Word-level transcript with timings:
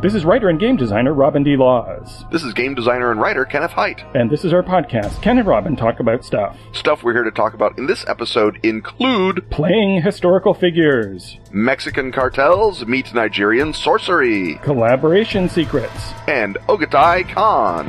This 0.00 0.14
is 0.14 0.24
writer 0.24 0.48
and 0.48 0.60
game 0.60 0.76
designer 0.76 1.12
Robin 1.12 1.42
D. 1.42 1.56
Laws. 1.56 2.24
This 2.30 2.44
is 2.44 2.54
game 2.54 2.76
designer 2.76 3.10
and 3.10 3.20
writer 3.20 3.44
Kenneth 3.44 3.72
Hite. 3.72 4.04
And 4.14 4.30
this 4.30 4.44
is 4.44 4.52
our 4.52 4.62
podcast, 4.62 5.20
Ken 5.22 5.38
and 5.38 5.46
Robin 5.48 5.74
Talk 5.74 5.98
About 5.98 6.24
Stuff. 6.24 6.56
Stuff 6.72 7.02
we're 7.02 7.14
here 7.14 7.24
to 7.24 7.32
talk 7.32 7.52
about 7.52 7.76
in 7.78 7.86
this 7.86 8.04
episode 8.06 8.60
include 8.62 9.50
Playing 9.50 10.00
historical 10.02 10.54
figures, 10.54 11.38
Mexican 11.50 12.12
cartels 12.12 12.86
meet 12.86 13.12
Nigerian 13.12 13.72
sorcery, 13.72 14.60
collaboration 14.62 15.48
secrets, 15.48 16.12
and 16.28 16.56
Ogedei 16.68 17.28
Khan. 17.30 17.88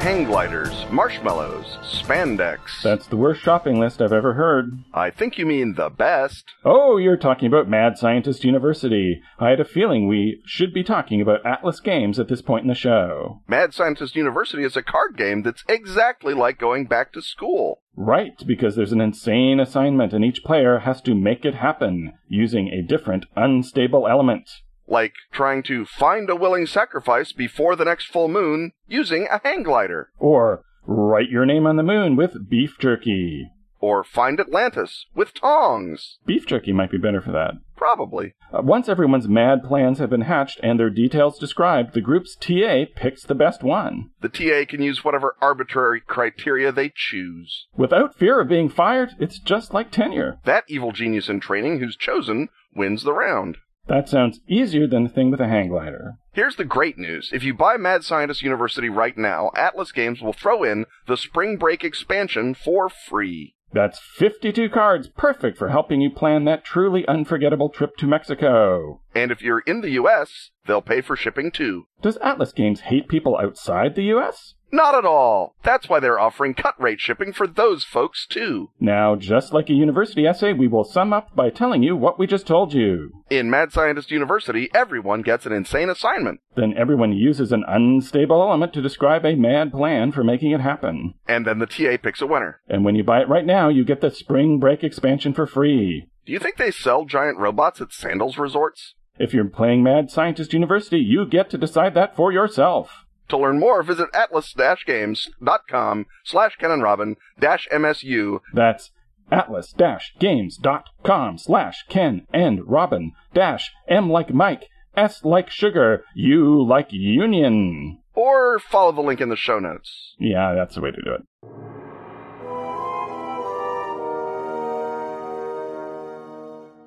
Hang 0.00 0.24
gliders, 0.24 0.86
marshmallows, 0.90 1.76
spandex. 1.82 2.80
That's 2.82 3.06
the 3.06 3.18
worst 3.18 3.42
shopping 3.42 3.78
list 3.78 4.00
I've 4.00 4.14
ever 4.14 4.32
heard. 4.32 4.82
I 4.94 5.10
think 5.10 5.36
you 5.36 5.44
mean 5.44 5.74
the 5.74 5.90
best. 5.90 6.46
Oh, 6.64 6.96
you're 6.96 7.18
talking 7.18 7.46
about 7.46 7.68
Mad 7.68 7.98
Scientist 7.98 8.42
University. 8.42 9.20
I 9.38 9.50
had 9.50 9.60
a 9.60 9.64
feeling 9.64 10.08
we 10.08 10.40
should 10.46 10.72
be 10.72 10.82
talking 10.82 11.20
about 11.20 11.44
Atlas 11.44 11.80
Games 11.80 12.18
at 12.18 12.28
this 12.28 12.40
point 12.40 12.62
in 12.62 12.68
the 12.68 12.74
show. 12.74 13.42
Mad 13.46 13.74
Scientist 13.74 14.16
University 14.16 14.64
is 14.64 14.74
a 14.74 14.82
card 14.82 15.18
game 15.18 15.42
that's 15.42 15.64
exactly 15.68 16.32
like 16.32 16.58
going 16.58 16.86
back 16.86 17.12
to 17.12 17.20
school. 17.20 17.82
Right, 17.94 18.42
because 18.46 18.76
there's 18.76 18.92
an 18.92 19.02
insane 19.02 19.60
assignment 19.60 20.14
and 20.14 20.24
each 20.24 20.42
player 20.42 20.78
has 20.78 21.02
to 21.02 21.14
make 21.14 21.44
it 21.44 21.56
happen 21.56 22.14
using 22.26 22.68
a 22.68 22.80
different 22.80 23.26
unstable 23.36 24.08
element 24.08 24.48
like 24.90 25.14
trying 25.32 25.62
to 25.62 25.86
find 25.86 26.28
a 26.28 26.36
willing 26.36 26.66
sacrifice 26.66 27.32
before 27.32 27.76
the 27.76 27.84
next 27.84 28.06
full 28.06 28.28
moon 28.28 28.72
using 28.88 29.28
a 29.30 29.40
hang 29.42 29.62
glider. 29.62 30.10
Or 30.18 30.64
write 30.84 31.30
your 31.30 31.46
name 31.46 31.66
on 31.66 31.76
the 31.76 31.82
moon 31.82 32.16
with 32.16 32.50
beef 32.50 32.76
jerky. 32.78 33.50
Or 33.78 34.04
find 34.04 34.38
Atlantis 34.38 35.06
with 35.14 35.32
tongs. 35.32 36.18
Beef 36.26 36.46
jerky 36.46 36.72
might 36.72 36.90
be 36.90 36.98
better 36.98 37.22
for 37.22 37.32
that. 37.32 37.54
Probably. 37.76 38.34
Uh, 38.52 38.60
once 38.60 38.90
everyone's 38.90 39.26
mad 39.26 39.64
plans 39.64 39.98
have 40.00 40.10
been 40.10 40.20
hatched 40.22 40.60
and 40.62 40.78
their 40.78 40.90
details 40.90 41.38
described, 41.38 41.94
the 41.94 42.02
group's 42.02 42.36
TA 42.36 42.84
picks 42.94 43.22
the 43.22 43.34
best 43.34 43.62
one. 43.62 44.10
The 44.20 44.28
TA 44.28 44.70
can 44.70 44.82
use 44.82 45.02
whatever 45.02 45.34
arbitrary 45.40 46.02
criteria 46.02 46.72
they 46.72 46.92
choose. 46.94 47.68
Without 47.74 48.18
fear 48.18 48.38
of 48.38 48.48
being 48.48 48.68
fired, 48.68 49.12
it's 49.18 49.38
just 49.38 49.72
like 49.72 49.90
tenure. 49.90 50.40
That 50.44 50.64
evil 50.68 50.92
genius 50.92 51.30
in 51.30 51.40
training 51.40 51.78
who's 51.78 51.96
chosen 51.96 52.50
wins 52.74 53.02
the 53.02 53.14
round. 53.14 53.56
That 53.90 54.08
sounds 54.08 54.38
easier 54.46 54.86
than 54.86 55.02
the 55.02 55.10
thing 55.10 55.32
with 55.32 55.40
a 55.40 55.48
hang 55.48 55.66
glider. 55.66 56.14
Here's 56.32 56.54
the 56.54 56.64
great 56.64 56.96
news. 56.96 57.30
If 57.32 57.42
you 57.42 57.52
buy 57.52 57.76
Mad 57.76 58.04
Scientist 58.04 58.40
University 58.40 58.88
right 58.88 59.18
now, 59.18 59.50
Atlas 59.56 59.90
Games 59.90 60.22
will 60.22 60.32
throw 60.32 60.62
in 60.62 60.86
the 61.08 61.16
Spring 61.16 61.56
Break 61.56 61.82
expansion 61.82 62.54
for 62.54 62.88
free. 62.88 63.56
That's 63.72 63.98
52 63.98 64.68
cards, 64.70 65.08
perfect 65.08 65.58
for 65.58 65.70
helping 65.70 66.00
you 66.00 66.08
plan 66.08 66.44
that 66.44 66.64
truly 66.64 67.04
unforgettable 67.08 67.68
trip 67.68 67.96
to 67.96 68.06
Mexico. 68.06 69.00
And 69.14 69.30
if 69.30 69.42
you're 69.42 69.60
in 69.60 69.80
the 69.80 69.90
US, 69.90 70.50
they'll 70.66 70.82
pay 70.82 71.00
for 71.00 71.16
shipping 71.16 71.50
too. 71.50 71.86
Does 72.02 72.16
Atlas 72.18 72.52
Games 72.52 72.80
hate 72.80 73.08
people 73.08 73.36
outside 73.36 73.94
the 73.94 74.04
US? 74.14 74.54
Not 74.72 74.94
at 74.94 75.04
all. 75.04 75.56
That's 75.64 75.88
why 75.88 75.98
they're 75.98 76.20
offering 76.20 76.54
cut 76.54 76.80
rate 76.80 77.00
shipping 77.00 77.32
for 77.32 77.48
those 77.48 77.82
folks 77.82 78.24
too. 78.24 78.70
Now, 78.78 79.16
just 79.16 79.52
like 79.52 79.68
a 79.68 79.74
university 79.74 80.26
essay, 80.26 80.52
we 80.52 80.68
will 80.68 80.84
sum 80.84 81.12
up 81.12 81.34
by 81.34 81.50
telling 81.50 81.82
you 81.82 81.96
what 81.96 82.20
we 82.20 82.26
just 82.28 82.46
told 82.46 82.72
you. 82.72 83.10
In 83.30 83.50
Mad 83.50 83.72
Scientist 83.72 84.12
University, 84.12 84.70
everyone 84.72 85.22
gets 85.22 85.44
an 85.44 85.52
insane 85.52 85.90
assignment. 85.90 86.40
Then 86.54 86.74
everyone 86.76 87.12
uses 87.12 87.50
an 87.50 87.64
unstable 87.66 88.40
element 88.40 88.72
to 88.74 88.82
describe 88.82 89.24
a 89.24 89.34
mad 89.34 89.72
plan 89.72 90.12
for 90.12 90.22
making 90.22 90.52
it 90.52 90.60
happen. 90.60 91.14
And 91.26 91.44
then 91.46 91.58
the 91.58 91.66
TA 91.66 91.96
picks 92.00 92.22
a 92.22 92.26
winner. 92.26 92.60
And 92.68 92.84
when 92.84 92.94
you 92.94 93.02
buy 93.02 93.22
it 93.22 93.28
right 93.28 93.46
now, 93.46 93.68
you 93.68 93.84
get 93.84 94.00
the 94.00 94.10
Spring 94.10 94.60
Break 94.60 94.84
expansion 94.84 95.34
for 95.34 95.48
free. 95.48 96.06
Do 96.26 96.32
you 96.32 96.38
think 96.38 96.58
they 96.58 96.70
sell 96.70 97.06
giant 97.06 97.38
robots 97.38 97.80
at 97.80 97.92
Sandals 97.92 98.38
resorts? 98.38 98.94
If 99.20 99.32
you're 99.34 99.44
playing 99.44 99.82
Mad 99.82 100.10
Scientist 100.10 100.54
University, 100.54 100.98
you 100.98 101.26
get 101.26 101.50
to 101.50 101.58
decide 101.58 101.92
that 101.92 102.16
for 102.16 102.32
yourself. 102.32 103.04
To 103.28 103.36
learn 103.36 103.60
more, 103.60 103.82
visit 103.82 104.08
atlas-games.com 104.14 106.06
slash 106.24 106.56
Ken 106.56 106.70
and 106.70 106.82
Robin 106.82 107.16
dash 107.38 107.68
MSU. 107.70 108.40
That's 108.54 108.92
atlas-games.com 109.30 111.36
slash 111.36 111.84
Ken 111.90 112.26
and 112.32 112.66
Robin 112.66 113.12
dash 113.34 113.70
M 113.86 114.08
like 114.08 114.32
Mike, 114.32 114.70
S 114.96 115.22
like 115.22 115.50
sugar, 115.50 116.02
U 116.14 116.66
like 116.66 116.88
union. 116.90 117.98
Or 118.14 118.58
follow 118.58 118.92
the 118.92 119.02
link 119.02 119.20
in 119.20 119.28
the 119.28 119.36
show 119.36 119.58
notes. 119.58 120.14
Yeah, 120.18 120.54
that's 120.54 120.76
the 120.76 120.80
way 120.80 120.92
to 120.92 121.02
do 121.02 121.12
it. 121.12 121.26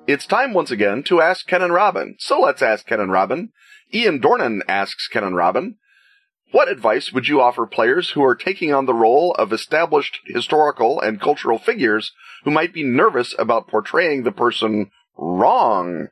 It's 0.06 0.26
time 0.26 0.52
once 0.52 0.70
again 0.70 1.02
to 1.04 1.22
ask 1.22 1.46
Ken 1.46 1.62
and 1.62 1.72
Robin. 1.72 2.16
So 2.18 2.38
let's 2.38 2.60
ask 2.60 2.86
Ken 2.86 3.00
and 3.00 3.10
Robin. 3.10 3.50
Ian 3.92 4.20
Dornan 4.20 4.60
asks 4.68 5.08
Ken 5.08 5.24
and 5.24 5.34
Robin, 5.34 5.76
what 6.52 6.68
advice 6.68 7.10
would 7.12 7.26
you 7.26 7.40
offer 7.40 7.66
players 7.66 8.10
who 8.10 8.22
are 8.22 8.36
taking 8.36 8.72
on 8.72 8.86
the 8.86 8.94
role 8.94 9.32
of 9.32 9.52
established 9.52 10.20
historical 10.26 11.00
and 11.00 11.20
cultural 11.20 11.58
figures 11.58 12.12
who 12.44 12.50
might 12.50 12.72
be 12.72 12.84
nervous 12.84 13.34
about 13.38 13.66
portraying 13.66 14.22
the 14.22 14.30
person 14.30 14.90
wrong? 15.16 16.08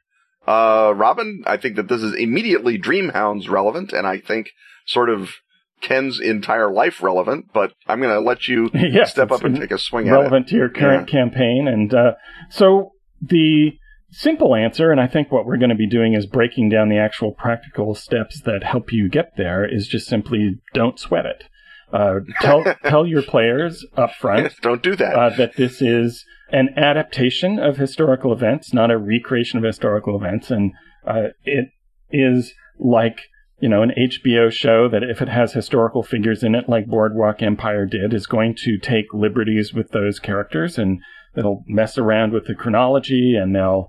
Uh, 0.48 0.92
Robin, 0.97 1.44
I 1.47 1.58
think 1.58 1.76
that 1.76 1.88
this 1.88 2.02
is 2.02 2.14
immediately 2.14 2.78
Dreamhounds 2.78 3.48
relevant, 3.48 3.92
and 3.92 4.06
I 4.06 4.19
think 4.19 4.50
sort 4.86 5.10
of 5.10 5.34
Ken's 5.82 6.19
entire 6.19 6.72
life 6.72 7.02
relevant, 7.02 7.50
but 7.52 7.75
I'm 7.86 8.00
going 8.00 8.14
to 8.14 8.20
let 8.20 8.48
you 8.48 8.70
yes, 8.75 9.10
step 9.10 9.31
up 9.31 9.44
and 9.44 9.54
take 9.54 9.70
a 9.70 9.78
swing 9.78 10.08
at 10.08 10.14
it. 10.14 10.16
Relevant 10.16 10.48
to 10.48 10.56
your 10.56 10.70
current 10.70 11.08
yeah. 11.08 11.20
campaign. 11.20 11.69
And 11.69 11.92
uh, 11.92 12.12
so 12.50 12.92
the 13.20 13.78
simple 14.12 14.55
answer, 14.55 14.91
and 14.91 15.00
I 15.00 15.09
think 15.09 15.33
what 15.33 15.47
we're 15.47 15.56
going 15.56 15.71
to 15.71 15.77
be 15.77 15.89
doing 15.89 16.15
is 16.15 16.27
breaking 16.27 16.69
down 16.69 16.89
the 16.89 16.99
actual 16.99 17.33
practical 17.33 17.95
steps 17.95 18.41
that 18.43 18.62
help 18.62 18.93
you 18.93 19.09
get 19.09 19.37
there, 19.37 19.65
is 19.65 19.89
just 19.89 20.06
simply 20.06 20.61
don't 20.75 20.99
sweat 20.99 21.27
it. 21.27 21.45
Uh, 21.93 22.21
tell 22.41 22.65
tell 22.84 23.06
your 23.06 23.23
players 23.23 23.84
up 23.97 24.15
front. 24.15 24.53
don't 24.62 24.83
do 24.83 24.97
that. 24.97 25.15
Uh, 25.15 25.31
that 25.37 25.56
this 25.56 25.83
is 25.83 26.25
an 26.50 26.71
adaptation 26.77 27.59
of 27.59 27.77
historical 27.77 28.33
events, 28.33 28.73
not 28.73 28.91
a 28.91 28.99
recreation 28.99 29.59
of 29.59 29.65
historical 29.65 30.17
events, 30.17 30.50
and 30.50 30.73
uh, 31.06 31.29
it 31.44 31.69
is 32.11 32.55
like 32.79 33.19
you 33.61 33.69
know 33.69 33.83
an 33.83 33.93
HBO 33.97 34.50
show 34.50 34.89
that 34.89 35.03
if 35.03 35.21
it 35.21 35.29
has 35.29 35.53
historical 35.53 36.03
figures 36.03 36.43
in 36.43 36.55
it, 36.55 36.69
like 36.69 36.87
Boardwalk 36.87 37.43
Empire 37.43 37.87
did, 37.87 38.15
is 38.15 38.27
going 38.27 38.55
to 38.65 38.79
take 38.79 39.12
liberties 39.12 39.73
with 39.75 39.91
those 39.91 40.19
characters 40.19 40.79
and 40.79 41.00
it'll 41.37 41.65
mess 41.67 41.97
around 41.97 42.33
with 42.33 42.47
the 42.47 42.55
chronology 42.55 43.37
and 43.37 43.55
they'll 43.55 43.89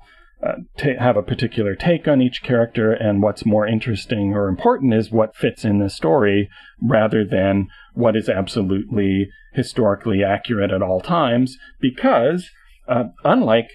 t- 0.78 0.96
have 1.00 1.18
a 1.18 1.24
particular 1.24 1.76
take 1.76 2.08
on 2.08 2.22
each 2.22 2.44
character, 2.44 2.92
and 2.92 3.22
what's 3.22 3.46
more 3.46 3.68
interesting 3.68 4.34
or 4.34 4.48
important 4.48 4.94
is 4.94 5.12
what 5.12 5.36
fits 5.36 5.64
in 5.64 5.80
the 5.80 5.90
story 5.90 6.50
rather 6.82 7.26
than 7.26 7.68
what 7.94 8.16
is 8.16 8.30
absolutely 8.30 9.30
historically 9.54 10.24
accurate 10.24 10.72
at 10.72 10.82
all 10.82 11.00
times. 11.00 11.58
Because, 11.80 12.50
uh, 12.88 13.06
unlike 13.24 13.70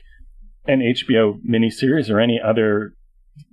an 0.67 0.81
HBO 0.81 1.41
miniseries 1.49 2.11
or 2.11 2.21
any 2.21 2.41
other 2.45 2.93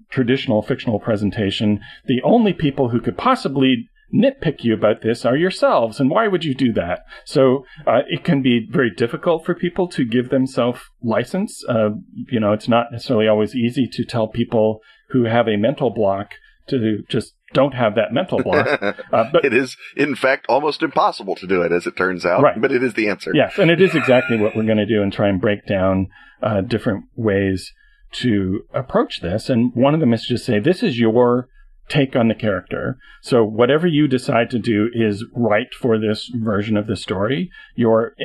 traditional 0.10 0.62
fictional 0.62 1.00
presentation, 1.00 1.80
the 2.06 2.22
only 2.24 2.54
people 2.54 2.90
who 2.90 3.00
could 3.00 3.18
possibly 3.18 3.90
nitpick 4.16 4.64
you 4.64 4.74
about 4.74 5.02
this 5.02 5.26
are 5.26 5.36
yourselves. 5.36 6.00
And 6.00 6.10
why 6.10 6.28
would 6.28 6.46
you 6.46 6.56
do 6.56 6.72
that? 6.74 7.02
So 7.26 7.66
uh, 7.86 8.02
it 8.08 8.24
can 8.24 8.42
be 8.42 8.68
very 8.70 8.92
difficult 8.92 9.46
for 9.46 9.54
people 9.54 9.88
to 9.90 10.06
give 10.06 10.30
themselves 10.30 10.80
license. 11.04 11.64
Uh, 11.68 11.90
you 12.30 12.40
know, 12.40 12.54
it's 12.54 12.68
not 12.68 12.92
necessarily 12.92 13.28
always 13.28 13.56
easy 13.56 13.88
to 13.92 14.06
tell 14.06 14.28
people 14.28 14.80
who 15.10 15.26
have 15.26 15.48
a 15.48 15.58
mental 15.58 15.90
block 15.90 16.32
to 16.68 17.04
just 17.10 17.34
don't 17.54 17.74
have 17.74 17.96
that 17.96 18.12
mental 18.12 18.42
block. 18.42 18.82
Uh, 19.12 19.30
but 19.32 19.46
it 19.46 19.54
is, 19.54 19.78
in 19.96 20.16
fact, 20.16 20.46
almost 20.50 20.82
impossible 20.82 21.36
to 21.36 21.48
do 21.48 21.62
it, 21.62 21.72
as 21.72 21.86
it 21.86 21.96
turns 21.96 22.26
out. 22.26 22.42
Right. 22.42 22.60
But 22.60 22.72
it 22.72 22.84
is 22.84 22.96
the 22.96 23.08
answer. 23.08 23.32
Yes, 23.34 23.58
and 23.58 23.72
it 23.72 23.80
is 23.80 23.96
exactly 23.96 24.38
what 24.38 24.56
we're 24.56 24.66
going 24.66 24.78
to 24.78 24.86
do 24.86 25.02
and 25.02 25.14
try 25.14 25.30
and 25.30 25.40
break 25.40 25.66
down 25.66 26.08
uh, 26.42 26.62
different 26.62 27.06
ways 27.16 27.72
to 28.14 28.62
approach 28.74 29.22
this. 29.22 29.50
And 29.50 29.72
one 29.74 29.94
of 29.94 30.00
them 30.00 30.14
is 30.14 30.24
to 30.24 30.34
just 30.34 30.46
say, 30.46 30.60
this 30.60 30.84
is 30.84 31.00
your 31.00 31.48
take 31.88 32.16
on 32.16 32.28
the 32.28 32.36
character. 32.36 32.98
So 33.22 33.44
whatever 33.44 33.88
you 33.88 34.08
decide 34.08 34.50
to 34.52 34.60
do 34.60 34.90
is 34.94 35.26
right 35.36 35.74
for 35.74 36.00
this 36.00 36.32
version 36.34 36.78
of 36.78 36.88
the 36.88 36.96
story. 36.96 37.52
You're 37.76 38.16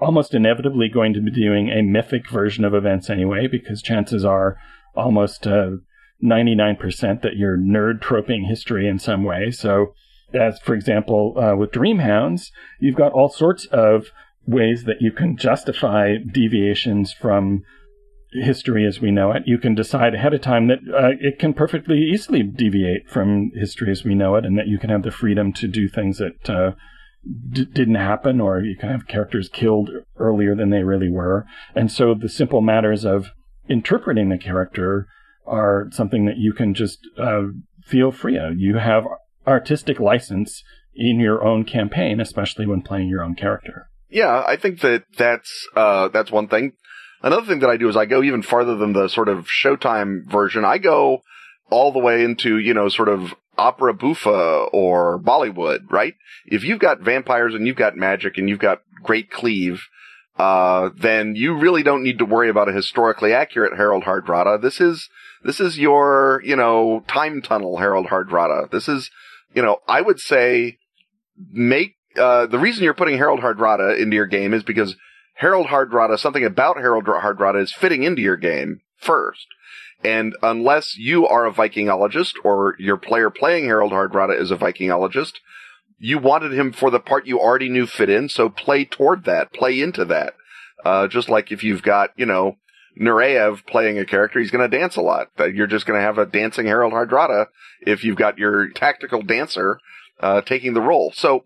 almost 0.00 0.34
inevitably 0.34 0.88
going 0.88 1.14
to 1.14 1.20
be 1.20 1.30
doing 1.30 1.70
a 1.70 1.82
mythic 1.82 2.28
version 2.28 2.64
of 2.64 2.74
events 2.74 3.08
anyway, 3.08 3.46
because 3.46 3.82
chances 3.82 4.24
are 4.24 4.56
almost 4.96 5.46
uh, 5.46 5.70
99% 6.22 7.22
that 7.22 7.36
you're 7.36 7.58
nerd 7.58 8.00
troping 8.00 8.44
history 8.44 8.88
in 8.88 8.98
some 8.98 9.24
way. 9.24 9.50
So, 9.50 9.94
as 10.32 10.58
for 10.60 10.74
example, 10.74 11.34
uh, 11.38 11.56
with 11.56 11.70
Dreamhounds, 11.70 12.50
you've 12.80 12.96
got 12.96 13.12
all 13.12 13.28
sorts 13.28 13.66
of 13.66 14.06
ways 14.46 14.84
that 14.84 15.00
you 15.00 15.12
can 15.12 15.36
justify 15.36 16.16
deviations 16.16 17.12
from 17.12 17.62
history 18.34 18.86
as 18.86 19.00
we 19.00 19.10
know 19.10 19.30
it. 19.32 19.44
You 19.46 19.58
can 19.58 19.74
decide 19.74 20.14
ahead 20.14 20.34
of 20.34 20.40
time 20.40 20.66
that 20.68 20.78
uh, 20.92 21.10
it 21.20 21.38
can 21.38 21.54
perfectly 21.54 21.98
easily 21.98 22.42
deviate 22.42 23.08
from 23.08 23.50
history 23.54 23.90
as 23.90 24.04
we 24.04 24.14
know 24.14 24.34
it, 24.36 24.44
and 24.44 24.58
that 24.58 24.66
you 24.66 24.78
can 24.78 24.90
have 24.90 25.02
the 25.02 25.10
freedom 25.10 25.52
to 25.54 25.68
do 25.68 25.88
things 25.88 26.18
that 26.18 26.50
uh, 26.50 26.72
d- 27.50 27.66
didn't 27.66 27.94
happen, 27.94 28.40
or 28.40 28.60
you 28.60 28.76
can 28.76 28.90
have 28.90 29.06
characters 29.06 29.48
killed 29.48 29.90
earlier 30.18 30.54
than 30.54 30.70
they 30.70 30.82
really 30.82 31.10
were. 31.10 31.46
And 31.74 31.90
so 31.90 32.14
the 32.14 32.28
simple 32.28 32.60
matters 32.60 33.04
of 33.04 33.30
interpreting 33.68 34.28
the 34.28 34.38
character 34.38 35.06
are 35.46 35.88
something 35.92 36.24
that 36.26 36.38
you 36.38 36.52
can 36.52 36.74
just 36.74 36.98
uh, 37.18 37.42
feel 37.84 38.10
free 38.10 38.38
of. 38.38 38.58
You 38.58 38.76
have 38.78 39.04
artistic 39.46 40.00
license 40.00 40.62
in 40.94 41.20
your 41.20 41.44
own 41.44 41.64
campaign, 41.64 42.20
especially 42.20 42.66
when 42.66 42.82
playing 42.82 43.08
your 43.08 43.22
own 43.22 43.34
character. 43.34 43.88
Yeah, 44.08 44.44
I 44.46 44.56
think 44.56 44.80
that 44.80 45.04
that's 45.16 45.68
uh, 45.74 46.08
that's 46.08 46.30
one 46.30 46.48
thing. 46.48 46.72
Another 47.24 47.46
thing 47.46 47.60
that 47.60 47.70
I 47.70 47.78
do 47.78 47.88
is 47.88 47.96
I 47.96 48.04
go 48.04 48.22
even 48.22 48.42
farther 48.42 48.76
than 48.76 48.92
the 48.92 49.08
sort 49.08 49.30
of 49.30 49.46
Showtime 49.46 50.30
version. 50.30 50.62
I 50.62 50.76
go 50.76 51.22
all 51.70 51.90
the 51.90 51.98
way 51.98 52.22
into 52.22 52.58
you 52.58 52.74
know 52.74 52.90
sort 52.90 53.08
of 53.08 53.34
opera 53.56 53.94
buffa 53.94 54.68
or 54.74 55.18
Bollywood, 55.18 55.90
right? 55.90 56.14
If 56.44 56.64
you've 56.64 56.80
got 56.80 57.00
vampires 57.00 57.54
and 57.54 57.66
you've 57.66 57.76
got 57.76 57.96
magic 57.96 58.36
and 58.36 58.46
you've 58.46 58.58
got 58.58 58.82
great 59.02 59.30
cleave, 59.30 59.80
uh, 60.36 60.90
then 60.94 61.34
you 61.34 61.56
really 61.56 61.82
don't 61.82 62.02
need 62.02 62.18
to 62.18 62.26
worry 62.26 62.50
about 62.50 62.68
a 62.68 62.72
historically 62.72 63.32
accurate 63.32 63.74
Harold 63.74 64.04
Hardrada. 64.04 64.60
This 64.60 64.78
is 64.78 65.08
this 65.42 65.60
is 65.60 65.78
your 65.78 66.42
you 66.44 66.56
know 66.56 67.04
time 67.08 67.40
tunnel 67.40 67.78
Harold 67.78 68.08
Hardrada. 68.08 68.70
This 68.70 68.86
is 68.86 69.10
you 69.54 69.62
know 69.62 69.78
I 69.88 70.02
would 70.02 70.20
say 70.20 70.76
make 71.50 71.94
uh, 72.18 72.48
the 72.48 72.58
reason 72.58 72.84
you're 72.84 72.92
putting 72.92 73.16
Harold 73.16 73.40
Hardrada 73.40 73.98
into 73.98 74.14
your 74.14 74.26
game 74.26 74.52
is 74.52 74.62
because 74.62 74.94
Harold 75.34 75.66
Hardrada, 75.66 76.18
something 76.18 76.44
about 76.44 76.76
Harold 76.76 77.04
Hardrada 77.04 77.62
is 77.62 77.72
fitting 77.72 78.02
into 78.02 78.22
your 78.22 78.36
game 78.36 78.80
first. 78.96 79.46
And 80.02 80.34
unless 80.42 80.96
you 80.96 81.26
are 81.26 81.46
a 81.46 81.52
Vikingologist 81.52 82.34
or 82.44 82.76
your 82.78 82.96
player 82.96 83.30
playing 83.30 83.64
Harold 83.64 83.92
Hardrada 83.92 84.38
is 84.38 84.50
a 84.50 84.56
Vikingologist, 84.56 85.34
you 85.98 86.18
wanted 86.18 86.52
him 86.52 86.72
for 86.72 86.90
the 86.90 87.00
part 87.00 87.26
you 87.26 87.40
already 87.40 87.68
knew 87.68 87.86
fit 87.86 88.10
in, 88.10 88.28
so 88.28 88.48
play 88.48 88.84
toward 88.84 89.24
that, 89.24 89.52
play 89.52 89.80
into 89.80 90.04
that. 90.04 90.34
Uh, 90.84 91.08
just 91.08 91.28
like 91.28 91.50
if 91.50 91.64
you've 91.64 91.82
got, 91.82 92.10
you 92.16 92.26
know, 92.26 92.56
Nureyev 93.00 93.66
playing 93.66 93.98
a 93.98 94.04
character, 94.04 94.38
he's 94.38 94.50
going 94.50 94.68
to 94.68 94.78
dance 94.78 94.96
a 94.96 95.00
lot. 95.00 95.30
You're 95.38 95.66
just 95.66 95.86
going 95.86 95.98
to 95.98 96.04
have 96.04 96.18
a 96.18 96.26
dancing 96.26 96.66
Harold 96.66 96.92
Hardrada 96.92 97.46
if 97.80 98.04
you've 98.04 98.16
got 98.16 98.38
your 98.38 98.68
tactical 98.68 99.22
dancer 99.22 99.78
uh, 100.20 100.42
taking 100.42 100.74
the 100.74 100.80
role. 100.80 101.12
So 101.14 101.44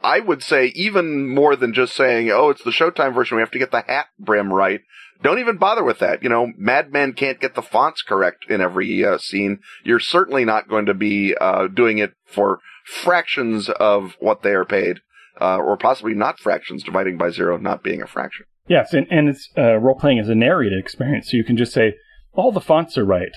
I 0.00 0.20
would 0.20 0.42
say 0.42 0.66
even 0.74 1.28
more 1.28 1.56
than 1.56 1.74
just 1.74 1.94
saying, 1.94 2.30
oh, 2.30 2.50
it's 2.50 2.62
the 2.62 2.70
Showtime 2.70 3.14
version. 3.14 3.36
We 3.36 3.42
have 3.42 3.50
to 3.52 3.58
get 3.58 3.70
the 3.70 3.82
hat 3.86 4.06
brim 4.18 4.52
right. 4.52 4.80
Don't 5.22 5.40
even 5.40 5.56
bother 5.56 5.82
with 5.82 5.98
that. 5.98 6.22
You 6.22 6.28
know, 6.28 6.52
Mad 6.56 6.92
Men 6.92 7.12
can't 7.12 7.40
get 7.40 7.56
the 7.56 7.62
fonts 7.62 8.02
correct 8.02 8.44
in 8.48 8.60
every 8.60 9.04
uh, 9.04 9.18
scene. 9.18 9.58
You're 9.84 9.98
certainly 9.98 10.44
not 10.44 10.68
going 10.68 10.86
to 10.86 10.94
be 10.94 11.34
uh, 11.40 11.66
doing 11.66 11.98
it 11.98 12.12
for 12.24 12.60
fractions 12.84 13.68
of 13.68 14.14
what 14.20 14.42
they 14.42 14.50
are 14.52 14.64
paid, 14.64 15.00
uh, 15.40 15.56
or 15.58 15.76
possibly 15.76 16.14
not 16.14 16.38
fractions, 16.38 16.84
dividing 16.84 17.18
by 17.18 17.30
zero 17.30 17.56
not 17.56 17.82
being 17.82 18.00
a 18.00 18.06
fraction. 18.06 18.46
Yes, 18.68 18.92
and, 18.92 19.06
and 19.10 19.28
it's 19.28 19.48
uh, 19.58 19.76
role 19.78 19.98
playing 19.98 20.18
is 20.18 20.28
a 20.28 20.34
narrated 20.36 20.78
experience, 20.78 21.30
so 21.30 21.36
you 21.36 21.44
can 21.44 21.56
just 21.56 21.72
say, 21.72 21.94
all 22.34 22.52
the 22.52 22.60
fonts 22.60 22.96
are 22.96 23.04
right. 23.04 23.32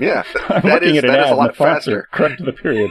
Yeah, 0.00 0.22
I'm 0.48 0.62
that 0.62 0.82
looking 0.82 0.96
is- 0.96 0.98
at 0.98 1.04
an 1.04 1.12
that 1.12 1.20
is 1.20 1.26
ad, 1.26 1.32
a 1.32 1.36
lot 1.36 1.44
and 1.46 1.50
the 1.54 1.56
fonts 1.58 1.84
faster. 1.84 1.98
are 1.98 2.08
correct 2.12 2.38
to 2.38 2.44
the 2.44 2.52
period. 2.52 2.90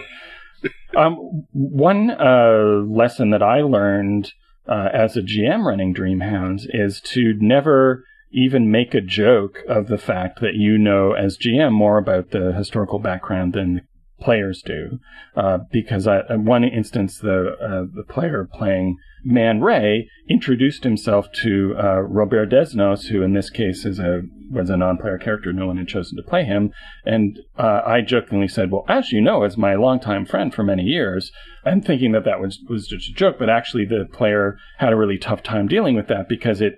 Um, 0.96 1.46
one 1.52 2.12
uh, 2.12 2.84
lesson 2.88 3.32
that 3.32 3.44
I 3.44 3.62
learned 3.62 4.34
uh, 4.68 4.90
as 4.94 5.18
a 5.18 5.22
GM 5.22 5.66
running 5.66 5.94
Dreamhounds 5.94 6.64
is 6.70 7.02
to 7.02 7.34
never 7.40 8.06
even 8.32 8.72
make 8.72 8.94
a 8.94 9.02
joke 9.02 9.60
of 9.68 9.88
the 9.88 9.98
fact 9.98 10.40
that 10.42 10.56
you 10.56 10.78
know 10.78 11.12
as 11.14 11.38
GM 11.38 11.72
more 11.72 11.98
about 11.98 12.32
the 12.32 12.54
historical 12.54 13.00
background 13.00 13.54
than 13.54 13.82
players 14.22 14.62
do, 14.66 15.00
uh, 15.36 15.60
because 15.72 16.08
I, 16.08 16.22
in 16.30 16.46
one 16.46 16.64
instance 16.64 17.18
the 17.20 17.56
uh, 17.62 17.86
the 17.94 18.04
player 18.08 18.48
playing 18.54 18.98
Man 19.24 19.62
Ray 19.62 20.10
introduced 20.30 20.84
himself 20.84 21.32
to 21.44 21.76
uh, 21.78 22.00
Robert 22.02 22.50
Desnos, 22.50 23.08
who 23.10 23.22
in 23.22 23.34
this 23.34 23.50
case 23.50 23.86
is 23.86 24.00
a 24.00 24.22
was 24.50 24.70
a 24.70 24.78
non-player 24.78 25.18
character. 25.18 25.54
No 25.54 25.68
one 25.68 25.78
had 25.78 25.88
chosen 25.88 26.18
to 26.18 26.24
play 26.24 26.44
him, 26.44 26.72
and 27.06 27.40
uh, 27.58 27.82
I 27.86 28.02
jokingly 28.02 28.48
said, 28.48 28.72
"Well, 28.72 28.86
as 28.88 29.12
you 29.12 29.22
know, 29.22 29.44
as 29.44 29.58
my 29.58 29.76
longtime 29.76 30.26
friend 30.26 30.54
for 30.54 30.64
many 30.64 30.84
years," 30.84 31.32
and 31.66 31.84
thinking 31.86 32.12
that 32.14 32.26
that 32.26 32.40
was 32.40 32.60
was 32.70 32.88
just 32.88 33.10
a 33.10 33.14
joke, 33.14 33.38
but 33.40 33.50
actually 33.50 33.86
the 33.86 34.06
player 34.12 34.58
had 34.78 34.94
a 34.94 34.98
really 34.98 35.18
tough 35.18 35.44
time 35.44 35.68
dealing 35.68 35.96
with 35.96 36.08
that 36.08 36.28
because 36.30 36.62
it 36.62 36.74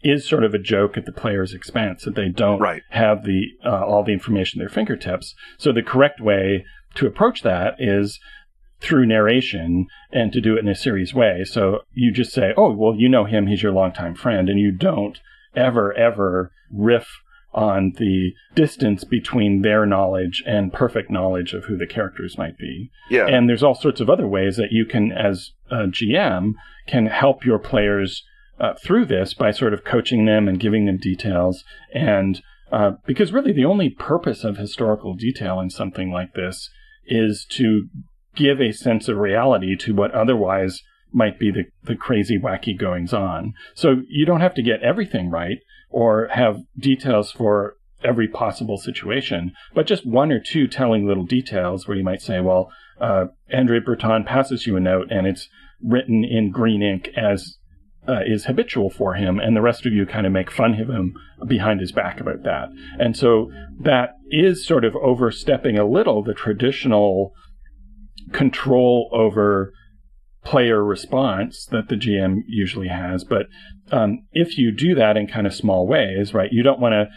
is 0.00 0.28
sort 0.28 0.44
of 0.44 0.54
a 0.54 0.58
joke 0.58 0.96
at 0.96 1.04
the 1.06 1.12
player's 1.12 1.52
expense 1.52 2.04
that 2.04 2.14
they 2.14 2.28
don't 2.28 2.60
Right. 2.60 2.82
have 2.90 3.24
the 3.24 3.46
uh, 3.64 3.84
all 3.84 4.04
the 4.04 4.12
information 4.12 4.60
at 4.60 4.62
their 4.62 4.72
fingertips. 4.72 5.34
So 5.58 5.72
the 5.72 5.82
correct 5.82 6.20
way 6.20 6.64
to 6.98 7.06
approach 7.06 7.42
that 7.42 7.74
is 7.78 8.20
through 8.80 9.06
narration 9.06 9.86
and 10.12 10.32
to 10.32 10.40
do 10.40 10.56
it 10.56 10.60
in 10.60 10.68
a 10.68 10.74
serious 10.74 11.12
way. 11.12 11.42
So 11.44 11.80
you 11.92 12.12
just 12.12 12.32
say, 12.32 12.52
"Oh, 12.56 12.72
well, 12.72 12.94
you 12.94 13.08
know 13.08 13.24
him; 13.24 13.46
he's 13.46 13.62
your 13.62 13.72
longtime 13.72 14.14
friend," 14.14 14.48
and 14.48 14.58
you 14.58 14.70
don't 14.70 15.18
ever, 15.56 15.92
ever 15.94 16.52
riff 16.70 17.22
on 17.52 17.92
the 17.96 18.34
distance 18.54 19.04
between 19.04 19.62
their 19.62 19.86
knowledge 19.86 20.42
and 20.46 20.72
perfect 20.72 21.10
knowledge 21.10 21.54
of 21.54 21.64
who 21.64 21.76
the 21.76 21.86
characters 21.86 22.36
might 22.36 22.58
be. 22.58 22.90
Yeah. 23.10 23.26
And 23.26 23.48
there's 23.48 23.62
all 23.62 23.74
sorts 23.74 24.00
of 24.00 24.10
other 24.10 24.28
ways 24.28 24.56
that 24.56 24.70
you 24.70 24.84
can, 24.84 25.12
as 25.12 25.52
a 25.70 25.86
GM, 25.86 26.54
can 26.86 27.06
help 27.06 27.44
your 27.44 27.58
players 27.58 28.22
uh, 28.60 28.74
through 28.74 29.06
this 29.06 29.34
by 29.34 29.50
sort 29.50 29.72
of 29.72 29.84
coaching 29.84 30.26
them 30.26 30.46
and 30.46 30.60
giving 30.60 30.84
them 30.84 30.98
details. 30.98 31.64
And 31.92 32.42
uh, 32.70 32.92
because 33.06 33.32
really 33.32 33.52
the 33.52 33.64
only 33.64 33.88
purpose 33.88 34.44
of 34.44 34.58
historical 34.58 35.14
detail 35.14 35.58
in 35.58 35.70
something 35.70 36.12
like 36.12 36.34
this 36.34 36.70
is 37.08 37.46
to 37.50 37.88
give 38.34 38.60
a 38.60 38.72
sense 38.72 39.08
of 39.08 39.16
reality 39.16 39.76
to 39.76 39.94
what 39.94 40.12
otherwise 40.12 40.82
might 41.12 41.38
be 41.38 41.50
the, 41.50 41.64
the 41.84 41.96
crazy, 41.96 42.38
wacky 42.38 42.78
goings 42.78 43.12
on. 43.12 43.54
So 43.74 44.02
you 44.08 44.26
don't 44.26 44.40
have 44.40 44.54
to 44.54 44.62
get 44.62 44.82
everything 44.82 45.30
right 45.30 45.58
or 45.90 46.28
have 46.32 46.58
details 46.78 47.32
for 47.32 47.74
every 48.04 48.28
possible 48.28 48.76
situation, 48.76 49.52
but 49.74 49.86
just 49.86 50.06
one 50.06 50.30
or 50.30 50.40
two 50.40 50.68
telling 50.68 51.06
little 51.06 51.24
details 51.24 51.88
where 51.88 51.96
you 51.96 52.04
might 52.04 52.22
say, 52.22 52.40
well, 52.40 52.70
uh, 53.00 53.26
Andre 53.52 53.80
Breton 53.80 54.24
passes 54.24 54.66
you 54.66 54.76
a 54.76 54.80
note 54.80 55.08
and 55.10 55.26
it's 55.26 55.48
written 55.82 56.24
in 56.24 56.50
green 56.50 56.82
ink 56.82 57.08
as 57.16 57.56
uh, 58.08 58.20
is 58.26 58.46
habitual 58.46 58.90
for 58.90 59.14
him, 59.14 59.38
and 59.38 59.54
the 59.54 59.60
rest 59.60 59.84
of 59.84 59.92
you 59.92 60.06
kind 60.06 60.26
of 60.26 60.32
make 60.32 60.50
fun 60.50 60.80
of 60.80 60.88
him 60.88 61.14
behind 61.46 61.80
his 61.80 61.92
back 61.92 62.20
about 62.20 62.42
that. 62.44 62.68
And 62.98 63.16
so 63.16 63.50
that 63.80 64.14
is 64.30 64.66
sort 64.66 64.84
of 64.84 64.96
overstepping 64.96 65.78
a 65.78 65.88
little 65.88 66.22
the 66.22 66.34
traditional 66.34 67.32
control 68.32 69.10
over 69.12 69.72
player 70.44 70.82
response 70.82 71.66
that 71.66 71.88
the 71.88 71.96
GM 71.96 72.38
usually 72.46 72.88
has. 72.88 73.24
But 73.24 73.46
um, 73.90 74.26
if 74.32 74.56
you 74.56 74.72
do 74.74 74.94
that 74.94 75.16
in 75.16 75.26
kind 75.26 75.46
of 75.46 75.54
small 75.54 75.86
ways, 75.86 76.32
right, 76.32 76.50
you 76.50 76.62
don't 76.62 76.80
want 76.80 76.92
to 76.92 77.08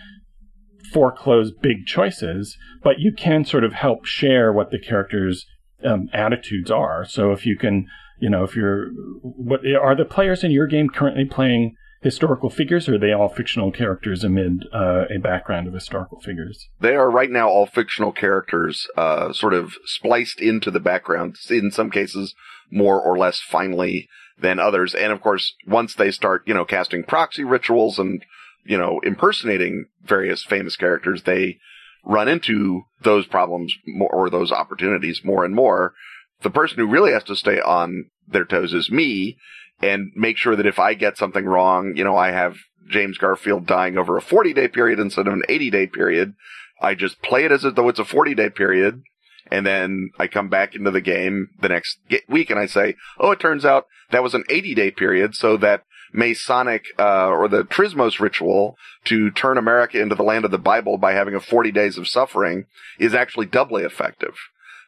foreclose 0.91 1.51
big 1.51 1.85
choices, 1.85 2.57
but 2.83 2.99
you 2.99 3.13
can 3.13 3.45
sort 3.45 3.63
of 3.63 3.73
help 3.73 4.05
share 4.05 4.51
what 4.51 4.71
the 4.71 4.79
characters' 4.79 5.45
um, 5.85 6.09
attitudes 6.13 6.69
are. 6.69 7.05
So 7.05 7.31
if 7.31 7.45
you 7.45 7.57
can, 7.57 7.87
you 8.21 8.29
know, 8.29 8.43
if 8.43 8.55
you're, 8.55 8.91
what 9.21 9.61
are 9.65 9.95
the 9.95 10.05
players 10.05 10.43
in 10.43 10.51
your 10.51 10.67
game 10.67 10.89
currently 10.89 11.25
playing 11.25 11.75
historical 12.01 12.49
figures, 12.49 12.87
or 12.87 12.95
are 12.95 12.99
they 12.99 13.11
all 13.11 13.29
fictional 13.29 13.71
characters 13.71 14.23
amid 14.23 14.65
uh, 14.73 15.03
a 15.15 15.19
background 15.19 15.67
of 15.67 15.73
historical 15.73 16.19
figures? 16.19 16.67
They 16.79 16.95
are 16.95 17.11
right 17.11 17.29
now 17.29 17.49
all 17.49 17.65
fictional 17.65 18.11
characters, 18.11 18.87
uh, 18.97 19.33
sort 19.33 19.53
of 19.53 19.73
spliced 19.85 20.39
into 20.39 20.71
the 20.71 20.79
background, 20.79 21.35
in 21.49 21.71
some 21.71 21.91
cases 21.91 22.33
more 22.71 23.01
or 23.01 23.17
less 23.17 23.39
finely 23.39 24.07
than 24.39 24.59
others. 24.59 24.95
And 24.95 25.11
of 25.11 25.21
course, 25.21 25.53
once 25.67 25.93
they 25.93 26.11
start, 26.11 26.43
you 26.47 26.53
know, 26.53 26.65
casting 26.65 27.03
proxy 27.03 27.43
rituals 27.43 27.99
and, 27.99 28.23
you 28.65 28.77
know, 28.77 28.99
impersonating 29.03 29.85
various 30.03 30.43
famous 30.43 30.75
characters, 30.75 31.23
they 31.23 31.57
run 32.03 32.27
into 32.27 32.83
those 33.03 33.27
problems 33.27 33.75
more, 33.85 34.09
or 34.09 34.29
those 34.29 34.51
opportunities 34.51 35.21
more 35.23 35.45
and 35.45 35.53
more. 35.53 35.93
The 36.41 36.49
person 36.49 36.79
who 36.79 36.87
really 36.87 37.11
has 37.11 37.23
to 37.25 37.35
stay 37.35 37.59
on 37.59 38.05
their 38.27 38.45
toes 38.45 38.73
is 38.73 38.91
me 38.91 39.37
and 39.81 40.11
make 40.15 40.37
sure 40.37 40.55
that 40.55 40.65
if 40.65 40.79
I 40.79 40.93
get 40.93 41.17
something 41.17 41.45
wrong, 41.45 41.93
you 41.95 42.03
know, 42.03 42.15
I 42.15 42.31
have 42.31 42.57
James 42.89 43.17
Garfield 43.17 43.65
dying 43.65 43.97
over 43.97 44.17
a 44.17 44.21
40 44.21 44.53
day 44.53 44.67
period 44.67 44.99
instead 44.99 45.27
of 45.27 45.33
an 45.33 45.43
80 45.49 45.69
day 45.69 45.87
period. 45.87 46.33
I 46.81 46.95
just 46.95 47.21
play 47.21 47.45
it 47.45 47.51
as 47.51 47.63
though 47.63 47.89
it's 47.89 47.99
a 47.99 48.05
40 48.05 48.35
day 48.35 48.49
period. 48.49 49.03
And 49.49 49.65
then 49.65 50.11
I 50.17 50.27
come 50.27 50.49
back 50.49 50.75
into 50.75 50.91
the 50.91 51.01
game 51.01 51.49
the 51.59 51.69
next 51.69 51.99
week 52.29 52.49
and 52.49 52.59
I 52.59 52.67
say, 52.67 52.95
oh, 53.19 53.31
it 53.31 53.39
turns 53.39 53.65
out 53.65 53.85
that 54.11 54.23
was 54.23 54.33
an 54.33 54.43
80 54.49 54.75
day 54.75 54.91
period. 54.91 55.35
So 55.35 55.57
that 55.57 55.83
Masonic, 56.13 56.85
uh, 56.99 57.27
or 57.27 57.47
the 57.47 57.63
Trismos 57.63 58.19
ritual 58.19 58.75
to 59.05 59.31
turn 59.31 59.57
America 59.57 59.99
into 59.99 60.15
the 60.15 60.23
land 60.23 60.45
of 60.45 60.51
the 60.51 60.57
Bible 60.57 60.97
by 60.97 61.13
having 61.13 61.35
a 61.35 61.39
40 61.39 61.71
days 61.71 61.97
of 61.97 62.07
suffering 62.07 62.65
is 62.99 63.13
actually 63.13 63.45
doubly 63.45 63.83
effective. 63.83 64.35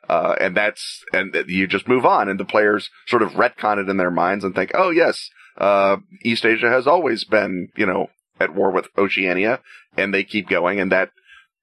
Uh, 0.10 0.36
and 0.39 0.55
that's, 0.55 1.03
and 1.13 1.33
you 1.48 1.65
just 1.65 1.88
move 1.88 2.05
on 2.05 2.27
and 2.27 2.39
the 2.39 2.45
players 2.45 2.89
sort 3.07 3.22
of 3.22 3.31
retcon 3.31 3.81
it 3.81 3.89
in 3.89 3.98
their 3.98 4.12
minds 4.12 4.43
and 4.43 4.53
think, 4.53 4.72
oh 4.74 4.89
yes, 4.89 5.29
uh, 5.57 5.98
East 6.24 6.45
Asia 6.45 6.69
has 6.69 6.88
always 6.88 7.24
been, 7.24 7.69
you 7.75 7.86
know, 7.86 8.10
at 8.39 8.55
war 8.55 8.72
with 8.72 8.88
Oceania, 8.98 9.60
and 9.95 10.13
they 10.13 10.24
keep 10.24 10.50
going, 10.50 10.79
and 10.79 10.91
that 10.91 11.12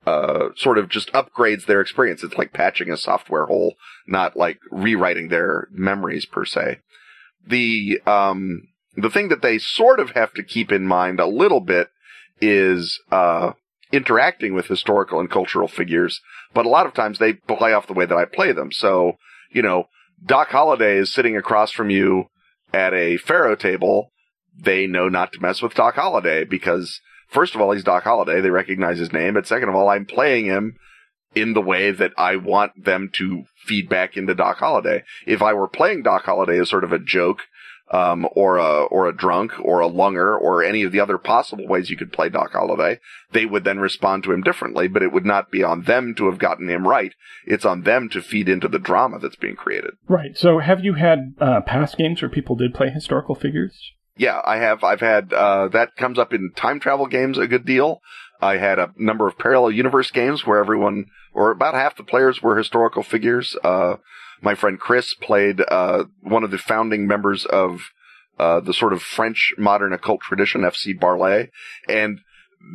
uh, 0.06 0.50
sort 0.56 0.78
of 0.78 0.88
just 0.88 1.12
upgrades 1.12 1.66
their 1.66 1.80
experience. 1.80 2.22
It's 2.22 2.38
like 2.38 2.52
patching 2.52 2.90
a 2.90 2.96
software 2.96 3.46
hole, 3.46 3.74
not 4.06 4.36
like 4.36 4.58
rewriting 4.70 5.28
their 5.28 5.68
memories 5.72 6.24
per 6.24 6.44
se. 6.44 6.78
The 7.46 8.00
um, 8.06 8.68
the 8.96 9.10
thing 9.10 9.28
that 9.28 9.42
they 9.42 9.58
sort 9.58 10.00
of 10.00 10.10
have 10.10 10.32
to 10.34 10.42
keep 10.42 10.72
in 10.72 10.86
mind 10.86 11.20
a 11.20 11.26
little 11.26 11.60
bit 11.60 11.88
is 12.40 13.00
uh, 13.10 13.52
interacting 13.92 14.54
with 14.54 14.66
historical 14.66 15.20
and 15.20 15.30
cultural 15.30 15.68
figures, 15.68 16.20
but 16.54 16.66
a 16.66 16.68
lot 16.68 16.86
of 16.86 16.94
times 16.94 17.18
they 17.18 17.32
play 17.32 17.72
off 17.72 17.86
the 17.86 17.92
way 17.92 18.06
that 18.06 18.16
I 18.16 18.24
play 18.24 18.52
them. 18.52 18.72
So, 18.72 19.14
you 19.50 19.62
know, 19.62 19.84
Doc 20.24 20.48
Holliday 20.48 20.96
is 20.96 21.12
sitting 21.12 21.36
across 21.36 21.72
from 21.72 21.90
you 21.90 22.26
at 22.72 22.94
a 22.94 23.16
faro 23.16 23.56
table. 23.56 24.12
They 24.56 24.86
know 24.86 25.08
not 25.08 25.32
to 25.32 25.40
mess 25.40 25.62
with 25.62 25.74
Doc 25.74 25.94
Holliday 25.94 26.44
because 26.44 27.00
first 27.28 27.54
of 27.54 27.60
all, 27.60 27.72
he's 27.72 27.84
Doc 27.84 28.04
Holliday. 28.04 28.40
They 28.40 28.50
recognize 28.50 28.98
his 28.98 29.12
name. 29.12 29.34
But 29.34 29.46
second 29.46 29.68
of 29.68 29.74
all, 29.74 29.88
I'm 29.88 30.04
playing 30.04 30.46
him 30.46 30.76
in 31.34 31.54
the 31.54 31.62
way 31.62 31.90
that 31.90 32.12
I 32.18 32.36
want 32.36 32.84
them 32.84 33.10
to 33.14 33.44
feed 33.64 33.88
back 33.88 34.16
into 34.16 34.34
Doc 34.34 34.58
Holliday. 34.58 35.04
If 35.26 35.42
I 35.42 35.52
were 35.54 35.68
playing 35.68 36.02
Doc 36.02 36.24
Holliday 36.24 36.58
as 36.58 36.68
sort 36.68 36.84
of 36.84 36.92
a 36.92 36.98
joke, 36.98 37.42
um, 37.90 38.26
or 38.32 38.58
a 38.58 38.84
or 38.84 39.08
a 39.08 39.16
drunk 39.16 39.52
or 39.62 39.80
a 39.80 39.86
lunger 39.86 40.36
or 40.36 40.62
any 40.62 40.82
of 40.82 40.92
the 40.92 41.00
other 41.00 41.18
possible 41.18 41.66
ways 41.66 41.90
you 41.90 41.96
could 41.96 42.12
play 42.12 42.28
Doc 42.28 42.52
Holliday, 42.52 43.00
they 43.32 43.46
would 43.46 43.64
then 43.64 43.80
respond 43.80 44.24
to 44.24 44.32
him 44.32 44.42
differently. 44.42 44.88
But 44.88 45.02
it 45.02 45.12
would 45.12 45.26
not 45.26 45.50
be 45.50 45.62
on 45.62 45.82
them 45.82 46.14
to 46.16 46.26
have 46.26 46.38
gotten 46.38 46.68
him 46.68 46.86
right. 46.86 47.12
It's 47.46 47.64
on 47.64 47.82
them 47.82 48.08
to 48.10 48.22
feed 48.22 48.48
into 48.48 48.68
the 48.68 48.78
drama 48.78 49.18
that's 49.18 49.36
being 49.36 49.56
created. 49.56 49.94
Right. 50.08 50.36
So, 50.36 50.58
have 50.58 50.84
you 50.84 50.94
had 50.94 51.34
uh, 51.40 51.60
past 51.62 51.96
games 51.96 52.22
where 52.22 52.30
people 52.30 52.56
did 52.56 52.74
play 52.74 52.90
historical 52.90 53.34
figures? 53.34 53.92
Yeah, 54.16 54.40
I 54.44 54.56
have. 54.58 54.84
I've 54.84 55.00
had 55.00 55.32
uh, 55.32 55.68
that 55.68 55.96
comes 55.96 56.18
up 56.18 56.32
in 56.32 56.52
time 56.54 56.78
travel 56.78 57.06
games 57.06 57.38
a 57.38 57.46
good 57.46 57.64
deal. 57.64 58.00
I 58.40 58.56
had 58.56 58.78
a 58.78 58.92
number 58.96 59.26
of 59.26 59.38
parallel 59.38 59.72
universe 59.72 60.10
games 60.10 60.46
where 60.46 60.58
everyone, 60.58 61.06
or 61.32 61.50
about 61.50 61.74
half 61.74 61.96
the 61.96 62.04
players, 62.04 62.42
were 62.42 62.56
historical 62.56 63.02
figures. 63.02 63.56
Uh, 63.62 63.96
my 64.42 64.54
friend 64.54 64.78
Chris 64.78 65.14
played 65.14 65.62
uh, 65.68 66.04
one 66.22 66.44
of 66.44 66.50
the 66.50 66.58
founding 66.58 67.06
members 67.06 67.44
of 67.46 67.80
uh, 68.38 68.60
the 68.60 68.74
sort 68.74 68.92
of 68.92 69.02
French 69.02 69.52
modern 69.58 69.92
occult 69.92 70.20
tradition, 70.20 70.62
FC 70.62 70.98
Barlet, 70.98 71.50
and 71.88 72.20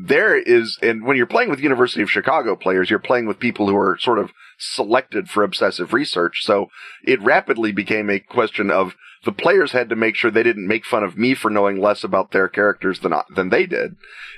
there 0.08 0.36
is, 0.36 0.80
and 0.82 1.06
when 1.06 1.16
you're 1.16 1.26
playing 1.26 1.50
with 1.50 1.60
University 1.60 2.02
of 2.02 2.10
Chicago 2.10 2.56
players, 2.56 2.90
you're 2.90 3.00
playing 3.00 3.28
with 3.28 3.40
people 3.40 3.68
who 3.68 3.76
are 3.76 3.98
sort 4.00 4.20
of 4.20 4.32
selected 4.58 5.30
for 5.30 5.44
obsessive 5.44 5.94
research. 5.94 6.44
So 6.44 6.70
it 7.04 7.22
rapidly 7.22 7.72
became 7.72 8.10
a 8.10 8.20
question 8.20 8.72
of 8.72 8.96
the 9.26 9.32
players 9.32 9.72
had 9.72 9.90
to 9.90 9.96
make 9.96 10.16
sure 10.16 10.30
they 10.30 10.44
didn't 10.44 10.68
make 10.68 10.86
fun 10.86 11.04
of 11.04 11.18
me 11.18 11.34
for 11.34 11.50
knowing 11.50 11.82
less 11.82 12.04
about 12.04 12.32
their 12.32 12.48
characters 12.48 13.00
than 13.00 13.14
than 13.36 13.50
they 13.50 13.66
did, 13.66 13.96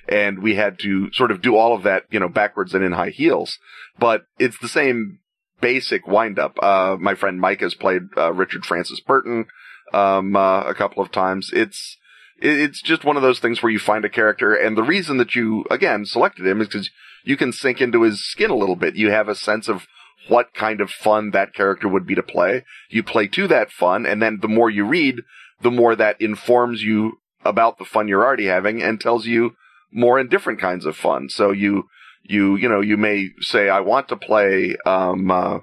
and 0.07 0.41
we 0.41 0.55
had 0.55 0.79
to 0.79 1.11
sort 1.11 1.31
of 1.31 1.41
do 1.41 1.55
all 1.55 1.75
of 1.75 1.83
that, 1.83 2.03
you 2.09 2.19
know, 2.19 2.29
backwards 2.29 2.73
and 2.73 2.83
in 2.83 2.93
high 2.93 3.09
heels. 3.09 3.59
But 3.99 4.25
it's 4.39 4.57
the 4.59 4.69
same 4.69 5.19
basic 5.61 6.07
windup. 6.07 6.57
Uh, 6.61 6.97
my 6.99 7.15
friend 7.15 7.39
Mike 7.39 7.61
has 7.61 7.73
played 7.73 8.03
uh, 8.17 8.33
Richard 8.33 8.65
Francis 8.65 8.99
Burton 8.99 9.45
um, 9.93 10.35
uh, 10.35 10.63
a 10.63 10.73
couple 10.73 11.01
of 11.01 11.11
times. 11.11 11.51
It's 11.53 11.97
it's 12.39 12.81
just 12.81 13.03
one 13.03 13.17
of 13.17 13.23
those 13.23 13.39
things 13.39 13.63
where 13.63 13.71
you 13.71 13.79
find 13.79 14.05
a 14.05 14.09
character, 14.09 14.53
and 14.53 14.77
the 14.77 14.83
reason 14.83 15.17
that 15.17 15.35
you 15.35 15.65
again 15.71 16.05
selected 16.05 16.45
him 16.45 16.61
is 16.61 16.67
because 16.67 16.89
you 17.23 17.35
can 17.35 17.51
sink 17.51 17.81
into 17.81 18.03
his 18.03 18.23
skin 18.23 18.51
a 18.51 18.55
little 18.55 18.75
bit. 18.75 18.95
You 18.95 19.11
have 19.11 19.27
a 19.27 19.35
sense 19.35 19.67
of 19.67 19.87
what 20.27 20.53
kind 20.53 20.81
of 20.81 20.89
fun 20.89 21.31
that 21.31 21.53
character 21.53 21.87
would 21.87 22.05
be 22.05 22.15
to 22.15 22.23
play. 22.23 22.63
You 22.89 23.01
play 23.03 23.27
to 23.27 23.47
that 23.47 23.71
fun, 23.71 24.05
and 24.05 24.21
then 24.21 24.39
the 24.41 24.47
more 24.47 24.69
you 24.69 24.85
read, 24.85 25.21
the 25.61 25.71
more 25.71 25.95
that 25.95 26.21
informs 26.21 26.83
you 26.83 27.19
about 27.43 27.77
the 27.77 27.85
fun 27.85 28.07
you're 28.07 28.23
already 28.23 28.45
having 28.45 28.81
and 28.81 28.99
tells 28.99 29.25
you 29.25 29.55
more 29.91 30.19
and 30.19 30.29
different 30.29 30.59
kinds 30.59 30.85
of 30.85 30.95
fun. 30.95 31.29
So 31.29 31.51
you 31.51 31.87
you 32.27 32.55
you 32.55 32.69
know 32.69 32.81
you 32.81 32.97
may 32.97 33.29
say 33.39 33.69
I 33.69 33.81
want 33.81 34.09
to 34.09 34.17
play 34.17 34.75
um, 34.85 35.31
uh, 35.31 35.59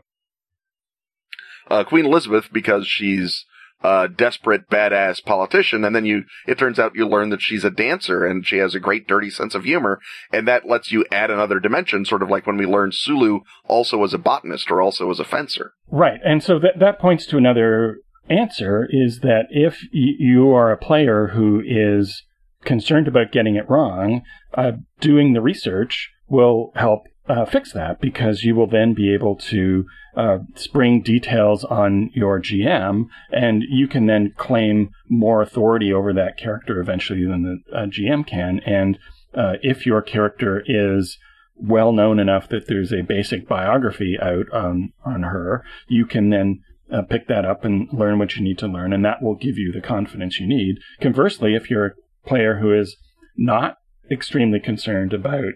uh, 1.68 1.84
Queen 1.84 2.06
Elizabeth 2.06 2.46
because 2.52 2.86
she's 2.86 3.44
a 3.82 4.08
desperate 4.08 4.68
badass 4.70 5.22
politician, 5.22 5.84
and 5.84 5.94
then 5.94 6.06
you 6.06 6.24
it 6.46 6.58
turns 6.58 6.78
out 6.78 6.94
you 6.94 7.06
learn 7.06 7.30
that 7.30 7.42
she's 7.42 7.64
a 7.64 7.70
dancer 7.70 8.24
and 8.24 8.46
she 8.46 8.56
has 8.56 8.74
a 8.74 8.80
great 8.80 9.06
dirty 9.06 9.30
sense 9.30 9.54
of 9.54 9.64
humor, 9.64 10.00
and 10.32 10.48
that 10.48 10.66
lets 10.66 10.90
you 10.90 11.04
add 11.12 11.30
another 11.30 11.60
dimension, 11.60 12.04
sort 12.04 12.22
of 12.22 12.30
like 12.30 12.46
when 12.46 12.56
we 12.56 12.66
learned 12.66 12.94
Sulu 12.94 13.40
also 13.66 14.02
as 14.02 14.14
a 14.14 14.18
botanist 14.18 14.70
or 14.70 14.80
also 14.80 15.10
as 15.10 15.20
a 15.20 15.24
fencer. 15.24 15.72
Right, 15.90 16.20
and 16.24 16.42
so 16.42 16.58
that 16.58 16.78
that 16.80 16.98
points 16.98 17.26
to 17.26 17.36
another 17.36 17.98
answer 18.28 18.88
is 18.90 19.20
that 19.20 19.46
if 19.50 19.86
you 19.92 20.50
are 20.50 20.72
a 20.72 20.78
player 20.78 21.28
who 21.34 21.62
is 21.64 22.22
concerned 22.64 23.06
about 23.06 23.32
getting 23.32 23.56
it 23.56 23.68
wrong, 23.68 24.22
uh, 24.54 24.72
doing 25.00 25.34
the 25.34 25.42
research 25.42 26.10
will 26.28 26.72
help 26.74 27.04
uh, 27.28 27.44
fix 27.44 27.72
that 27.72 28.00
because 28.00 28.42
you 28.42 28.54
will 28.54 28.66
then 28.66 28.92
be 28.94 29.12
able 29.12 29.36
to 29.36 29.86
uh, 30.16 30.38
spring 30.54 31.02
details 31.02 31.64
on 31.64 32.10
your 32.14 32.40
GM, 32.40 33.06
and 33.32 33.64
you 33.68 33.88
can 33.88 34.06
then 34.06 34.32
claim 34.36 34.90
more 35.08 35.42
authority 35.42 35.92
over 35.92 36.12
that 36.12 36.36
character 36.38 36.80
eventually 36.80 37.24
than 37.24 37.42
the 37.42 37.76
uh, 37.76 37.86
GM 37.86 38.26
can. 38.26 38.60
And 38.66 38.98
uh, 39.34 39.54
if 39.62 39.86
your 39.86 40.02
character 40.02 40.62
is 40.66 41.18
well 41.56 41.92
known 41.92 42.18
enough 42.18 42.48
that 42.48 42.66
there's 42.66 42.92
a 42.92 43.02
basic 43.02 43.48
biography 43.48 44.16
out 44.20 44.50
on 44.52 44.92
on 45.04 45.22
her, 45.22 45.64
you 45.88 46.06
can 46.06 46.30
then 46.30 46.60
uh, 46.92 47.02
pick 47.02 47.26
that 47.28 47.44
up 47.44 47.64
and 47.64 47.88
learn 47.92 48.18
what 48.18 48.36
you 48.36 48.42
need 48.42 48.58
to 48.58 48.68
learn, 48.68 48.92
and 48.92 49.04
that 49.04 49.22
will 49.22 49.34
give 49.34 49.56
you 49.56 49.72
the 49.72 49.80
confidence 49.80 50.38
you 50.38 50.46
need. 50.46 50.76
Conversely, 51.00 51.54
if 51.54 51.70
you're 51.70 51.86
a 51.86 52.28
player 52.28 52.58
who 52.58 52.72
is 52.72 52.96
not 53.36 53.78
extremely 54.10 54.60
concerned 54.60 55.12
about 55.12 55.54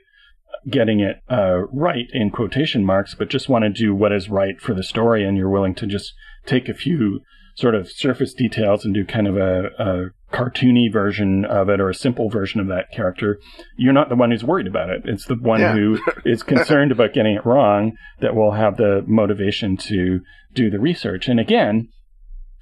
getting 0.68 1.00
it 1.00 1.16
uh, 1.30 1.60
right 1.72 2.06
in 2.12 2.30
quotation 2.30 2.84
marks, 2.84 3.14
but 3.14 3.28
just 3.30 3.48
want 3.48 3.64
to 3.64 3.70
do 3.70 3.94
what 3.94 4.12
is 4.12 4.28
right 4.28 4.60
for 4.60 4.74
the 4.74 4.82
story, 4.82 5.24
and 5.24 5.36
you're 5.36 5.50
willing 5.50 5.74
to 5.76 5.86
just 5.86 6.12
take 6.46 6.68
a 6.68 6.74
few 6.74 7.20
sort 7.56 7.74
of 7.74 7.90
surface 7.90 8.32
details 8.34 8.84
and 8.84 8.94
do 8.94 9.04
kind 9.04 9.26
of 9.26 9.36
a, 9.36 9.64
a 9.78 10.04
cartoony 10.32 10.92
version 10.92 11.44
of 11.44 11.68
it 11.68 11.80
or 11.80 11.90
a 11.90 11.94
simple 11.94 12.28
version 12.30 12.60
of 12.60 12.68
that 12.68 12.84
character, 12.92 13.40
you're 13.76 13.92
not 13.92 14.08
the 14.08 14.14
one 14.14 14.30
who's 14.30 14.44
worried 14.44 14.66
about 14.68 14.90
it. 14.90 15.02
It's 15.06 15.24
the 15.26 15.34
one 15.34 15.58
Yeah. 15.60 15.72
who 15.72 15.98
is 16.24 16.42
concerned 16.44 16.92
about 16.92 17.14
getting 17.14 17.34
it 17.34 17.44
wrong 17.44 17.96
that 18.20 18.36
will 18.36 18.52
have 18.52 18.76
the 18.76 19.02
motivation 19.08 19.76
to 19.88 20.20
do 20.54 20.70
the 20.70 20.78
research. 20.78 21.26
And 21.28 21.40
again, 21.40 21.88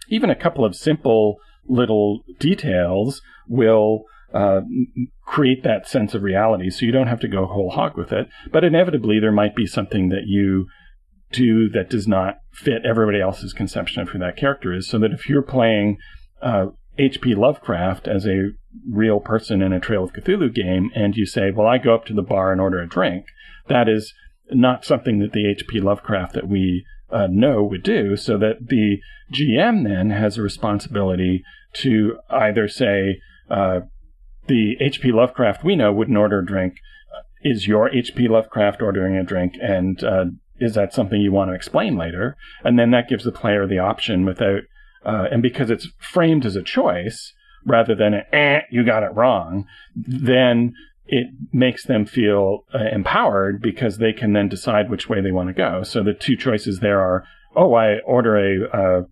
even 0.09 0.31
a 0.31 0.35
couple 0.35 0.65
of 0.65 0.75
simple 0.75 1.37
little 1.69 2.21
details 2.39 3.21
will 3.49 4.05
uh, 4.37 4.61
create 5.25 5.65
that 5.65 5.89
sense 5.89 6.15
of 6.15 6.23
reality. 6.23 6.69
So 6.69 6.85
you 6.85 6.93
don't 6.93 7.07
have 7.07 7.21
to 7.21 7.29
go 7.29 7.47
whole 7.47 7.71
hog 7.71 7.97
with 7.97 8.13
it. 8.13 8.29
But 8.53 8.65
inevitably, 8.65 9.19
there 9.19 9.33
might 9.33 9.57
be 9.57 9.67
something 9.67 10.11
that 10.11 10.27
you 10.27 10.67
do 11.33 11.71
that 11.71 11.89
does 11.89 12.07
not 12.07 12.41
fit 12.53 12.85
everybody 12.85 13.19
else's 13.21 13.55
conception 13.55 14.03
of 14.03 14.11
who 14.11 14.19
that 14.19 14.37
character 14.37 14.75
is. 14.75 14.89
So 14.89 14.99
that 14.99 15.13
if 15.13 15.27
you're 15.27 15.41
playing 15.41 15.97
uh, 16.43 16.67
H.P. 16.99 17.35
Lovecraft 17.35 18.07
as 18.07 18.27
a 18.27 18.51
real 18.87 19.21
person 19.21 19.63
in 19.63 19.73
a 19.73 19.81
Trail 19.81 20.05
of 20.05 20.13
Cthulhu 20.13 20.55
game, 20.55 20.91
and 20.95 21.17
you 21.17 21.25
say, 21.25 21.51
"Well, 21.51 21.67
I 21.67 21.79
go 21.79 21.95
up 21.95 22.05
to 22.07 22.15
the 22.15 22.23
bar 22.23 22.53
and 22.53 22.61
order 22.61 22.79
a 22.79 22.87
drink," 22.87 23.25
that 23.69 23.89
is 23.89 24.13
not 24.51 24.85
something 24.85 25.19
that 25.21 25.33
the 25.33 25.49
H.P. 25.49 25.81
Lovecraft 25.81 26.35
that 26.35 26.47
we 26.47 26.85
uh, 27.11 27.27
know 27.31 27.63
would 27.63 27.83
do. 27.83 28.17
So 28.17 28.37
that 28.37 28.67
the 28.67 28.99
GM 29.33 29.85
then 29.85 30.11
has 30.11 30.37
a 30.37 30.43
responsibility 30.43 31.43
to 31.75 32.19
either 32.31 32.69
say, 32.69 33.21
uh, 33.51 33.81
"The 34.47 34.77
H.P. 34.81 35.13
Lovecraft 35.13 35.65
we 35.65 35.77
know 35.77 35.93
wouldn't 35.93 36.19
order 36.19 36.41
a 36.41 36.47
drink." 36.47 36.77
Is 37.43 37.69
your 37.69 37.89
H.P. 37.91 38.29
Lovecraft 38.29 38.83
ordering 38.83 39.17
a 39.17 39.23
drink, 39.23 39.55
and 39.61 40.03
uh, 40.03 40.25
is 40.59 40.75
that 40.75 40.95
something 40.95 41.21
you 41.21 41.33
want 41.33 41.51
to 41.51 41.55
explain 41.55 41.97
later? 41.97 42.37
And 42.65 42.79
then 42.79 42.91
that 42.91 43.09
gives 43.09 43.25
the 43.25 43.33
player 43.33 43.67
the 43.67 43.79
option 43.79 44.25
without, 44.25 44.63
uh, 45.05 45.27
and 45.31 45.43
because 45.43 45.71
it's 45.71 45.89
framed 45.99 46.47
as 46.47 46.57
a 46.57 46.63
choice 46.63 47.33
rather 47.65 47.95
than 47.95 48.15
an, 48.15 48.23
eh, 48.33 48.61
you 48.71 48.85
got 48.85 49.03
it 49.03 49.15
wrong, 49.15 49.67
then 49.95 50.73
it 51.07 51.27
makes 51.53 51.85
them 51.85 52.07
feel 52.07 52.65
uh, 52.75 52.85
empowered 52.93 53.61
because 53.61 53.99
they 53.99 54.13
can 54.13 54.33
then 54.33 54.49
decide 54.49 54.91
which 54.91 55.09
way 55.09 55.21
they 55.21 55.31
want 55.31 55.49
to 55.49 55.55
go. 55.55 55.83
So 55.83 56.03
the 56.03 56.15
two 56.15 56.37
choices 56.37 56.81
there 56.81 57.01
are, 57.01 57.25
oh, 57.55 57.75
I 57.75 57.99
order 58.01 58.37
a, 58.37 58.69
uh, 58.77 59.03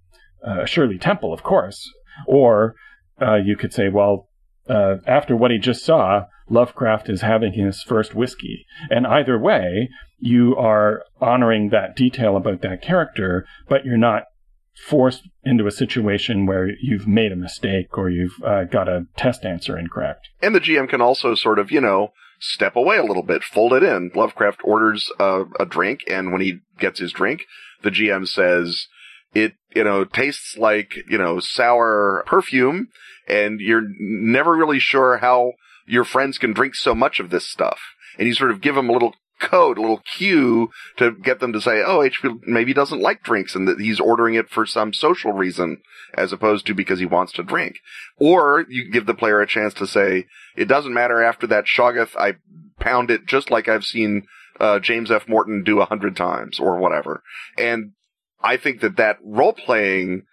a 0.63 0.67
Shirley 0.67 0.99
Temple, 0.99 1.33
of 1.33 1.43
course. 1.43 1.89
Or 2.27 2.75
uh, 3.21 3.37
you 3.37 3.57
could 3.57 3.73
say, 3.73 3.89
well, 3.89 4.29
uh, 4.69 4.97
after 5.07 5.37
what 5.37 5.51
he 5.51 5.59
just 5.59 5.85
saw, 5.85 6.25
Lovecraft 6.49 7.09
is 7.09 7.23
having 7.23 7.53
his 7.53 7.83
first 7.83 8.15
whiskey. 8.15 8.67
And 8.91 9.07
either 9.07 9.39
way, 9.39 9.89
you 10.19 10.57
are 10.57 11.05
honoring 11.21 11.71
that 11.71 11.97
detail 11.97 12.37
about 12.37 12.63
that 12.63 12.83
character, 12.83 13.47
but 13.69 13.85
you're 13.85 13.97
not 13.97 14.25
forced 14.89 15.29
into 15.45 15.67
a 15.67 15.71
situation 15.71 16.47
where 16.47 16.69
you've 16.81 17.07
made 17.07 17.33
a 17.33 17.37
mistake 17.37 17.97
or 17.97 18.11
you've 18.11 18.43
uh, 18.45 18.65
got 18.65 18.89
a 18.89 19.07
test 19.17 19.45
answer 19.45 19.79
incorrect. 19.79 20.29
And 20.43 20.55
the 20.55 20.61
GM 20.61 20.89
can 20.89 21.01
also 21.01 21.35
sort 21.35 21.59
of, 21.59 21.71
you 21.71 21.81
know, 21.81 22.13
step 22.41 22.77
away 22.77 22.97
a 22.99 23.05
little 23.05 23.23
bit, 23.23 23.45
fold 23.45 23.73
it 23.73 23.83
in. 23.83 24.11
Lovecraft 24.15 24.61
orders 24.65 25.11
a, 25.19 25.45
a 25.61 25.67
drink, 25.67 26.01
and 26.09 26.33
when 26.33 26.41
he 26.41 26.59
gets 26.79 26.99
his 26.99 27.13
drink, 27.13 27.43
the 27.83 27.91
GM 27.91 28.27
says, 28.27 28.87
it, 29.35 29.55
you 29.75 29.85
know, 29.85 30.05
tastes 30.05 30.57
like, 30.57 30.97
you 31.09 31.19
know, 31.19 31.41
sour 31.41 32.25
perfume, 32.27 32.89
and 33.29 33.61
you're 33.61 33.87
never 33.99 34.55
really 34.55 34.79
sure 34.79 35.19
how 35.19 35.53
your 35.87 36.05
friends 36.05 36.39
can 36.39 36.53
drink 36.53 36.75
so 36.75 36.95
much 36.95 37.21
of 37.21 37.31
this 37.31 37.49
stuff. 37.49 37.81
And 38.19 38.27
you 38.29 38.35
sort 38.35 38.51
of 38.51 38.61
give 38.61 38.75
them 38.75 38.89
a 38.89 38.93
little 38.93 39.15
code, 39.41 39.79
a 39.79 39.81
little 39.81 40.03
cue 40.17 40.71
to 40.97 41.13
get 41.13 41.41
them 41.41 41.53
to 41.53 41.61
say, 41.61 41.83
oh, 41.85 41.99
HP 41.99 42.41
maybe 42.47 42.73
doesn't 42.73 43.01
like 43.01 43.23
drinks 43.23 43.55
and 43.55 43.67
that 43.69 43.81
he's 43.81 44.01
ordering 44.01 44.35
it 44.35 44.49
for 44.49 44.65
some 44.65 44.93
social 44.93 45.33
reason 45.33 45.79
as 46.15 46.33
opposed 46.33 46.67
to 46.67 46.75
because 46.75 46.99
he 46.99 47.07
wants 47.07 47.33
to 47.33 47.43
drink. 47.43 47.77
Or 48.17 48.65
you 48.69 48.91
give 48.91 49.07
the 49.07 49.15
player 49.15 49.41
a 49.41 49.47
chance 49.47 49.75
to 49.75 49.87
say, 49.87 50.27
it 50.57 50.67
doesn't 50.67 50.95
matter 50.95 51.23
after 51.23 51.47
that 51.49 51.65
Shoggoth, 51.65 52.17
I 52.17 52.35
pound 52.79 53.11
it 53.11 53.27
just 53.27 53.51
like 53.51 53.69
I've 53.69 53.85
seen 53.85 54.27
uh, 54.61 54.79
James 54.79 55.11
F. 55.11 55.29
Morton 55.29 55.65
do 55.65 55.81
a 55.81 55.87
hundred 55.87 56.17
times 56.17 56.61
or 56.61 56.79
whatever. 56.79 57.23
And 57.59 57.93
I 58.41 58.57
think 58.57 58.81
that 58.81 58.97
that 58.97 59.19
role 59.23 59.53
playing 59.53 60.27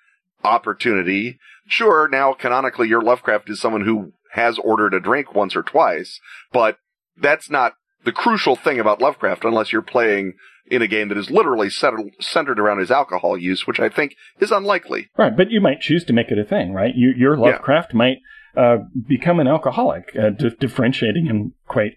opportunity, 0.43 1.39
sure, 1.67 2.07
now 2.07 2.33
canonically 2.33 2.87
your 2.87 3.01
Lovecraft 3.01 3.49
is 3.49 3.59
someone 3.59 3.85
who 3.85 4.13
has 4.33 4.57
ordered 4.59 4.93
a 4.93 4.99
drink 4.99 5.35
once 5.35 5.55
or 5.55 5.63
twice, 5.63 6.19
but 6.51 6.77
that's 7.17 7.49
not 7.49 7.73
the 8.03 8.11
crucial 8.11 8.55
thing 8.55 8.79
about 8.79 9.01
Lovecraft 9.01 9.45
unless 9.45 9.71
you're 9.71 9.81
playing 9.81 10.33
in 10.67 10.81
a 10.81 10.87
game 10.87 11.09
that 11.09 11.17
is 11.17 11.29
literally 11.29 11.69
centered 11.69 12.59
around 12.59 12.79
his 12.79 12.91
alcohol 12.91 13.37
use, 13.37 13.67
which 13.67 13.79
I 13.79 13.89
think 13.89 14.15
is 14.39 14.51
unlikely. 14.51 15.09
Right, 15.17 15.35
but 15.35 15.51
you 15.51 15.59
might 15.59 15.81
choose 15.81 16.05
to 16.05 16.13
make 16.13 16.31
it 16.31 16.39
a 16.39 16.45
thing, 16.45 16.73
right? 16.73 16.93
You, 16.95 17.11
your 17.15 17.35
Lovecraft 17.35 17.91
yeah. 17.91 17.97
might 17.97 18.17
uh, 18.55 18.77
become 19.07 19.39
an 19.39 19.47
alcoholic, 19.47 20.15
uh, 20.15 20.29
differentiating 20.59 21.25
him 21.25 21.53
quite 21.67 21.93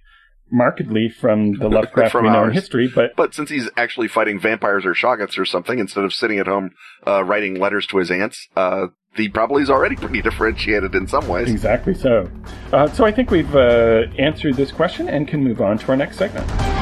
markedly 0.50 1.08
from 1.08 1.54
the 1.54 1.68
Lovecraft 1.70 2.12
from 2.12 2.24
we 2.24 2.30
know 2.30 2.38
ours. 2.38 2.48
in 2.48 2.54
history. 2.54 2.90
But 2.94 3.16
but 3.16 3.34
since 3.34 3.50
he's 3.50 3.68
actually 3.76 4.08
fighting 4.08 4.40
vampires 4.40 4.84
or 4.84 4.94
shoggoths 4.94 5.38
or 5.38 5.44
something 5.44 5.78
instead 5.78 6.04
of 6.04 6.12
sitting 6.12 6.38
at 6.38 6.46
home 6.46 6.70
uh, 7.06 7.24
writing 7.24 7.58
letters 7.58 7.86
to 7.88 7.98
his 7.98 8.10
aunts, 8.10 8.48
uh, 8.56 8.88
he 9.14 9.28
probably 9.28 9.62
is 9.62 9.70
already 9.70 9.96
pretty 9.96 10.22
differentiated 10.22 10.94
in 10.94 11.06
some 11.06 11.28
ways. 11.28 11.50
Exactly 11.50 11.94
so. 11.94 12.30
Uh, 12.72 12.88
so 12.88 13.04
I 13.04 13.12
think 13.12 13.30
we've 13.30 13.54
uh, 13.54 14.04
answered 14.18 14.54
this 14.54 14.72
question 14.72 15.08
and 15.08 15.28
can 15.28 15.42
move 15.42 15.60
on 15.60 15.78
to 15.78 15.88
our 15.88 15.96
next 15.96 16.18
segment. 16.18 16.73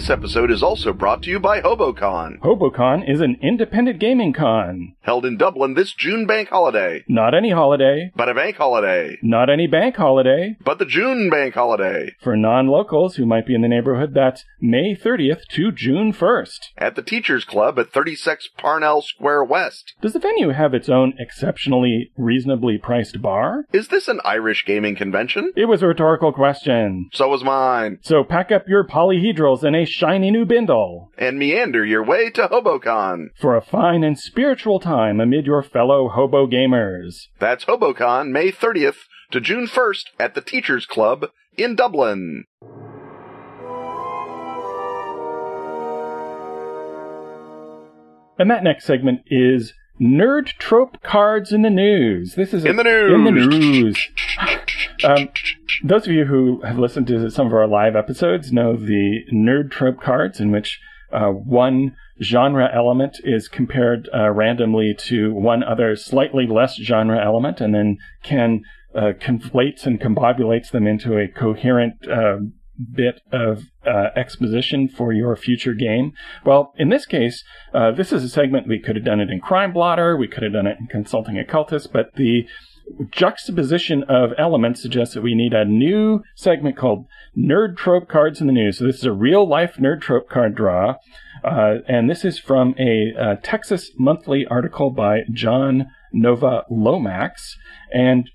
This 0.00 0.08
episode 0.08 0.50
is 0.50 0.62
also 0.62 0.94
brought 0.94 1.22
to 1.24 1.30
you 1.30 1.38
by 1.38 1.60
HoboCon. 1.60 2.38
HoboCon 2.38 3.06
is 3.06 3.20
an 3.20 3.36
independent 3.42 3.98
gaming 3.98 4.32
con. 4.32 4.94
Held 5.02 5.26
in 5.26 5.36
Dublin 5.36 5.74
this 5.74 5.92
June 5.92 6.26
bank 6.26 6.48
holiday. 6.48 7.04
Not 7.06 7.34
any 7.34 7.50
holiday. 7.50 8.10
But 8.16 8.30
a 8.30 8.34
bank 8.34 8.56
holiday. 8.56 9.18
Not 9.22 9.50
any 9.50 9.66
bank 9.66 9.96
holiday. 9.96 10.56
But 10.64 10.78
the 10.78 10.86
June 10.86 11.28
bank 11.28 11.52
holiday. 11.52 12.14
For 12.22 12.34
non 12.34 12.68
locals 12.68 13.16
who 13.16 13.26
might 13.26 13.46
be 13.46 13.54
in 13.54 13.60
the 13.60 13.68
neighborhood, 13.68 14.14
that's 14.14 14.46
May 14.58 14.96
30th 14.96 15.44
to 15.50 15.70
June 15.70 16.14
1st. 16.14 16.58
At 16.78 16.96
the 16.96 17.02
Teachers 17.02 17.44
Club 17.44 17.78
at 17.78 17.92
36 17.92 18.48
Parnell 18.56 19.02
Square 19.02 19.44
West. 19.44 19.92
Does 20.00 20.14
the 20.14 20.18
venue 20.18 20.48
have 20.48 20.72
its 20.72 20.88
own 20.88 21.12
exceptionally 21.18 22.10
reasonably 22.16 22.78
priced 22.78 23.20
bar? 23.20 23.66
Is 23.70 23.88
this 23.88 24.08
an 24.08 24.22
Irish 24.24 24.64
gaming 24.64 24.96
convention? 24.96 25.52
It 25.56 25.66
was 25.66 25.82
a 25.82 25.88
rhetorical 25.88 26.32
question. 26.32 27.10
So 27.12 27.28
was 27.28 27.44
mine. 27.44 27.98
So 28.00 28.24
pack 28.24 28.50
up 28.50 28.66
your 28.66 28.86
polyhedrals 28.86 29.62
and 29.62 29.76
a 29.76 29.89
shiny 29.90 30.30
new 30.30 30.44
bindle. 30.44 31.10
And 31.18 31.38
meander 31.38 31.84
your 31.84 32.04
way 32.04 32.30
to 32.30 32.48
HoboCon. 32.48 33.28
For 33.38 33.56
a 33.56 33.62
fine 33.62 34.04
and 34.04 34.18
spiritual 34.18 34.80
time 34.80 35.20
amid 35.20 35.46
your 35.46 35.62
fellow 35.62 36.08
hobo 36.08 36.46
gamers. 36.46 37.26
That's 37.38 37.64
HoboCon, 37.64 38.30
May 38.30 38.52
30th 38.52 38.96
to 39.32 39.40
June 39.40 39.66
1st 39.66 40.04
at 40.18 40.34
the 40.34 40.40
Teachers 40.40 40.86
Club 40.86 41.26
in 41.56 41.74
Dublin. 41.74 42.44
And 48.38 48.50
that 48.50 48.64
next 48.64 48.86
segment 48.86 49.20
is 49.26 49.74
nerd 50.00 50.46
trope 50.58 51.02
cards 51.02 51.52
in 51.52 51.62
the 51.62 51.70
news. 51.70 52.34
This 52.34 52.54
is 52.54 52.64
in 52.64 52.72
a, 52.72 52.82
the 52.82 52.84
news. 52.84 53.12
In 53.12 53.24
the 53.24 53.30
news. 53.30 54.08
um, 55.04 55.28
those 55.84 56.06
of 56.06 56.12
you 56.12 56.24
who 56.24 56.62
have 56.62 56.78
listened 56.78 57.06
to 57.08 57.30
some 57.30 57.46
of 57.46 57.52
our 57.52 57.66
live 57.66 57.96
episodes 57.96 58.52
know 58.52 58.76
the 58.76 59.24
nerd 59.32 59.70
trope 59.70 60.00
cards, 60.00 60.40
in 60.40 60.50
which 60.50 60.80
uh, 61.12 61.28
one 61.28 61.96
genre 62.22 62.68
element 62.72 63.18
is 63.24 63.48
compared 63.48 64.08
uh, 64.14 64.30
randomly 64.30 64.94
to 64.94 65.32
one 65.32 65.62
other 65.62 65.96
slightly 65.96 66.46
less 66.46 66.76
genre 66.76 67.22
element, 67.22 67.60
and 67.60 67.74
then 67.74 67.98
can 68.22 68.62
uh, 68.94 69.12
conflates 69.20 69.86
and 69.86 70.00
combobulates 70.00 70.70
them 70.70 70.86
into 70.86 71.18
a 71.18 71.28
coherent 71.28 71.94
uh, 72.08 72.38
bit 72.94 73.20
of 73.32 73.64
uh, 73.86 74.08
exposition 74.16 74.88
for 74.88 75.12
your 75.12 75.36
future 75.36 75.74
game. 75.74 76.12
Well, 76.44 76.72
in 76.76 76.88
this 76.88 77.06
case, 77.06 77.44
uh, 77.74 77.92
this 77.92 78.12
is 78.12 78.24
a 78.24 78.28
segment 78.28 78.68
we 78.68 78.80
could 78.80 78.96
have 78.96 79.04
done 79.04 79.20
it 79.20 79.30
in 79.30 79.40
Crime 79.40 79.72
Blotter, 79.72 80.16
we 80.16 80.28
could 80.28 80.42
have 80.42 80.52
done 80.52 80.66
it 80.66 80.78
in 80.78 80.86
Consulting 80.86 81.38
Occultist, 81.38 81.92
but 81.92 82.14
the 82.14 82.46
juxtaposition 83.10 84.02
of 84.04 84.30
elements 84.38 84.82
suggests 84.82 85.14
that 85.14 85.22
we 85.22 85.34
need 85.34 85.52
a 85.52 85.64
new 85.64 86.22
segment 86.34 86.76
called 86.76 87.06
Nerd 87.36 87.76
Trope 87.76 88.08
Cards 88.08 88.40
in 88.40 88.46
the 88.46 88.52
News. 88.52 88.78
So 88.78 88.84
this 88.84 88.98
is 88.98 89.04
a 89.04 89.12
real 89.12 89.48
life 89.48 89.76
Nerd 89.76 90.00
Trope 90.00 90.28
card 90.28 90.54
draw. 90.54 90.96
Uh, 91.44 91.76
and 91.88 92.10
this 92.10 92.24
is 92.24 92.38
from 92.38 92.74
a, 92.78 93.12
a, 93.18 93.36
Texas 93.36 93.92
Monthly 93.96 94.44
article 94.46 94.90
by 94.90 95.20
John 95.32 95.86
Nova 96.12 96.64
Lomax. 96.70 97.56
And 97.92 98.28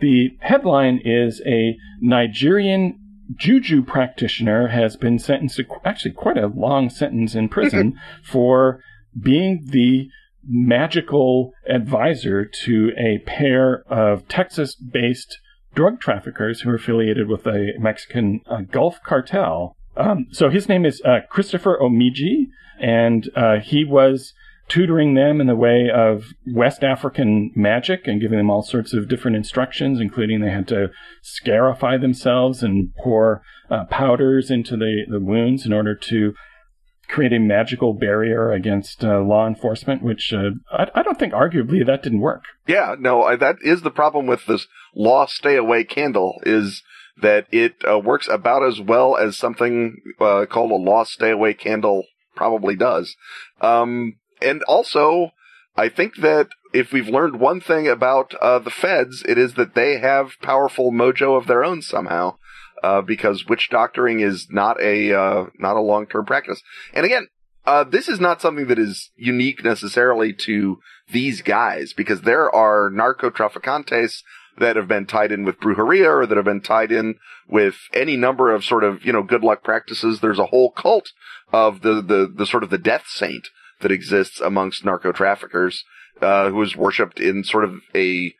the 0.00 0.30
headline 0.40 1.00
is 1.04 1.42
a 1.44 1.76
Nigerian 2.00 2.98
juju 3.34 3.82
practitioner 3.82 4.68
has 4.68 4.96
been 4.96 5.18
sentenced 5.18 5.56
to 5.56 5.64
actually 5.84 6.12
quite 6.12 6.38
a 6.38 6.46
long 6.46 6.88
sentence 6.88 7.34
in 7.34 7.48
prison 7.48 7.98
for 8.24 8.80
being 9.20 9.64
the 9.66 10.08
magical 10.48 11.52
advisor 11.68 12.44
to 12.44 12.92
a 12.96 13.18
pair 13.26 13.82
of 13.88 14.26
Texas 14.28 14.74
based 14.74 15.38
drug 15.74 16.00
traffickers 16.00 16.60
who 16.60 16.70
are 16.70 16.76
affiliated 16.76 17.28
with 17.28 17.46
a 17.46 17.72
Mexican 17.78 18.40
uh, 18.46 18.62
Gulf 18.62 18.98
cartel. 19.04 19.76
Um, 19.96 20.26
so 20.32 20.48
his 20.48 20.68
name 20.68 20.86
is 20.86 21.02
uh, 21.04 21.20
Christopher 21.28 21.78
Omiji, 21.80 22.46
and 22.80 23.28
uh, 23.36 23.58
he 23.58 23.84
was 23.84 24.32
tutoring 24.68 25.14
them 25.14 25.40
in 25.40 25.46
the 25.46 25.56
way 25.56 25.88
of 25.92 26.24
West 26.46 26.84
African 26.84 27.50
magic 27.54 28.06
and 28.06 28.20
giving 28.20 28.38
them 28.38 28.50
all 28.50 28.62
sorts 28.62 28.92
of 28.92 29.08
different 29.08 29.36
instructions, 29.36 30.00
including 30.00 30.40
they 30.40 30.50
had 30.50 30.68
to 30.68 30.90
scarify 31.22 31.96
themselves 31.96 32.62
and 32.62 32.94
pour 33.02 33.42
uh, 33.70 33.84
powders 33.86 34.50
into 34.50 34.76
the, 34.76 35.04
the 35.08 35.20
wounds 35.20 35.64
in 35.64 35.72
order 35.72 35.94
to 35.94 36.34
create 37.08 37.32
a 37.32 37.38
magical 37.38 37.94
barrier 37.94 38.52
against 38.52 39.02
uh, 39.02 39.20
law 39.20 39.46
enforcement, 39.46 40.02
which 40.02 40.32
uh, 40.32 40.50
I, 40.70 40.88
I, 40.94 41.02
don't 41.02 41.18
think 41.18 41.32
arguably 41.32 41.84
that 41.84 42.02
didn't 42.02 42.20
work. 42.20 42.44
Yeah, 42.66 42.96
no, 42.98 43.22
I, 43.22 43.36
that 43.36 43.56
is 43.62 43.80
the 43.80 43.90
problem 43.90 44.26
with 44.26 44.44
this 44.44 44.66
law 44.94 45.24
stay 45.24 45.56
away 45.56 45.84
candle 45.84 46.34
is 46.42 46.82
that 47.20 47.46
it 47.50 47.76
uh, 47.90 47.98
works 47.98 48.28
about 48.28 48.62
as 48.62 48.80
well 48.80 49.16
as 49.16 49.38
something 49.38 49.96
uh, 50.20 50.44
called 50.48 50.70
a 50.70 50.74
law 50.74 51.04
stay 51.04 51.30
away 51.30 51.54
candle 51.54 52.04
probably 52.36 52.76
does. 52.76 53.16
Um, 53.60 54.14
and 54.40 54.62
also, 54.64 55.30
I 55.76 55.88
think 55.88 56.16
that 56.16 56.48
if 56.72 56.92
we've 56.92 57.08
learned 57.08 57.40
one 57.40 57.60
thing 57.60 57.88
about 57.88 58.34
uh, 58.34 58.58
the 58.58 58.70
feds, 58.70 59.24
it 59.26 59.38
is 59.38 59.54
that 59.54 59.74
they 59.74 59.98
have 59.98 60.40
powerful 60.42 60.92
mojo 60.92 61.36
of 61.36 61.46
their 61.46 61.64
own 61.64 61.82
somehow. 61.82 62.36
Uh, 62.82 63.00
because 63.00 63.46
witch 63.46 63.68
doctoring 63.70 64.20
is 64.20 64.46
not 64.50 64.80
a 64.80 65.12
uh, 65.12 65.46
not 65.58 65.76
a 65.76 65.80
long 65.80 66.06
term 66.06 66.24
practice. 66.24 66.62
And 66.94 67.04
again, 67.04 67.26
uh, 67.66 67.82
this 67.82 68.08
is 68.08 68.20
not 68.20 68.40
something 68.40 68.68
that 68.68 68.78
is 68.78 69.10
unique 69.16 69.64
necessarily 69.64 70.32
to 70.32 70.78
these 71.10 71.42
guys, 71.42 71.92
because 71.92 72.20
there 72.20 72.54
are 72.54 72.88
narco 72.88 73.30
traficantes 73.30 74.22
that 74.58 74.76
have 74.76 74.88
been 74.88 75.06
tied 75.06 75.32
in 75.32 75.44
with 75.44 75.60
brujeria 75.60 76.06
or 76.06 76.26
that 76.26 76.36
have 76.36 76.44
been 76.44 76.60
tied 76.60 76.92
in 76.92 77.16
with 77.48 77.76
any 77.92 78.16
number 78.16 78.54
of 78.54 78.64
sort 78.64 78.84
of 78.84 79.04
you 79.04 79.12
know 79.12 79.22
good 79.22 79.42
luck 79.42 79.62
practices. 79.64 80.20
There's 80.20 80.38
a 80.38 80.46
whole 80.46 80.70
cult 80.70 81.12
of 81.52 81.82
the 81.82 82.00
the 82.00 82.32
the 82.32 82.46
sort 82.46 82.62
of 82.62 82.70
the 82.70 82.78
death 82.78 83.04
saint 83.08 83.48
that 83.80 83.92
exists 83.92 84.40
amongst 84.40 84.84
narco 84.84 85.12
traffickers, 85.12 85.84
uh, 86.20 86.50
who 86.50 86.62
is 86.62 86.76
worshipped 86.76 87.20
in 87.20 87.44
sort 87.44 87.64
of 87.64 87.80
a 87.94 88.34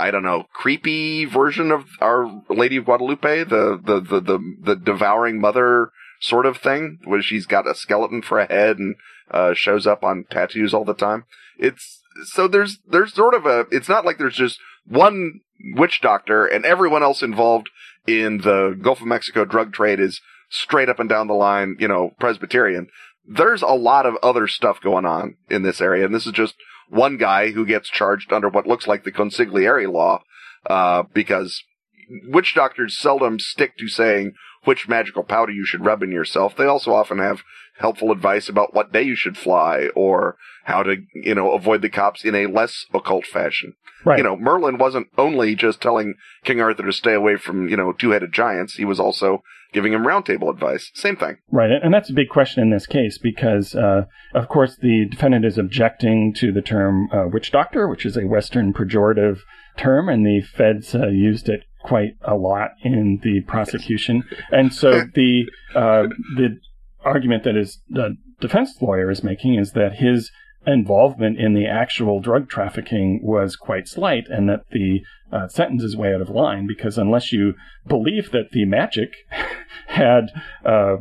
I 0.00 0.10
don't 0.10 0.22
know, 0.22 0.44
creepy 0.54 1.26
version 1.26 1.70
of 1.70 1.84
Our 2.00 2.42
Lady 2.48 2.78
of 2.78 2.86
Guadalupe, 2.86 3.44
the, 3.44 3.78
the, 3.84 4.00
the, 4.00 4.20
the, 4.20 4.56
the 4.62 4.76
devouring 4.76 5.40
mother 5.40 5.90
sort 6.20 6.46
of 6.46 6.56
thing, 6.56 6.98
where 7.04 7.20
she's 7.20 7.44
got 7.44 7.68
a 7.68 7.74
skeleton 7.74 8.22
for 8.22 8.38
a 8.38 8.46
head 8.46 8.78
and, 8.78 8.96
uh, 9.30 9.52
shows 9.52 9.86
up 9.86 10.02
on 10.02 10.24
tattoos 10.30 10.72
all 10.72 10.86
the 10.86 10.94
time. 10.94 11.24
It's, 11.58 12.02
so 12.24 12.48
there's, 12.48 12.78
there's 12.88 13.12
sort 13.12 13.34
of 13.34 13.44
a, 13.44 13.66
it's 13.70 13.88
not 13.88 14.06
like 14.06 14.16
there's 14.16 14.36
just 14.36 14.58
one 14.86 15.40
witch 15.74 16.00
doctor 16.00 16.46
and 16.46 16.64
everyone 16.64 17.02
else 17.02 17.22
involved 17.22 17.68
in 18.06 18.38
the 18.38 18.78
Gulf 18.80 19.02
of 19.02 19.06
Mexico 19.06 19.44
drug 19.44 19.72
trade 19.72 20.00
is 20.00 20.20
straight 20.48 20.88
up 20.88 20.98
and 20.98 21.08
down 21.08 21.26
the 21.26 21.34
line, 21.34 21.76
you 21.78 21.88
know, 21.88 22.14
Presbyterian. 22.18 22.88
There's 23.26 23.62
a 23.62 23.68
lot 23.68 24.06
of 24.06 24.16
other 24.22 24.46
stuff 24.46 24.80
going 24.80 25.06
on 25.06 25.36
in 25.48 25.62
this 25.62 25.80
area, 25.80 26.04
and 26.04 26.14
this 26.14 26.26
is 26.26 26.32
just 26.32 26.54
one 26.88 27.16
guy 27.16 27.50
who 27.52 27.64
gets 27.64 27.88
charged 27.88 28.32
under 28.32 28.48
what 28.48 28.66
looks 28.66 28.86
like 28.86 29.04
the 29.04 29.12
consigliere 29.12 29.90
law, 29.90 30.22
uh, 30.68 31.04
because 31.12 31.62
witch 32.24 32.54
doctors 32.54 32.98
seldom 32.98 33.38
stick 33.38 33.76
to 33.78 33.88
saying 33.88 34.32
which 34.64 34.88
magical 34.88 35.22
powder 35.22 35.52
you 35.52 35.64
should 35.64 35.84
rub 35.84 36.02
in 36.02 36.10
yourself. 36.10 36.56
They 36.56 36.66
also 36.66 36.92
often 36.92 37.18
have 37.18 37.42
helpful 37.80 38.12
advice 38.12 38.48
about 38.48 38.74
what 38.74 38.92
day 38.92 39.02
you 39.02 39.16
should 39.16 39.36
fly 39.36 39.88
or 39.96 40.36
how 40.64 40.82
to, 40.82 40.96
you 41.14 41.34
know, 41.34 41.52
avoid 41.52 41.82
the 41.82 41.88
cops 41.88 42.24
in 42.24 42.34
a 42.34 42.46
less 42.46 42.86
occult 42.94 43.26
fashion. 43.26 43.74
Right. 44.04 44.18
You 44.18 44.24
know, 44.24 44.36
Merlin 44.36 44.78
wasn't 44.78 45.08
only 45.18 45.54
just 45.54 45.80
telling 45.80 46.14
King 46.44 46.60
Arthur 46.60 46.84
to 46.84 46.92
stay 46.92 47.14
away 47.14 47.36
from, 47.36 47.68
you 47.68 47.76
know, 47.76 47.92
two-headed 47.92 48.32
giants. 48.32 48.74
He 48.74 48.84
was 48.84 49.00
also 49.00 49.42
giving 49.72 49.92
him 49.92 50.04
roundtable 50.04 50.50
advice. 50.50 50.90
Same 50.94 51.16
thing. 51.16 51.36
Right. 51.50 51.70
And 51.70 51.92
that's 51.92 52.10
a 52.10 52.14
big 52.14 52.28
question 52.28 52.62
in 52.62 52.70
this 52.70 52.86
case 52.86 53.18
because, 53.18 53.74
uh, 53.74 54.06
of 54.34 54.48
course, 54.48 54.76
the 54.76 55.06
defendant 55.10 55.44
is 55.44 55.58
objecting 55.58 56.34
to 56.34 56.52
the 56.52 56.62
term 56.62 57.08
uh, 57.12 57.28
witch 57.32 57.50
doctor, 57.50 57.88
which 57.88 58.06
is 58.06 58.16
a 58.16 58.26
Western 58.26 58.72
pejorative 58.72 59.40
term, 59.76 60.08
and 60.08 60.26
the 60.26 60.42
feds 60.42 60.94
uh, 60.94 61.08
used 61.08 61.48
it 61.48 61.64
quite 61.82 62.16
a 62.22 62.34
lot 62.34 62.70
in 62.82 63.20
the 63.22 63.40
prosecution. 63.46 64.24
And 64.50 64.72
so 64.72 65.02
the 65.14 65.44
uh, 65.74 66.08
the 66.36 66.58
argument 67.04 67.44
that 67.44 67.54
his 67.54 67.80
the 67.88 68.16
defense 68.40 68.76
lawyer 68.80 69.10
is 69.10 69.22
making 69.22 69.54
is 69.54 69.72
that 69.72 69.96
his 69.96 70.30
involvement 70.66 71.38
in 71.38 71.54
the 71.54 71.66
actual 71.66 72.20
drug 72.20 72.48
trafficking 72.48 73.20
was 73.22 73.56
quite 73.56 73.88
slight, 73.88 74.24
and 74.28 74.48
that 74.48 74.64
the 74.70 75.00
uh, 75.32 75.48
sentence 75.48 75.82
is 75.82 75.96
way 75.96 76.14
out 76.14 76.20
of 76.20 76.28
line 76.28 76.66
because 76.66 76.98
unless 76.98 77.32
you 77.32 77.54
believe 77.86 78.30
that 78.32 78.50
the 78.52 78.64
magic 78.64 79.10
had 79.86 80.30
uh, 80.64 80.96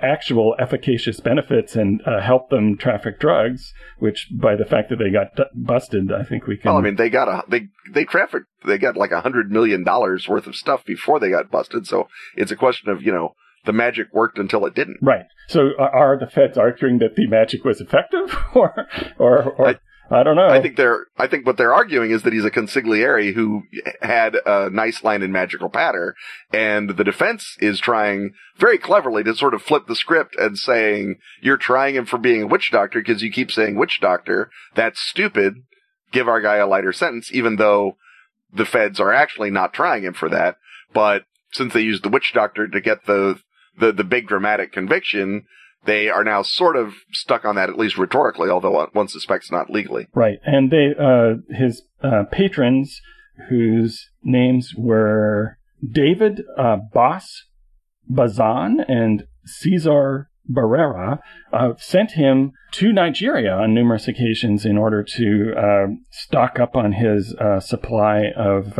actual 0.00 0.56
efficacious 0.58 1.20
benefits 1.20 1.76
and 1.76 2.00
uh, 2.06 2.20
help 2.20 2.48
them 2.48 2.76
traffic 2.76 3.20
drugs, 3.20 3.72
which 3.98 4.28
by 4.32 4.56
the 4.56 4.64
fact 4.64 4.88
that 4.88 4.96
they 4.96 5.10
got 5.10 5.36
d- 5.36 5.44
busted, 5.54 6.10
I 6.12 6.24
think 6.24 6.46
we 6.46 6.56
can. 6.56 6.70
Well, 6.70 6.78
I 6.78 6.82
mean, 6.82 6.96
they 6.96 7.10
got 7.10 7.28
a 7.28 7.44
they 7.48 7.68
they 7.92 8.04
trafficked 8.04 8.46
they 8.64 8.78
got 8.78 8.96
like 8.96 9.12
a 9.12 9.20
hundred 9.20 9.50
million 9.50 9.84
dollars 9.84 10.28
worth 10.28 10.46
of 10.46 10.56
stuff 10.56 10.84
before 10.84 11.20
they 11.20 11.30
got 11.30 11.50
busted. 11.50 11.86
So 11.86 12.08
it's 12.34 12.50
a 12.50 12.56
question 12.56 12.90
of 12.90 13.02
you 13.02 13.12
know 13.12 13.34
the 13.66 13.72
magic 13.72 14.08
worked 14.12 14.38
until 14.38 14.64
it 14.64 14.74
didn't. 14.74 14.98
Right. 15.02 15.26
So 15.48 15.70
are 15.78 16.18
the 16.18 16.26
feds 16.26 16.56
arguing 16.56 16.98
that 16.98 17.16
the 17.16 17.26
magic 17.26 17.64
was 17.64 17.80
effective, 17.80 18.34
or 18.54 18.86
or, 19.18 19.42
or 19.52 19.68
I, 19.68 19.76
I, 20.10 20.22
don't 20.22 20.36
know. 20.36 20.48
I 20.48 20.62
think 20.62 20.76
they're. 20.76 21.06
I 21.18 21.26
think 21.26 21.46
what 21.46 21.56
they're 21.56 21.74
arguing 21.74 22.10
is 22.10 22.22
that 22.22 22.32
he's 22.32 22.44
a 22.44 22.50
consigliere 22.50 23.34
who 23.34 23.62
had 24.00 24.36
a 24.46 24.70
nice 24.70 25.04
line 25.04 25.22
in 25.22 25.30
magical 25.32 25.68
patter, 25.68 26.14
and 26.52 26.96
the 26.96 27.04
defense 27.04 27.56
is 27.60 27.78
trying 27.78 28.32
very 28.56 28.78
cleverly 28.78 29.22
to 29.24 29.34
sort 29.34 29.54
of 29.54 29.62
flip 29.62 29.86
the 29.86 29.96
script 29.96 30.34
and 30.36 30.56
saying 30.56 31.16
you're 31.42 31.56
trying 31.56 31.94
him 31.94 32.06
for 32.06 32.18
being 32.18 32.42
a 32.42 32.46
witch 32.46 32.70
doctor 32.72 33.00
because 33.00 33.22
you 33.22 33.30
keep 33.30 33.52
saying 33.52 33.76
witch 33.76 33.98
doctor. 34.00 34.50
That's 34.74 35.00
stupid. 35.00 35.54
Give 36.12 36.28
our 36.28 36.40
guy 36.40 36.56
a 36.56 36.66
lighter 36.66 36.92
sentence, 36.92 37.30
even 37.32 37.56
though 37.56 37.96
the 38.52 38.64
feds 38.64 39.00
are 39.00 39.12
actually 39.12 39.50
not 39.50 39.74
trying 39.74 40.04
him 40.04 40.14
for 40.14 40.28
that. 40.28 40.56
But 40.92 41.24
since 41.52 41.72
they 41.72 41.80
used 41.80 42.04
the 42.04 42.08
witch 42.08 42.32
doctor 42.34 42.68
to 42.68 42.80
get 42.80 43.06
the 43.06 43.40
the, 43.78 43.92
the 43.92 44.04
big 44.04 44.28
dramatic 44.28 44.72
conviction, 44.72 45.44
they 45.84 46.08
are 46.08 46.24
now 46.24 46.42
sort 46.42 46.76
of 46.76 46.94
stuck 47.12 47.44
on 47.44 47.54
that, 47.56 47.68
at 47.68 47.78
least 47.78 47.98
rhetorically, 47.98 48.50
although 48.50 48.88
one 48.92 49.08
suspects 49.08 49.50
not 49.50 49.70
legally. 49.70 50.08
Right. 50.14 50.38
And 50.44 50.70
they, 50.70 50.94
uh, 50.98 51.54
his, 51.54 51.82
uh, 52.02 52.24
patrons, 52.30 53.00
whose 53.48 54.10
names 54.22 54.72
were 54.76 55.58
David, 55.88 56.42
uh, 56.58 56.76
Boss 56.92 57.44
Bazan 58.08 58.80
and 58.88 59.26
Cesar 59.44 60.30
Barrera, 60.50 61.18
uh, 61.52 61.74
sent 61.78 62.12
him 62.12 62.52
to 62.72 62.92
Nigeria 62.92 63.52
on 63.52 63.74
numerous 63.74 64.08
occasions 64.08 64.64
in 64.64 64.78
order 64.78 65.02
to 65.02 65.52
uh, 65.56 65.86
stock 66.10 66.58
up 66.58 66.76
on 66.76 66.92
his 66.92 67.34
uh, 67.34 67.60
supply 67.60 68.30
of 68.36 68.78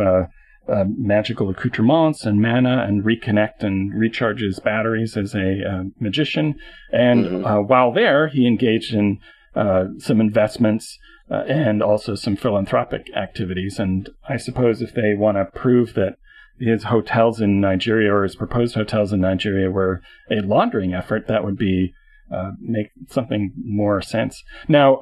uh, 0.69 0.85
magical 0.97 1.49
accoutrements 1.49 2.25
and 2.25 2.41
mana 2.41 2.83
and 2.87 3.03
reconnect 3.03 3.61
and 3.61 3.93
recharges 3.93 4.61
batteries 4.63 5.15
as 5.15 5.33
a 5.33 5.61
uh, 5.63 5.83
magician. 5.99 6.55
And 6.91 7.25
mm-hmm. 7.25 7.45
uh, 7.45 7.61
while 7.61 7.91
there, 7.93 8.27
he 8.27 8.47
engaged 8.47 8.93
in 8.93 9.19
uh, 9.55 9.85
some 9.97 10.19
investments 10.19 10.97
uh, 11.31 11.43
and 11.47 11.81
also 11.81 12.15
some 12.15 12.35
philanthropic 12.35 13.07
activities. 13.15 13.79
And 13.79 14.09
I 14.27 14.37
suppose 14.37 14.81
if 14.81 14.93
they 14.93 15.13
want 15.15 15.37
to 15.37 15.45
prove 15.45 15.93
that 15.93 16.17
his 16.59 16.85
hotels 16.85 17.39
in 17.39 17.61
Nigeria 17.61 18.13
or 18.13 18.23
his 18.23 18.35
proposed 18.35 18.75
hotels 18.75 19.13
in 19.13 19.21
Nigeria 19.21 19.69
were 19.69 20.01
a 20.31 20.41
laundering 20.41 20.93
effort, 20.93 21.27
that 21.27 21.43
would 21.43 21.57
be 21.57 21.93
uh, 22.33 22.51
make 22.59 22.87
something 23.09 23.53
more 23.63 24.01
sense. 24.01 24.43
Now, 24.67 24.99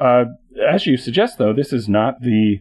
as 0.70 0.86
you 0.86 0.96
suggest, 0.96 1.38
though, 1.38 1.54
this 1.54 1.74
is 1.74 1.90
not 1.90 2.22
the 2.22 2.60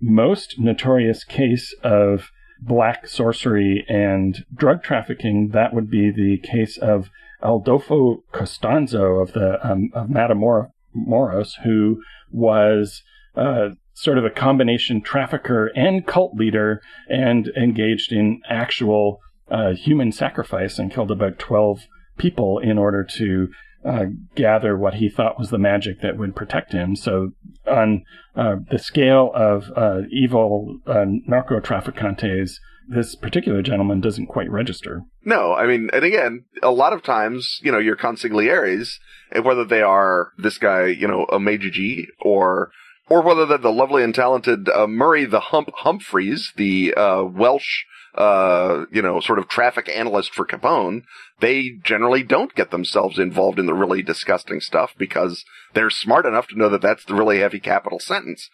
most 0.00 0.58
notorious 0.58 1.24
case 1.24 1.74
of 1.82 2.30
black 2.60 3.06
sorcery 3.06 3.84
and 3.88 4.44
drug 4.54 4.82
trafficking, 4.82 5.50
that 5.50 5.74
would 5.74 5.90
be 5.90 6.10
the 6.10 6.38
case 6.38 6.76
of 6.78 7.10
Adolfo 7.42 8.24
Constanzo 8.32 9.22
of 9.22 9.32
the 9.32 9.58
um, 9.66 9.90
of 9.94 10.08
Matamoros, 10.08 11.52
who 11.62 12.02
was 12.32 13.02
uh, 13.36 13.70
sort 13.94 14.18
of 14.18 14.24
a 14.24 14.30
combination 14.30 15.00
trafficker 15.00 15.70
and 15.76 16.06
cult 16.06 16.34
leader, 16.34 16.82
and 17.08 17.48
engaged 17.56 18.12
in 18.12 18.40
actual 18.48 19.20
uh, 19.50 19.72
human 19.72 20.10
sacrifice 20.10 20.78
and 20.78 20.92
killed 20.92 21.10
about 21.10 21.38
twelve 21.38 21.86
people 22.16 22.58
in 22.58 22.76
order 22.76 23.04
to 23.04 23.48
uh, 23.84 24.06
gather 24.34 24.76
what 24.76 24.94
he 24.94 25.08
thought 25.08 25.38
was 25.38 25.50
the 25.50 25.58
magic 25.58 26.00
that 26.02 26.16
would 26.16 26.34
protect 26.34 26.72
him. 26.72 26.96
So, 26.96 27.32
on 27.66 28.04
uh, 28.34 28.56
the 28.70 28.78
scale 28.78 29.30
of 29.34 29.70
uh, 29.76 30.00
evil 30.10 30.80
uh, 30.86 31.04
narco 31.06 31.60
trafficantes, 31.60 32.58
this 32.88 33.14
particular 33.14 33.62
gentleman 33.62 34.00
doesn't 34.00 34.26
quite 34.26 34.50
register. 34.50 35.02
No, 35.24 35.52
I 35.52 35.66
mean, 35.66 35.90
and 35.92 36.04
again, 36.04 36.44
a 36.62 36.70
lot 36.70 36.92
of 36.92 37.02
times, 37.02 37.60
you 37.62 37.70
know, 37.70 37.78
your 37.78 37.96
consiglieres, 37.96 38.94
whether 39.42 39.64
they 39.64 39.82
are 39.82 40.32
this 40.38 40.58
guy, 40.58 40.86
you 40.86 41.06
know, 41.06 41.26
Omiji 41.30 42.06
or 42.20 42.70
or 43.10 43.22
whether 43.22 43.46
they're 43.46 43.58
the 43.58 43.72
lovely 43.72 44.02
and 44.02 44.14
talented 44.14 44.68
uh, 44.68 44.86
Murray 44.86 45.24
the 45.24 45.40
Hump 45.40 45.70
Humphreys, 45.76 46.52
the 46.56 46.94
uh, 46.94 47.24
Welsh 47.24 47.84
uh, 48.18 48.84
you 48.90 49.00
know, 49.00 49.20
sort 49.20 49.38
of 49.38 49.48
traffic 49.48 49.88
analyst 49.88 50.34
for 50.34 50.44
Capone, 50.44 51.04
they 51.40 51.70
generally 51.84 52.24
don't 52.24 52.54
get 52.56 52.72
themselves 52.72 53.16
involved 53.16 53.60
in 53.60 53.66
the 53.66 53.74
really 53.74 54.02
disgusting 54.02 54.60
stuff 54.60 54.92
because 54.98 55.44
they're 55.72 55.88
smart 55.88 56.26
enough 56.26 56.48
to 56.48 56.58
know 56.58 56.68
that 56.68 56.82
that's 56.82 57.04
the 57.04 57.14
really 57.14 57.38
heavy 57.38 57.60
capital 57.60 58.00
sentence. 58.00 58.50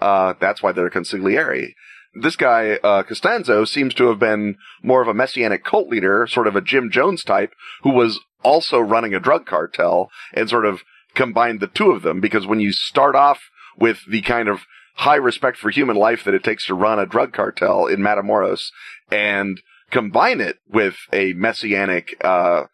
Uh, 0.00 0.34
that's 0.40 0.62
why 0.62 0.70
they're 0.70 0.88
consigliere. 0.88 1.74
This 2.14 2.36
guy, 2.36 2.78
uh, 2.84 3.02
Constanzo 3.02 3.66
seems 3.66 3.92
to 3.94 4.06
have 4.06 4.20
been 4.20 4.56
more 4.84 5.02
of 5.02 5.08
a 5.08 5.14
messianic 5.14 5.64
cult 5.64 5.88
leader, 5.88 6.28
sort 6.28 6.46
of 6.46 6.54
a 6.54 6.60
Jim 6.60 6.88
Jones 6.88 7.24
type, 7.24 7.54
who 7.82 7.90
was 7.90 8.20
also 8.44 8.78
running 8.78 9.14
a 9.14 9.20
drug 9.20 9.46
cartel 9.46 10.10
and 10.32 10.48
sort 10.48 10.64
of 10.64 10.82
combined 11.16 11.58
the 11.58 11.66
two 11.66 11.90
of 11.90 12.02
them 12.02 12.20
because 12.20 12.46
when 12.46 12.60
you 12.60 12.70
start 12.70 13.16
off 13.16 13.40
with 13.76 13.98
the 14.08 14.22
kind 14.22 14.48
of 14.48 14.60
high 14.98 15.16
respect 15.16 15.56
for 15.56 15.70
human 15.70 15.96
life 15.96 16.24
that 16.24 16.34
it 16.34 16.42
takes 16.42 16.66
to 16.66 16.74
run 16.74 16.98
a 16.98 17.06
drug 17.06 17.32
cartel 17.32 17.86
in 17.86 18.00
Matamoros 18.00 18.70
and 19.12 19.60
combine 19.90 20.40
it 20.40 20.56
with 20.68 20.96
a 21.12 21.32
messianic, 21.34 22.16
uh, 22.24 22.64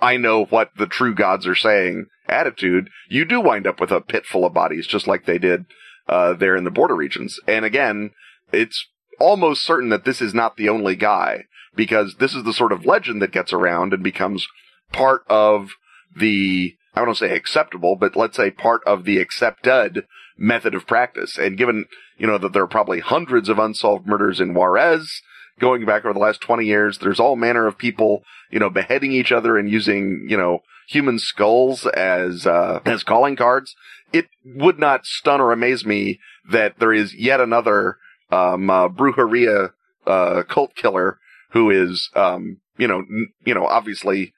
I 0.00 0.16
know 0.16 0.44
what 0.44 0.72
the 0.76 0.88
true 0.88 1.14
gods 1.14 1.46
are 1.46 1.54
saying 1.54 2.06
attitude, 2.28 2.90
you 3.08 3.24
do 3.24 3.40
wind 3.40 3.68
up 3.68 3.80
with 3.80 3.92
a 3.92 4.00
pit 4.00 4.26
full 4.26 4.44
of 4.44 4.52
bodies, 4.52 4.86
just 4.86 5.06
like 5.06 5.26
they 5.26 5.38
did, 5.38 5.66
uh, 6.08 6.34
there 6.34 6.56
in 6.56 6.64
the 6.64 6.72
border 6.72 6.96
regions. 6.96 7.38
And 7.46 7.64
again, 7.64 8.10
it's 8.52 8.88
almost 9.20 9.64
certain 9.64 9.90
that 9.90 10.04
this 10.04 10.20
is 10.20 10.34
not 10.34 10.56
the 10.56 10.68
only 10.68 10.96
guy, 10.96 11.44
because 11.76 12.16
this 12.18 12.34
is 12.34 12.42
the 12.42 12.52
sort 12.52 12.72
of 12.72 12.84
legend 12.84 13.22
that 13.22 13.32
gets 13.32 13.52
around 13.52 13.92
and 13.92 14.02
becomes 14.02 14.46
part 14.92 15.22
of 15.28 15.70
the, 16.16 16.74
I 16.96 17.04
don't 17.04 17.16
say 17.16 17.34
acceptable, 17.34 17.94
but 17.94 18.16
let's 18.16 18.36
say 18.36 18.50
part 18.50 18.82
of 18.86 19.04
the 19.04 19.18
accepted 19.18 20.04
method 20.40 20.74
of 20.74 20.86
practice. 20.86 21.38
And 21.38 21.56
given, 21.56 21.84
you 22.18 22.26
know, 22.26 22.38
that 22.38 22.52
there 22.52 22.62
are 22.62 22.68
probably 22.68 23.00
hundreds 23.00 23.48
of 23.48 23.58
unsolved 23.58 24.06
murders 24.06 24.40
in 24.40 24.54
Juarez 24.54 25.22
going 25.60 25.84
back 25.84 26.04
over 26.04 26.14
the 26.14 26.18
last 26.18 26.40
20 26.40 26.64
years, 26.64 26.98
there's 26.98 27.20
all 27.20 27.36
manner 27.36 27.66
of 27.66 27.76
people, 27.76 28.24
you 28.50 28.58
know, 28.58 28.70
beheading 28.70 29.12
each 29.12 29.30
other 29.30 29.58
and 29.58 29.70
using, 29.70 30.26
you 30.28 30.36
know, 30.36 30.60
human 30.88 31.18
skulls 31.18 31.86
as, 31.86 32.46
uh, 32.46 32.80
as 32.86 33.04
calling 33.04 33.36
cards. 33.36 33.76
It 34.12 34.26
would 34.44 34.78
not 34.78 35.06
stun 35.06 35.40
or 35.40 35.52
amaze 35.52 35.84
me 35.84 36.18
that 36.50 36.78
there 36.78 36.92
is 36.92 37.14
yet 37.14 37.40
another, 37.40 37.98
um, 38.32 38.70
uh, 38.70 38.88
Brujeria, 38.88 39.72
uh, 40.06 40.42
cult 40.48 40.74
killer 40.74 41.18
who 41.50 41.70
is, 41.70 42.10
um, 42.16 42.56
you 42.78 42.88
know, 42.88 43.00
n- 43.00 43.28
you 43.44 43.54
know, 43.54 43.66
obviously 43.66 44.32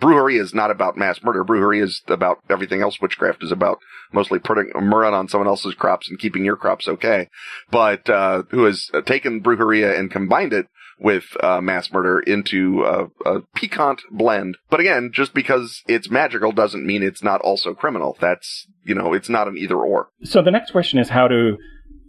Brujeria 0.00 0.40
is 0.40 0.54
not 0.54 0.70
about 0.70 0.96
mass 0.96 1.22
murder. 1.22 1.44
Brujeria 1.44 1.84
is 1.84 2.02
about 2.08 2.38
everything 2.48 2.82
else 2.82 3.00
witchcraft 3.00 3.42
is 3.42 3.52
about, 3.52 3.78
mostly 4.12 4.38
putting 4.38 4.70
a 4.74 4.78
on 4.78 5.28
someone 5.28 5.48
else's 5.48 5.74
crops 5.74 6.08
and 6.08 6.18
keeping 6.18 6.44
your 6.44 6.56
crops 6.56 6.88
okay. 6.88 7.28
But 7.70 8.08
uh, 8.08 8.44
who 8.50 8.64
has 8.64 8.90
taken 9.06 9.42
Brujeria 9.42 9.98
and 9.98 10.10
combined 10.10 10.52
it 10.52 10.66
with 11.00 11.24
uh, 11.42 11.60
mass 11.60 11.92
murder 11.92 12.18
into 12.20 12.82
a, 12.84 13.06
a, 13.24 13.40
piquant 13.54 14.02
blend. 14.10 14.56
But 14.68 14.80
again, 14.80 15.10
just 15.12 15.32
because 15.32 15.82
it's 15.86 16.10
magical 16.10 16.52
doesn't 16.52 16.84
mean 16.84 17.02
it's 17.02 17.22
not 17.22 17.40
also 17.40 17.74
criminal. 17.74 18.16
That's, 18.20 18.66
you 18.84 18.94
know, 18.94 19.12
it's 19.12 19.28
not 19.28 19.48
an 19.48 19.56
either 19.56 19.76
or. 19.76 20.08
So 20.24 20.42
the 20.42 20.50
next 20.50 20.72
question 20.72 20.98
is 20.98 21.10
how 21.10 21.28
to 21.28 21.56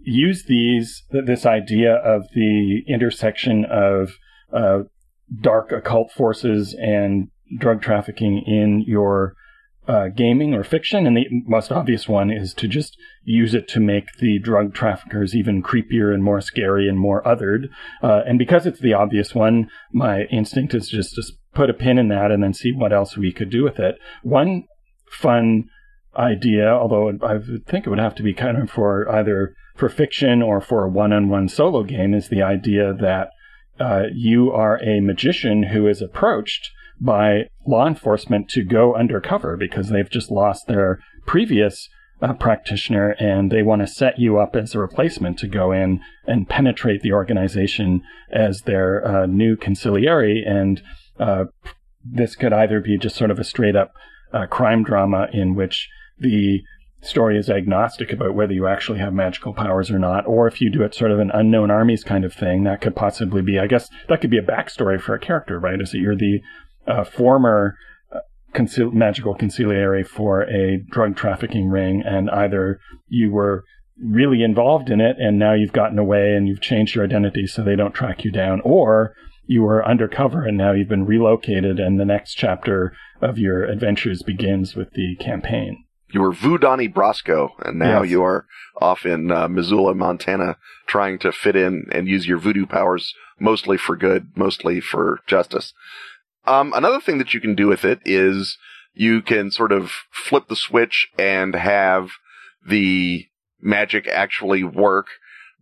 use 0.02 0.46
these 0.48 1.04
this 1.12 1.46
idea 1.46 1.94
of 1.96 2.24
the 2.34 2.82
intersection 2.88 3.66
of 3.66 4.14
uh, 4.52 4.84
dark 5.42 5.72
occult 5.72 6.12
forces 6.12 6.76
and 6.80 7.30
drug 7.58 7.82
trafficking 7.82 8.44
in 8.46 8.84
your 8.88 9.36
uh, 9.88 10.08
gaming 10.10 10.54
or 10.54 10.64
fiction, 10.64 11.08
and 11.08 11.18
the 11.18 11.26
most 11.48 11.72
obvious 11.72 12.08
one 12.08 12.30
is 12.30 12.54
to 12.54 12.68
just 12.68 12.96
use 13.24 13.56
it 13.56 13.68
to 13.68 13.80
make 13.80 14.06
the 14.20 14.38
drug 14.38 14.74
traffickers 14.74 15.36
even 15.36 15.64
creepier 15.64 16.14
and 16.14 16.24
more 16.24 16.42
scary 16.42 16.88
and 16.88 17.00
more 17.00 17.24
othered. 17.24 17.70
Uh, 18.04 18.22
and 18.28 18.38
because 18.38 18.68
it's 18.68 18.80
the 18.80 18.94
obvious 18.94 19.34
one, 19.34 19.68
my 19.92 20.24
instinct 20.26 20.76
is 20.76 20.90
just 20.90 21.16
to 21.16 21.24
put 21.56 21.72
a 21.72 21.74
pin 21.74 21.98
in 21.98 22.08
that 22.10 22.30
and 22.30 22.44
then 22.44 22.54
see 22.54 22.72
what 22.72 22.94
else 22.94 23.18
we 23.18 23.32
could 23.32 23.50
do 23.50 23.64
with 23.64 23.80
it. 23.80 23.96
One 24.22 24.66
fun 25.10 25.70
idea, 26.16 26.68
although 26.68 27.10
I 27.24 27.40
think 27.68 27.88
it 27.88 27.90
would 27.90 28.00
have 28.00 28.16
to 28.16 28.24
be 28.24 28.34
kind 28.34 28.58
of 28.58 28.70
for 28.70 29.10
either 29.10 29.56
for 29.76 29.90
fiction 29.90 30.44
or 30.44 30.62
for 30.62 30.84
a 30.84 30.90
one-on-one 30.90 31.50
solo 31.50 31.84
game, 31.84 32.14
is 32.14 32.30
the 32.30 32.44
idea 32.44 32.94
that 32.94 33.30
uh, 33.80 34.04
you 34.14 34.52
are 34.52 34.80
a 34.84 35.00
magician 35.00 35.64
who 35.64 35.88
is 35.88 36.02
approached 36.02 36.70
by 37.00 37.50
law 37.66 37.88
enforcement 37.88 38.50
to 38.50 38.64
go 38.64 38.96
undercover 38.96 39.56
because 39.56 39.90
they've 39.90 40.10
just 40.10 40.32
lost 40.32 40.68
their 40.68 41.00
previous 41.26 41.88
uh, 42.22 42.34
practitioner 42.34 43.12
and 43.20 43.52
they 43.52 43.64
want 43.64 43.82
to 43.82 43.88
set 43.88 44.20
you 44.20 44.40
up 44.40 44.56
as 44.56 44.76
a 44.76 44.80
replacement 44.80 45.40
to 45.40 45.48
go 45.48 45.72
in 45.72 46.02
and 46.26 46.50
penetrate 46.50 47.02
the 47.02 47.14
organization 47.14 48.02
as 48.32 48.62
their 48.62 49.06
uh, 49.06 49.26
new 49.26 49.56
consigliere. 49.56 50.46
And 50.46 50.82
uh, 51.20 51.46
this 52.04 52.36
could 52.36 52.54
either 52.54 52.82
be 52.82 52.98
just 52.98 53.16
sort 53.16 53.32
of 53.32 53.40
a 53.40 53.44
straight 53.44 53.76
up 53.76 53.94
uh, 54.34 54.46
crime 54.48 54.84
drama 54.84 55.28
in 55.32 55.56
which 55.56 55.88
the 56.18 56.62
story 57.02 57.38
is 57.38 57.50
agnostic 57.50 58.12
about 58.12 58.36
whether 58.36 58.52
you 58.52 58.68
actually 58.68 59.00
have 59.00 59.14
magical 59.14 59.54
powers 59.54 59.90
or 59.90 59.98
not, 59.98 60.28
or 60.28 60.48
if 60.48 60.60
you 60.60 60.70
do 60.70 60.84
it 60.84 60.94
sort 60.94 61.12
of 61.12 61.20
an 61.20 61.32
unknown 61.34 61.72
armies 61.72 62.04
kind 62.04 62.26
of 62.26 62.34
thing, 62.34 62.66
that 62.66 62.82
could 62.82 62.96
possibly 62.96 63.42
be, 63.42 63.58
I 63.58 63.68
guess, 63.68 63.90
that 64.10 64.20
could 64.20 64.30
be 64.30 64.38
a 64.38 64.44
backstory 64.44 65.00
for 65.00 65.16
a 65.16 65.20
character, 65.20 65.58
right? 65.60 65.80
Is 65.80 65.92
that 65.92 66.00
you're 66.00 66.18
the 66.18 66.42
a 66.90 67.06
former 67.06 67.76
uh, 68.14 68.20
conceal- 68.54 68.92
magical 68.92 69.36
consigliere 69.36 70.06
for 70.06 70.42
a 70.42 70.84
drug 70.90 71.16
trafficking 71.16 71.70
ring, 71.70 72.04
and 72.06 72.30
either 72.30 72.80
you 73.08 73.32
were 73.32 73.64
really 74.02 74.44
involved 74.44 74.90
in 74.90 75.02
it 75.02 75.18
and 75.20 75.38
now 75.38 75.54
you've 75.54 75.74
gotten 75.74 76.00
away 76.00 76.34
and 76.34 76.48
you've 76.48 76.62
changed 76.62 76.96
your 76.96 77.04
identity 77.04 77.46
so 77.46 77.62
they 77.62 77.76
don't 77.76 77.94
track 77.94 78.24
you 78.24 78.32
down, 78.32 78.62
or 78.64 79.14
you 79.46 79.62
were 79.62 79.86
undercover 79.86 80.46
and 80.46 80.58
now 80.58 80.72
you've 80.72 80.88
been 80.88 81.06
relocated, 81.06 81.80
and 81.80 82.00
the 82.00 82.06
next 82.06 82.36
chapter 82.36 82.94
of 83.22 83.38
your 83.38 83.66
adventures 83.66 84.24
begins 84.24 84.76
with 84.76 84.92
the 84.94 85.16
campaign. 85.20 85.84
You 86.12 86.22
were 86.22 86.32
Vu 86.32 86.58
Donnie 86.58 86.90
Brasco, 86.90 87.50
and 87.60 87.78
now 87.78 88.02
yes. 88.02 88.12
you 88.12 88.24
are 88.24 88.46
off 88.82 89.06
in 89.06 89.32
uh, 89.32 89.48
Missoula, 89.48 89.94
Montana, 89.94 90.58
trying 90.88 91.20
to 91.20 91.32
fit 91.32 91.56
in 91.56 91.86
and 91.92 92.08
use 92.08 92.28
your 92.28 92.40
voodoo 92.40 92.66
powers 92.66 93.14
mostly 93.40 93.78
for 93.78 93.96
good, 93.96 94.32
mostly 94.36 94.82
for 94.82 95.20
justice. 95.28 95.74
Um, 96.50 96.74
another 96.74 97.00
thing 97.00 97.20
that 97.20 97.36
you 97.36 97.40
can 97.40 97.54
do 97.54 97.68
with 97.68 97.86
it 97.86 98.00
is 98.06 98.58
you 98.96 99.22
can 99.22 99.52
sort 99.52 99.72
of 99.72 99.92
flip 100.12 100.48
the 100.48 100.56
switch 100.56 101.10
and 101.18 101.54
have 101.54 102.10
the 102.68 103.28
magic 103.62 104.08
actually 104.08 104.64
work, 104.64 105.06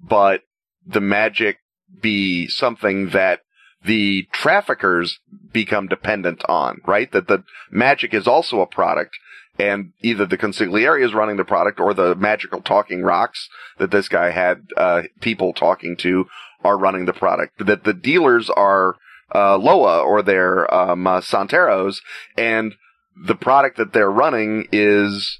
but 0.01 0.43
the 0.85 1.01
magic 1.01 1.57
be 2.01 2.47
something 2.47 3.09
that 3.09 3.41
the 3.83 4.27
traffickers 4.31 5.19
become 5.51 5.87
dependent 5.87 6.41
on, 6.47 6.79
right? 6.85 7.11
That 7.11 7.27
the 7.27 7.43
magic 7.69 8.13
is 8.13 8.25
also 8.25 8.61
a 8.61 8.65
product 8.65 9.17
and 9.59 9.91
either 10.01 10.25
the 10.25 10.37
consigliere 10.37 11.03
is 11.03 11.13
running 11.13 11.35
the 11.35 11.43
product 11.43 11.81
or 11.81 11.93
the 11.93 12.15
magical 12.15 12.61
talking 12.61 13.01
rocks 13.01 13.49
that 13.77 13.91
this 13.91 14.07
guy 14.07 14.29
had, 14.31 14.67
uh, 14.77 15.03
people 15.19 15.51
talking 15.51 15.97
to 15.97 16.27
are 16.63 16.77
running 16.77 17.05
the 17.05 17.13
product. 17.13 17.65
That 17.65 17.83
the 17.83 17.93
dealers 17.93 18.49
are 18.49 18.95
uh, 19.33 19.57
Loa 19.57 20.01
or 20.01 20.21
their 20.21 20.73
um, 20.73 21.05
uh, 21.07 21.21
Santeros, 21.21 21.97
and 22.37 22.75
the 23.15 23.35
product 23.35 23.77
that 23.77 23.93
they're 23.93 24.11
running 24.11 24.67
is 24.71 25.39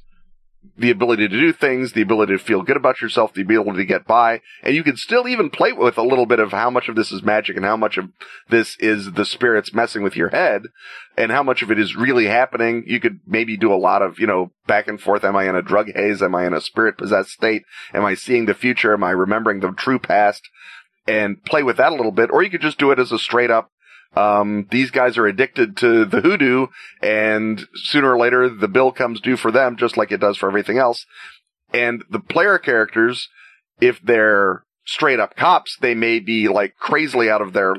the 0.78 0.92
ability 0.92 1.28
to 1.28 1.40
do 1.40 1.52
things, 1.54 1.94
the 1.94 2.02
ability 2.02 2.34
to 2.34 2.44
feel 2.44 2.62
good 2.62 2.78
about 2.78 3.02
yourself, 3.02 3.34
the 3.34 3.42
ability 3.42 3.78
to 3.78 3.86
get 3.86 4.06
by, 4.06 4.42
and 4.62 4.76
you 4.76 4.84
can 4.84 4.96
still 4.96 5.28
even 5.28 5.50
play 5.50 5.72
with 5.74 5.98
a 5.98 6.04
little 6.04 6.26
bit 6.26 6.40
of 6.40 6.52
how 6.52 6.70
much 6.70 6.88
of 6.88 6.96
this 6.96 7.12
is 7.12 7.24
magic 7.24 7.56
and 7.56 7.66
how 7.66 7.78
much 7.78 7.98
of 7.98 8.10
this 8.50 8.76
is 8.80 9.14
the 9.14 9.26
spirits 9.26 9.74
messing 9.74 10.04
with 10.04 10.16
your 10.16 10.30
head 10.30 10.64
and 11.18 11.32
how 11.32 11.42
much 11.42 11.62
of 11.62 11.72
it 11.72 11.80
is 11.80 11.96
really 11.96 12.26
happening. 12.26 12.84
You 12.86 13.00
could 13.00 13.20
maybe 13.26 13.58
do 13.58 13.74
a 13.74 13.76
lot 13.76 14.02
of, 14.02 14.20
you 14.20 14.28
know, 14.28 14.52
back 14.68 14.88
and 14.88 15.02
forth. 15.02 15.24
Am 15.24 15.36
I 15.36 15.50
in 15.50 15.56
a 15.56 15.64
drug 15.64 15.88
haze? 15.96 16.22
Am 16.22 16.36
I 16.36 16.46
in 16.46 16.54
a 16.54 16.62
spirit 16.62 16.98
possessed 16.98 17.32
state? 17.32 17.64
Am 17.94 18.06
I 18.06 18.14
seeing 18.14 18.46
the 18.46 18.54
future? 18.54 18.94
Am 18.94 19.04
I 19.04 19.12
remembering 19.12 19.62
the 19.62 19.72
true 19.72 20.00
past? 20.00 20.44
And 21.08 21.44
play 21.44 21.64
with 21.64 21.78
that 21.78 21.94
a 21.94 21.96
little 21.96 22.12
bit, 22.12 22.30
or 22.32 22.44
you 22.44 22.50
could 22.50 22.62
just 22.62 22.78
do 22.78 22.92
it 22.92 23.00
as 23.00 23.12
a 23.12 23.18
straight 23.18 23.50
up 23.50 23.72
um, 24.16 24.68
these 24.72 24.92
guys 24.92 25.18
are 25.18 25.28
addicted 25.28 25.78
to 25.78 26.06
the 26.06 26.22
hoodoo 26.22 26.68
and 27.02 27.68
sooner 27.76 28.14
or 28.14 28.18
later 28.18 28.50
the 28.50 28.68
bill 28.68 28.92
comes 28.92 29.22
due 29.22 29.38
for 29.38 29.52
them 29.52 29.78
just 29.78 29.98
like 29.98 30.12
it 30.12 30.20
does 30.20 30.38
for 30.38 30.48
everything 30.48 30.78
else. 30.78 31.06
And 31.74 32.04
the 32.10 32.20
player 32.20 32.58
characters, 32.58 33.30
if 33.82 34.02
they're 34.02 34.64
straight 34.86 35.20
up 35.20 35.36
cops, 35.36 35.78
they 35.82 35.94
may 35.94 36.20
be 36.20 36.48
like 36.48 36.76
crazily 36.78 37.30
out 37.30 37.42
of 37.42 37.54
their, 37.54 37.76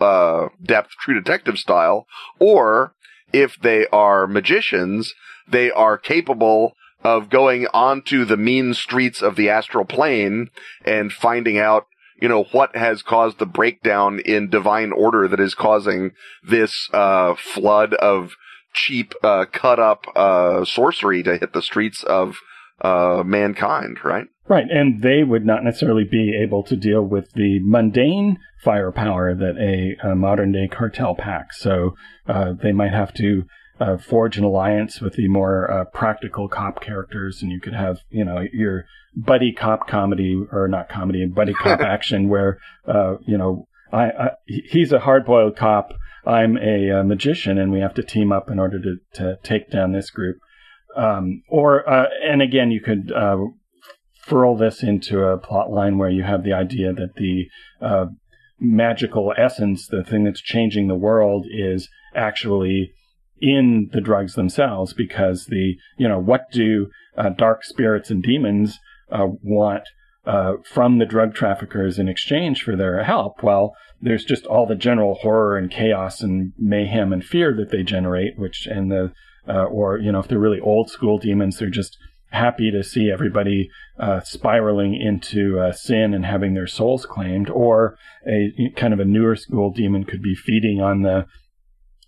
uh, 0.00 0.48
depth, 0.62 0.90
true 1.00 1.14
detective 1.14 1.58
style, 1.58 2.06
or 2.38 2.94
if 3.32 3.58
they 3.60 3.86
are 3.86 4.26
magicians, 4.26 5.14
they 5.48 5.70
are 5.70 5.96
capable 5.96 6.74
of 7.02 7.30
going 7.30 7.66
onto 7.72 8.24
the 8.24 8.36
mean 8.36 8.74
streets 8.74 9.22
of 9.22 9.36
the 9.36 9.48
astral 9.48 9.84
plane 9.84 10.50
and 10.84 11.12
finding 11.12 11.58
out 11.58 11.86
you 12.20 12.28
know, 12.28 12.44
what 12.52 12.76
has 12.76 13.02
caused 13.02 13.38
the 13.38 13.46
breakdown 13.46 14.20
in 14.20 14.48
divine 14.48 14.92
order 14.92 15.28
that 15.28 15.40
is 15.40 15.54
causing 15.54 16.12
this, 16.42 16.88
uh, 16.92 17.34
flood 17.34 17.94
of 17.94 18.34
cheap, 18.74 19.14
uh, 19.22 19.44
cut 19.52 19.78
up, 19.78 20.06
uh, 20.16 20.64
sorcery 20.64 21.22
to 21.22 21.36
hit 21.36 21.52
the 21.52 21.62
streets 21.62 22.02
of, 22.04 22.36
uh, 22.80 23.22
mankind, 23.24 23.98
right? 24.04 24.26
Right, 24.48 24.66
and 24.68 25.02
they 25.02 25.22
would 25.22 25.46
not 25.46 25.62
necessarily 25.62 26.04
be 26.04 26.36
able 26.42 26.62
to 26.64 26.76
deal 26.76 27.02
with 27.02 27.32
the 27.32 27.60
mundane 27.62 28.38
firepower 28.64 29.34
that 29.34 29.56
a, 29.58 30.08
a 30.10 30.14
modern 30.14 30.52
day 30.52 30.68
cartel 30.68 31.14
packs. 31.14 31.60
So 31.60 31.94
uh, 32.28 32.52
they 32.60 32.72
might 32.72 32.92
have 32.92 33.14
to 33.14 33.44
uh, 33.80 33.96
forge 33.98 34.38
an 34.38 34.44
alliance 34.44 35.00
with 35.00 35.14
the 35.14 35.28
more 35.28 35.88
practical 35.92 36.48
cop 36.48 36.80
characters, 36.80 37.42
and 37.42 37.50
you 37.52 37.60
could 37.60 37.74
have, 37.74 38.00
you 38.10 38.24
know, 38.24 38.44
your 38.52 38.84
buddy 39.14 39.52
cop 39.52 39.86
comedy 39.86 40.40
or 40.50 40.68
not 40.68 40.88
comedy, 40.88 41.22
and 41.22 41.34
buddy 41.34 41.54
cop 41.54 41.80
action 41.82 42.28
where, 42.28 42.58
uh, 42.86 43.16
you 43.26 43.36
know, 43.36 43.66
I, 43.92 44.04
I, 44.04 44.30
he's 44.46 44.92
a 44.92 45.00
hard 45.00 45.24
boiled 45.26 45.56
cop. 45.56 45.92
I'm 46.24 46.56
a, 46.56 46.88
a, 46.88 47.04
magician, 47.04 47.58
and 47.58 47.72
we 47.72 47.80
have 47.80 47.94
to 47.94 48.02
team 48.02 48.32
up 48.32 48.48
in 48.48 48.58
order 48.58 48.80
to 48.80 48.96
to 49.14 49.38
take 49.42 49.70
down 49.70 49.92
this 49.92 50.10
group. 50.10 50.38
Um, 50.96 51.42
or 51.48 51.88
uh, 51.88 52.06
and 52.24 52.40
again, 52.40 52.70
you 52.70 52.80
could 52.80 53.12
uh, 53.12 53.38
furl 54.22 54.56
this 54.56 54.82
into 54.82 55.24
a 55.24 55.36
plot 55.36 55.70
line 55.70 55.98
where 55.98 56.10
you 56.10 56.22
have 56.22 56.44
the 56.44 56.52
idea 56.52 56.92
that 56.92 57.14
the 57.16 57.46
uh, 57.84 58.06
magical 58.60 59.34
essence, 59.36 59.86
the 59.88 60.04
thing 60.04 60.24
that's 60.24 60.40
changing 60.40 60.88
the 60.88 60.94
world, 60.94 61.46
is 61.50 61.88
actually 62.14 62.92
in 63.40 63.90
the 63.92 64.00
drugs 64.00 64.34
themselves 64.34 64.94
because 64.94 65.46
the 65.46 65.74
you 65.98 66.08
know 66.08 66.20
what 66.20 66.50
do 66.52 66.88
uh, 67.18 67.30
dark 67.30 67.64
spirits 67.64 68.10
and 68.10 68.22
demons 68.22 68.78
uh, 69.12 69.26
want 69.42 69.82
uh, 70.24 70.54
from 70.64 70.98
the 70.98 71.06
drug 71.06 71.34
traffickers 71.34 71.98
in 71.98 72.08
exchange 72.08 72.62
for 72.62 72.76
their 72.76 73.02
help 73.04 73.42
well 73.42 73.74
there's 74.00 74.24
just 74.24 74.46
all 74.46 74.66
the 74.66 74.74
general 74.74 75.14
horror 75.16 75.56
and 75.56 75.70
chaos 75.70 76.20
and 76.20 76.52
mayhem 76.58 77.12
and 77.12 77.24
fear 77.24 77.54
that 77.54 77.70
they 77.70 77.82
generate 77.82 78.38
which 78.38 78.66
and 78.66 78.90
the 78.90 79.12
uh, 79.48 79.64
or 79.64 79.98
you 79.98 80.12
know 80.12 80.20
if 80.20 80.28
they're 80.28 80.38
really 80.38 80.60
old 80.60 80.90
school 80.90 81.18
demons 81.18 81.58
they're 81.58 81.68
just 81.68 81.96
happy 82.32 82.70
to 82.70 82.82
see 82.82 83.10
everybody 83.10 83.68
uh, 83.98 84.20
spiraling 84.20 84.94
into 84.94 85.60
uh, 85.60 85.72
sin 85.72 86.14
and 86.14 86.24
having 86.24 86.54
their 86.54 86.66
souls 86.66 87.06
claimed, 87.06 87.50
or 87.50 87.96
a 88.26 88.52
kind 88.76 88.92
of 88.92 89.00
a 89.00 89.04
newer 89.04 89.36
school 89.36 89.70
demon 89.70 90.04
could 90.04 90.22
be 90.22 90.34
feeding 90.34 90.80
on 90.80 91.02
the 91.02 91.26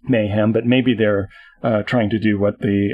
mayhem, 0.03 0.53
but 0.53 0.67
maybe 0.67 0.95
they're 0.95 1.29
uh, 1.63 1.83
trying 1.83 2.11
to 2.11 2.19
do 2.19 2.39
what 2.39 2.59
the 2.61 2.91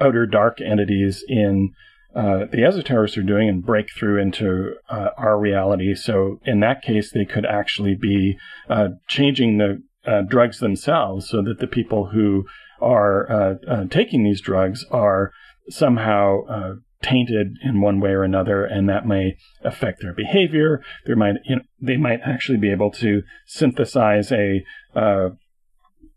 uh, 0.00 0.04
outer 0.04 0.26
dark 0.26 0.60
entities 0.60 1.22
in 1.28 1.72
uh, 2.14 2.46
the 2.50 2.64
esoterists 2.64 3.16
are 3.18 3.22
doing 3.22 3.48
and 3.48 3.64
break 3.64 3.88
through 3.96 4.20
into 4.20 4.74
uh, 4.88 5.08
our 5.16 5.38
reality. 5.38 5.94
So 5.94 6.40
in 6.44 6.60
that 6.60 6.82
case, 6.82 7.12
they 7.12 7.24
could 7.24 7.46
actually 7.46 7.94
be 7.94 8.38
uh, 8.68 8.88
changing 9.08 9.58
the 9.58 9.82
uh, 10.06 10.22
drugs 10.22 10.58
themselves 10.58 11.28
so 11.28 11.42
that 11.42 11.58
the 11.58 11.66
people 11.66 12.06
who 12.06 12.44
are 12.80 13.58
taking 13.90 14.22
these 14.22 14.40
drugs 14.40 14.84
are 14.90 15.32
somehow 15.68 16.76
tainted 17.02 17.56
in 17.62 17.80
one 17.80 18.00
way 18.00 18.10
or 18.10 18.24
another, 18.24 18.64
and 18.64 18.88
that 18.88 19.06
may 19.06 19.36
affect 19.62 20.00
their 20.00 20.12
behavior. 20.12 20.82
There 21.06 21.16
might, 21.16 21.36
you 21.44 21.56
know, 21.56 21.62
they 21.80 21.96
might 21.96 22.20
actually 22.24 22.58
be 22.58 22.72
able 22.72 22.90
to 22.92 23.22
synthesize 23.46 24.32
a 24.32 24.64
uh, 24.94 25.30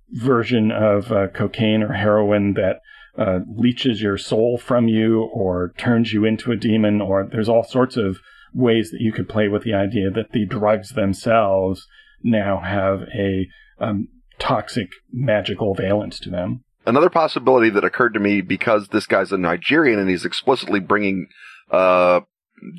version 0.10 0.72
of 0.72 1.12
uh, 1.12 1.28
cocaine 1.28 1.84
or 1.84 1.94
heroin 1.94 2.54
that 2.54 2.78
uh, 3.18 3.40
leeches 3.56 4.02
your 4.02 4.18
soul 4.18 4.58
from 4.58 4.88
you 4.88 5.24
or 5.34 5.74
turns 5.78 6.14
you 6.14 6.26
into 6.26 6.52
a 6.52 6.56
demon, 6.56 7.02
or 7.02 7.28
there's 7.30 7.50
all 7.50 7.64
sorts 7.64 7.98
of 7.98 8.18
ways 8.54 8.92
that 8.92 9.02
you 9.02 9.12
could 9.12 9.30
play 9.30 9.48
with 9.48 9.64
the 9.64 9.74
idea 9.74 10.10
that 10.10 10.32
the 10.32 10.46
drugs 10.46 10.90
themselves 10.90 11.88
now 12.24 12.60
have 12.60 13.02
a 13.14 13.48
um, 13.80 14.08
toxic 14.40 14.90
magical 15.12 15.74
valence 15.74 16.20
to 16.20 16.30
them. 16.30 16.64
Another 16.86 17.10
possibility 17.10 17.70
that 17.70 17.84
occurred 17.84 18.14
to 18.14 18.20
me 18.20 18.42
because 18.42 18.88
this 18.88 19.06
guy's 19.06 19.32
a 19.32 19.38
Nigerian 19.38 20.00
and 20.00 20.10
he's 20.10 20.26
explicitly 20.26 20.80
bringing 20.80 21.28
uh, 21.70 22.22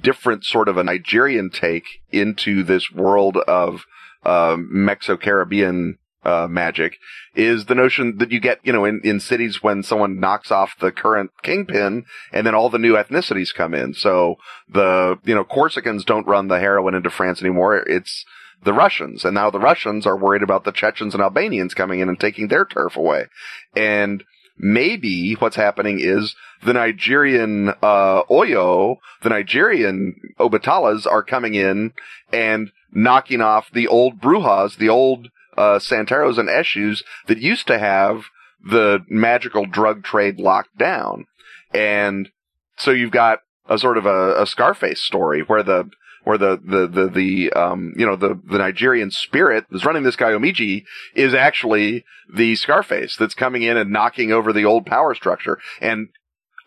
different 0.03 0.45
sort 0.45 0.69
of 0.69 0.77
a 0.77 0.85
Nigerian 0.85 1.51
take 1.51 1.85
into 2.11 2.63
this 2.65 2.91
world 2.91 3.37
of 3.37 3.85
uh, 4.25 4.57
Mexo 4.57 5.21
Caribbean 5.21 5.99
uh, 6.25 6.47
magic 6.49 6.99
is 7.35 7.67
the 7.67 7.75
notion 7.75 8.19
that 8.19 8.31
you 8.31 8.41
get, 8.41 8.61
you 8.63 8.73
know, 8.73 8.85
in, 8.85 9.01
in 9.03 9.21
cities 9.21 9.63
when 9.63 9.83
someone 9.83 10.21
knocks 10.21 10.51
off 10.51 10.79
the 10.81 10.93
current 10.93 11.31
kingpin 11.43 12.05
and 12.33 12.47
then 12.47 12.55
all 12.55 12.71
the 12.71 12.79
new 12.79 12.95
ethnicities 12.95 13.55
come 13.55 13.75
in. 13.75 13.95
So 13.95 14.37
the, 14.69 15.19
you 15.25 15.35
know, 15.35 15.45
Corsicans 15.45 16.05
don't 16.05 16.27
run 16.27 16.49
the 16.49 16.61
heroin 16.61 16.95
into 16.95 17.11
France 17.11 17.41
anymore. 17.41 17.77
It's 17.77 18.25
the 18.65 18.73
Russians. 18.73 19.25
And 19.25 19.35
now 19.35 19.51
the 19.51 19.59
Russians 19.59 20.07
are 20.07 20.17
worried 20.17 20.43
about 20.43 20.65
the 20.65 20.73
Chechens 20.73 21.15
and 21.15 21.23
Albanians 21.23 21.75
coming 21.75 22.01
in 22.01 22.09
and 22.09 22.19
taking 22.19 22.49
their 22.49 22.65
turf 22.65 22.97
away. 22.97 23.27
And 23.75 24.23
maybe 24.59 25.35
what's 25.35 25.57
happening 25.57 25.99
is 26.01 26.37
the 26.65 26.73
Nigerian 26.73 27.71
uh, 27.71 28.23
Oyo, 28.31 28.97
the 29.23 29.31
Nigerian 29.31 30.15
Obatalas 30.39 31.07
are 31.07 31.25
coming 31.25 31.55
in 31.55 31.93
and 32.33 32.71
knocking 32.93 33.41
off 33.41 33.71
the 33.73 33.89
old 33.89 34.21
Brujas, 34.21 34.77
the 34.77 34.89
old 34.89 35.29
uh, 35.57 35.79
Santeros 35.79 36.39
and 36.39 36.49
Eshus 36.49 37.03
that 37.27 37.39
used 37.39 37.67
to 37.67 37.79
have 37.79 38.25
the 38.65 39.05
magical 39.09 39.67
drug 39.67 40.05
trade 40.05 40.39
locked 40.39 40.77
down. 40.79 41.27
And 41.75 42.31
so 42.77 42.91
you've 42.91 43.11
got 43.11 43.41
a 43.69 43.79
sort 43.79 43.99
of 43.99 44.07
a, 44.07 44.43
a 44.43 44.47
Scarface 44.47 45.03
story 45.03 45.41
where 45.41 45.63
the 45.63 45.91
where 46.25 46.39
the 46.39 46.61
the 46.63 46.87
the, 46.87 47.09
the 47.09 47.53
um 47.53 47.93
you 47.97 48.07
know 48.07 48.17
the 48.17 48.41
the 48.45 48.59
Nigerian 48.59 49.11
spirit 49.11 49.65
that's 49.71 49.85
running 49.85 50.05
this 50.05 50.17
guy 50.17 50.31
Omiji 50.31 50.85
is 51.15 51.35
actually 51.35 52.05
the 52.33 52.55
Scarface 52.55 53.17
that's 53.17 53.35
coming 53.35 53.63
in 53.63 53.77
and 53.77 53.91
knocking 53.91 54.33
over 54.33 54.53
the 54.53 54.65
old 54.65 54.87
power 54.87 55.15
structure. 55.15 55.59
And 55.81 56.09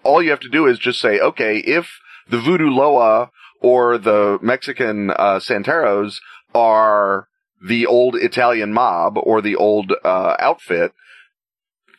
all 0.03 0.21
you 0.21 0.29
have 0.29 0.39
to 0.41 0.49
do 0.49 0.67
is 0.67 0.77
just 0.77 0.99
say, 0.99 1.19
okay, 1.19 1.57
if 1.57 1.99
the 2.29 2.39
Voodoo 2.39 2.69
Loa 2.69 3.31
or 3.61 3.97
the 3.97 4.37
Mexican 4.41 5.09
uh, 5.11 5.39
Santeros 5.39 6.17
are 6.53 7.27
the 7.65 7.85
old 7.85 8.15
Italian 8.15 8.73
mob 8.73 9.17
or 9.17 9.41
the 9.41 9.55
old 9.55 9.91
uh, 10.03 10.35
outfit, 10.39 10.93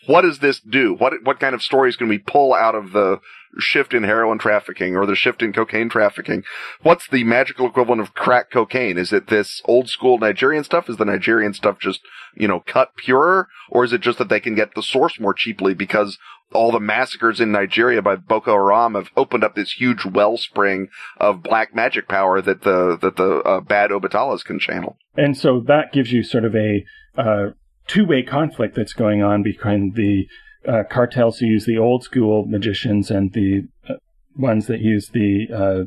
what 0.06 0.22
does 0.22 0.38
this 0.38 0.60
do? 0.60 0.94
What 0.94 1.14
what 1.24 1.40
kind 1.40 1.54
of 1.54 1.62
stories 1.62 1.96
can 1.96 2.08
we 2.08 2.18
pull 2.18 2.54
out 2.54 2.74
of 2.74 2.92
the 2.92 3.20
shift 3.58 3.94
in 3.94 4.04
heroin 4.04 4.38
trafficking 4.38 4.96
or 4.96 5.06
the 5.06 5.16
shift 5.16 5.42
in 5.42 5.52
cocaine 5.52 5.88
trafficking? 5.88 6.44
What's 6.82 7.08
the 7.08 7.24
magical 7.24 7.66
equivalent 7.66 8.00
of 8.00 8.14
crack 8.14 8.50
cocaine? 8.50 8.98
Is 8.98 9.12
it 9.12 9.28
this 9.28 9.62
old 9.64 9.88
school 9.88 10.18
Nigerian 10.18 10.64
stuff? 10.64 10.88
Is 10.88 10.96
the 10.96 11.04
Nigerian 11.04 11.54
stuff 11.54 11.78
just, 11.78 12.00
you 12.34 12.48
know, 12.48 12.60
cut 12.60 12.96
purer? 12.96 13.48
Or 13.70 13.84
is 13.84 13.92
it 13.92 14.00
just 14.00 14.18
that 14.18 14.28
they 14.28 14.40
can 14.40 14.54
get 14.54 14.74
the 14.74 14.82
source 14.82 15.18
more 15.18 15.34
cheaply 15.34 15.74
because 15.74 16.18
all 16.52 16.70
the 16.70 16.80
massacres 16.80 17.40
in 17.40 17.50
Nigeria 17.50 18.02
by 18.02 18.16
Boko 18.16 18.52
Haram 18.52 18.94
have 18.94 19.10
opened 19.16 19.44
up 19.44 19.54
this 19.54 19.72
huge 19.72 20.04
wellspring 20.04 20.88
of 21.18 21.42
black 21.42 21.74
magic 21.74 22.08
power 22.08 22.40
that 22.40 22.62
the 22.62 22.96
that 23.00 23.16
the 23.16 23.38
uh, 23.40 23.60
bad 23.60 23.90
Obatalas 23.90 24.44
can 24.44 24.58
channel. 24.58 24.96
And 25.16 25.36
so 25.36 25.60
that 25.66 25.92
gives 25.92 26.12
you 26.12 26.22
sort 26.22 26.44
of 26.44 26.54
a 26.54 26.84
uh, 27.16 27.50
two-way 27.86 28.22
conflict 28.22 28.76
that's 28.76 28.92
going 28.92 29.22
on 29.22 29.42
between 29.42 29.92
the 29.94 30.26
uh, 30.68 30.84
cartels 30.90 31.38
who 31.38 31.46
use 31.46 31.66
the 31.66 31.78
old 31.78 32.04
school 32.04 32.44
magicians 32.46 33.10
and 33.10 33.32
the 33.32 33.62
uh, 33.88 33.94
ones 34.36 34.66
that 34.66 34.80
use 34.80 35.10
the 35.12 35.46
uh, 35.54 35.84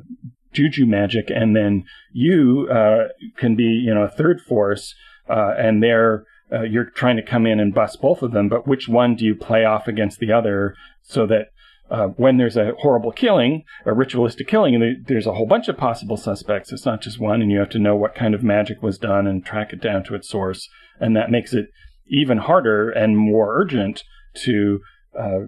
juju 0.53 0.85
magic, 0.85 1.29
and 1.29 1.55
then 1.55 1.85
you 2.11 2.67
uh, 2.71 3.09
can 3.37 3.55
be, 3.55 3.63
you 3.63 3.93
know, 3.93 4.03
a 4.03 4.09
third 4.09 4.41
force, 4.41 4.95
uh, 5.29 5.53
and 5.57 5.83
they're 5.83 6.25
uh, 6.51 6.63
you're 6.63 6.89
trying 6.89 7.15
to 7.15 7.21
come 7.21 7.45
in 7.45 7.59
and 7.59 7.75
bust 7.75 8.01
both 8.01 8.23
of 8.23 8.31
them. 8.31 8.49
But 8.49 8.67
which 8.67 8.87
one 8.87 9.15
do 9.15 9.23
you 9.23 9.35
play 9.35 9.65
off 9.65 9.87
against 9.87 10.19
the 10.19 10.31
other 10.31 10.75
so 11.03 11.27
that 11.27 11.49
when 12.17 12.37
there's 12.37 12.57
a 12.57 12.73
horrible 12.79 13.11
killing, 13.11 13.63
a 13.85 13.93
ritualistic 13.93 14.47
killing, 14.47 14.75
and 14.75 15.05
there's 15.05 15.27
a 15.27 15.33
whole 15.33 15.45
bunch 15.45 15.67
of 15.67 15.77
possible 15.77 16.17
suspects. 16.17 16.71
It's 16.71 16.85
not 16.85 17.01
just 17.01 17.19
one, 17.19 17.41
and 17.41 17.51
you 17.51 17.59
have 17.59 17.69
to 17.69 17.79
know 17.79 17.95
what 17.95 18.15
kind 18.15 18.33
of 18.33 18.43
magic 18.43 18.81
was 18.81 18.97
done 18.97 19.27
and 19.27 19.45
track 19.45 19.73
it 19.73 19.81
down 19.81 20.03
to 20.05 20.15
its 20.15 20.29
source, 20.29 20.67
and 20.99 21.15
that 21.15 21.31
makes 21.31 21.53
it 21.53 21.67
even 22.07 22.39
harder 22.39 22.89
and 22.89 23.17
more 23.17 23.59
urgent 23.59 24.03
to 24.35 24.79
uh, 25.19 25.39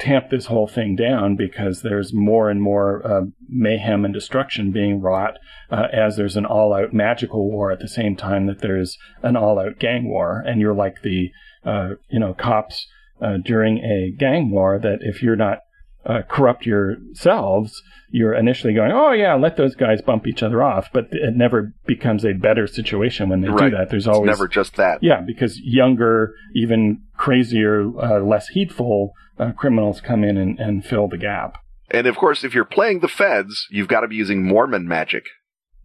tamp 0.00 0.30
this 0.30 0.46
whole 0.46 0.66
thing 0.66 0.96
down 0.96 1.36
because 1.36 1.82
there's 1.82 2.12
more 2.12 2.50
and 2.50 2.60
more 2.60 3.06
uh, 3.06 3.22
mayhem 3.48 4.04
and 4.04 4.14
destruction 4.14 4.72
being 4.72 5.00
wrought 5.00 5.38
uh, 5.70 5.86
as 5.92 6.16
there's 6.16 6.36
an 6.36 6.46
all 6.46 6.72
out 6.72 6.92
magical 6.92 7.50
war 7.50 7.70
at 7.70 7.80
the 7.80 7.88
same 7.88 8.16
time 8.16 8.46
that 8.46 8.60
there's 8.60 8.96
an 9.22 9.36
all 9.36 9.58
out 9.58 9.78
gang 9.78 10.08
war. 10.08 10.42
And 10.44 10.60
you're 10.60 10.74
like 10.74 11.02
the, 11.02 11.30
uh, 11.64 11.90
you 12.08 12.18
know, 12.18 12.34
cops 12.34 12.86
uh, 13.20 13.36
during 13.44 13.78
a 13.78 14.10
gang 14.18 14.50
war 14.50 14.78
that 14.78 14.98
if 15.02 15.22
you're 15.22 15.36
not 15.36 15.58
uh, 16.06 16.22
corrupt 16.28 16.64
yourselves, 16.64 17.82
you're 18.10 18.34
initially 18.34 18.72
going, 18.72 18.90
oh 18.90 19.12
yeah, 19.12 19.34
let 19.34 19.56
those 19.56 19.74
guys 19.74 20.00
bump 20.00 20.26
each 20.26 20.42
other 20.42 20.62
off, 20.62 20.88
but 20.92 21.08
it 21.12 21.36
never 21.36 21.74
becomes 21.86 22.24
a 22.24 22.32
better 22.32 22.66
situation 22.66 23.28
when 23.28 23.42
they 23.42 23.48
right. 23.48 23.70
do 23.70 23.76
that. 23.76 23.90
There's 23.90 24.08
always 24.08 24.30
it's 24.30 24.38
never 24.38 24.48
just 24.48 24.76
that. 24.76 25.02
Yeah, 25.02 25.20
because 25.20 25.60
younger, 25.60 26.34
even 26.54 27.02
crazier, 27.20 27.82
uh, 28.00 28.20
less 28.20 28.48
heedful 28.48 29.12
uh, 29.38 29.52
criminals 29.52 30.00
come 30.00 30.24
in 30.24 30.36
and, 30.36 30.58
and 30.58 30.84
fill 30.84 31.08
the 31.08 31.18
gap. 31.18 31.54
And 31.90 32.06
of 32.06 32.16
course, 32.16 32.44
if 32.44 32.54
you're 32.54 32.64
playing 32.64 33.00
the 33.00 33.08
feds, 33.08 33.66
you've 33.70 33.88
got 33.88 34.00
to 34.00 34.08
be 34.08 34.16
using 34.16 34.46
Mormon 34.46 34.88
magic 34.88 35.24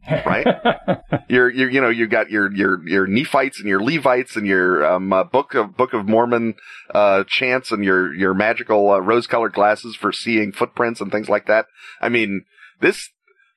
right? 0.10 0.48
you're, 1.30 1.50
you're, 1.50 1.70
you 1.70 1.82
know, 1.82 1.90
you 1.90 2.08
got 2.08 2.30
your, 2.30 2.52
your, 2.54 2.88
your 2.88 3.08
Nephites 3.08 3.60
and 3.60 3.68
your 3.68 3.82
Levites 3.82 4.36
and 4.36 4.46
your, 4.46 4.86
um, 4.86 5.12
uh, 5.12 5.24
Book 5.24 5.54
of, 5.54 5.76
Book 5.76 5.94
of 5.94 6.08
Mormon, 6.08 6.56
uh, 6.94 7.24
chants 7.28 7.72
and 7.72 7.84
your, 7.84 8.14
your 8.14 8.34
magical, 8.34 8.92
uh, 8.92 9.00
rose 9.00 9.28
colored 9.28 9.54
glasses 9.54 9.96
for 9.96 10.12
seeing 10.12 10.52
footprints 10.52 11.02
and 11.02 11.12
things 11.12 11.30
like 11.30 11.48
that. 11.48 11.66
I 12.02 12.10
mean, 12.10 12.46
this, 12.82 13.10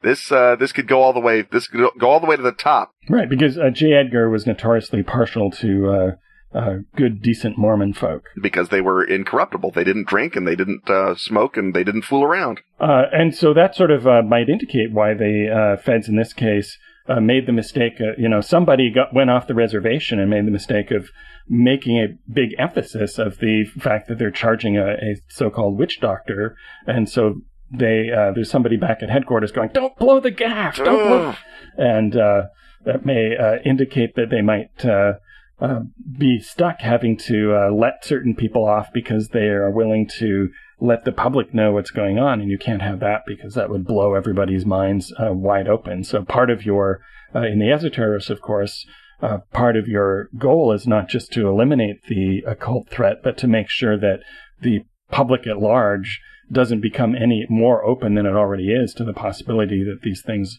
this, 0.03 0.31
uh, 0.31 0.57
this 0.57 0.73
could 0.73 0.89
go 0.89 1.03
all 1.03 1.13
the 1.13 1.21
way, 1.21 1.43
this 1.43 1.67
could 1.67 1.91
go 1.99 2.09
all 2.09 2.21
the 2.21 2.27
way 2.27 2.37
to 2.37 2.43
the 2.43 2.53
top. 2.53 2.93
Right, 3.09 3.29
because, 3.29 3.59
uh, 3.59 3.71
J. 3.71 3.93
Edgar 3.95 4.31
was 4.31 4.47
notoriously 4.47 5.03
partial 5.03 5.51
to, 5.53 6.17
uh, 6.55 6.77
good, 6.97 7.21
decent 7.21 7.59
Mormon 7.59 7.93
folk. 7.93 8.25
Because 8.41 8.71
they 8.71 8.81
were 8.81 9.05
incorruptible. 9.05 9.73
They 9.73 9.85
didn't 9.85 10.07
drink 10.07 10.35
and 10.35 10.47
they 10.47 10.57
didn't 10.57 10.89
uh, 10.89 11.15
smoke 11.15 11.57
and 11.57 11.75
they 11.75 11.85
didn't 11.85 12.03
fool 12.03 12.25
around. 12.25 12.61
Uh, 12.81 13.05
and 13.13 13.35
so 13.35 13.53
that 13.55 13.75
sort 13.75 13.91
of 13.91 14.07
uh, 14.07 14.23
might 14.23 14.49
indicate 14.49 14.93
why 14.93 15.15
the 15.15 15.49
uh, 15.77 15.81
feds 15.81 16.09
in 16.09 16.17
this 16.17 16.33
case 16.33 16.79
uh, 17.09 17.21
made 17.21 17.47
the 17.47 17.53
mistake. 17.53 17.95
you 18.17 18.29
know, 18.29 18.41
somebody 18.41 18.91
got, 18.91 19.15
went 19.15 19.31
off 19.31 19.47
the 19.47 19.55
reservation 19.55 20.19
and 20.19 20.31
made 20.31 20.47
the 20.47 20.51
mistake 20.51 20.91
of 20.91 21.11
making 21.49 21.99
a 21.99 22.09
big 22.31 22.55
emphasis 22.59 23.19
of 23.19 23.39
the 23.39 23.65
fact 23.65 24.09
that 24.09 24.19
they're 24.19 24.31
charging 24.31 24.77
a, 24.77 24.93
a 24.93 25.17
so-called 25.29 25.79
witch 25.79 25.99
doctor, 26.01 26.57
and 26.87 27.09
so 27.09 27.41
they 27.71 28.11
there's 28.35 28.51
somebody 28.51 28.77
back 28.77 29.03
at 29.03 29.09
headquarters 29.09 29.51
going, 29.51 29.71
"Don't 29.73 29.97
blow 29.97 30.21
the 30.21 30.31
gaff, 30.31 30.77
don't 30.77 31.09
blow," 31.09 31.35
and 31.79 32.13
that 32.13 33.07
may 33.07 33.61
indicate 33.65 34.15
that 34.17 34.29
they 34.29 34.43
might 34.43 34.69
uh, 35.61 35.81
be 36.17 36.39
stuck 36.39 36.81
having 36.81 37.17
to 37.17 37.55
uh, 37.55 37.71
let 37.71 38.05
certain 38.05 38.35
people 38.35 38.65
off 38.65 38.93
because 38.93 39.29
they 39.29 39.47
are 39.47 39.71
willing 39.71 40.09
to 40.19 40.51
let 40.81 41.05
the 41.05 41.13
public 41.13 41.53
know 41.53 41.73
what's 41.73 41.91
going 41.91 42.19
on, 42.19 42.41
and 42.41 42.51
you 42.51 42.59
can't 42.59 42.83
have 42.83 43.01
that 43.01 43.23
because 43.27 43.55
that 43.55 43.69
would 43.69 43.85
blow 43.85 44.15
everybody's 44.15 44.65
minds 44.65 45.13
uh, 45.19 45.33
wide 45.33 45.67
open. 45.67 46.05
So 46.05 46.25
part 46.25 46.51
of 46.51 46.65
your 46.65 47.01
uh, 47.35 47.41
in 47.41 47.59
the 47.59 47.67
Esoterrorists, 47.67 48.31
of 48.31 48.41
course, 48.41 48.87
uh, 49.21 49.39
part 49.53 49.77
of 49.77 49.89
your 49.89 50.29
goal 50.39 50.73
is 50.73 50.87
not 50.87 51.09
just 51.09 51.33
to 51.33 51.49
eliminate 51.49 52.05
the 52.05 52.45
occult 52.47 52.89
threat, 52.89 53.17
but 53.25 53.37
to 53.39 53.49
make 53.49 53.69
sure 53.69 53.99
that 53.99 54.21
the 54.61 54.85
public 55.11 55.47
at 55.47 55.59
large 55.59 56.21
doesn't 56.51 56.81
become 56.81 57.17
any 57.17 57.45
more 57.51 57.85
open 57.85 58.15
than 58.15 58.27
it 58.27 58.37
already 58.37 58.71
is 58.71 58.95
to 58.95 59.05
the 59.05 59.13
possibility 59.13 59.83
that 59.83 60.03
these 60.03 60.23
things 60.23 60.59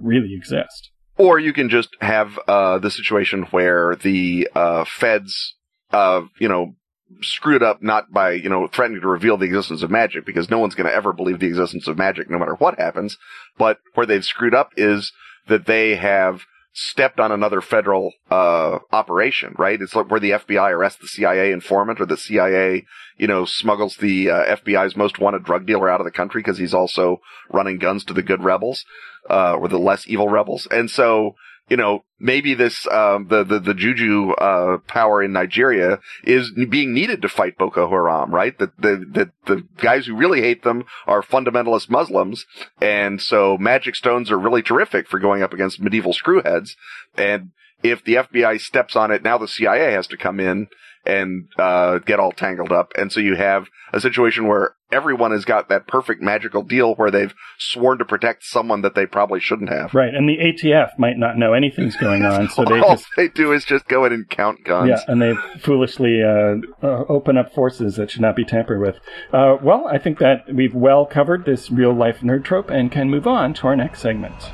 really 0.00 0.34
exist. 0.34 0.90
Or 1.20 1.38
you 1.38 1.52
can 1.52 1.68
just 1.68 1.90
have 2.00 2.38
uh, 2.48 2.78
the 2.78 2.90
situation 2.90 3.42
where 3.50 3.94
the 3.94 4.48
uh, 4.54 4.86
feds, 4.86 5.54
uh, 5.92 6.22
you 6.38 6.48
know, 6.48 6.76
screwed 7.20 7.62
up 7.62 7.82
not 7.82 8.10
by, 8.10 8.30
you 8.32 8.48
know, 8.48 8.66
threatening 8.68 9.02
to 9.02 9.06
reveal 9.06 9.36
the 9.36 9.44
existence 9.44 9.82
of 9.82 9.90
magic 9.90 10.24
because 10.24 10.48
no 10.48 10.58
one's 10.58 10.74
going 10.74 10.88
to 10.88 10.94
ever 10.94 11.12
believe 11.12 11.38
the 11.38 11.46
existence 11.46 11.86
of 11.86 11.98
magic 11.98 12.30
no 12.30 12.38
matter 12.38 12.54
what 12.54 12.78
happens. 12.78 13.18
But 13.58 13.80
where 13.92 14.06
they've 14.06 14.24
screwed 14.24 14.54
up 14.54 14.70
is 14.78 15.12
that 15.46 15.66
they 15.66 15.96
have 15.96 16.46
stepped 16.72 17.18
on 17.18 17.32
another 17.32 17.60
federal 17.60 18.12
uh, 18.30 18.78
operation, 18.92 19.54
right? 19.58 19.80
It's 19.80 19.94
like 19.94 20.10
where 20.10 20.20
the 20.20 20.30
FBI 20.30 20.70
arrests 20.70 21.00
the 21.00 21.08
CIA 21.08 21.52
informant 21.52 22.00
or 22.00 22.06
the 22.06 22.16
CIA, 22.16 22.86
you 23.16 23.26
know, 23.26 23.44
smuggles 23.44 23.96
the 23.96 24.30
uh, 24.30 24.56
FBI's 24.56 24.96
most 24.96 25.18
wanted 25.18 25.44
drug 25.44 25.66
dealer 25.66 25.90
out 25.90 26.00
of 26.00 26.04
the 26.04 26.12
country 26.12 26.40
because 26.40 26.58
he's 26.58 26.74
also 26.74 27.20
running 27.52 27.78
guns 27.78 28.04
to 28.04 28.14
the 28.14 28.22
good 28.22 28.42
rebels 28.44 28.84
uh, 29.28 29.54
or 29.54 29.68
the 29.68 29.78
less 29.78 30.06
evil 30.06 30.28
rebels. 30.28 30.68
And 30.70 30.90
so 30.90 31.34
you 31.70 31.76
know, 31.76 32.04
maybe 32.18 32.54
this, 32.54 32.86
um, 32.88 33.28
the, 33.28 33.44
the, 33.44 33.60
the 33.60 33.74
juju, 33.74 34.32
uh, 34.32 34.78
power 34.88 35.22
in 35.22 35.32
Nigeria 35.32 36.00
is 36.24 36.50
being 36.68 36.92
needed 36.92 37.22
to 37.22 37.28
fight 37.28 37.56
Boko 37.56 37.88
Haram, 37.88 38.34
right? 38.34 38.58
That 38.58 38.76
the, 38.76 39.06
the, 39.08 39.30
the 39.46 39.66
guys 39.78 40.06
who 40.06 40.16
really 40.16 40.40
hate 40.40 40.64
them 40.64 40.84
are 41.06 41.22
fundamentalist 41.22 41.88
Muslims. 41.88 42.44
And 42.82 43.22
so 43.22 43.56
magic 43.56 43.94
stones 43.94 44.32
are 44.32 44.38
really 44.38 44.62
terrific 44.62 45.06
for 45.06 45.20
going 45.20 45.44
up 45.44 45.52
against 45.52 45.80
medieval 45.80 46.12
screwheads. 46.12 46.70
And 47.16 47.52
if 47.84 48.04
the 48.04 48.14
FBI 48.14 48.60
steps 48.60 48.96
on 48.96 49.12
it, 49.12 49.22
now 49.22 49.38
the 49.38 49.48
CIA 49.48 49.92
has 49.92 50.08
to 50.08 50.16
come 50.16 50.40
in 50.40 50.66
and 51.06 51.48
uh, 51.56 51.98
get 51.98 52.18
all 52.18 52.32
tangled 52.32 52.72
up. 52.72 52.92
And 52.98 53.12
so 53.12 53.20
you 53.20 53.36
have 53.36 53.68
a 53.92 54.00
situation 54.00 54.48
where 54.48 54.74
everyone 54.92 55.30
has 55.30 55.44
got 55.44 55.68
that 55.68 55.86
perfect 55.86 56.22
magical 56.22 56.62
deal 56.62 56.94
where 56.94 57.10
they've 57.10 57.34
sworn 57.58 57.98
to 57.98 58.04
protect 58.04 58.44
someone 58.44 58.82
that 58.82 58.94
they 58.94 59.06
probably 59.06 59.40
shouldn't 59.40 59.70
have. 59.70 59.94
Right, 59.94 60.14
and 60.14 60.28
the 60.28 60.38
ATF 60.38 60.98
might 60.98 61.16
not 61.16 61.36
know 61.36 61.52
anything's 61.52 61.96
going 61.96 62.24
on, 62.24 62.48
so 62.48 62.64
they 62.64 62.80
all 62.80 62.96
just 62.96 63.06
they 63.16 63.28
do 63.28 63.52
is 63.52 63.64
just 63.64 63.86
go 63.88 64.04
in 64.04 64.12
and 64.12 64.28
count 64.28 64.64
guns. 64.64 64.88
yeah, 64.90 65.00
and 65.06 65.20
they 65.20 65.34
foolishly 65.60 66.22
uh, 66.22 66.56
uh, 66.82 67.04
open 67.08 67.36
up 67.36 67.54
forces 67.54 67.96
that 67.96 68.10
should 68.10 68.22
not 68.22 68.36
be 68.36 68.44
tampered 68.44 68.80
with. 68.80 68.96
Uh, 69.32 69.56
well, 69.62 69.86
I 69.86 69.98
think 69.98 70.18
that 70.18 70.52
we've 70.52 70.74
well 70.74 71.06
covered 71.06 71.44
this 71.44 71.70
real 71.70 71.92
life 71.92 72.20
nerd 72.20 72.44
trope 72.44 72.70
and 72.70 72.90
can 72.90 73.10
move 73.10 73.26
on 73.26 73.54
to 73.54 73.66
our 73.66 73.76
next 73.76 74.00
segment. 74.00 74.50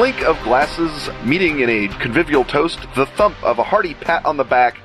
Clink 0.00 0.22
of 0.22 0.42
glasses 0.44 1.10
meeting 1.26 1.60
in 1.60 1.68
a 1.68 1.86
convivial 1.98 2.42
toast, 2.42 2.78
the 2.96 3.04
thump 3.04 3.36
of 3.44 3.58
a 3.58 3.62
hearty 3.62 3.92
pat 3.92 4.24
on 4.24 4.38
the 4.38 4.44
back, 4.44 4.78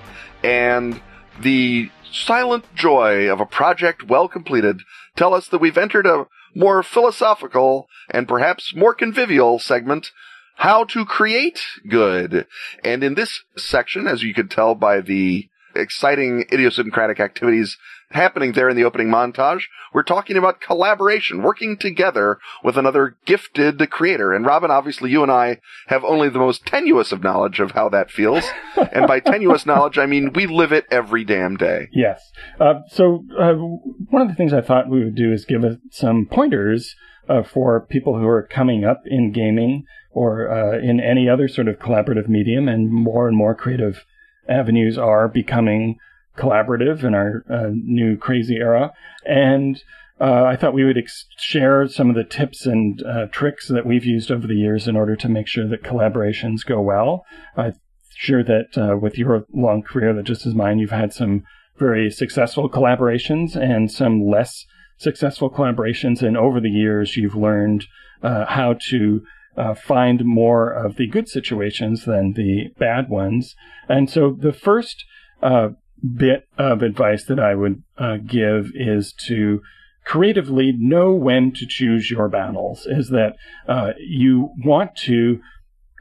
and 0.43 1.01
the 1.39 1.89
silent 2.11 2.65
joy 2.75 3.31
of 3.31 3.39
a 3.39 3.45
project 3.45 4.03
well 4.09 4.27
completed 4.27 4.81
tell 5.15 5.33
us 5.33 5.47
that 5.47 5.61
we've 5.61 5.77
entered 5.77 6.05
a 6.05 6.27
more 6.53 6.83
philosophical 6.83 7.87
and 8.09 8.27
perhaps 8.27 8.75
more 8.75 8.93
convivial 8.93 9.57
segment 9.57 10.11
how 10.57 10.83
to 10.83 11.05
create 11.05 11.61
good. 11.89 12.45
And 12.83 13.01
in 13.01 13.13
this 13.13 13.41
section, 13.55 14.07
as 14.07 14.21
you 14.21 14.33
can 14.33 14.49
tell 14.49 14.75
by 14.75 14.99
the 14.99 15.47
exciting 15.73 16.43
idiosyncratic 16.51 17.21
activities 17.21 17.77
happening 18.15 18.53
there 18.53 18.69
in 18.69 18.75
the 18.75 18.83
opening 18.83 19.07
montage, 19.07 19.63
we're 19.93 20.03
talking 20.03 20.37
about 20.37 20.61
collaboration, 20.61 21.43
working 21.43 21.77
together 21.77 22.39
with 22.63 22.77
another 22.77 23.17
gifted 23.25 23.89
creator. 23.89 24.33
And 24.33 24.45
Robin, 24.45 24.71
obviously 24.71 25.11
you 25.11 25.21
and 25.21 25.31
I 25.31 25.59
have 25.87 26.03
only 26.03 26.29
the 26.29 26.39
most 26.39 26.65
tenuous 26.65 27.11
of 27.11 27.23
knowledge 27.23 27.59
of 27.59 27.71
how 27.71 27.89
that 27.89 28.09
feels. 28.09 28.45
and 28.75 29.07
by 29.07 29.19
tenuous 29.25 29.65
knowledge, 29.65 29.97
I 29.97 30.05
mean 30.05 30.33
we 30.33 30.47
live 30.47 30.71
it 30.71 30.85
every 30.89 31.23
damn 31.23 31.55
day. 31.57 31.89
Yes. 31.91 32.21
Uh, 32.59 32.81
so 32.89 33.23
uh, 33.39 33.53
one 33.53 34.21
of 34.21 34.27
the 34.27 34.35
things 34.35 34.53
I 34.53 34.61
thought 34.61 34.89
we 34.89 35.03
would 35.03 35.15
do 35.15 35.31
is 35.31 35.45
give 35.45 35.63
some 35.91 36.25
pointers 36.25 36.95
uh, 37.29 37.43
for 37.43 37.81
people 37.81 38.17
who 38.17 38.27
are 38.27 38.43
coming 38.43 38.83
up 38.85 39.03
in 39.05 39.31
gaming 39.31 39.85
or 40.11 40.49
uh, 40.49 40.79
in 40.79 40.99
any 40.99 41.27
other 41.29 41.47
sort 41.47 41.67
of 41.67 41.77
collaborative 41.77 42.29
medium, 42.29 42.69
and 42.69 42.89
more 42.89 43.27
and 43.27 43.35
more 43.35 43.53
creative 43.53 44.05
avenues 44.47 44.97
are 44.97 45.27
becoming 45.27 45.97
collaborative 46.37 47.03
in 47.03 47.13
our 47.13 47.43
uh, 47.49 47.69
new 47.71 48.17
crazy 48.17 48.55
era. 48.55 48.91
And 49.25 49.81
uh, 50.19 50.43
I 50.43 50.55
thought 50.55 50.73
we 50.73 50.85
would 50.85 50.97
ex- 50.97 51.25
share 51.37 51.87
some 51.87 52.09
of 52.09 52.15
the 52.15 52.23
tips 52.23 52.65
and 52.65 53.03
uh, 53.03 53.27
tricks 53.31 53.67
that 53.67 53.85
we've 53.85 54.05
used 54.05 54.31
over 54.31 54.47
the 54.47 54.55
years 54.55 54.87
in 54.87 54.95
order 54.95 55.15
to 55.17 55.29
make 55.29 55.47
sure 55.47 55.67
that 55.67 55.83
collaborations 55.83 56.65
go 56.65 56.81
well. 56.81 57.25
I'm 57.57 57.73
sure 58.15 58.43
that 58.43 58.77
uh, 58.77 58.97
with 58.97 59.17
your 59.17 59.45
long 59.53 59.81
career, 59.81 60.13
that 60.13 60.23
just 60.23 60.45
as 60.45 60.55
mine, 60.55 60.79
you've 60.79 60.91
had 60.91 61.13
some 61.13 61.43
very 61.77 62.09
successful 62.09 62.69
collaborations 62.69 63.55
and 63.57 63.91
some 63.91 64.25
less 64.25 64.65
successful 64.97 65.49
collaborations. 65.49 66.21
And 66.21 66.37
over 66.37 66.61
the 66.61 66.69
years, 66.69 67.17
you've 67.17 67.35
learned 67.35 67.85
uh, 68.23 68.45
how 68.45 68.77
to 68.89 69.21
uh, 69.57 69.73
find 69.73 70.23
more 70.23 70.71
of 70.71 70.95
the 70.95 71.07
good 71.07 71.27
situations 71.27 72.05
than 72.05 72.33
the 72.33 72.69
bad 72.77 73.09
ones. 73.09 73.55
And 73.89 74.09
so 74.09 74.35
the 74.37 74.53
first 74.53 75.03
uh, 75.41 75.69
bit 76.03 76.47
of 76.57 76.81
advice 76.81 77.25
that 77.25 77.39
I 77.39 77.55
would 77.55 77.83
uh, 77.97 78.17
give 78.17 78.71
is 78.73 79.13
to 79.27 79.61
creatively 80.03 80.71
know 80.77 81.13
when 81.13 81.51
to 81.53 81.65
choose 81.67 82.11
your 82.11 82.29
battles. 82.29 82.85
Is 82.85 83.09
that 83.09 83.35
uh, 83.67 83.93
you 83.99 84.51
want 84.63 84.95
to 85.05 85.39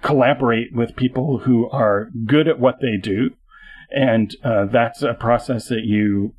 collaborate 0.03 0.74
with 0.74 0.97
people 0.97 1.38
who 1.38 1.68
are 1.70 2.11
good 2.26 2.47
at 2.47 2.61
what 2.61 2.80
they 2.80 2.97
do, 3.01 3.30
and 3.90 4.34
uh, 4.45 4.66
that's 4.66 5.03
a 5.03 5.14
process 5.14 5.68
that 5.68 5.84
you. 5.84 6.34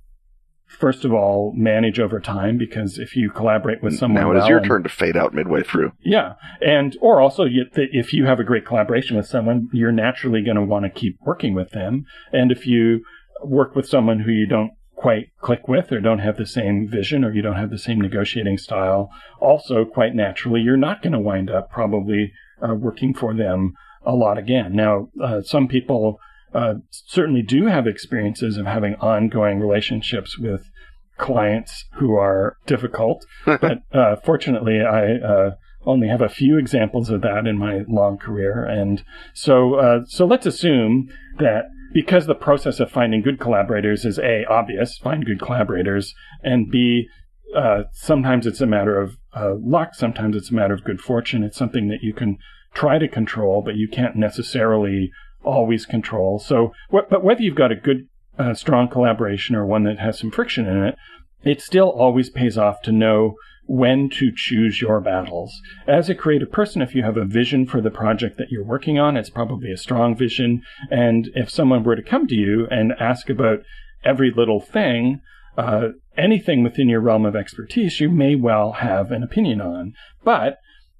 First 0.67 1.05
of 1.05 1.13
all, 1.13 1.53
manage 1.55 1.99
over 1.99 2.19
time 2.19 2.57
because 2.57 2.97
if 2.97 3.15
you 3.15 3.29
collaborate 3.29 3.83
with 3.83 3.95
someone, 3.95 4.23
Now 4.23 4.31
it 4.31 4.37
is 4.37 4.41
well 4.41 4.49
your 4.49 4.61
turn 4.61 4.81
to 4.81 4.89
fade 4.89 5.15
out 5.15 5.31
midway 5.31 5.61
through. 5.61 5.91
yeah, 6.03 6.33
and 6.59 6.97
or 7.01 7.21
also 7.21 7.45
if 7.47 8.13
you 8.13 8.25
have 8.25 8.39
a 8.39 8.43
great 8.43 8.65
collaboration 8.65 9.15
with 9.15 9.27
someone, 9.27 9.69
you're 9.71 9.91
naturally 9.91 10.41
going 10.43 10.57
to 10.57 10.63
want 10.63 10.83
to 10.83 10.89
keep 10.89 11.19
working 11.21 11.53
with 11.53 11.69
them. 11.69 12.05
And 12.33 12.51
if 12.51 12.65
you 12.65 13.05
work 13.47 13.75
with 13.75 13.87
someone 13.87 14.19
who 14.19 14.31
you 14.31 14.47
don't 14.47 14.71
quite 14.95 15.27
click 15.41 15.67
with, 15.67 15.91
or 15.91 15.99
don't 15.99 16.19
have 16.19 16.37
the 16.37 16.45
same 16.45 16.87
vision, 16.89 17.23
or 17.23 17.33
you 17.33 17.41
don't 17.41 17.57
have 17.57 17.69
the 17.69 17.77
same 17.77 17.99
negotiating 17.99 18.57
style, 18.57 19.09
also 19.39 19.85
quite 19.85 20.15
naturally, 20.15 20.61
you're 20.61 20.77
not 20.77 21.01
going 21.01 21.13
to 21.13 21.19
wind 21.19 21.49
up 21.49 21.69
probably 21.69 22.31
uh, 22.61 22.73
working 22.73 23.13
for 23.13 23.33
them 23.33 23.73
a 24.05 24.13
lot 24.13 24.37
again. 24.37 24.75
Now, 24.75 25.09
uh, 25.21 25.41
some 25.41 25.67
people 25.67 26.19
uh, 26.53 26.75
certainly 26.89 27.41
do 27.41 27.65
have 27.65 27.85
experiences 27.85 28.57
of 28.57 28.65
having 28.65 28.95
ongoing 28.95 29.59
relationships 29.59 30.37
with 30.37 30.69
clients 31.17 31.85
who 31.95 32.15
are 32.15 32.57
difficult, 32.65 33.25
but 33.45 33.79
uh, 33.93 34.15
fortunately, 34.23 34.79
I 34.81 35.15
uh, 35.15 35.51
only 35.85 36.07
have 36.07 36.21
a 36.21 36.29
few 36.29 36.57
examples 36.57 37.09
of 37.09 37.21
that 37.21 37.45
in 37.45 37.57
my 37.57 37.81
long 37.87 38.17
career, 38.17 38.63
and 38.63 39.03
so 39.33 39.75
uh, 39.75 39.99
so 40.07 40.25
let's 40.25 40.45
assume 40.45 41.09
that 41.37 41.65
because 41.95 42.27
the 42.27 42.35
process 42.35 42.81
of 42.81 42.91
finding 42.91 43.21
good 43.21 43.39
collaborators 43.39 44.03
is 44.03 44.19
a 44.19 44.43
obvious, 44.49 44.97
find 44.97 45.25
good 45.25 45.39
collaborators, 45.39 46.13
and 46.43 46.69
b 46.69 47.07
uh, 47.55 47.83
sometimes 47.93 48.45
it's 48.45 48.59
a 48.59 48.65
matter 48.65 48.99
of 48.99 49.17
uh, 49.33 49.53
luck, 49.61 49.95
sometimes 49.95 50.35
it's 50.35 50.51
a 50.51 50.53
matter 50.53 50.73
of 50.73 50.83
good 50.83 50.99
fortune. 50.99 51.41
It's 51.41 51.57
something 51.57 51.87
that 51.87 52.01
you 52.01 52.13
can 52.13 52.37
try 52.73 52.99
to 52.99 53.07
control, 53.07 53.61
but 53.63 53.77
you 53.77 53.87
can't 53.87 54.17
necessarily 54.17 55.09
always 55.41 55.85
control. 55.85 56.37
So, 56.37 56.73
wh- 56.91 57.09
but 57.09 57.23
whether 57.23 57.41
you've 57.41 57.55
got 57.55 57.71
a 57.71 57.75
good, 57.75 58.09
uh, 58.37 58.55
strong 58.55 58.89
collaboration 58.89 59.55
or 59.55 59.65
one 59.65 59.83
that 59.83 59.99
has 59.99 60.19
some 60.19 60.31
friction 60.31 60.67
in 60.67 60.83
it, 60.83 60.95
it 61.45 61.61
still 61.61 61.89
always 61.89 62.29
pays 62.29 62.57
off 62.57 62.81
to 62.81 62.91
know 62.91 63.35
when 63.67 64.09
to 64.09 64.31
choose 64.35 64.81
your 64.81 65.01
battles. 65.01 65.61
As 65.87 66.09
a 66.09 66.15
creative 66.15 66.51
person, 66.51 66.81
if 66.81 66.93
you 66.93 67.03
have 67.03 67.17
a 67.17 67.25
vision 67.25 67.65
for 67.65 67.81
the 67.81 67.91
project 67.91 68.37
that 68.37 68.51
you're 68.51 68.63
working 68.63 68.99
on, 68.99 69.17
it's 69.17 69.29
probably 69.29 69.71
a 69.71 69.77
strong 69.77 70.15
vision. 70.15 70.61
And 70.91 71.29
if 71.33 71.49
someone 71.49 71.83
were 71.83 71.95
to 71.95 72.03
come 72.03 72.27
to 72.27 72.35
you 72.35 72.67
and 72.69 72.93
ask 72.99 73.29
about 73.29 73.59
every 74.03 74.31
little 74.31 74.59
thing, 74.59 75.21
uh, 75.57 75.89
anything 76.17 76.63
within 76.63 76.89
your 76.89 77.01
realm 77.01 77.25
of 77.25 77.35
expertise, 77.35 77.99
you 77.99 78.09
may 78.09 78.35
well 78.35 78.73
have 78.73 79.11
an 79.11 79.23
opinion 79.23 79.61
on. 79.61 79.93
But 80.23 80.57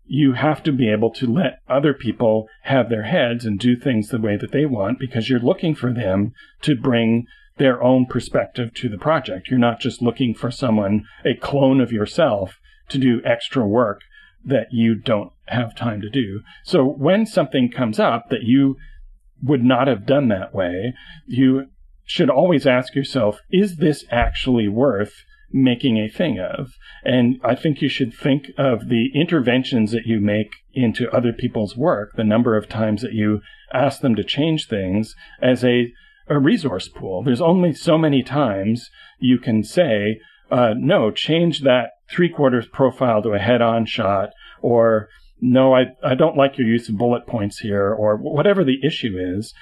you 0.07 0.33
have 0.33 0.61
to 0.63 0.71
be 0.71 0.91
able 0.91 1.11
to 1.11 1.25
let 1.25 1.59
other 1.67 1.93
people 1.93 2.47
have 2.63 2.89
their 2.89 3.03
heads 3.03 3.45
and 3.45 3.59
do 3.59 3.75
things 3.75 4.09
the 4.09 4.21
way 4.21 4.37
that 4.37 4.51
they 4.51 4.65
want 4.65 4.99
because 4.99 5.29
you're 5.29 5.39
looking 5.39 5.73
for 5.73 5.91
them 5.91 6.31
to 6.61 6.75
bring 6.75 7.25
their 7.57 7.81
own 7.81 8.05
perspective 8.05 8.73
to 8.75 8.89
the 8.89 8.97
project. 8.97 9.49
You're 9.49 9.59
not 9.59 9.79
just 9.79 10.01
looking 10.01 10.33
for 10.33 10.51
someone, 10.51 11.05
a 11.23 11.35
clone 11.35 11.79
of 11.79 11.91
yourself, 11.91 12.59
to 12.89 12.97
do 12.97 13.21
extra 13.23 13.65
work 13.65 14.01
that 14.43 14.67
you 14.71 14.95
don't 14.95 15.31
have 15.47 15.75
time 15.75 16.01
to 16.01 16.09
do. 16.09 16.41
So 16.63 16.83
when 16.83 17.25
something 17.25 17.71
comes 17.71 17.99
up 17.99 18.29
that 18.29 18.43
you 18.43 18.75
would 19.41 19.63
not 19.63 19.87
have 19.87 20.05
done 20.05 20.27
that 20.29 20.53
way, 20.53 20.93
you 21.25 21.67
should 22.03 22.29
always 22.29 22.67
ask 22.67 22.93
yourself, 22.93 23.39
is 23.49 23.77
this 23.77 24.05
actually 24.11 24.67
worth 24.67 25.23
making 25.51 25.97
a 25.97 26.09
thing 26.09 26.39
of? 26.39 26.73
And 27.03 27.39
I 27.43 27.55
think 27.55 27.81
you 27.81 27.89
should 27.89 28.13
think 28.13 28.51
of 28.57 28.89
the 28.89 29.09
interventions 29.15 29.91
that 29.91 30.05
you 30.05 30.19
make 30.19 30.51
into 30.73 31.09
other 31.09 31.33
people's 31.33 31.75
work, 31.75 32.11
the 32.15 32.23
number 32.23 32.55
of 32.55 32.69
times 32.69 33.01
that 33.01 33.13
you 33.13 33.41
ask 33.73 34.01
them 34.01 34.15
to 34.15 34.23
change 34.23 34.67
things 34.67 35.15
as 35.41 35.63
a, 35.63 35.91
a 36.27 36.39
resource 36.39 36.87
pool. 36.87 37.23
There's 37.23 37.41
only 37.41 37.73
so 37.73 37.97
many 37.97 38.23
times 38.23 38.89
you 39.19 39.37
can 39.37 39.63
say, 39.63 40.19
uh, 40.51 40.73
no, 40.77 41.11
change 41.11 41.61
that 41.61 41.91
three 42.09 42.29
quarters 42.29 42.67
profile 42.67 43.21
to 43.23 43.29
a 43.29 43.39
head 43.39 43.61
on 43.61 43.85
shot 43.85 44.29
or 44.61 45.09
no, 45.41 45.75
I, 45.75 45.87
I 46.03 46.15
don't 46.15 46.37
like 46.37 46.57
your 46.57 46.67
use 46.67 46.89
of 46.89 46.97
bullet 46.97 47.27
points 47.27 47.59
here, 47.59 47.93
or 47.93 48.15
whatever 48.17 48.63
the 48.63 48.79
issue 48.83 49.15
is, 49.17 49.53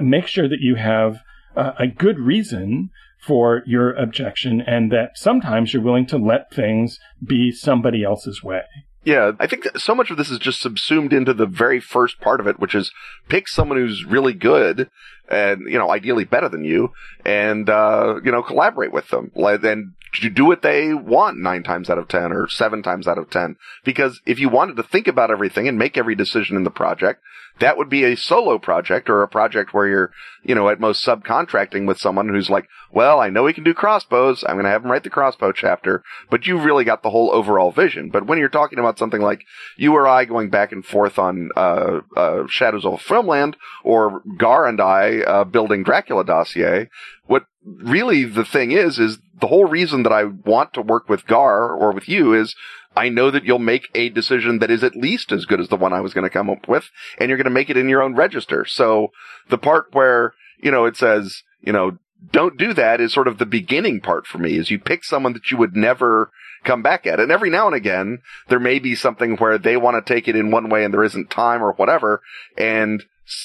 make 0.00 0.26
sure 0.26 0.48
that 0.48 0.60
you 0.60 0.74
have 0.74 1.18
uh, 1.56 1.72
a 1.78 1.86
good 1.86 2.18
reason 2.18 2.90
for 3.20 3.62
your 3.66 3.92
objection 3.92 4.60
and 4.60 4.90
that 4.90 5.10
sometimes 5.14 5.72
you're 5.72 5.82
willing 5.82 6.06
to 6.06 6.18
let 6.18 6.52
things 6.52 6.98
be 7.24 7.52
somebody 7.52 8.02
else's 8.02 8.42
way. 8.42 8.62
Yeah, 9.02 9.32
I 9.40 9.46
think 9.46 9.66
so 9.78 9.94
much 9.94 10.10
of 10.10 10.18
this 10.18 10.30
is 10.30 10.38
just 10.38 10.60
subsumed 10.60 11.12
into 11.14 11.32
the 11.32 11.46
very 11.46 11.80
first 11.80 12.20
part 12.20 12.38
of 12.38 12.46
it, 12.46 12.60
which 12.60 12.74
is 12.74 12.92
pick 13.28 13.48
someone 13.48 13.78
who's 13.78 14.04
really 14.04 14.34
good 14.34 14.90
and, 15.28 15.62
you 15.70 15.78
know, 15.78 15.90
ideally 15.90 16.24
better 16.24 16.50
than 16.50 16.64
you 16.64 16.92
and, 17.24 17.70
uh, 17.70 18.20
you 18.22 18.30
know, 18.30 18.42
collaborate 18.42 18.92
with 18.92 19.08
them. 19.08 19.30
And 19.34 19.94
do 20.12 20.44
what 20.44 20.62
they 20.62 20.92
want 20.92 21.38
nine 21.38 21.62
times 21.62 21.88
out 21.88 21.98
of 21.98 22.08
10 22.08 22.32
or 22.32 22.48
seven 22.48 22.82
times 22.82 23.06
out 23.06 23.18
of 23.18 23.30
10. 23.30 23.56
Because 23.84 24.20
if 24.26 24.38
you 24.38 24.48
wanted 24.48 24.76
to 24.76 24.82
think 24.82 25.06
about 25.06 25.30
everything 25.30 25.68
and 25.68 25.78
make 25.78 25.96
every 25.96 26.14
decision 26.14 26.56
in 26.56 26.64
the 26.64 26.70
project, 26.70 27.22
that 27.60 27.76
would 27.76 27.88
be 27.88 28.04
a 28.04 28.16
solo 28.16 28.58
project 28.58 29.08
or 29.08 29.22
a 29.22 29.28
project 29.28 29.72
where 29.72 29.86
you're, 29.86 30.12
you 30.42 30.54
know, 30.54 30.68
at 30.68 30.80
most 30.80 31.04
subcontracting 31.04 31.86
with 31.86 31.98
someone 31.98 32.28
who's 32.28 32.50
like, 32.50 32.66
well, 32.90 33.20
I 33.20 33.28
know 33.28 33.46
he 33.46 33.52
can 33.52 33.64
do 33.64 33.74
crossbows. 33.74 34.42
I'm 34.42 34.54
going 34.54 34.64
to 34.64 34.70
have 34.70 34.84
him 34.84 34.90
write 34.90 35.04
the 35.04 35.10
crossbow 35.10 35.52
chapter, 35.52 36.02
but 36.30 36.46
you've 36.46 36.64
really 36.64 36.84
got 36.84 37.02
the 37.02 37.10
whole 37.10 37.30
overall 37.32 37.70
vision. 37.70 38.08
But 38.10 38.26
when 38.26 38.38
you're 38.38 38.48
talking 38.48 38.78
about 38.78 38.98
something 38.98 39.20
like 39.20 39.44
you 39.76 39.94
or 39.94 40.08
I 40.08 40.24
going 40.24 40.48
back 40.48 40.72
and 40.72 40.84
forth 40.84 41.18
on, 41.18 41.50
uh, 41.54 42.00
uh, 42.16 42.46
Shadows 42.48 42.86
of 42.86 43.02
Filmland 43.02 43.54
or 43.84 44.22
Gar 44.38 44.66
and 44.66 44.80
I, 44.80 45.20
uh, 45.20 45.44
building 45.44 45.84
Dracula 45.84 46.24
dossier, 46.24 46.88
what 47.26 47.44
really 47.64 48.24
the 48.24 48.44
thing 48.44 48.72
is, 48.72 48.98
is 48.98 49.18
the 49.40 49.46
whole 49.46 49.66
reason 49.66 50.02
that 50.02 50.12
I 50.12 50.24
want 50.24 50.74
to 50.74 50.82
work 50.82 51.08
with 51.08 51.26
Gar 51.26 51.70
or 51.72 51.92
with 51.92 52.08
you 52.08 52.34
is 52.34 52.54
I 52.96 53.08
know 53.08 53.30
that 53.30 53.44
you'll 53.44 53.58
make 53.58 53.88
a 53.94 54.08
decision 54.08 54.58
that 54.58 54.70
is 54.70 54.82
at 54.82 54.96
least 54.96 55.32
as 55.32 55.44
good 55.44 55.60
as 55.60 55.68
the 55.68 55.76
one 55.76 55.92
I 55.92 56.00
was 56.00 56.12
going 56.12 56.24
to 56.24 56.30
come 56.30 56.50
up 56.50 56.68
with, 56.68 56.90
and 57.18 57.28
you're 57.28 57.38
going 57.38 57.44
to 57.44 57.50
make 57.50 57.70
it 57.70 57.76
in 57.76 57.88
your 57.88 58.02
own 58.02 58.14
register. 58.14 58.64
So 58.66 59.08
the 59.48 59.58
part 59.58 59.86
where, 59.92 60.34
you 60.60 60.70
know, 60.70 60.86
it 60.86 60.96
says, 60.96 61.42
you 61.60 61.72
know, 61.72 61.98
don't 62.32 62.58
do 62.58 62.74
that 62.74 63.00
is 63.00 63.12
sort 63.12 63.28
of 63.28 63.38
the 63.38 63.46
beginning 63.46 64.00
part 64.00 64.26
for 64.26 64.38
me 64.38 64.56
is 64.56 64.70
you 64.70 64.78
pick 64.78 65.04
someone 65.04 65.32
that 65.32 65.50
you 65.50 65.56
would 65.56 65.76
never 65.76 66.30
come 66.64 66.82
back 66.82 67.06
at. 67.06 67.20
And 67.20 67.32
every 67.32 67.48
now 67.48 67.66
and 67.66 67.74
again, 67.74 68.18
there 68.48 68.60
may 68.60 68.78
be 68.78 68.94
something 68.94 69.36
where 69.36 69.56
they 69.56 69.76
want 69.76 70.04
to 70.04 70.14
take 70.14 70.28
it 70.28 70.36
in 70.36 70.50
one 70.50 70.68
way 70.68 70.84
and 70.84 70.92
there 70.92 71.04
isn't 71.04 71.30
time 71.30 71.62
or 71.62 71.72
whatever. 71.72 72.20
And 72.58 73.02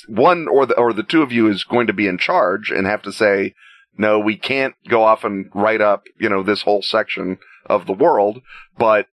one 0.07 0.47
or 0.47 0.65
the, 0.65 0.77
or 0.77 0.91
the 0.91 1.03
two 1.03 1.21
of 1.21 1.31
you 1.31 1.47
is 1.47 1.63
going 1.63 1.87
to 1.87 1.93
be 1.93 2.07
in 2.07 2.17
charge 2.17 2.71
and 2.71 2.85
have 2.85 3.03
to 3.03 3.13
say, 3.13 3.53
no, 3.97 4.19
we 4.19 4.37
can't 4.37 4.75
go 4.87 5.03
off 5.03 5.23
and 5.23 5.49
write 5.53 5.81
up, 5.81 6.03
you 6.19 6.29
know, 6.29 6.43
this 6.43 6.63
whole 6.63 6.81
section 6.81 7.37
of 7.65 7.85
the 7.85 7.93
world, 7.93 8.41
but 8.77 9.07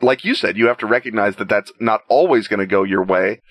like 0.00 0.24
you 0.24 0.34
said, 0.34 0.56
you 0.56 0.68
have 0.68 0.78
to 0.78 0.86
recognize 0.86 1.36
that 1.36 1.48
that's 1.48 1.72
not 1.80 2.02
always 2.08 2.48
going 2.48 2.60
to 2.60 2.66
go 2.66 2.84
your 2.84 3.02
way. 3.02 3.42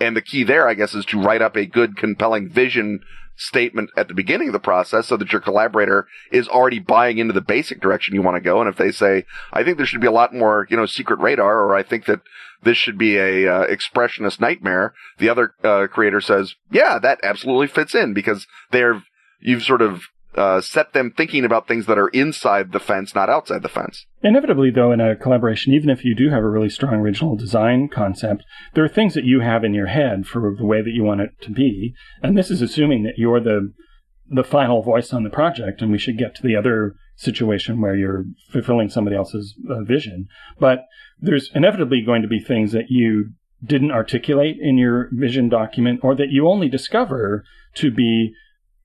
And 0.00 0.16
the 0.16 0.22
key 0.22 0.44
there, 0.44 0.68
I 0.68 0.74
guess, 0.74 0.94
is 0.94 1.04
to 1.06 1.20
write 1.20 1.42
up 1.42 1.56
a 1.56 1.66
good, 1.66 1.96
compelling 1.96 2.48
vision 2.48 3.00
statement 3.36 3.90
at 3.96 4.08
the 4.08 4.14
beginning 4.14 4.48
of 4.48 4.52
the 4.52 4.58
process 4.58 5.06
so 5.06 5.16
that 5.16 5.32
your 5.32 5.40
collaborator 5.40 6.06
is 6.32 6.48
already 6.48 6.80
buying 6.80 7.18
into 7.18 7.32
the 7.32 7.40
basic 7.40 7.80
direction 7.80 8.14
you 8.14 8.22
want 8.22 8.36
to 8.36 8.40
go. 8.40 8.60
And 8.60 8.68
if 8.68 8.76
they 8.76 8.90
say, 8.90 9.24
I 9.52 9.62
think 9.62 9.76
there 9.76 9.86
should 9.86 10.00
be 10.00 10.08
a 10.08 10.12
lot 10.12 10.34
more, 10.34 10.66
you 10.70 10.76
know, 10.76 10.86
secret 10.86 11.20
radar, 11.20 11.60
or 11.60 11.74
I 11.74 11.82
think 11.82 12.06
that 12.06 12.20
this 12.62 12.76
should 12.76 12.98
be 12.98 13.16
a 13.16 13.48
uh, 13.48 13.66
expressionist 13.66 14.40
nightmare, 14.40 14.92
the 15.18 15.28
other 15.28 15.54
uh, 15.62 15.86
creator 15.86 16.20
says, 16.20 16.56
yeah, 16.70 16.98
that 16.98 17.20
absolutely 17.22 17.68
fits 17.68 17.94
in 17.94 18.12
because 18.12 18.46
they're, 18.72 19.02
you've 19.40 19.62
sort 19.62 19.82
of 19.82 20.02
uh, 20.34 20.60
set 20.60 20.92
them 20.92 21.12
thinking 21.16 21.44
about 21.44 21.66
things 21.66 21.86
that 21.86 21.98
are 21.98 22.08
inside 22.08 22.72
the 22.72 22.80
fence, 22.80 23.14
not 23.14 23.28
outside 23.28 23.62
the 23.62 23.68
fence. 23.68 24.06
Inevitably, 24.22 24.70
though, 24.70 24.92
in 24.92 25.00
a 25.00 25.16
collaboration, 25.16 25.72
even 25.72 25.90
if 25.90 26.04
you 26.04 26.14
do 26.14 26.30
have 26.30 26.44
a 26.44 26.48
really 26.48 26.68
strong 26.68 26.94
original 26.94 27.34
design 27.36 27.88
concept, 27.88 28.44
there 28.74 28.84
are 28.84 28.88
things 28.88 29.14
that 29.14 29.24
you 29.24 29.40
have 29.40 29.64
in 29.64 29.74
your 29.74 29.86
head 29.86 30.26
for 30.26 30.54
the 30.56 30.66
way 30.66 30.82
that 30.82 30.92
you 30.92 31.02
want 31.02 31.22
it 31.22 31.30
to 31.40 31.50
be, 31.50 31.94
and 32.22 32.36
this 32.36 32.50
is 32.50 32.62
assuming 32.62 33.02
that 33.04 33.18
you're 33.18 33.40
the 33.40 33.72
the 34.30 34.44
final 34.44 34.82
voice 34.82 35.14
on 35.14 35.24
the 35.24 35.30
project, 35.30 35.80
and 35.80 35.90
we 35.90 35.98
should 35.98 36.18
get 36.18 36.34
to 36.34 36.42
the 36.42 36.54
other 36.54 36.94
situation 37.16 37.80
where 37.80 37.96
you're 37.96 38.26
fulfilling 38.52 38.90
somebody 38.90 39.16
else's 39.16 39.54
uh, 39.70 39.82
vision. 39.82 40.28
But 40.60 40.84
there's 41.18 41.50
inevitably 41.54 42.02
going 42.04 42.20
to 42.20 42.28
be 42.28 42.38
things 42.38 42.72
that 42.72 42.90
you 42.90 43.30
didn't 43.64 43.90
articulate 43.90 44.56
in 44.60 44.76
your 44.76 45.08
vision 45.12 45.48
document, 45.48 46.00
or 46.02 46.14
that 46.14 46.28
you 46.30 46.46
only 46.46 46.68
discover 46.68 47.42
to 47.76 47.90
be 47.90 48.34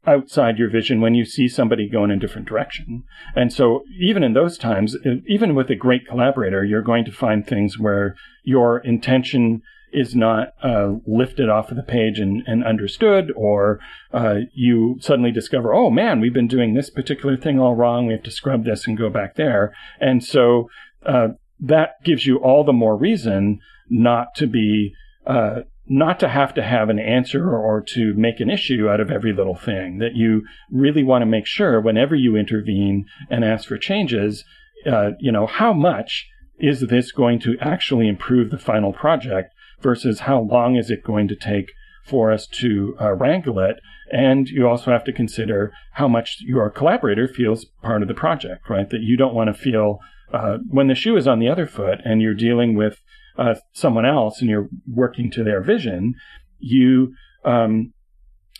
outside 0.05 0.57
your 0.57 0.69
vision 0.69 1.01
when 1.01 1.15
you 1.15 1.25
see 1.25 1.47
somebody 1.47 1.89
going 1.89 2.11
in 2.11 2.17
a 2.17 2.19
different 2.19 2.47
direction. 2.47 3.03
And 3.35 3.53
so 3.53 3.83
even 3.99 4.23
in 4.23 4.33
those 4.33 4.57
times, 4.57 4.97
even 5.27 5.55
with 5.55 5.69
a 5.69 5.75
great 5.75 6.07
collaborator, 6.07 6.63
you're 6.63 6.81
going 6.81 7.05
to 7.05 7.11
find 7.11 7.45
things 7.45 7.79
where 7.79 8.15
your 8.43 8.79
intention 8.79 9.61
is 9.93 10.15
not 10.15 10.49
uh, 10.63 10.93
lifted 11.05 11.49
off 11.49 11.69
of 11.69 11.77
the 11.77 11.83
page 11.83 12.19
and, 12.19 12.43
and 12.47 12.63
understood, 12.65 13.31
or 13.35 13.79
uh, 14.11 14.39
you 14.53 14.97
suddenly 14.99 15.31
discover, 15.31 15.73
oh 15.73 15.91
man, 15.91 16.19
we've 16.19 16.33
been 16.33 16.47
doing 16.47 16.73
this 16.73 16.89
particular 16.89 17.37
thing 17.37 17.59
all 17.59 17.75
wrong. 17.75 18.07
We 18.07 18.13
have 18.13 18.23
to 18.23 18.31
scrub 18.31 18.65
this 18.65 18.87
and 18.87 18.97
go 18.97 19.09
back 19.09 19.35
there. 19.35 19.73
And 19.99 20.23
so 20.23 20.69
uh, 21.05 21.29
that 21.59 22.03
gives 22.03 22.25
you 22.25 22.37
all 22.37 22.63
the 22.63 22.73
more 22.73 22.97
reason 22.97 23.59
not 23.87 24.33
to 24.35 24.47
be 24.47 24.93
uh, 25.27 25.61
not 25.87 26.19
to 26.19 26.29
have 26.29 26.53
to 26.53 26.63
have 26.63 26.89
an 26.89 26.99
answer 26.99 27.55
or 27.55 27.81
to 27.81 28.13
make 28.15 28.39
an 28.39 28.49
issue 28.49 28.87
out 28.89 29.01
of 29.01 29.11
every 29.11 29.33
little 29.33 29.55
thing. 29.55 29.97
That 29.99 30.15
you 30.15 30.43
really 30.71 31.03
want 31.03 31.21
to 31.23 31.25
make 31.25 31.45
sure 31.45 31.81
whenever 31.81 32.15
you 32.15 32.35
intervene 32.35 33.05
and 33.29 33.43
ask 33.43 33.67
for 33.67 33.77
changes, 33.77 34.45
uh, 34.85 35.11
you 35.19 35.31
know, 35.31 35.45
how 35.45 35.73
much 35.73 36.27
is 36.57 36.81
this 36.81 37.11
going 37.11 37.39
to 37.39 37.57
actually 37.59 38.07
improve 38.07 38.49
the 38.49 38.57
final 38.57 38.93
project 38.93 39.53
versus 39.81 40.21
how 40.21 40.39
long 40.39 40.75
is 40.75 40.89
it 40.89 41.03
going 41.03 41.27
to 41.27 41.35
take 41.35 41.71
for 42.05 42.31
us 42.31 42.47
to 42.47 42.95
uh, 43.01 43.11
wrangle 43.13 43.59
it? 43.59 43.77
And 44.11 44.47
you 44.47 44.67
also 44.67 44.91
have 44.91 45.03
to 45.05 45.13
consider 45.13 45.73
how 45.93 46.07
much 46.07 46.37
your 46.41 46.69
collaborator 46.69 47.27
feels 47.27 47.65
part 47.81 48.01
of 48.01 48.07
the 48.07 48.13
project, 48.13 48.69
right? 48.69 48.89
That 48.89 49.01
you 49.01 49.17
don't 49.17 49.33
want 49.33 49.53
to 49.53 49.61
feel 49.61 49.99
uh, 50.31 50.57
when 50.69 50.87
the 50.87 50.95
shoe 50.95 51.17
is 51.17 51.27
on 51.27 51.39
the 51.39 51.49
other 51.49 51.67
foot 51.67 51.99
and 52.05 52.21
you're 52.21 52.33
dealing 52.33 52.75
with 52.75 53.01
uh, 53.37 53.55
someone 53.73 54.05
else 54.05 54.41
and 54.41 54.49
you're 54.49 54.69
working 54.87 55.31
to 55.31 55.43
their 55.43 55.61
vision, 55.61 56.15
you 56.59 57.13
um, 57.43 57.93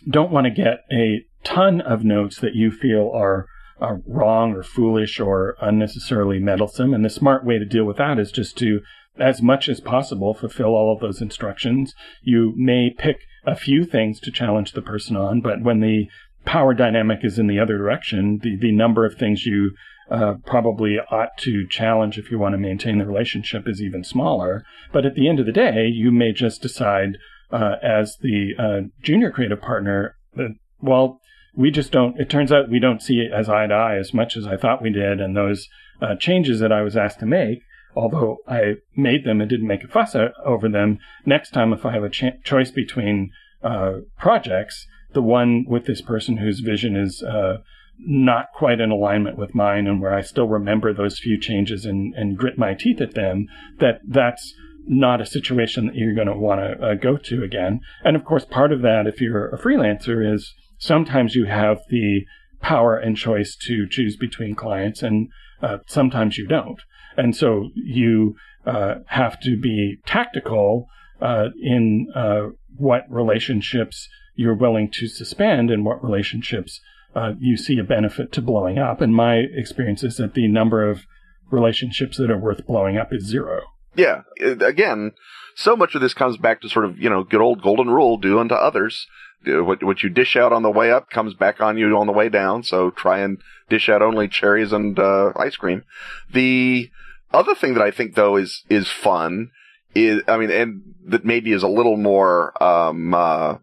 don't 0.08 0.30
want 0.30 0.46
to 0.46 0.50
get 0.50 0.84
a 0.92 1.24
ton 1.44 1.80
of 1.80 2.04
notes 2.04 2.40
that 2.40 2.54
you 2.54 2.70
feel 2.70 3.10
are, 3.14 3.46
are 3.80 4.00
wrong 4.06 4.52
or 4.52 4.62
foolish 4.62 5.20
or 5.20 5.56
unnecessarily 5.60 6.38
meddlesome. 6.38 6.94
And 6.94 7.04
the 7.04 7.10
smart 7.10 7.44
way 7.44 7.58
to 7.58 7.64
deal 7.64 7.84
with 7.84 7.98
that 7.98 8.18
is 8.18 8.32
just 8.32 8.56
to, 8.58 8.80
as 9.18 9.40
much 9.42 9.68
as 9.68 9.80
possible, 9.80 10.34
fulfill 10.34 10.74
all 10.74 10.92
of 10.92 11.00
those 11.00 11.20
instructions. 11.20 11.94
You 12.22 12.52
may 12.56 12.90
pick 12.96 13.18
a 13.46 13.56
few 13.56 13.84
things 13.84 14.20
to 14.20 14.30
challenge 14.30 14.72
the 14.72 14.82
person 14.82 15.16
on, 15.16 15.40
but 15.40 15.62
when 15.62 15.80
the 15.80 16.08
power 16.44 16.74
dynamic 16.74 17.20
is 17.22 17.38
in 17.38 17.46
the 17.46 17.58
other 17.58 17.78
direction, 17.78 18.40
the, 18.42 18.56
the 18.56 18.72
number 18.72 19.06
of 19.06 19.16
things 19.16 19.46
you 19.46 19.72
uh, 20.10 20.34
probably 20.44 20.98
ought 21.10 21.36
to 21.38 21.66
challenge 21.68 22.18
if 22.18 22.30
you 22.30 22.38
want 22.38 22.52
to 22.52 22.58
maintain 22.58 22.98
the 22.98 23.06
relationship 23.06 23.66
is 23.66 23.80
even 23.80 24.04
smaller. 24.04 24.64
But 24.92 25.06
at 25.06 25.14
the 25.14 25.28
end 25.28 25.40
of 25.40 25.46
the 25.46 25.52
day, 25.52 25.86
you 25.86 26.10
may 26.12 26.32
just 26.32 26.62
decide 26.62 27.16
uh, 27.50 27.76
as 27.82 28.16
the 28.20 28.52
uh, 28.58 28.88
junior 29.02 29.30
creative 29.30 29.60
partner 29.60 30.16
that, 30.34 30.54
well, 30.80 31.20
we 31.56 31.70
just 31.70 31.92
don't, 31.92 32.18
it 32.20 32.28
turns 32.28 32.50
out 32.52 32.68
we 32.68 32.80
don't 32.80 33.02
see 33.02 33.20
it 33.20 33.32
as 33.32 33.48
eye 33.48 33.66
to 33.66 33.74
eye 33.74 33.96
as 33.96 34.12
much 34.12 34.36
as 34.36 34.46
I 34.46 34.56
thought 34.56 34.82
we 34.82 34.90
did. 34.90 35.20
And 35.20 35.36
those 35.36 35.68
uh, 36.02 36.16
changes 36.16 36.60
that 36.60 36.72
I 36.72 36.82
was 36.82 36.96
asked 36.96 37.20
to 37.20 37.26
make, 37.26 37.60
although 37.94 38.38
I 38.48 38.74
made 38.96 39.24
them 39.24 39.40
and 39.40 39.48
didn't 39.48 39.68
make 39.68 39.84
a 39.84 39.88
fuss 39.88 40.16
over 40.44 40.68
them, 40.68 40.98
next 41.24 41.50
time 41.50 41.72
if 41.72 41.86
I 41.86 41.92
have 41.92 42.02
a 42.02 42.10
ch- 42.10 42.42
choice 42.42 42.70
between 42.70 43.30
uh, 43.62 44.00
projects, 44.18 44.86
the 45.12 45.22
one 45.22 45.64
with 45.66 45.86
this 45.86 46.02
person 46.02 46.38
whose 46.38 46.60
vision 46.60 46.96
is 46.96 47.22
uh, 47.22 47.58
not 47.98 48.46
quite 48.54 48.80
in 48.80 48.90
alignment 48.90 49.38
with 49.38 49.54
mine 49.54 49.86
and 49.86 50.00
where 50.00 50.14
I 50.14 50.20
still 50.20 50.48
remember 50.48 50.92
those 50.92 51.18
few 51.18 51.38
changes 51.40 51.84
and, 51.84 52.14
and 52.14 52.36
grit 52.36 52.58
my 52.58 52.74
teeth 52.74 53.00
at 53.00 53.14
them, 53.14 53.46
that 53.78 54.00
that's 54.06 54.54
not 54.86 55.20
a 55.20 55.26
situation 55.26 55.86
that 55.86 55.94
you're 55.94 56.14
going 56.14 56.26
to 56.26 56.36
want 56.36 56.60
to 56.60 56.86
uh, 56.86 56.94
go 56.94 57.16
to 57.16 57.42
again. 57.42 57.80
And 58.04 58.16
of 58.16 58.24
course, 58.24 58.44
part 58.44 58.72
of 58.72 58.82
that, 58.82 59.06
if 59.06 59.20
you're 59.20 59.48
a 59.48 59.58
freelancer, 59.58 60.34
is 60.34 60.54
sometimes 60.78 61.34
you 61.34 61.46
have 61.46 61.78
the 61.88 62.24
power 62.60 62.96
and 62.96 63.16
choice 63.16 63.56
to 63.66 63.86
choose 63.88 64.16
between 64.16 64.54
clients, 64.54 65.02
and 65.02 65.28
uh, 65.62 65.78
sometimes 65.86 66.36
you 66.36 66.46
don't. 66.46 66.80
And 67.16 67.36
so 67.36 67.70
you 67.74 68.36
uh, 68.66 68.96
have 69.06 69.40
to 69.40 69.58
be 69.58 69.98
tactical 70.06 70.86
uh, 71.20 71.48
in 71.62 72.08
uh, 72.14 72.48
what 72.76 73.04
relationships 73.08 74.08
you're 74.34 74.56
willing 74.56 74.90
to 74.90 75.06
suspend 75.06 75.70
and 75.70 75.84
what 75.84 76.02
relationships 76.02 76.80
uh, 77.14 77.32
you 77.38 77.56
see 77.56 77.78
a 77.78 77.84
benefit 77.84 78.32
to 78.32 78.42
blowing 78.42 78.78
up. 78.78 79.00
And 79.00 79.14
my 79.14 79.36
experience 79.36 80.02
is 80.02 80.16
that 80.16 80.34
the 80.34 80.48
number 80.48 80.88
of 80.88 81.06
relationships 81.50 82.16
that 82.18 82.30
are 82.30 82.38
worth 82.38 82.66
blowing 82.66 82.96
up 82.96 83.12
is 83.12 83.26
zero. 83.26 83.62
Yeah. 83.94 84.22
Again, 84.40 85.12
so 85.54 85.76
much 85.76 85.94
of 85.94 86.00
this 86.00 86.14
comes 86.14 86.36
back 86.36 86.60
to 86.60 86.68
sort 86.68 86.84
of, 86.84 86.98
you 86.98 87.08
know, 87.08 87.22
good 87.22 87.40
old 87.40 87.62
golden 87.62 87.88
rule, 87.88 88.16
do 88.16 88.38
unto 88.38 88.54
others. 88.54 89.06
What, 89.46 89.84
what 89.84 90.02
you 90.02 90.08
dish 90.08 90.36
out 90.36 90.52
on 90.52 90.62
the 90.62 90.70
way 90.70 90.90
up 90.90 91.10
comes 91.10 91.34
back 91.34 91.60
on 91.60 91.76
you 91.76 91.96
on 91.96 92.06
the 92.06 92.12
way 92.12 92.28
down. 92.28 92.62
So 92.64 92.90
try 92.90 93.20
and 93.20 93.38
dish 93.68 93.88
out 93.88 94.02
only 94.02 94.26
cherries 94.26 94.72
and, 94.72 94.98
uh, 94.98 95.32
ice 95.36 95.56
cream. 95.56 95.84
The 96.32 96.90
other 97.32 97.54
thing 97.54 97.74
that 97.74 97.82
I 97.82 97.90
think 97.90 98.14
though 98.14 98.36
is, 98.36 98.64
is 98.68 98.88
fun 98.88 99.50
is, 99.94 100.22
I 100.26 100.38
mean, 100.38 100.50
and 100.50 100.82
that 101.08 101.24
maybe 101.24 101.52
is 101.52 101.62
a 101.62 101.68
little 101.68 101.96
more, 101.96 102.60
um, 102.62 103.14
uh, 103.14 103.58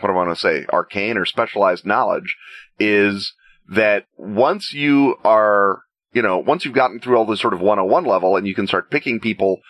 what 0.00 0.02
do 0.02 0.08
I 0.08 0.12
want 0.12 0.30
to 0.30 0.40
say, 0.40 0.64
arcane 0.72 1.18
or 1.18 1.26
specialized 1.26 1.84
knowledge 1.84 2.36
is 2.78 3.34
that 3.68 4.06
once 4.16 4.72
you 4.72 5.16
are, 5.24 5.82
you 6.12 6.22
know, 6.22 6.38
once 6.38 6.64
you've 6.64 6.74
gotten 6.74 7.00
through 7.00 7.16
all 7.16 7.26
this 7.26 7.40
sort 7.40 7.54
of 7.54 7.60
101 7.60 8.04
level 8.04 8.36
and 8.36 8.46
you 8.46 8.54
can 8.54 8.66
start 8.66 8.90
picking 8.90 9.20
people 9.20 9.60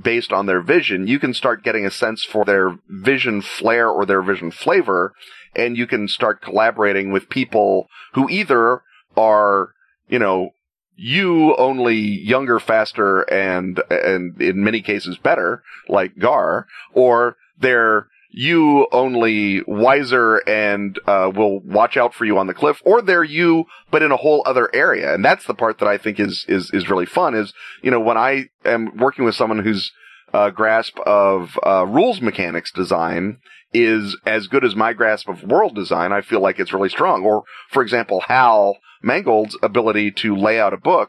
based 0.00 0.32
on 0.32 0.46
their 0.46 0.60
vision, 0.60 1.06
you 1.06 1.18
can 1.18 1.32
start 1.32 1.62
getting 1.62 1.86
a 1.86 1.90
sense 1.90 2.22
for 2.22 2.44
their 2.44 2.78
vision 2.88 3.40
flair 3.40 3.88
or 3.88 4.04
their 4.04 4.22
vision 4.22 4.50
flavor, 4.50 5.14
and 5.54 5.76
you 5.76 5.86
can 5.86 6.06
start 6.06 6.42
collaborating 6.42 7.12
with 7.12 7.30
people 7.30 7.88
who 8.12 8.28
either 8.28 8.82
are, 9.16 9.70
you 10.08 10.18
know, 10.18 10.50
you 10.96 11.54
only 11.56 11.96
younger, 11.96 12.58
faster, 12.58 13.20
and 13.22 13.82
and 13.90 14.40
in 14.40 14.64
many 14.64 14.80
cases 14.80 15.18
better, 15.18 15.62
like 15.88 16.18
Gar, 16.18 16.66
or 16.92 17.36
they're 17.58 18.08
you 18.38 18.86
only 18.92 19.62
wiser 19.66 20.36
and 20.46 20.98
uh, 21.06 21.32
will 21.34 21.60
watch 21.60 21.96
out 21.96 22.12
for 22.12 22.26
you 22.26 22.36
on 22.36 22.46
the 22.46 22.52
cliff, 22.52 22.82
or 22.84 23.00
they're 23.00 23.24
you 23.24 23.64
but 23.90 24.02
in 24.02 24.12
a 24.12 24.16
whole 24.18 24.42
other 24.44 24.68
area, 24.74 25.14
and 25.14 25.24
that's 25.24 25.46
the 25.46 25.54
part 25.54 25.78
that 25.78 25.88
I 25.88 25.96
think 25.96 26.20
is 26.20 26.44
is 26.46 26.70
is 26.74 26.90
really 26.90 27.06
fun. 27.06 27.34
Is 27.34 27.54
you 27.82 27.90
know 27.90 27.98
when 27.98 28.18
I 28.18 28.50
am 28.62 28.94
working 28.98 29.24
with 29.24 29.34
someone 29.34 29.60
whose 29.60 29.90
uh, 30.34 30.50
grasp 30.50 30.98
of 31.06 31.58
uh, 31.64 31.86
rules 31.86 32.20
mechanics 32.20 32.70
design 32.70 33.38
is 33.72 34.14
as 34.26 34.48
good 34.48 34.66
as 34.66 34.76
my 34.76 34.92
grasp 34.92 35.30
of 35.30 35.42
world 35.42 35.74
design, 35.74 36.12
I 36.12 36.20
feel 36.20 36.40
like 36.40 36.58
it's 36.58 36.74
really 36.74 36.90
strong. 36.90 37.24
Or, 37.24 37.44
for 37.70 37.82
example, 37.82 38.20
Hal 38.26 38.76
Mangold's 39.02 39.56
ability 39.62 40.10
to 40.10 40.36
lay 40.36 40.60
out 40.60 40.74
a 40.74 40.78
book 40.78 41.08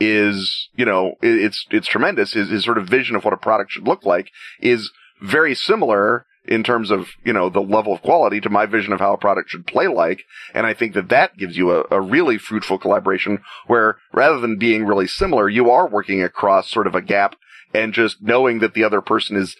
is, 0.00 0.68
you 0.74 0.84
know, 0.84 1.14
it's, 1.22 1.66
it's 1.70 1.86
tremendous. 1.86 2.32
His, 2.32 2.50
his 2.50 2.64
sort 2.64 2.78
of 2.78 2.88
vision 2.88 3.14
of 3.14 3.24
what 3.24 3.32
a 3.32 3.36
product 3.36 3.70
should 3.70 3.86
look 3.86 4.04
like 4.04 4.30
is 4.60 4.90
very 5.22 5.54
similar 5.54 6.26
in 6.46 6.62
terms 6.62 6.90
of, 6.90 7.08
you 7.24 7.32
know, 7.32 7.48
the 7.48 7.60
level 7.60 7.94
of 7.94 8.02
quality 8.02 8.40
to 8.40 8.50
my 8.50 8.66
vision 8.66 8.92
of 8.92 9.00
how 9.00 9.14
a 9.14 9.18
product 9.18 9.50
should 9.50 9.66
play 9.66 9.86
like. 9.86 10.22
And 10.52 10.66
I 10.66 10.74
think 10.74 10.94
that 10.94 11.08
that 11.08 11.36
gives 11.36 11.56
you 11.56 11.72
a, 11.72 11.84
a 11.90 12.00
really 12.00 12.38
fruitful 12.38 12.78
collaboration 12.78 13.42
where 13.66 13.96
rather 14.12 14.40
than 14.40 14.58
being 14.58 14.84
really 14.84 15.06
similar, 15.06 15.48
you 15.48 15.70
are 15.70 15.88
working 15.88 16.22
across 16.22 16.70
sort 16.70 16.86
of 16.86 16.94
a 16.94 17.02
gap 17.02 17.36
and 17.72 17.92
just 17.92 18.22
knowing 18.22 18.60
that 18.60 18.74
the 18.74 18.84
other 18.84 19.00
person 19.00 19.36
is 19.36 19.56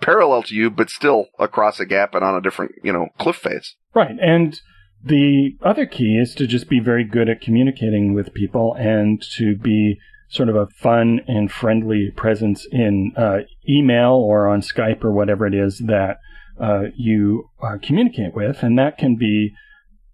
parallel 0.00 0.42
to 0.44 0.54
you, 0.54 0.70
but 0.70 0.90
still 0.90 1.26
across 1.38 1.80
a 1.80 1.86
gap 1.86 2.14
and 2.14 2.24
on 2.24 2.36
a 2.36 2.40
different, 2.40 2.72
you 2.84 2.92
know, 2.92 3.08
cliff 3.18 3.36
face. 3.36 3.74
Right. 3.94 4.16
And 4.20 4.60
the 5.02 5.56
other 5.62 5.86
key 5.86 6.18
is 6.20 6.34
to 6.34 6.46
just 6.46 6.68
be 6.68 6.80
very 6.80 7.04
good 7.04 7.28
at 7.28 7.40
communicating 7.40 8.14
with 8.14 8.34
people 8.34 8.74
and 8.74 9.22
to 9.36 9.56
be 9.56 9.98
sort 10.28 10.48
of 10.48 10.56
a 10.56 10.66
fun 10.68 11.20
and 11.26 11.50
friendly 11.50 12.10
presence 12.14 12.66
in 12.70 13.12
uh, 13.16 13.38
email 13.68 14.12
or 14.12 14.48
on 14.48 14.60
Skype 14.60 15.02
or 15.04 15.12
whatever 15.12 15.46
it 15.46 15.54
is 15.54 15.78
that 15.86 16.18
uh, 16.60 16.84
you 16.96 17.48
uh, 17.62 17.76
communicate 17.82 18.34
with. 18.34 18.62
And 18.62 18.78
that 18.78 18.98
can 18.98 19.16
be 19.16 19.54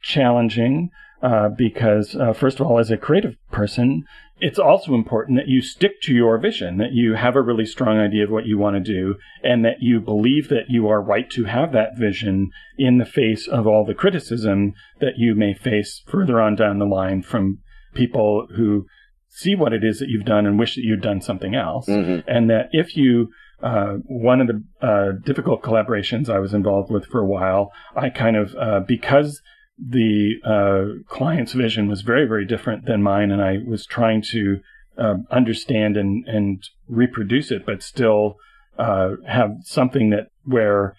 challenging 0.00 0.90
uh, 1.22 1.48
because, 1.48 2.14
uh, 2.14 2.32
first 2.32 2.60
of 2.60 2.66
all, 2.66 2.78
as 2.78 2.90
a 2.90 2.96
creative 2.96 3.36
person, 3.50 4.04
it's 4.40 4.58
also 4.58 4.94
important 4.94 5.38
that 5.38 5.48
you 5.48 5.62
stick 5.62 6.00
to 6.02 6.12
your 6.12 6.38
vision, 6.38 6.76
that 6.76 6.92
you 6.92 7.14
have 7.14 7.34
a 7.34 7.42
really 7.42 7.64
strong 7.64 7.98
idea 7.98 8.24
of 8.24 8.30
what 8.30 8.46
you 8.46 8.58
want 8.58 8.76
to 8.76 8.80
do, 8.80 9.14
and 9.42 9.64
that 9.64 9.80
you 9.80 10.00
believe 10.00 10.48
that 10.48 10.68
you 10.68 10.88
are 10.88 11.00
right 11.00 11.30
to 11.30 11.44
have 11.44 11.72
that 11.72 11.96
vision 11.96 12.50
in 12.76 12.98
the 12.98 13.06
face 13.06 13.46
of 13.46 13.66
all 13.66 13.84
the 13.84 13.94
criticism 13.94 14.74
that 15.00 15.14
you 15.16 15.34
may 15.34 15.54
face 15.54 16.02
further 16.06 16.40
on 16.40 16.56
down 16.56 16.78
the 16.78 16.84
line 16.84 17.22
from 17.22 17.58
people 17.94 18.48
who 18.56 18.86
see 19.34 19.56
what 19.56 19.72
it 19.72 19.82
is 19.82 19.98
that 19.98 20.08
you've 20.08 20.24
done 20.24 20.46
and 20.46 20.58
wish 20.58 20.76
that 20.76 20.84
you'd 20.84 21.02
done 21.02 21.20
something 21.20 21.54
else. 21.56 21.86
Mm-hmm. 21.86 22.28
And 22.28 22.48
that 22.50 22.68
if 22.70 22.96
you 22.96 23.30
uh, 23.62 23.94
one 24.06 24.40
of 24.40 24.46
the 24.46 24.62
uh, 24.86 25.12
difficult 25.24 25.62
collaborations 25.62 26.28
I 26.28 26.38
was 26.38 26.54
involved 26.54 26.90
with 26.90 27.06
for 27.06 27.20
a 27.20 27.26
while, 27.26 27.72
I 27.96 28.10
kind 28.10 28.36
of, 28.36 28.54
uh, 28.54 28.80
because 28.86 29.40
the 29.78 30.34
uh, 30.44 31.02
client's 31.08 31.52
vision 31.52 31.88
was 31.88 32.02
very, 32.02 32.26
very 32.26 32.46
different 32.46 32.84
than 32.86 33.02
mine, 33.02 33.30
and 33.30 33.42
I 33.42 33.58
was 33.66 33.86
trying 33.86 34.22
to 34.32 34.60
uh, 34.98 35.14
understand 35.30 35.96
and, 35.96 36.26
and 36.28 36.62
reproduce 36.88 37.50
it, 37.50 37.64
but 37.64 37.82
still 37.82 38.36
uh, 38.78 39.12
have 39.26 39.50
something 39.62 40.10
that 40.10 40.28
where 40.44 40.94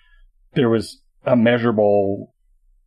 there 0.55 0.69
was 0.69 1.01
a 1.23 1.35
measurable 1.35 2.33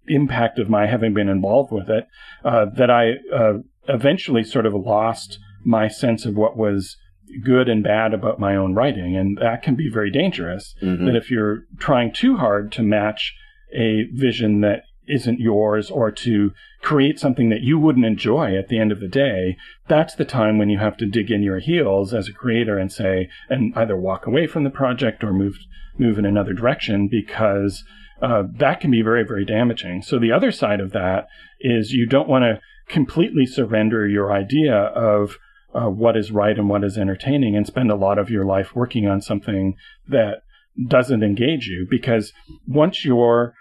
impact 0.08 0.58
of 0.58 0.68
my 0.68 0.86
having 0.86 1.14
been 1.14 1.28
involved 1.28 1.70
with 1.70 1.88
it. 1.88 2.06
Uh, 2.44 2.66
that 2.76 2.90
I 2.90 3.12
uh, 3.32 3.58
eventually 3.88 4.44
sort 4.44 4.66
of 4.66 4.74
lost 4.74 5.38
my 5.64 5.88
sense 5.88 6.24
of 6.24 6.36
what 6.36 6.56
was 6.56 6.96
good 7.44 7.68
and 7.68 7.84
bad 7.84 8.14
about 8.14 8.40
my 8.40 8.56
own 8.56 8.74
writing, 8.74 9.16
and 9.16 9.38
that 9.38 9.62
can 9.62 9.74
be 9.74 9.90
very 9.90 10.10
dangerous. 10.10 10.74
Mm-hmm. 10.82 11.06
That 11.06 11.16
if 11.16 11.30
you're 11.30 11.64
trying 11.78 12.12
too 12.12 12.36
hard 12.36 12.72
to 12.72 12.82
match 12.82 13.34
a 13.74 14.04
vision 14.12 14.60
that 14.62 14.82
isn't 15.06 15.40
yours 15.40 15.90
or 15.90 16.10
to 16.10 16.52
create 16.82 17.18
something 17.18 17.48
that 17.48 17.62
you 17.62 17.78
wouldn't 17.78 18.06
enjoy 18.06 18.56
at 18.56 18.68
the 18.68 18.78
end 18.78 18.92
of 18.92 19.00
the 19.00 19.08
day, 19.08 19.56
that's 19.88 20.14
the 20.14 20.24
time 20.24 20.58
when 20.58 20.68
you 20.68 20.78
have 20.78 20.96
to 20.98 21.06
dig 21.06 21.30
in 21.30 21.42
your 21.42 21.58
heels 21.58 22.12
as 22.12 22.28
a 22.28 22.32
creator 22.32 22.78
and 22.78 22.92
say, 22.92 23.28
and 23.48 23.72
either 23.76 23.96
walk 23.96 24.26
away 24.26 24.46
from 24.46 24.64
the 24.64 24.70
project 24.70 25.24
or 25.24 25.32
move, 25.32 25.56
move 25.96 26.18
in 26.18 26.26
another 26.26 26.52
direction 26.52 27.08
because 27.10 27.84
uh, 28.20 28.42
that 28.56 28.80
can 28.80 28.90
be 28.90 29.02
very, 29.02 29.24
very 29.24 29.44
damaging. 29.44 30.02
So 30.02 30.18
the 30.18 30.32
other 30.32 30.52
side 30.52 30.80
of 30.80 30.92
that 30.92 31.28
is 31.60 31.92
you 31.92 32.06
don't 32.06 32.28
want 32.28 32.42
to 32.42 32.60
completely 32.88 33.46
surrender 33.46 34.06
your 34.06 34.32
idea 34.32 34.74
of 34.74 35.36
uh, 35.74 35.90
what 35.90 36.16
is 36.16 36.30
right 36.30 36.58
and 36.58 36.68
what 36.68 36.84
is 36.84 36.96
entertaining 36.96 37.56
and 37.56 37.66
spend 37.66 37.90
a 37.90 37.96
lot 37.96 38.18
of 38.18 38.30
your 38.30 38.44
life 38.44 38.74
working 38.74 39.06
on 39.06 39.20
something 39.20 39.74
that 40.08 40.42
doesn't 40.86 41.22
engage 41.22 41.66
you 41.66 41.86
because 41.90 42.32
once 42.66 43.04
you're 43.04 43.54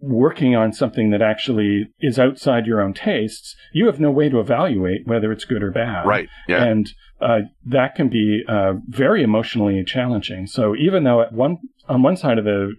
working 0.00 0.54
on 0.54 0.72
something 0.72 1.10
that 1.10 1.22
actually 1.22 1.88
is 2.00 2.18
outside 2.18 2.66
your 2.66 2.80
own 2.80 2.94
tastes, 2.94 3.56
you 3.72 3.86
have 3.86 3.98
no 3.98 4.10
way 4.10 4.28
to 4.28 4.38
evaluate 4.38 5.06
whether 5.06 5.32
it's 5.32 5.44
good 5.44 5.62
or 5.62 5.72
bad. 5.72 6.06
Right. 6.06 6.28
Yeah. 6.46 6.62
And 6.62 6.88
uh, 7.20 7.40
that 7.66 7.96
can 7.96 8.08
be 8.08 8.44
uh, 8.48 8.74
very 8.86 9.22
emotionally 9.22 9.82
challenging. 9.84 10.46
So 10.46 10.76
even 10.76 11.02
though 11.02 11.22
at 11.22 11.32
one 11.32 11.58
on 11.88 12.02
one 12.02 12.16
side 12.16 12.38
of 12.38 12.44
the 12.44 12.74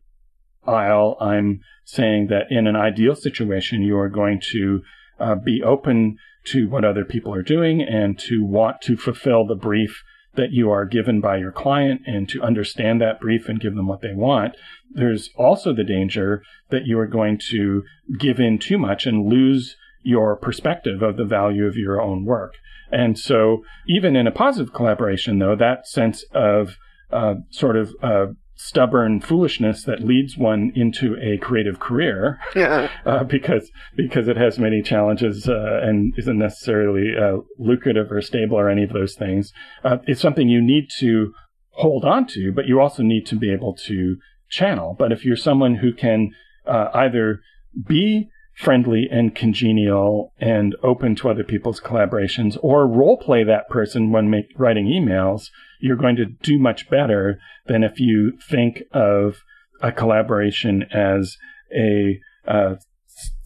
aisle, 0.66 1.18
I'm 1.20 1.60
saying 1.84 2.28
that 2.28 2.44
in 2.50 2.68
an 2.68 2.76
ideal 2.76 3.16
situation, 3.16 3.82
you 3.82 3.98
are 3.98 4.10
going 4.10 4.40
to 4.52 4.82
uh, 5.20 5.36
be 5.36 5.62
open 5.64 6.18
to 6.46 6.68
what 6.70 6.86
other 6.86 7.06
people 7.06 7.34
are 7.34 7.44
doing 7.44 7.82
and 7.82 8.18
to 8.20 8.44
want 8.44 8.82
to 8.82 8.98
fulfill 8.98 9.46
the 9.46 9.56
brief 9.56 10.04
that 10.36 10.52
you 10.52 10.70
are 10.72 10.86
given 10.86 11.20
by 11.20 11.38
your 11.38 11.52
client 11.52 12.02
and 12.06 12.30
to 12.30 12.42
understand 12.42 13.02
that 13.02 13.20
brief 13.20 13.50
and 13.50 13.60
give 13.60 13.76
them 13.76 13.88
what 13.88 14.02
they 14.02 14.14
want. 14.14 14.56
There's 14.92 15.30
also 15.36 15.74
the 15.74 15.84
danger 15.84 16.44
that 16.70 16.86
you 16.86 16.98
are 17.00 17.08
going 17.08 17.40
to 17.50 17.84
give 18.18 18.40
in 18.40 18.58
too 18.58 18.78
much 18.78 19.06
and 19.06 19.28
lose 19.28 19.76
your 20.02 20.36
perspective 20.36 21.02
of 21.02 21.18
the 21.18 21.26
value 21.26 21.66
of 21.66 21.76
your 21.76 22.02
own 22.02 22.26
work. 22.26 22.54
And 22.92 23.20
so, 23.20 23.64
even 23.88 24.16
in 24.16 24.28
a 24.28 24.32
positive 24.32 24.74
collaboration, 24.74 25.40
though, 25.40 25.56
that 25.56 25.88
sense 25.88 26.24
of 26.34 26.78
uh, 27.12 27.36
sort 27.52 27.76
of 27.76 27.94
uh, 28.02 28.28
stubborn 28.62 29.22
foolishness 29.22 29.84
that 29.84 30.02
leads 30.02 30.38
one 30.38 30.70
into 30.76 31.16
a 31.22 31.38
creative 31.38 31.80
career 31.80 32.38
yeah. 32.54 32.90
uh, 33.06 33.24
because 33.24 33.72
because 33.96 34.28
it 34.28 34.36
has 34.36 34.60
many 34.60 34.82
challenges 34.82 35.48
uh, 35.48 35.80
and 35.82 36.14
isn't 36.18 36.38
necessarily 36.38 37.14
uh, 37.18 37.38
lucrative 37.58 38.12
or 38.12 38.22
stable 38.22 38.60
or 38.60 38.70
any 38.70 38.84
of 38.84 38.92
those 38.92 39.16
things. 39.16 39.54
Uh, 39.86 40.00
it's 40.08 40.20
something 40.20 40.50
you 40.50 40.62
need 40.62 40.90
to 41.00 41.32
hold 41.70 42.04
on 42.04 42.28
to, 42.28 42.52
but 42.52 42.68
you 42.68 42.82
also 42.82 43.02
need 43.02 43.26
to 43.26 43.36
be 43.38 43.50
able 43.50 43.74
to 43.74 44.18
channel. 44.50 44.94
But 45.00 45.14
if 45.14 45.24
you're 45.24 45.38
someone 45.38 45.76
who 45.76 45.94
can 45.94 46.32
uh, 46.68 46.90
either 46.94 47.40
be 47.88 48.28
friendly 48.60 49.08
and 49.10 49.34
congenial 49.34 50.34
and 50.38 50.76
open 50.84 51.16
to 51.16 51.30
other 51.30 51.46
people's 51.46 51.80
collaborations 51.80 52.58
or 52.62 52.86
role 52.86 53.18
play 53.18 53.42
that 53.42 53.70
person 53.70 54.12
when 54.12 54.30
make, 54.30 54.48
writing 54.58 54.86
emails, 54.86 55.44
you're 55.80 55.96
going 55.96 56.18
to 56.18 56.26
do 56.26 56.60
much 56.60 56.90
better 56.90 57.40
than 57.68 57.84
if 57.84 58.02
you 58.02 58.38
think 58.50 58.84
of 58.92 59.38
a 59.82 59.94
collaboration 59.94 60.84
as 60.92 61.38
a 61.74 62.20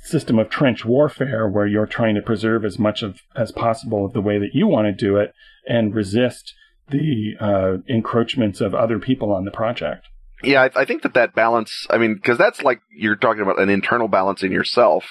system 0.03 0.39
of 0.39 0.49
trench 0.49 0.83
warfare 0.83 1.47
where 1.47 1.67
you're 1.67 1.85
trying 1.85 2.15
to 2.15 2.21
preserve 2.21 2.65
as 2.65 2.79
much 2.79 3.03
of 3.03 3.21
as 3.35 3.51
possible 3.51 4.05
of 4.05 4.13
the 4.13 4.21
way 4.21 4.39
that 4.39 4.53
you 4.53 4.67
want 4.67 4.85
to 4.85 4.91
do 4.91 5.17
it 5.17 5.31
and 5.67 5.93
resist 5.93 6.53
the 6.89 7.33
uh, 7.39 7.77
encroachments 7.87 8.59
of 8.61 8.73
other 8.73 8.99
people 8.99 9.31
on 9.31 9.45
the 9.45 9.51
project. 9.51 10.07
Yeah, 10.43 10.63
I, 10.63 10.81
I 10.81 10.85
think 10.85 11.03
that 11.03 11.13
that 11.13 11.33
balance, 11.33 11.87
I 11.89 11.97
mean, 11.97 12.15
because 12.15 12.37
that's 12.37 12.61
like 12.61 12.81
you're 12.95 13.15
talking 13.15 13.41
about 13.41 13.59
an 13.59 13.69
internal 13.69 14.07
balance 14.07 14.43
in 14.43 14.51
yourself. 14.51 15.05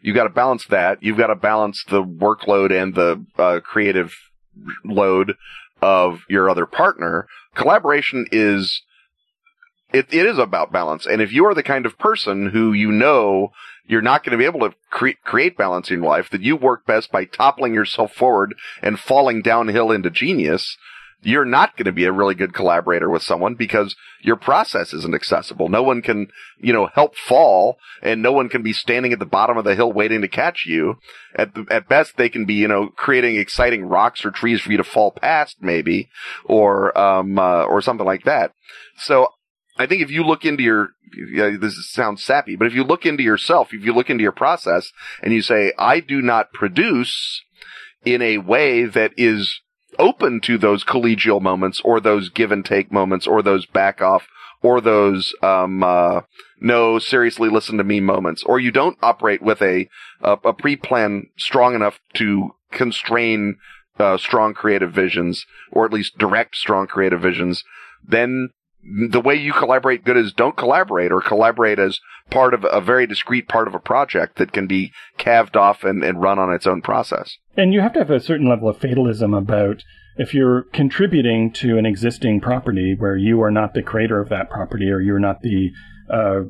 You've 0.00 0.14
got 0.14 0.24
to 0.24 0.30
balance 0.30 0.64
that. 0.66 1.02
You've 1.02 1.18
got 1.18 1.26
to 1.26 1.34
balance 1.34 1.84
the 1.88 2.02
workload 2.02 2.70
and 2.70 2.94
the 2.94 3.24
uh, 3.36 3.60
creative 3.60 4.14
load 4.84 5.34
of 5.82 6.20
your 6.28 6.48
other 6.48 6.66
partner. 6.66 7.26
Collaboration 7.56 8.26
is 8.30 8.82
it, 9.92 10.06
it 10.10 10.26
is 10.26 10.38
about 10.38 10.72
balance. 10.72 11.06
And 11.06 11.20
if 11.20 11.32
you 11.32 11.44
are 11.46 11.54
the 11.54 11.62
kind 11.62 11.86
of 11.86 11.98
person 11.98 12.50
who 12.50 12.72
you 12.72 12.92
know 12.92 13.50
you're 13.86 14.02
not 14.02 14.22
going 14.22 14.32
to 14.32 14.38
be 14.38 14.44
able 14.44 14.60
to 14.68 14.76
cre- 14.90 15.18
create 15.24 15.56
balance 15.56 15.90
in 15.90 16.02
life, 16.02 16.28
that 16.30 16.42
you 16.42 16.56
work 16.56 16.86
best 16.86 17.10
by 17.10 17.24
toppling 17.24 17.74
yourself 17.74 18.12
forward 18.12 18.54
and 18.82 19.00
falling 19.00 19.40
downhill 19.40 19.90
into 19.90 20.10
genius, 20.10 20.76
you're 21.22 21.44
not 21.44 21.76
going 21.76 21.86
to 21.86 21.92
be 21.92 22.04
a 22.04 22.12
really 22.12 22.34
good 22.34 22.54
collaborator 22.54 23.10
with 23.10 23.22
someone 23.22 23.54
because 23.54 23.96
your 24.22 24.36
process 24.36 24.92
isn't 24.92 25.14
accessible. 25.14 25.68
No 25.68 25.82
one 25.82 26.00
can, 26.00 26.28
you 26.58 26.72
know, 26.72 26.88
help 26.94 27.16
fall 27.16 27.76
and 28.02 28.22
no 28.22 28.32
one 28.32 28.48
can 28.48 28.62
be 28.62 28.72
standing 28.72 29.12
at 29.12 29.18
the 29.18 29.26
bottom 29.26 29.58
of 29.58 29.64
the 29.64 29.74
hill 29.74 29.92
waiting 29.92 30.20
to 30.20 30.28
catch 30.28 30.64
you. 30.66 30.96
At 31.34 31.54
the, 31.54 31.66
at 31.70 31.88
best, 31.88 32.16
they 32.16 32.28
can 32.28 32.44
be, 32.46 32.54
you 32.54 32.68
know, 32.68 32.88
creating 32.88 33.36
exciting 33.36 33.86
rocks 33.86 34.24
or 34.24 34.30
trees 34.30 34.60
for 34.60 34.70
you 34.70 34.78
to 34.78 34.84
fall 34.84 35.10
past 35.10 35.56
maybe 35.60 36.08
or, 36.44 36.96
um, 36.96 37.38
uh, 37.38 37.64
or 37.64 37.82
something 37.82 38.06
like 38.06 38.24
that. 38.24 38.52
So 38.96 39.28
I 39.76 39.86
think 39.86 40.02
if 40.02 40.10
you 40.10 40.24
look 40.24 40.44
into 40.44 40.62
your, 40.62 40.90
yeah, 41.32 41.56
this 41.60 41.90
sounds 41.90 42.22
sappy, 42.22 42.54
but 42.54 42.66
if 42.66 42.74
you 42.74 42.84
look 42.84 43.06
into 43.06 43.24
yourself, 43.24 43.72
if 43.72 43.84
you 43.84 43.92
look 43.92 44.10
into 44.10 44.22
your 44.22 44.32
process 44.32 44.92
and 45.22 45.32
you 45.32 45.42
say, 45.42 45.72
I 45.78 45.98
do 46.00 46.22
not 46.22 46.52
produce 46.52 47.42
in 48.04 48.22
a 48.22 48.38
way 48.38 48.84
that 48.84 49.12
is 49.16 49.60
open 49.98 50.40
to 50.42 50.58
those 50.58 50.84
collegial 50.84 51.40
moments 51.40 51.80
or 51.84 52.00
those 52.00 52.28
give 52.28 52.52
and 52.52 52.64
take 52.64 52.92
moments 52.92 53.26
or 53.26 53.42
those 53.42 53.66
back 53.66 54.00
off 54.00 54.26
or 54.62 54.80
those 54.80 55.34
um, 55.42 55.82
uh, 55.82 56.22
no 56.60 56.98
seriously 56.98 57.48
listen 57.48 57.78
to 57.78 57.84
me 57.84 58.00
moments. 58.00 58.42
Or 58.44 58.58
you 58.58 58.70
don't 58.70 58.98
operate 59.02 59.42
with 59.42 59.62
a 59.62 59.88
a, 60.20 60.32
a 60.44 60.52
pre-plan 60.52 61.28
strong 61.36 61.74
enough 61.74 62.00
to 62.14 62.54
constrain 62.72 63.56
uh, 63.98 64.16
strong 64.16 64.54
creative 64.54 64.92
visions 64.92 65.44
or 65.72 65.84
at 65.84 65.92
least 65.92 66.18
direct 66.18 66.54
strong 66.54 66.86
creative 66.86 67.20
visions 67.20 67.64
then 68.06 68.50
the 69.10 69.20
way 69.20 69.34
you 69.34 69.52
collaborate 69.52 70.04
good 70.04 70.16
is 70.16 70.32
don't 70.32 70.56
collaborate 70.56 71.12
or 71.12 71.20
collaborate 71.20 71.78
as 71.78 72.00
part 72.30 72.54
of 72.54 72.64
a 72.70 72.80
very 72.80 73.06
discrete 73.06 73.48
part 73.48 73.68
of 73.68 73.74
a 73.74 73.78
project 73.78 74.36
that 74.36 74.52
can 74.52 74.66
be 74.66 74.92
calved 75.16 75.56
off 75.56 75.84
and, 75.84 76.02
and 76.02 76.22
run 76.22 76.38
on 76.38 76.52
its 76.52 76.66
own 76.66 76.80
process. 76.80 77.36
And 77.56 77.72
you 77.72 77.80
have 77.80 77.92
to 77.94 77.98
have 77.98 78.10
a 78.10 78.20
certain 78.20 78.48
level 78.48 78.68
of 78.68 78.78
fatalism 78.78 79.34
about 79.34 79.82
if 80.16 80.34
you're 80.34 80.62
contributing 80.72 81.52
to 81.52 81.78
an 81.78 81.86
existing 81.86 82.40
property 82.40 82.94
where 82.98 83.16
you 83.16 83.40
are 83.42 83.50
not 83.50 83.74
the 83.74 83.82
creator 83.82 84.20
of 84.20 84.28
that 84.30 84.50
property 84.50 84.90
or 84.90 85.00
you're 85.00 85.18
not 85.18 85.42
the 85.42 85.70
uh, 86.10 86.40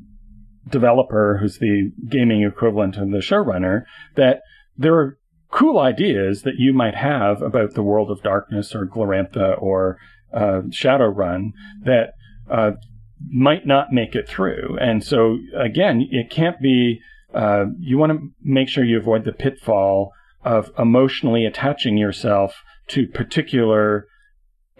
developer 0.68 1.39
who's 1.39 1.59
the 1.59 1.93
gaming 2.09 2.43
equivalent 2.43 2.97
of 2.97 3.11
the 3.11 3.18
showrunner, 3.18 3.84
that 4.16 4.41
there 4.76 4.95
are 4.95 5.18
cool 5.51 5.78
ideas 5.78 6.43
that 6.43 6.55
you 6.59 6.72
might 6.72 6.95
have 6.95 7.43
about 7.43 7.74
the 7.74 7.82
world 7.82 8.11
of 8.11 8.22
darkness 8.22 8.74
or 8.74 8.86
Glorantha 8.86 9.61
or 9.61 9.99
uh, 10.32 10.62
Shadowrun 10.70 11.53
that 11.84 12.12
uh, 12.51 12.72
might 13.30 13.66
not 13.66 13.92
make 13.92 14.14
it 14.14 14.28
through. 14.28 14.78
And 14.80 15.03
so, 15.03 15.38
again, 15.57 16.07
it 16.11 16.30
can't 16.30 16.61
be, 16.61 17.01
uh, 17.34 17.66
you 17.80 17.99
want 17.99 18.12
to 18.12 18.28
make 18.42 18.68
sure 18.68 18.84
you 18.84 18.99
avoid 18.99 19.24
the 19.24 19.32
pitfall 19.32 20.12
of 20.44 20.70
emotionally 20.78 21.44
attaching 21.44 21.99
yourself 21.99 22.62
to 22.88 23.07
particular 23.07 24.07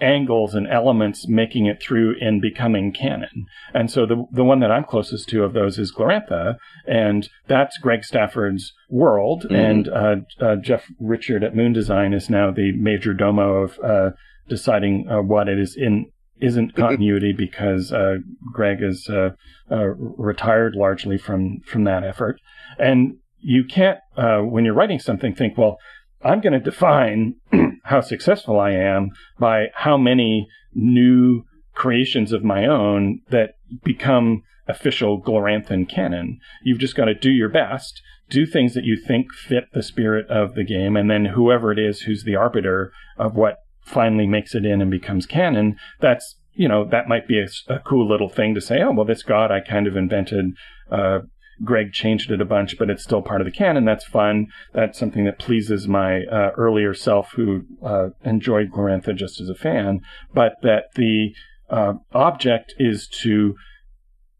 angles 0.00 0.54
and 0.54 0.68
elements 0.68 1.26
making 1.28 1.66
it 1.66 1.82
through 1.82 2.14
and 2.20 2.40
becoming 2.40 2.92
canon. 2.92 3.46
And 3.74 3.90
so 3.90 4.06
the 4.06 4.24
the 4.30 4.44
one 4.44 4.60
that 4.60 4.70
I'm 4.70 4.84
closest 4.84 5.28
to 5.30 5.42
of 5.44 5.52
those 5.52 5.78
is 5.78 5.92
Glorantha, 5.92 6.56
and 6.86 7.28
that's 7.46 7.78
Greg 7.78 8.04
Stafford's 8.04 8.72
world. 8.88 9.44
Mm-hmm. 9.44 9.54
And 9.54 9.88
uh, 9.88 10.16
uh, 10.40 10.56
Jeff 10.56 10.84
Richard 11.00 11.42
at 11.42 11.56
Moon 11.56 11.72
Design 11.72 12.12
is 12.12 12.30
now 12.30 12.50
the 12.50 12.72
major 12.72 13.14
domo 13.14 13.62
of 13.62 13.78
uh, 13.80 14.10
deciding 14.48 15.08
uh, 15.10 15.22
what 15.22 15.48
it 15.48 15.58
is 15.58 15.76
in 15.76 16.10
isn't 16.41 16.74
continuity 16.74 17.32
because 17.32 17.93
uh, 17.93 18.16
Greg 18.53 18.82
is 18.82 19.09
uh, 19.09 19.30
uh, 19.70 19.86
retired 19.86 20.74
largely 20.74 21.18
from 21.18 21.61
from 21.66 21.84
that 21.84 22.05
effort, 22.05 22.41
and 22.78 23.16
you 23.41 23.64
can't 23.64 23.99
uh, 24.16 24.39
when 24.41 24.64
you're 24.64 24.74
writing 24.74 24.99
something 24.99 25.34
think, 25.34 25.57
well, 25.57 25.78
I'm 26.22 26.41
going 26.41 26.53
to 26.53 26.61
define 26.61 27.36
how 27.84 28.01
successful 28.01 28.59
I 28.59 28.72
am 28.72 29.11
by 29.39 29.66
how 29.74 29.97
many 29.97 30.49
new 30.74 31.45
creations 31.74 32.32
of 32.32 32.45
my 32.45 32.66
own 32.66 33.20
that 33.30 33.55
become 33.84 34.43
official 34.66 35.22
Gloranthan 35.22 35.89
canon. 35.89 36.39
You've 36.62 36.80
just 36.80 36.97
got 36.97 37.07
to 37.07 37.14
do 37.14 37.30
your 37.30 37.49
best, 37.49 38.03
do 38.28 38.45
things 38.45 38.74
that 38.74 38.84
you 38.84 38.97
think 38.97 39.32
fit 39.32 39.64
the 39.72 39.82
spirit 39.82 40.28
of 40.28 40.55
the 40.55 40.64
game, 40.64 40.97
and 40.97 41.11
then 41.11 41.26
whoever 41.26 41.72
it 41.72 41.78
is 41.78 42.03
who's 42.03 42.24
the 42.24 42.36
arbiter 42.36 42.93
of 43.16 43.34
what 43.34 43.59
finally 43.89 44.26
makes 44.26 44.55
it 44.55 44.64
in 44.64 44.80
and 44.80 44.91
becomes 44.91 45.26
canon, 45.26 45.76
that's 46.01 46.36
you 46.55 46.68
know 46.68 46.84
that 46.84 47.09
might 47.09 47.26
be 47.28 47.41
a, 47.41 47.49
a 47.72 47.78
cool 47.80 48.09
little 48.09 48.28
thing 48.28 48.55
to 48.55 48.61
say. 48.61 48.80
Oh 48.82 48.93
well, 48.93 49.07
this 49.07 49.22
god 49.22 49.51
I 49.51 49.61
kind 49.61 49.86
of 49.86 49.97
invented. 49.97 50.53
Uh, 50.91 51.20
Greg 51.64 51.93
changed 51.93 52.30
it 52.30 52.41
a 52.41 52.45
bunch, 52.45 52.78
but 52.78 52.89
it's 52.89 53.03
still 53.03 53.22
part 53.22 53.41
of 53.41 53.45
the 53.45 53.51
canon. 53.51 53.84
That's 53.84 54.05
fun. 54.05 54.47
That's 54.72 54.97
something 54.99 55.24
that 55.24 55.41
pleases 55.41 55.89
my 55.89 56.24
uh, 56.24 56.51
earlier 56.57 56.95
self 56.95 57.32
who 57.32 57.64
uh, 57.82 58.11
enjoyed 58.24 58.70
Glorantha 58.70 59.14
just 59.14 59.41
as 59.41 59.49
a 59.49 59.57
fan. 59.57 60.01
But 60.32 60.55
that 60.62 60.95
the 60.95 61.34
uh, 61.68 61.95
object 62.12 62.74
is 62.78 63.09
to 63.22 63.57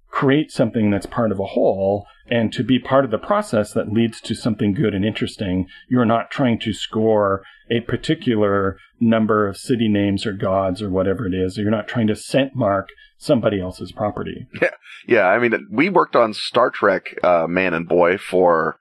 create 0.09 0.51
something 0.51 0.90
that's 0.90 1.07
part 1.07 1.32
of 1.32 1.40
a 1.40 1.44
whole 1.44 2.07
and 2.30 2.52
to 2.52 2.62
be 2.62 2.78
part 2.78 3.04
of 3.04 3.10
the 3.10 3.18
process 3.18 3.72
that 3.72 3.92
leads 3.92 4.20
to 4.22 4.34
something 4.34 4.74
good 4.74 4.94
and 4.94 5.04
interesting. 5.04 5.66
You're 5.88 6.04
not 6.04 6.30
trying 6.30 6.58
to 6.60 6.72
score 6.72 7.42
a 7.70 7.80
particular 7.80 8.78
number 9.00 9.46
of 9.46 9.56
city 9.56 9.88
names 9.88 10.26
or 10.26 10.32
gods 10.32 10.82
or 10.82 10.90
whatever 10.90 11.26
it 11.26 11.34
is. 11.34 11.56
You're 11.56 11.70
not 11.70 11.88
trying 11.88 12.06
to 12.08 12.16
scent 12.16 12.54
mark 12.54 12.88
somebody 13.16 13.60
else's 13.60 13.92
property. 13.92 14.46
Yeah. 14.60 14.70
Yeah. 15.06 15.26
I 15.26 15.38
mean, 15.38 15.68
we 15.70 15.88
worked 15.88 16.16
on 16.16 16.34
Star 16.34 16.70
Trek, 16.70 17.18
uh, 17.22 17.46
Man 17.48 17.72
and 17.72 17.88
Boy 17.88 18.18
for, 18.18 18.78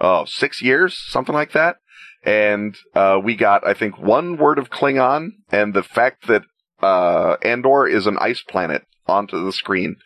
oh, 0.00 0.24
six 0.24 0.60
years, 0.60 0.98
something 0.98 1.34
like 1.34 1.52
that. 1.52 1.76
And, 2.24 2.76
uh, 2.94 3.20
we 3.22 3.36
got, 3.36 3.66
I 3.66 3.74
think, 3.74 3.96
one 3.98 4.36
word 4.36 4.58
of 4.58 4.70
Klingon 4.70 5.30
and 5.52 5.74
the 5.74 5.84
fact 5.84 6.26
that, 6.26 6.42
uh, 6.82 7.36
Andor 7.42 7.86
is 7.86 8.06
an 8.06 8.18
ice 8.20 8.42
planet 8.42 8.86
onto 9.06 9.44
the 9.44 9.52
screen 9.52 9.96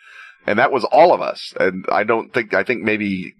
and 0.46 0.58
that 0.58 0.72
was 0.72 0.84
all 0.84 1.12
of 1.12 1.20
us. 1.20 1.54
And 1.58 1.84
I 1.90 2.04
don't 2.04 2.32
think 2.32 2.54
I 2.54 2.62
think 2.62 2.82
maybe 2.82 3.34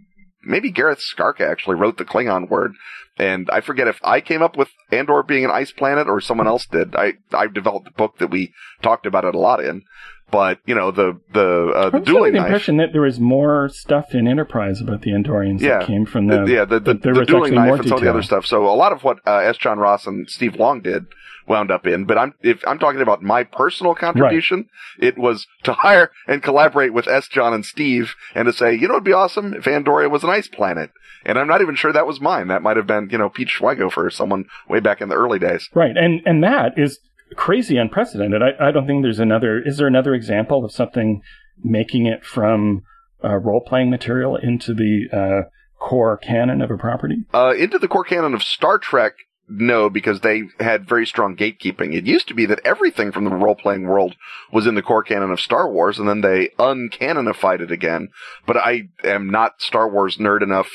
maybe 0.44 0.70
Gareth 0.70 1.00
Skarka 1.00 1.48
actually 1.48 1.76
wrote 1.76 1.98
the 1.98 2.05
Klingon 2.05 2.48
word, 2.48 2.72
and 3.18 3.48
I 3.53 3.61
forget 3.61 3.88
if 3.88 3.98
I 4.03 4.20
came 4.20 4.42
up 4.42 4.57
with 4.57 4.68
Andor 4.90 5.22
being 5.22 5.44
an 5.44 5.50
ice 5.50 5.72
planet 5.72 6.09
or 6.09 6.20
someone 6.20 6.48
else 6.48 6.66
did. 6.66 6.94
I 6.94 7.14
I 7.32 7.46
developed 7.46 7.88
a 7.88 7.92
book 7.92 8.18
that 8.18 8.30
we 8.30 8.53
talked 8.82 9.07
about 9.07 9.24
it 9.24 9.34
a 9.34 9.38
lot 9.38 9.62
in. 9.62 9.82
But 10.33 10.61
you 10.64 10.74
know 10.74 10.91
the 10.91 11.20
the 11.33 11.72
uh, 11.76 11.91
the 11.91 12.01
dueling 12.01 12.33
the 12.33 12.39
impression 12.39 12.78
that 12.78 12.93
there 12.93 13.03
was 13.03 13.20
more 13.20 13.68
stuff 13.68 14.14
in 14.14 14.26
Enterprise 14.26 14.80
about 14.80 15.03
the 15.03 15.11
Andorians 15.11 15.61
yeah, 15.61 15.80
that 15.80 15.87
came 15.87 16.07
from 16.07 16.26
the 16.26 16.45
yeah 16.47 16.64
the 16.64 16.80
the, 16.80 16.95
the 16.95 17.24
dueling 17.26 17.55
knife 17.55 17.80
and 17.80 17.89
some 17.89 17.99
of 17.99 18.03
the 18.03 18.11
other 18.11 18.22
stuff. 18.22 18.47
So 18.47 18.66
a 18.66 18.72
lot 18.74 18.93
of 18.93 19.05
what 19.05 19.18
uh, 19.26 19.37
S. 19.37 19.59
John 19.59 19.78
Ross 19.78 20.07
and 20.07 20.28
Steve 20.30 20.57
Long 20.57 20.80
did 20.80 21.05
wound 21.47 21.70
up 21.70 21.87
in. 21.87 22.07
But 22.07 22.18
I'm 22.18 22.35
if 22.41 22.62
I'm 22.66 22.78
talking 22.78 23.03
about 23.03 23.22
my 23.22 23.45
personal 23.45 23.95
contribution, 23.95 24.68
right. 25.01 25.09
it 25.09 25.18
was 25.18 25.47
to 25.64 25.74
hire 25.74 26.11
and 26.26 26.43
collaborate 26.43 26.95
with 26.95 27.09
S. 27.09 27.28
John 27.28 27.53
and 27.53 27.64
Steve 27.64 28.14
and 28.35 28.47
to 28.47 28.53
say, 28.53 28.74
you 28.74 28.89
know, 28.89 28.95
it'd 28.95 29.05
be 29.05 29.12
awesome 29.12 29.55
if 29.55 29.64
Andoria 29.64 30.11
was 30.11 30.24
an 30.24 30.30
ice 30.30 30.49
planet. 30.49 30.91
And 31.24 31.39
I'm 31.39 31.47
not 31.47 31.61
even 31.61 31.76
sure 31.76 31.93
that 31.93 32.07
was 32.07 32.20
mine. 32.20 32.49
That 32.49 32.62
might 32.62 32.76
have 32.76 32.87
been, 32.87 33.09
you 33.11 33.18
know, 33.18 33.28
Pete 33.28 33.49
Schweigo 33.49 33.93
for 33.93 34.11
someone 34.11 34.47
way 34.68 34.80
back 34.80 35.01
in 35.01 35.09
the 35.09 35.14
early 35.14 35.39
days. 35.39 35.68
Right. 35.74 35.97
And 35.97 36.20
and 36.26 36.43
that 36.43 36.78
is 36.78 36.99
crazy 37.37 37.76
unprecedented. 37.76 38.43
I, 38.43 38.68
I 38.68 38.70
don't 38.70 38.87
think 38.87 39.03
there's 39.03 39.18
another 39.18 39.61
is 39.61 39.76
there 39.76 39.87
another 39.87 40.14
example 40.14 40.64
of 40.64 40.72
something 40.72 41.22
making 41.62 42.07
it 42.07 42.24
from 42.24 42.83
uh, 43.24 43.37
role 43.37 43.61
playing 43.61 43.91
material 43.91 44.37
into 44.37 44.74
the 44.74 45.07
uh, 45.12 45.49
core 45.78 46.16
canon 46.16 46.62
of 46.62 46.70
a 46.70 46.76
property? 46.76 47.24
Uh, 47.33 47.55
into 47.59 47.78
the 47.78 47.89
core 47.89 48.05
canon 48.05 48.35
of 48.35 48.43
Star 48.43 48.78
Trek, 48.78 49.12
no, 49.49 49.91
because 49.91 50.20
they 50.20 50.45
had 50.61 50.89
very 50.89 51.07
strong 51.07 51.37
gatekeeping. 51.37 51.95
It 51.95 52.07
used 52.07 52.28
to 52.28 52.35
be 52.35 52.47
that 52.47 52.61
everything 52.64 53.12
from 53.12 53.24
the 53.24 53.30
role 53.30 53.55
playing 53.55 53.87
world 53.87 54.16
was 54.53 54.66
in 54.66 54.74
the 54.74 54.83
core 54.83 55.03
canon 55.03 55.30
of 55.30 55.41
Star 55.41 55.70
Wars, 55.70 55.99
and 55.99 56.09
then 56.09 56.20
they 56.20 56.49
uncanonified 56.59 57.61
it 57.61 57.70
again. 57.70 58.09
But 58.47 58.57
I 58.57 58.89
am 59.05 59.28
not 59.28 59.61
Star 59.61 59.89
Wars 59.89 60.16
nerd 60.16 60.43
enough 60.43 60.70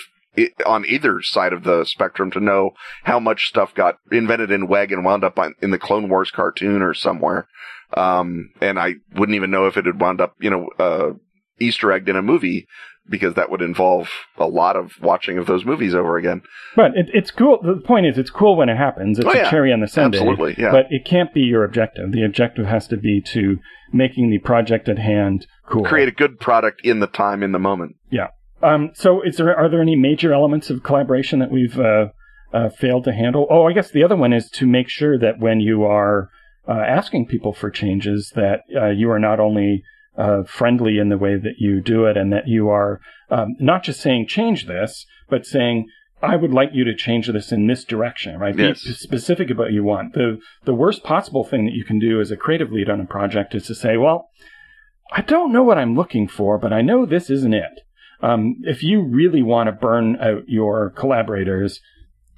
on 0.65 0.85
either 0.85 1.21
side 1.21 1.53
of 1.53 1.63
the 1.63 1.83
spectrum 1.85 2.31
to 2.31 2.39
know 2.39 2.71
how 3.03 3.19
much 3.19 3.47
stuff 3.47 3.73
got 3.73 3.95
invented 4.11 4.51
in 4.51 4.67
WEG 4.67 4.91
and 4.91 5.03
wound 5.03 5.23
up 5.23 5.39
on, 5.39 5.55
in 5.61 5.71
the 5.71 5.79
Clone 5.79 6.09
Wars 6.09 6.31
cartoon 6.31 6.81
or 6.81 6.93
somewhere. 6.93 7.47
Um, 7.95 8.51
and 8.61 8.77
I 8.77 8.95
wouldn't 9.15 9.35
even 9.35 9.51
know 9.51 9.67
if 9.67 9.77
it 9.77 9.85
had 9.85 9.99
wound 9.99 10.21
up, 10.21 10.35
you 10.39 10.49
know, 10.49 10.69
uh, 10.77 11.13
Easter 11.59 11.91
egged 11.91 12.09
in 12.09 12.15
a 12.15 12.21
movie 12.21 12.67
because 13.09 13.35
that 13.35 13.49
would 13.49 13.61
involve 13.61 14.09
a 14.37 14.45
lot 14.45 14.75
of 14.75 14.91
watching 15.01 15.37
of 15.37 15.47
those 15.47 15.65
movies 15.65 15.95
over 15.95 16.17
again. 16.17 16.41
But 16.75 16.91
it, 16.95 17.07
it's 17.13 17.31
cool. 17.31 17.59
The 17.61 17.81
point 17.81 18.05
is, 18.05 18.17
it's 18.17 18.29
cool 18.29 18.57
when 18.57 18.69
it 18.69 18.77
happens. 18.77 19.17
It's 19.17 19.27
oh, 19.27 19.33
yeah. 19.33 19.47
a 19.47 19.49
cherry 19.49 19.71
on 19.71 19.79
the 19.79 19.87
sundae. 19.87 20.17
Absolutely, 20.17 20.55
yeah. 20.57 20.71
But 20.71 20.87
it 20.89 21.05
can't 21.05 21.33
be 21.33 21.41
your 21.41 21.63
objective. 21.63 22.11
The 22.11 22.25
objective 22.25 22.65
has 22.65 22.87
to 22.87 22.97
be 22.97 23.21
to 23.33 23.57
making 23.93 24.29
the 24.29 24.39
project 24.39 24.89
at 24.89 24.99
hand 24.99 25.47
cool. 25.69 25.85
Create 25.85 26.09
a 26.09 26.11
good 26.11 26.39
product 26.39 26.81
in 26.83 26.99
the 26.99 27.07
time, 27.07 27.43
in 27.43 27.51
the 27.51 27.59
moment. 27.59 27.95
Yeah. 28.11 28.27
Um, 28.61 28.91
so, 28.93 29.21
is 29.21 29.37
there 29.37 29.55
are 29.55 29.69
there 29.69 29.81
any 29.81 29.95
major 29.95 30.33
elements 30.33 30.69
of 30.69 30.83
collaboration 30.83 31.39
that 31.39 31.51
we've 31.51 31.79
uh, 31.79 32.07
uh, 32.53 32.69
failed 32.69 33.03
to 33.05 33.13
handle? 33.13 33.47
Oh, 33.49 33.67
I 33.67 33.73
guess 33.73 33.91
the 33.91 34.03
other 34.03 34.15
one 34.15 34.33
is 34.33 34.49
to 34.51 34.65
make 34.65 34.89
sure 34.89 35.17
that 35.19 35.39
when 35.39 35.59
you 35.59 35.83
are 35.83 36.29
uh, 36.67 36.71
asking 36.71 37.27
people 37.27 37.53
for 37.53 37.69
changes, 37.69 38.31
that 38.35 38.61
uh, 38.75 38.87
you 38.87 39.11
are 39.11 39.19
not 39.19 39.39
only 39.39 39.83
uh, 40.17 40.43
friendly 40.43 40.97
in 40.97 41.09
the 41.09 41.17
way 41.17 41.35
that 41.35 41.55
you 41.59 41.81
do 41.81 42.05
it, 42.05 42.17
and 42.17 42.33
that 42.33 42.47
you 42.47 42.69
are 42.69 42.99
um, 43.29 43.55
not 43.59 43.83
just 43.83 44.01
saying 44.01 44.27
change 44.27 44.65
this, 44.65 45.05
but 45.29 45.45
saying 45.45 45.87
I 46.21 46.35
would 46.35 46.51
like 46.51 46.71
you 46.73 46.83
to 46.85 46.95
change 46.95 47.27
this 47.27 47.51
in 47.51 47.67
this 47.67 47.83
direction, 47.83 48.39
right? 48.39 48.57
Yes. 48.57 48.83
Be 48.83 48.93
specific 48.93 49.51
about 49.51 49.65
what 49.65 49.73
you 49.73 49.83
want. 49.83 50.13
The 50.13 50.39
the 50.65 50.73
worst 50.73 51.03
possible 51.03 51.43
thing 51.43 51.65
that 51.65 51.75
you 51.75 51.85
can 51.85 51.99
do 51.99 52.19
as 52.19 52.31
a 52.31 52.37
creative 52.37 52.71
lead 52.71 52.89
on 52.89 52.99
a 52.99 53.05
project 53.05 53.53
is 53.53 53.67
to 53.67 53.75
say, 53.75 53.97
well, 53.97 54.29
I 55.11 55.21
don't 55.21 55.51
know 55.51 55.63
what 55.63 55.77
I'm 55.77 55.95
looking 55.95 56.27
for, 56.27 56.57
but 56.57 56.73
I 56.73 56.81
know 56.81 57.05
this 57.05 57.29
isn't 57.29 57.53
it. 57.53 57.81
Um, 58.21 58.57
if 58.63 58.83
you 58.83 59.01
really 59.01 59.43
want 59.43 59.67
to 59.67 59.71
burn 59.71 60.17
out 60.17 60.47
your 60.47 60.89
collaborators, 60.91 61.81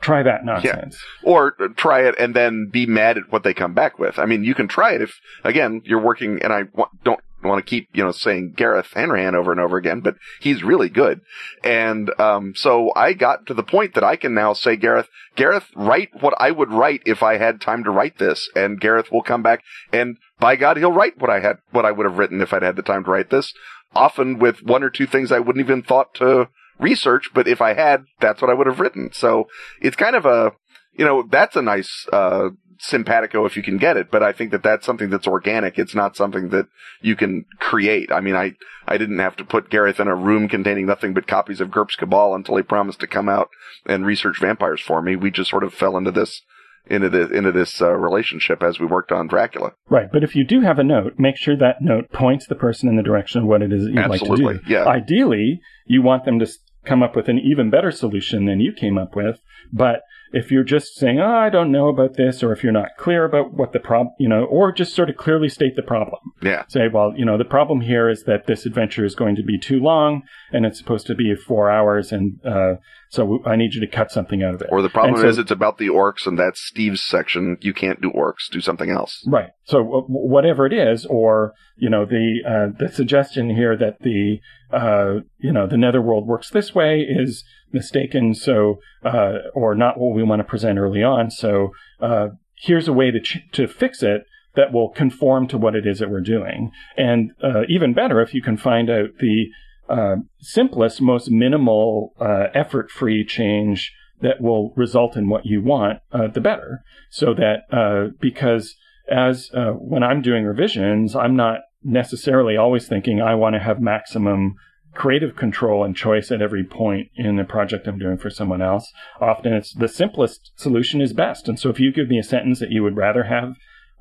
try 0.01 0.23
that 0.23 0.45
nonsense. 0.45 1.01
Yeah. 1.23 1.30
Or 1.30 1.51
try 1.75 2.01
it 2.01 2.15
and 2.19 2.36
then 2.36 2.69
be 2.71 2.86
mad 2.86 3.17
at 3.17 3.32
what 3.32 3.43
they 3.43 3.53
come 3.53 3.73
back 3.73 3.99
with. 3.99 4.19
I 4.19 4.25
mean, 4.25 4.43
you 4.43 4.55
can 4.55 4.67
try 4.67 4.93
it 4.93 5.01
if, 5.01 5.19
again, 5.43 5.82
you're 5.86 6.01
working, 6.01 6.41
and 6.41 6.53
I 6.53 6.63
don't 7.03 7.19
want 7.43 7.65
to 7.65 7.69
keep, 7.69 7.89
you 7.93 8.03
know, 8.03 8.11
saying 8.11 8.53
Gareth 8.57 8.91
Hanrahan 8.93 9.36
over 9.36 9.51
and 9.51 9.61
over 9.61 9.77
again, 9.77 10.01
but 10.01 10.15
he's 10.41 10.63
really 10.63 10.89
good. 10.89 11.21
And, 11.63 12.11
um, 12.19 12.53
so 12.55 12.91
I 12.95 13.13
got 13.13 13.45
to 13.47 13.53
the 13.53 13.63
point 13.63 13.93
that 13.93 14.03
I 14.03 14.17
can 14.17 14.34
now 14.34 14.51
say, 14.53 14.75
Gareth, 14.75 15.07
Gareth, 15.36 15.67
write 15.75 16.09
what 16.21 16.34
I 16.38 16.51
would 16.51 16.71
write 16.71 17.01
if 17.05 17.23
I 17.23 17.38
had 17.38 17.61
time 17.61 17.86
to 17.86 17.91
write 17.91 18.17
this. 18.17 18.49
And 18.55 18.82
Gareth 18.82 19.09
will 19.11 19.23
come 19.23 19.41
back 19.41 19.63
and 19.93 20.17
by 20.39 20.55
God, 20.55 20.77
he'll 20.77 20.91
write 20.91 21.17
what 21.17 21.30
I 21.30 21.39
had, 21.39 21.57
what 21.71 21.86
I 21.86 21.91
would 21.91 22.05
have 22.05 22.17
written 22.17 22.41
if 22.41 22.53
I'd 22.53 22.63
had 22.63 22.75
the 22.75 22.82
time 22.82 23.03
to 23.03 23.11
write 23.11 23.30
this. 23.30 23.53
Often 23.93 24.39
with 24.39 24.63
one 24.63 24.83
or 24.83 24.89
two 24.89 25.07
things 25.07 25.31
I 25.31 25.39
wouldn't 25.39 25.63
even 25.63 25.81
thought 25.81 26.13
to 26.15 26.49
research, 26.79 27.31
but 27.33 27.47
if 27.47 27.61
I 27.61 27.73
had, 27.73 28.05
that's 28.19 28.41
what 28.41 28.49
I 28.49 28.53
would 28.53 28.67
have 28.67 28.79
written. 28.79 29.09
So 29.13 29.47
it's 29.81 29.95
kind 29.95 30.15
of 30.15 30.25
a, 30.25 30.53
you 30.93 31.05
know, 31.05 31.23
that's 31.29 31.55
a 31.55 31.61
nice, 31.61 32.05
uh, 32.13 32.49
simpatico 32.79 33.45
if 33.45 33.57
you 33.57 33.63
can 33.63 33.77
get 33.77 33.97
it, 33.97 34.09
but 34.09 34.23
I 34.23 34.31
think 34.31 34.51
that 34.51 34.63
that's 34.63 34.85
something 34.85 35.09
that's 35.09 35.27
organic. 35.27 35.77
It's 35.77 35.93
not 35.93 36.15
something 36.15 36.49
that 36.49 36.67
you 37.01 37.15
can 37.15 37.45
create. 37.59 38.11
I 38.11 38.21
mean, 38.21 38.35
I, 38.35 38.53
I 38.87 38.97
didn't 38.97 39.19
have 39.19 39.35
to 39.37 39.43
put 39.43 39.69
Gareth 39.69 39.99
in 39.99 40.07
a 40.07 40.15
room 40.15 40.47
containing 40.47 40.85
nothing 40.85 41.13
but 41.13 41.27
copies 41.27 41.59
of 41.59 41.71
GURPS 41.71 41.97
Cabal 41.97 42.33
until 42.33 42.55
he 42.55 42.63
promised 42.63 43.01
to 43.01 43.07
come 43.07 43.27
out 43.27 43.49
and 43.85 44.05
research 44.05 44.39
vampires 44.39 44.81
for 44.81 45.01
me. 45.01 45.15
We 45.15 45.29
just 45.29 45.49
sort 45.49 45.65
of 45.65 45.73
fell 45.73 45.97
into 45.97 46.11
this 46.11 46.41
into 46.89 47.09
this 47.09 47.29
into 47.31 47.51
this 47.51 47.81
uh, 47.81 47.91
relationship 47.91 48.63
as 48.63 48.79
we 48.79 48.85
worked 48.85 49.11
on 49.11 49.27
Dracula. 49.27 49.73
Right, 49.89 50.11
but 50.11 50.23
if 50.23 50.35
you 50.35 50.43
do 50.43 50.61
have 50.61 50.79
a 50.79 50.83
note, 50.83 51.13
make 51.17 51.37
sure 51.37 51.57
that 51.57 51.81
note 51.81 52.11
points 52.11 52.47
the 52.47 52.55
person 52.55 52.89
in 52.89 52.95
the 52.95 53.03
direction 53.03 53.41
of 53.41 53.47
what 53.47 53.61
it 53.61 53.71
is 53.71 53.83
that 53.83 53.91
you'd 53.91 53.99
Absolutely, 53.99 54.45
like 54.45 54.61
to 54.63 54.67
do. 54.67 54.73
yeah. 54.73 54.85
Ideally, 54.85 55.61
you 55.85 56.01
want 56.01 56.25
them 56.25 56.39
to 56.39 56.47
come 56.85 57.03
up 57.03 57.15
with 57.15 57.27
an 57.27 57.39
even 57.39 57.69
better 57.69 57.91
solution 57.91 58.45
than 58.45 58.59
you 58.59 58.73
came 58.73 58.97
up 58.97 59.15
with, 59.15 59.39
but 59.71 60.01
if 60.32 60.51
you're 60.51 60.63
just 60.63 60.95
saying, 60.95 61.19
"Oh, 61.19 61.36
I 61.36 61.49
don't 61.49 61.71
know 61.71 61.88
about 61.88 62.15
this," 62.15 62.43
or 62.43 62.51
if 62.51 62.63
you're 62.63 62.71
not 62.71 62.97
clear 62.97 63.25
about 63.25 63.53
what 63.53 63.73
the 63.73 63.80
problem, 63.80 64.13
you 64.19 64.30
know, 64.30 64.43
or 64.45 64.71
just 64.71 64.93
sort 64.93 65.09
of 65.09 65.17
clearly 65.17 65.49
state 65.49 65.75
the 65.75 65.82
problem. 65.82 66.19
Yeah. 66.41 66.63
Say, 66.67 66.88
well, 66.88 67.13
you 67.15 67.25
know, 67.25 67.38
the 67.38 67.45
problem 67.45 67.82
here 67.82 68.09
is 68.09 68.23
that 68.23 68.47
this 68.47 68.65
adventure 68.65 69.05
is 69.05 69.15
going 69.15 69.36
to 69.36 69.43
be 69.43 69.57
too 69.59 69.80
long, 69.80 70.23
and 70.51 70.65
it's 70.65 70.77
supposed 70.77 71.07
to 71.07 71.15
be 71.15 71.34
four 71.36 71.69
hours, 71.69 72.11
and 72.11 72.39
uh, 72.45 72.75
so 73.09 73.41
I 73.43 73.55
need 73.55 73.73
you 73.73 73.82
to 73.82 73.88
cut 73.88 74.11
something 74.11 74.43
out 74.43 74.53
of 74.53 74.61
it. 74.61 74.69
Or 74.71 74.82
the 74.82 74.89
problem 74.89 75.19
so- 75.19 75.27
is 75.27 75.38
it's 75.38 75.51
about 75.51 75.77
the 75.80 75.88
orcs 75.88 76.27
and 76.27 76.38
that's 76.38 76.61
Steve's 76.61 77.01
section. 77.01 77.57
You 77.61 77.73
can't 77.73 78.01
do 78.01 78.11
orcs. 78.11 78.49
Do 78.51 78.61
something 78.61 78.89
else. 78.89 79.23
Right. 79.27 79.49
So 79.63 79.80
w- 79.80 80.05
whatever 80.07 80.65
it 80.65 80.73
is, 80.73 81.05
or 81.07 81.53
you 81.75 81.89
know, 81.89 82.05
the 82.05 82.39
uh, 82.45 82.77
the 82.77 82.91
suggestion 82.91 83.49
here 83.49 83.75
that 83.77 84.01
the 84.01 84.39
uh, 84.71 85.21
you 85.39 85.51
know 85.51 85.65
the 85.65 85.77
netherworld 85.77 86.27
works 86.27 86.49
this 86.49 86.75
way 86.75 86.99
is 86.99 87.43
mistaken. 87.72 88.34
So 88.34 88.80
uh, 89.03 89.34
or 89.53 89.76
not 89.76 89.99
what 89.99 90.15
we 90.15 90.24
want 90.24 90.39
to 90.39 90.43
present 90.43 90.80
early 90.80 91.03
on. 91.03 91.32
So 91.32 91.72
uh, 91.99 92.30
here's 92.55 92.88
a 92.88 92.93
way 92.93 93.11
to 93.11 93.20
ch- 93.20 93.49
to 93.53 93.67
fix 93.67 94.03
it 94.03 94.24
that 94.55 94.74
will 94.74 94.89
conform 94.89 95.47
to 95.47 95.57
what 95.57 95.76
it 95.76 95.86
is 95.86 95.99
that 95.99 96.09
we're 96.09 96.22
doing. 96.22 96.72
And 96.97 97.32
uh, 97.43 97.61
even 97.70 97.93
better, 97.93 98.22
if 98.22 98.34
you 98.34 98.41
can 98.41 98.57
find 98.57 98.89
out 98.89 99.09
the 99.20 99.47
uh, 99.88 100.15
simplest, 100.39 101.01
most 101.01 101.32
minimal, 101.32 102.13
uh, 102.20 102.47
effort-free 102.53 103.26
change 103.26 103.93
that 104.22 104.41
will 104.41 104.74
result 104.76 105.15
in 105.15 105.30
what 105.30 105.45
you 105.45 105.61
want, 105.61 105.99
uh, 106.11 106.28
the 106.28 106.41
better. 106.41 106.84
So 107.09 107.34
that 107.36 108.11
because 108.20 108.76
as 109.09 109.49
when 109.53 110.03
I'm 110.03 110.22
doing 110.22 110.45
revisions, 110.45 111.15
I'm 111.15 111.36
not 111.36 111.61
necessarily 111.84 112.57
always 112.57 112.88
thinking 112.88 113.22
I 113.22 113.36
want 113.36 113.55
to 113.55 113.59
have 113.59 113.80
maximum 113.80 114.55
creative 115.00 115.38
control 115.38 115.86
and 115.86 115.95
choice 115.95 116.30
at 116.30 116.41
every 116.41 116.64
point 116.64 117.08
in 117.16 117.38
the 117.38 117.45
project 117.45 117.88
I'm 117.88 117.97
doing 117.97 118.18
for 118.18 118.30
someone 118.30 118.62
else. 118.62 118.91
Often 119.22 119.54
it's 119.54 119.74
the 119.74 119.88
simplest 119.88 120.52
solution 120.58 121.00
is 121.00 121.14
best. 121.14 121.47
And 121.47 121.58
so 121.58 121.70
if 121.70 121.80
you 121.80 121.93
give 121.93 122.10
me 122.10 122.20
a 122.20 122.24
sentence 122.24 122.60
that 122.60 122.70
you 122.70 122.84
would 122.84 122.97
rather 122.97 123.24
have 123.24 123.54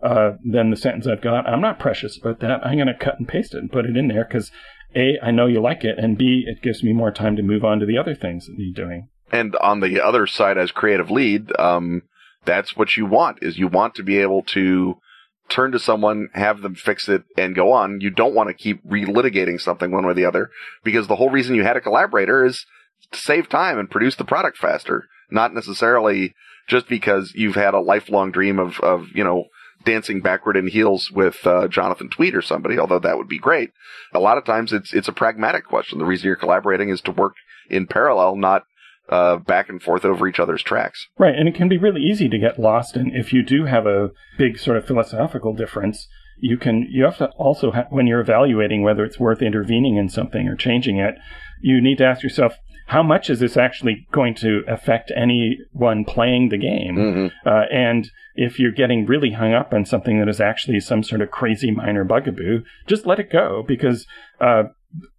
uh, 0.02 0.32
than 0.44 0.70
the 0.70 0.76
sentence 0.76 1.06
I've 1.06 1.22
got, 1.22 1.46
I'm 1.46 1.60
not 1.60 1.78
precious 1.78 2.18
about 2.18 2.40
that. 2.40 2.66
I'm 2.66 2.76
going 2.76 2.88
to 2.88 2.94
cut 2.94 3.14
and 3.16 3.28
paste 3.28 3.54
it 3.54 3.58
and 3.58 3.70
put 3.70 3.86
it 3.86 3.96
in 3.96 4.08
there 4.08 4.24
because 4.24 4.50
A, 4.96 5.14
I 5.22 5.30
know 5.30 5.46
you 5.46 5.60
like 5.60 5.84
it, 5.84 6.00
and 6.00 6.18
B, 6.18 6.44
it 6.44 6.62
gives 6.62 6.82
me 6.82 6.92
more 6.92 7.12
time 7.12 7.36
to 7.36 7.42
move 7.42 7.64
on 7.64 7.78
to 7.78 7.86
the 7.86 7.96
other 7.96 8.16
things 8.16 8.46
that 8.46 8.56
you're 8.58 8.84
doing. 8.84 9.08
And 9.30 9.54
on 9.56 9.78
the 9.78 10.00
other 10.00 10.26
side, 10.26 10.58
as 10.58 10.72
creative 10.72 11.12
lead, 11.12 11.56
um, 11.60 12.02
that's 12.44 12.76
what 12.76 12.96
you 12.96 13.06
want 13.06 13.38
is 13.40 13.56
you 13.56 13.68
want 13.68 13.94
to 13.94 14.02
be 14.02 14.18
able 14.18 14.42
to 14.54 14.96
turn 15.48 15.72
to 15.72 15.78
someone, 15.78 16.28
have 16.34 16.62
them 16.62 16.74
fix 16.74 17.08
it 17.08 17.24
and 17.36 17.54
go 17.54 17.72
on. 17.72 18.00
You 18.00 18.10
don't 18.10 18.34
want 18.34 18.48
to 18.48 18.54
keep 18.54 18.84
relitigating 18.86 19.60
something 19.60 19.90
one 19.90 20.04
way 20.04 20.12
or 20.12 20.14
the 20.14 20.24
other 20.24 20.50
because 20.84 21.06
the 21.06 21.16
whole 21.16 21.30
reason 21.30 21.54
you 21.54 21.62
had 21.62 21.76
a 21.76 21.80
collaborator 21.80 22.44
is 22.44 22.66
to 23.12 23.18
save 23.18 23.48
time 23.48 23.78
and 23.78 23.90
produce 23.90 24.16
the 24.16 24.24
product 24.24 24.58
faster, 24.58 25.04
not 25.30 25.54
necessarily 25.54 26.34
just 26.68 26.88
because 26.88 27.32
you've 27.34 27.54
had 27.54 27.74
a 27.74 27.80
lifelong 27.80 28.30
dream 28.30 28.58
of, 28.58 28.78
of, 28.80 29.08
you 29.14 29.24
know, 29.24 29.44
dancing 29.84 30.20
backward 30.20 30.56
in 30.56 30.66
heels 30.66 31.10
with 31.10 31.46
uh, 31.46 31.68
Jonathan 31.68 32.10
Tweet 32.10 32.34
or 32.34 32.42
somebody, 32.42 32.78
although 32.78 32.98
that 32.98 33.16
would 33.16 33.28
be 33.28 33.38
great. 33.38 33.70
A 34.12 34.20
lot 34.20 34.36
of 34.36 34.44
times 34.44 34.72
it's 34.72 34.92
it's 34.92 35.08
a 35.08 35.12
pragmatic 35.12 35.64
question. 35.64 35.98
The 35.98 36.04
reason 36.04 36.26
you're 36.26 36.36
collaborating 36.36 36.88
is 36.88 37.00
to 37.02 37.12
work 37.12 37.34
in 37.70 37.86
parallel, 37.86 38.36
not 38.36 38.64
uh, 39.08 39.36
back 39.36 39.68
and 39.68 39.82
forth 39.82 40.04
over 40.04 40.26
each 40.28 40.40
other's 40.40 40.62
tracks. 40.62 41.08
Right, 41.18 41.34
and 41.34 41.48
it 41.48 41.54
can 41.54 41.68
be 41.68 41.78
really 41.78 42.02
easy 42.02 42.28
to 42.28 42.38
get 42.38 42.58
lost. 42.58 42.96
And 42.96 43.14
if 43.14 43.32
you 43.32 43.42
do 43.42 43.64
have 43.64 43.86
a 43.86 44.10
big 44.36 44.58
sort 44.58 44.76
of 44.76 44.86
philosophical 44.86 45.54
difference, 45.54 46.06
you 46.40 46.56
can 46.56 46.86
you 46.90 47.04
have 47.04 47.18
to 47.18 47.28
also 47.36 47.70
ha- 47.72 47.86
when 47.90 48.06
you're 48.06 48.20
evaluating 48.20 48.82
whether 48.82 49.04
it's 49.04 49.18
worth 49.18 49.42
intervening 49.42 49.96
in 49.96 50.08
something 50.08 50.46
or 50.46 50.54
changing 50.56 50.98
it, 50.98 51.14
you 51.60 51.80
need 51.80 51.98
to 51.98 52.04
ask 52.04 52.22
yourself 52.22 52.54
how 52.86 53.02
much 53.02 53.28
is 53.28 53.38
this 53.40 53.56
actually 53.58 54.06
going 54.12 54.34
to 54.34 54.62
affect 54.66 55.12
anyone 55.14 56.04
playing 56.06 56.48
the 56.48 56.56
game? 56.56 56.96
Mhm. 56.96 57.32
Uh, 57.44 57.64
and 57.70 58.10
if 58.34 58.58
you're 58.58 58.72
getting 58.72 59.04
really 59.04 59.32
hung 59.32 59.52
up 59.52 59.74
on 59.74 59.84
something 59.84 60.18
that 60.20 60.28
is 60.28 60.40
actually 60.40 60.80
some 60.80 61.02
sort 61.02 61.20
of 61.20 61.30
crazy 61.30 61.70
minor 61.70 62.02
bugaboo, 62.04 62.62
just 62.86 63.04
let 63.06 63.18
it 63.18 63.30
go 63.30 63.62
because 63.66 64.06
uh, 64.40 64.62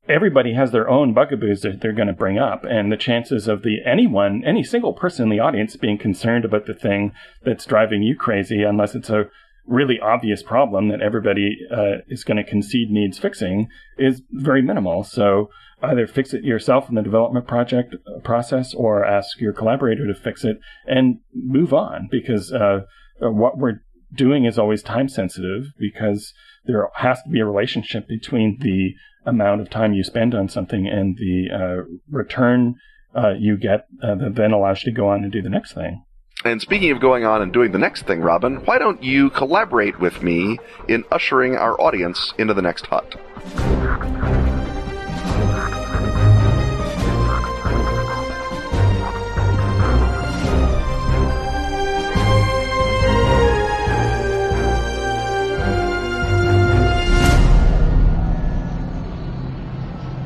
everybody 0.09 0.53
has 0.53 0.71
their 0.71 0.89
own 0.89 1.13
bugaboos 1.13 1.61
that 1.61 1.79
they're 1.79 1.93
going 1.93 2.07
to 2.07 2.13
bring 2.13 2.39
up, 2.39 2.63
and 2.63 2.91
the 2.91 2.97
chances 2.97 3.47
of 3.47 3.61
the 3.61 3.77
anyone, 3.85 4.43
any 4.45 4.63
single 4.63 4.93
person 4.93 5.23
in 5.23 5.29
the 5.29 5.39
audience 5.39 5.75
being 5.75 5.97
concerned 5.97 6.43
about 6.43 6.65
the 6.65 6.73
thing 6.73 7.13
that's 7.45 7.65
driving 7.65 8.01
you 8.01 8.15
crazy, 8.15 8.63
unless 8.63 8.95
it's 8.95 9.09
a 9.09 9.29
really 9.65 9.99
obvious 9.99 10.41
problem 10.41 10.89
that 10.89 11.01
everybody 11.01 11.55
uh, 11.71 11.97
is 12.07 12.23
going 12.23 12.37
to 12.37 12.43
concede 12.43 12.89
needs 12.89 13.19
fixing, 13.19 13.67
is 13.97 14.23
very 14.31 14.63
minimal. 14.63 15.03
So 15.03 15.49
either 15.83 16.07
fix 16.07 16.33
it 16.33 16.43
yourself 16.43 16.89
in 16.89 16.95
the 16.95 17.03
development 17.03 17.47
project 17.47 17.93
uh, 17.93 18.19
process, 18.21 18.73
or 18.73 19.05
ask 19.05 19.39
your 19.39 19.53
collaborator 19.53 20.07
to 20.07 20.15
fix 20.15 20.43
it 20.43 20.59
and 20.87 21.19
move 21.33 21.71
on, 21.71 22.07
because 22.09 22.51
uh, 22.51 22.81
uh, 23.21 23.29
what 23.29 23.59
we're 23.59 23.81
doing 24.13 24.45
is 24.45 24.57
always 24.57 24.81
time 24.81 25.07
sensitive 25.07 25.67
because 25.77 26.33
there 26.65 26.89
has 26.95 27.21
to 27.21 27.29
be 27.29 27.39
a 27.39 27.45
relationship 27.45 28.07
between 28.07 28.57
the 28.59 28.95
amount 29.25 29.61
of 29.61 29.69
time 29.69 29.93
you 29.93 30.03
spend 30.03 30.33
on 30.33 30.49
something 30.49 30.87
and 30.87 31.17
the 31.17 31.47
uh, 31.53 31.83
return 32.09 32.75
uh, 33.15 33.33
you 33.37 33.57
get 33.57 33.87
uh, 34.03 34.15
that 34.15 34.35
then 34.35 34.51
allows 34.51 34.83
you 34.83 34.91
to 34.91 34.95
go 34.95 35.09
on 35.09 35.23
and 35.23 35.31
do 35.31 35.41
the 35.41 35.49
next 35.49 35.73
thing. 35.73 36.03
And 36.45 36.61
speaking 36.61 36.91
of 36.91 37.01
going 37.01 37.25
on 37.25 37.41
and 37.41 37.51
doing 37.51 37.73
the 37.73 37.77
next 37.77 38.03
thing, 38.03 38.21
Robin, 38.21 38.57
why 38.65 38.77
don't 38.77 39.03
you 39.03 39.29
collaborate 39.29 39.99
with 39.99 40.23
me 40.23 40.57
in 40.87 41.03
ushering 41.11 41.55
our 41.55 41.79
audience 41.81 42.33
into 42.37 42.53
the 42.53 42.61
next 42.61 42.85
hut? 42.85 44.38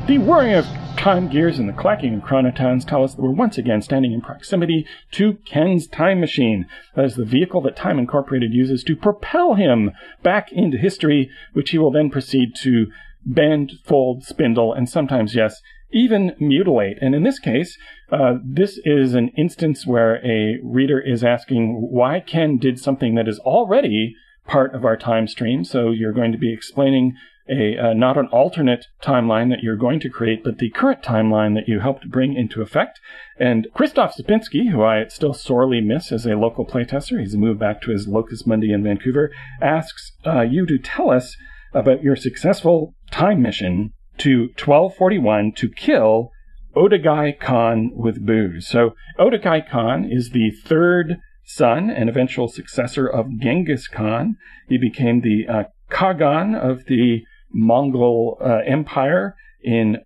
The 0.06 0.18
whirring 0.18 0.52
of 0.52 0.66
time 0.98 1.28
gears 1.30 1.58
and 1.58 1.66
the 1.66 1.72
clacking 1.72 2.16
of 2.16 2.24
chronotons 2.24 2.86
tell 2.86 3.04
us 3.04 3.14
that 3.14 3.22
we're 3.22 3.30
once 3.30 3.56
again 3.56 3.80
standing 3.80 4.12
in 4.12 4.20
proximity 4.20 4.86
to 5.12 5.38
Ken's 5.46 5.86
time 5.86 6.20
machine. 6.20 6.66
That 6.94 7.06
is 7.06 7.14
the 7.14 7.24
vehicle 7.24 7.62
that 7.62 7.74
Time 7.74 7.98
Incorporated 7.98 8.52
uses 8.52 8.84
to 8.84 8.96
propel 8.96 9.54
him 9.54 9.92
back 10.22 10.52
into 10.52 10.76
history, 10.76 11.30
which 11.54 11.70
he 11.70 11.78
will 11.78 11.90
then 11.90 12.10
proceed 12.10 12.54
to 12.64 12.88
bend, 13.24 13.72
fold, 13.82 14.24
spindle, 14.24 14.74
and 14.74 14.90
sometimes, 14.90 15.34
yes, 15.34 15.62
even 15.90 16.36
mutilate. 16.38 16.98
And 17.00 17.14
in 17.14 17.22
this 17.22 17.38
case, 17.38 17.78
uh, 18.12 18.34
this 18.44 18.78
is 18.84 19.14
an 19.14 19.28
instance 19.38 19.86
where 19.86 20.16
a 20.16 20.58
reader 20.62 21.00
is 21.00 21.24
asking 21.24 21.88
why 21.90 22.20
Ken 22.20 22.58
did 22.58 22.78
something 22.78 23.14
that 23.14 23.26
is 23.26 23.38
already 23.38 24.16
part 24.46 24.74
of 24.74 24.84
our 24.84 24.98
time 24.98 25.26
stream. 25.28 25.64
So 25.64 25.92
you're 25.92 26.12
going 26.12 26.32
to 26.32 26.38
be 26.38 26.52
explaining 26.52 27.16
a 27.48 27.76
uh, 27.76 27.92
not 27.92 28.16
an 28.16 28.26
alternate 28.28 28.86
timeline 29.02 29.50
that 29.50 29.62
you're 29.62 29.76
going 29.76 30.00
to 30.00 30.08
create, 30.08 30.42
but 30.42 30.58
the 30.58 30.70
current 30.70 31.02
timeline 31.02 31.54
that 31.54 31.68
you 31.68 31.80
helped 31.80 32.10
bring 32.10 32.34
into 32.34 32.62
effect. 32.62 33.00
And 33.38 33.66
Christoph 33.74 34.16
Sapinski, 34.16 34.70
who 34.70 34.82
I 34.82 35.06
still 35.08 35.34
sorely 35.34 35.80
miss 35.80 36.10
as 36.10 36.26
a 36.26 36.36
local 36.36 36.66
playtester, 36.66 37.20
he's 37.20 37.36
moved 37.36 37.60
back 37.60 37.82
to 37.82 37.90
his 37.90 38.08
locus 38.08 38.46
mundi 38.46 38.72
in 38.72 38.82
Vancouver, 38.82 39.30
asks 39.60 40.12
uh, 40.26 40.42
you 40.42 40.66
to 40.66 40.78
tell 40.78 41.10
us 41.10 41.36
about 41.74 42.02
your 42.02 42.16
successful 42.16 42.94
time 43.10 43.42
mission 43.42 43.92
to 44.18 44.48
1241 44.56 45.52
to 45.56 45.68
kill 45.68 46.30
Ogedei 46.74 47.38
Khan 47.38 47.90
with 47.94 48.24
booze. 48.24 48.68
So 48.68 48.94
Ogedei 49.18 49.68
Khan 49.68 50.08
is 50.10 50.30
the 50.30 50.50
third 50.50 51.18
son 51.44 51.90
and 51.90 52.08
eventual 52.08 52.48
successor 52.48 53.06
of 53.06 53.26
Genghis 53.40 53.86
Khan. 53.86 54.36
He 54.68 54.78
became 54.78 55.20
the 55.20 55.46
uh, 55.48 55.64
Khagan 55.90 56.58
of 56.58 56.86
the 56.86 57.22
Mongol 57.54 58.38
uh, 58.40 58.60
Empire 58.66 59.36
in 59.62 59.98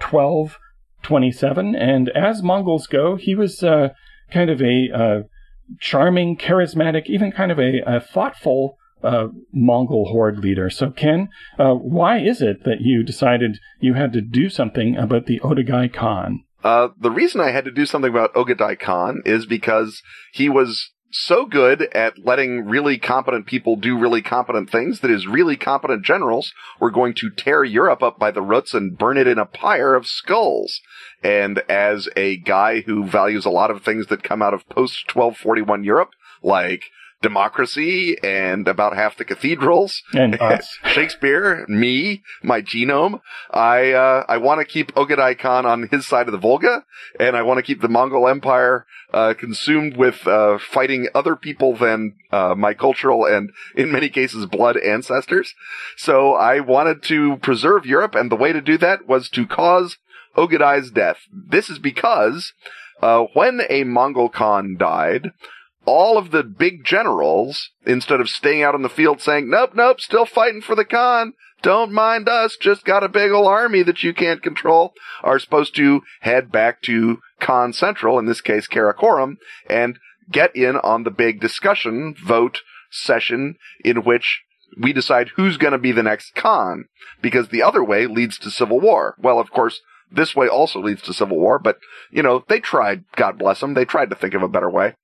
1227. 0.00 1.76
And 1.76 2.08
as 2.10 2.42
Mongols 2.42 2.86
go, 2.86 3.16
he 3.16 3.34
was 3.34 3.62
uh, 3.62 3.90
kind 4.32 4.50
of 4.50 4.60
a 4.60 4.88
uh, 4.92 5.20
charming, 5.80 6.36
charismatic, 6.36 7.06
even 7.06 7.30
kind 7.30 7.52
of 7.52 7.58
a, 7.58 7.82
a 7.86 8.00
thoughtful 8.00 8.76
uh, 9.02 9.28
Mongol 9.52 10.06
horde 10.06 10.38
leader. 10.38 10.70
So, 10.70 10.90
Ken, 10.90 11.28
uh, 11.58 11.74
why 11.74 12.18
is 12.18 12.42
it 12.42 12.64
that 12.64 12.80
you 12.80 13.02
decided 13.02 13.58
you 13.80 13.94
had 13.94 14.12
to 14.14 14.20
do 14.20 14.48
something 14.48 14.96
about 14.96 15.26
the 15.26 15.40
Ogedei 15.40 15.92
Khan? 15.92 16.44
Uh, 16.64 16.88
the 16.98 17.10
reason 17.10 17.40
I 17.40 17.50
had 17.50 17.64
to 17.66 17.70
do 17.70 17.86
something 17.86 18.10
about 18.10 18.34
Ogedei 18.34 18.78
Khan 18.78 19.22
is 19.24 19.46
because 19.46 20.02
he 20.32 20.48
was 20.48 20.90
so 21.10 21.46
good 21.46 21.82
at 21.94 22.24
letting 22.24 22.66
really 22.66 22.98
competent 22.98 23.46
people 23.46 23.76
do 23.76 23.98
really 23.98 24.22
competent 24.22 24.70
things 24.70 25.00
that 25.00 25.10
his 25.10 25.26
really 25.26 25.56
competent 25.56 26.04
generals 26.04 26.52
were 26.78 26.90
going 26.90 27.14
to 27.14 27.30
tear 27.30 27.64
Europe 27.64 28.02
up 28.02 28.18
by 28.18 28.30
the 28.30 28.42
roots 28.42 28.74
and 28.74 28.98
burn 28.98 29.16
it 29.16 29.26
in 29.26 29.38
a 29.38 29.46
pyre 29.46 29.94
of 29.94 30.06
skulls. 30.06 30.80
And 31.22 31.60
as 31.68 32.08
a 32.16 32.36
guy 32.36 32.82
who 32.82 33.06
values 33.06 33.44
a 33.44 33.50
lot 33.50 33.70
of 33.70 33.82
things 33.82 34.08
that 34.08 34.22
come 34.22 34.42
out 34.42 34.54
of 34.54 34.68
post 34.68 35.06
1241 35.14 35.84
Europe, 35.84 36.10
like 36.42 36.82
democracy 37.20 38.16
and 38.22 38.68
about 38.68 38.94
half 38.94 39.16
the 39.16 39.24
cathedrals 39.24 40.02
and 40.12 40.34
us. 40.40 40.78
Shakespeare, 40.84 41.66
me, 41.68 42.22
my 42.42 42.62
genome. 42.62 43.20
I 43.50 43.92
uh, 43.92 44.24
I 44.28 44.36
want 44.38 44.60
to 44.60 44.64
keep 44.64 44.94
Ogedei 44.94 45.38
Khan 45.38 45.66
on 45.66 45.88
his 45.90 46.06
side 46.06 46.28
of 46.28 46.32
the 46.32 46.38
Volga, 46.38 46.84
and 47.18 47.36
I 47.36 47.42
want 47.42 47.58
to 47.58 47.62
keep 47.62 47.80
the 47.80 47.88
Mongol 47.88 48.28
Empire 48.28 48.86
uh, 49.12 49.34
consumed 49.34 49.96
with 49.96 50.26
uh, 50.26 50.58
fighting 50.58 51.08
other 51.14 51.36
people 51.36 51.76
than 51.76 52.14
uh, 52.30 52.54
my 52.56 52.74
cultural 52.74 53.24
and, 53.24 53.50
in 53.74 53.90
many 53.90 54.08
cases, 54.08 54.46
blood 54.46 54.76
ancestors. 54.76 55.54
So 55.96 56.34
I 56.34 56.60
wanted 56.60 57.02
to 57.04 57.36
preserve 57.38 57.86
Europe, 57.86 58.14
and 58.14 58.30
the 58.30 58.36
way 58.36 58.52
to 58.52 58.60
do 58.60 58.78
that 58.78 59.06
was 59.08 59.28
to 59.30 59.46
cause 59.46 59.96
Ogedei's 60.36 60.90
death. 60.90 61.18
This 61.32 61.70
is 61.70 61.78
because 61.78 62.52
uh, 63.00 63.24
when 63.34 63.62
a 63.68 63.84
Mongol 63.84 64.28
Khan 64.28 64.76
died, 64.78 65.32
all 65.88 66.18
of 66.18 66.30
the 66.30 66.42
big 66.42 66.84
generals, 66.84 67.70
instead 67.86 68.20
of 68.20 68.28
staying 68.28 68.62
out 68.62 68.74
in 68.74 68.82
the 68.82 68.88
field 68.90 69.22
saying, 69.22 69.48
nope, 69.48 69.70
nope, 69.74 70.00
still 70.00 70.26
fighting 70.26 70.60
for 70.60 70.74
the 70.74 70.84
Khan, 70.84 71.32
don't 71.62 71.90
mind 71.90 72.28
us, 72.28 72.56
just 72.60 72.84
got 72.84 73.02
a 73.02 73.08
big 73.08 73.30
old 73.32 73.48
army 73.48 73.82
that 73.82 74.02
you 74.02 74.12
can't 74.12 74.42
control, 74.42 74.92
are 75.22 75.38
supposed 75.38 75.74
to 75.76 76.02
head 76.20 76.52
back 76.52 76.82
to 76.82 77.18
Khan 77.40 77.72
Central, 77.72 78.18
in 78.18 78.26
this 78.26 78.42
case 78.42 78.68
Karakorum, 78.68 79.36
and 79.68 79.98
get 80.30 80.54
in 80.54 80.76
on 80.76 81.04
the 81.04 81.10
big 81.10 81.40
discussion, 81.40 82.14
vote, 82.22 82.60
session 82.90 83.56
in 83.82 84.04
which 84.04 84.42
we 84.78 84.92
decide 84.92 85.30
who's 85.36 85.56
going 85.56 85.72
to 85.72 85.78
be 85.78 85.92
the 85.92 86.02
next 86.02 86.34
Khan, 86.34 86.84
because 87.22 87.48
the 87.48 87.62
other 87.62 87.82
way 87.82 88.06
leads 88.06 88.38
to 88.40 88.50
civil 88.50 88.78
war. 88.78 89.16
Well, 89.18 89.40
of 89.40 89.50
course, 89.50 89.80
this 90.12 90.36
way 90.36 90.48
also 90.48 90.80
leads 90.80 91.02
to 91.02 91.14
civil 91.14 91.38
war, 91.38 91.58
but, 91.58 91.78
you 92.10 92.22
know, 92.22 92.44
they 92.46 92.60
tried, 92.60 93.04
God 93.16 93.38
bless 93.38 93.60
them, 93.60 93.74
they 93.74 93.86
tried 93.86 94.10
to 94.10 94.16
think 94.16 94.34
of 94.34 94.42
a 94.42 94.48
better 94.48 94.70
way. 94.70 94.94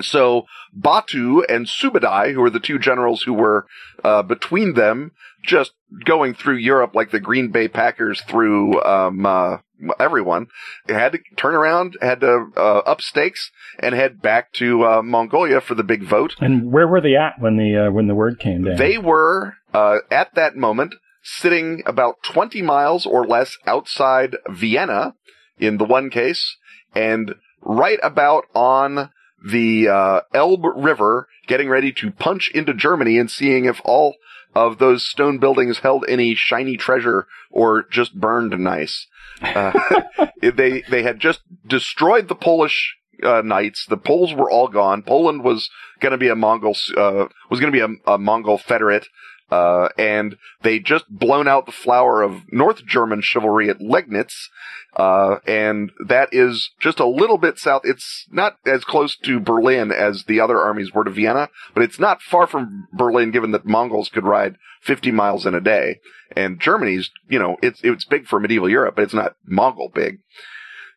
So 0.00 0.46
Batu 0.72 1.42
and 1.48 1.66
Subadai, 1.66 2.32
who 2.32 2.40
were 2.40 2.50
the 2.50 2.60
two 2.60 2.78
generals 2.78 3.22
who 3.22 3.32
were 3.32 3.66
uh, 4.04 4.22
between 4.22 4.74
them, 4.74 5.12
just 5.42 5.72
going 6.04 6.34
through 6.34 6.56
Europe 6.56 6.94
like 6.94 7.10
the 7.10 7.20
Green 7.20 7.50
Bay 7.50 7.68
Packers 7.68 8.20
through 8.22 8.82
um, 8.82 9.24
uh, 9.24 9.58
everyone, 9.98 10.48
had 10.88 11.12
to 11.12 11.18
turn 11.36 11.54
around, 11.54 11.96
had 12.00 12.20
to 12.20 12.46
uh, 12.56 12.78
up 12.78 13.00
stakes, 13.00 13.50
and 13.78 13.94
head 13.94 14.20
back 14.20 14.52
to 14.54 14.84
uh, 14.84 15.02
Mongolia 15.02 15.60
for 15.60 15.74
the 15.74 15.84
big 15.84 16.02
vote. 16.02 16.34
And 16.40 16.70
where 16.72 16.88
were 16.88 17.00
they 17.00 17.16
at 17.16 17.40
when 17.40 17.56
the 17.56 17.86
uh, 17.86 17.90
when 17.90 18.06
the 18.06 18.14
word 18.14 18.38
came 18.38 18.64
down? 18.64 18.76
They 18.76 18.98
were 18.98 19.54
uh, 19.72 19.98
at 20.10 20.34
that 20.34 20.56
moment 20.56 20.94
sitting 21.22 21.82
about 21.86 22.22
twenty 22.22 22.62
miles 22.62 23.06
or 23.06 23.26
less 23.26 23.56
outside 23.66 24.36
Vienna, 24.48 25.14
in 25.58 25.78
the 25.78 25.84
one 25.84 26.10
case, 26.10 26.56
and 26.94 27.34
right 27.62 27.98
about 28.02 28.44
on 28.54 29.10
the 29.44 29.88
uh, 29.88 30.20
Elbe 30.34 30.66
River, 30.76 31.28
getting 31.46 31.68
ready 31.68 31.92
to 31.92 32.10
punch 32.10 32.50
into 32.54 32.74
Germany 32.74 33.18
and 33.18 33.30
seeing 33.30 33.64
if 33.64 33.80
all 33.84 34.16
of 34.54 34.78
those 34.78 35.08
stone 35.08 35.38
buildings 35.38 35.80
held 35.80 36.04
any 36.08 36.34
shiny 36.34 36.76
treasure 36.76 37.26
or 37.50 37.84
just 37.90 38.18
burned 38.18 38.58
nice. 38.58 39.06
Uh, 39.40 39.72
they 40.42 40.82
they 40.90 41.02
had 41.02 41.20
just 41.20 41.40
destroyed 41.66 42.28
the 42.28 42.34
Polish 42.34 42.96
uh, 43.22 43.42
knights. 43.42 43.86
The 43.86 43.96
Poles 43.96 44.34
were 44.34 44.50
all 44.50 44.68
gone. 44.68 45.02
Poland 45.02 45.44
was 45.44 45.70
going 46.00 46.12
to 46.12 46.18
be 46.18 46.28
a 46.28 46.36
Mongol 46.36 46.76
uh, 46.96 47.26
was 47.50 47.60
going 47.60 47.72
to 47.72 47.86
be 47.86 47.96
a, 48.06 48.12
a 48.14 48.18
Mongol 48.18 48.58
federate. 48.58 49.06
Uh, 49.50 49.88
and 49.96 50.36
they 50.62 50.78
just 50.78 51.08
blown 51.08 51.48
out 51.48 51.64
the 51.64 51.72
flower 51.72 52.22
of 52.22 52.42
North 52.52 52.84
German 52.84 53.22
chivalry 53.22 53.70
at 53.70 53.78
Legnitz, 53.78 54.48
uh, 54.94 55.36
and 55.46 55.90
that 56.06 56.28
is 56.32 56.70
just 56.80 57.00
a 57.00 57.06
little 57.06 57.38
bit 57.38 57.58
south. 57.58 57.82
It's 57.84 58.26
not 58.30 58.58
as 58.66 58.84
close 58.84 59.16
to 59.16 59.40
Berlin 59.40 59.90
as 59.90 60.24
the 60.24 60.40
other 60.40 60.58
armies 60.60 60.92
were 60.92 61.04
to 61.04 61.10
Vienna, 61.10 61.48
but 61.74 61.82
it's 61.82 61.98
not 61.98 62.20
far 62.20 62.46
from 62.46 62.88
Berlin 62.92 63.30
given 63.30 63.52
that 63.52 63.64
Mongols 63.64 64.10
could 64.10 64.24
ride 64.24 64.56
50 64.82 65.12
miles 65.12 65.46
in 65.46 65.54
a 65.54 65.60
day. 65.60 66.00
And 66.36 66.60
Germany's, 66.60 67.10
you 67.28 67.38
know, 67.38 67.56
it's, 67.62 67.80
it's 67.82 68.04
big 68.04 68.26
for 68.26 68.40
medieval 68.40 68.68
Europe, 68.68 68.96
but 68.96 69.04
it's 69.04 69.14
not 69.14 69.36
Mongol 69.46 69.90
big. 69.94 70.18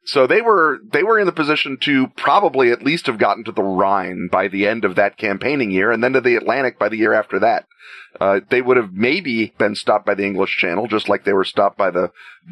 So 0.03 0.25
they 0.25 0.41
were 0.41 0.79
they 0.91 1.03
were 1.03 1.19
in 1.19 1.27
the 1.27 1.31
position 1.31 1.77
to 1.81 2.07
probably 2.17 2.71
at 2.71 2.83
least 2.83 3.05
have 3.05 3.19
gotten 3.19 3.43
to 3.43 3.51
the 3.51 3.63
Rhine 3.63 4.29
by 4.31 4.47
the 4.47 4.67
end 4.67 4.83
of 4.83 4.95
that 4.95 5.17
campaigning 5.17 5.71
year, 5.71 5.91
and 5.91 6.03
then 6.03 6.13
to 6.13 6.21
the 6.21 6.35
Atlantic 6.35 6.79
by 6.79 6.89
the 6.89 6.97
year 6.97 7.13
after 7.13 7.39
that. 7.39 7.65
Uh, 8.19 8.41
they 8.49 8.61
would 8.61 8.77
have 8.77 8.91
maybe 8.91 9.53
been 9.57 9.73
stopped 9.73 10.05
by 10.05 10.13
the 10.13 10.25
English 10.25 10.57
Channel, 10.57 10.87
just 10.87 11.07
like 11.07 11.23
they 11.23 11.33
were 11.33 11.45
stopped 11.45 11.77
by 11.77 11.89
the 11.89 12.11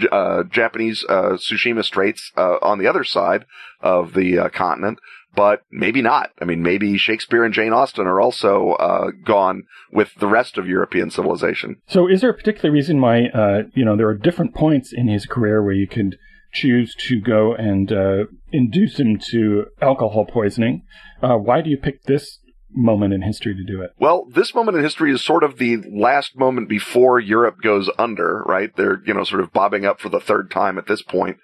uh, 0.10 0.44
Japanese 0.44 1.04
uh, 1.10 1.32
Tsushima 1.32 1.84
Straits 1.84 2.32
uh, 2.38 2.58
on 2.62 2.80
the 2.80 2.88
other 2.88 3.04
side 3.04 3.46
of 3.82 4.14
the 4.14 4.40
uh, 4.40 4.50
continent. 4.50 5.00
But 5.36 5.62
maybe 5.72 6.02
not. 6.02 6.32
I 6.42 6.46
mean, 6.46 6.64
maybe 6.64 6.98
Shakespeare 6.98 7.44
and 7.44 7.54
Jane 7.54 7.72
Austen 7.74 8.08
are 8.08 8.20
also 8.20 8.72
uh, 8.72 9.12
gone 9.26 9.64
with 9.92 10.16
the 10.16 10.28
rest 10.28 10.58
of 10.58 10.68
European 10.68 11.12
civilization. 11.12 11.82
So, 11.88 12.08
is 12.08 12.22
there 12.22 12.32
a 12.32 12.34
particular 12.34 12.72
reason 12.72 13.00
why 13.00 13.28
you 13.74 13.86
know 13.86 13.96
there 13.96 14.08
are 14.08 14.18
different 14.18 14.56
points 14.56 14.92
in 14.92 15.08
his 15.08 15.26
career 15.26 15.62
where 15.62 15.74
you 15.74 15.88
could 15.88 16.18
choose 16.52 16.96
to 17.08 17.20
go 17.22 17.54
and 17.54 17.92
uh, 17.92 18.26
induce 18.52 19.00
him 19.00 19.20
to 19.32 19.66
alcohol 19.82 20.26
poisoning. 20.26 20.84
Uh, 21.22 21.36
why 21.36 21.62
do 21.62 21.70
you 21.70 21.78
pick 21.78 22.04
this 22.04 22.40
moment 22.72 23.14
in 23.14 23.22
history 23.22 23.56
to 23.56 23.64
do 23.64 23.82
it? 23.82 23.92
Well, 24.00 24.26
this 24.34 24.54
moment 24.54 24.78
in 24.78 24.84
history 24.84 25.12
is 25.12 25.24
sort 25.24 25.44
of 25.44 25.58
the 25.58 25.78
last 25.92 26.38
moment 26.38 26.70
before 26.70 27.20
Europe 27.20 27.58
goes 27.62 27.90
under, 27.98 28.44
right? 28.46 28.76
They're, 28.76 29.02
you 29.06 29.14
know, 29.14 29.24
sort 29.24 29.42
of 29.42 29.52
bobbing 29.52 29.86
up 29.86 30.00
for 30.00 30.10
the 30.10 30.20
third 30.20 30.52
time 30.52 30.78
at 30.78 30.88
this 30.88 31.02
point. 31.02 31.38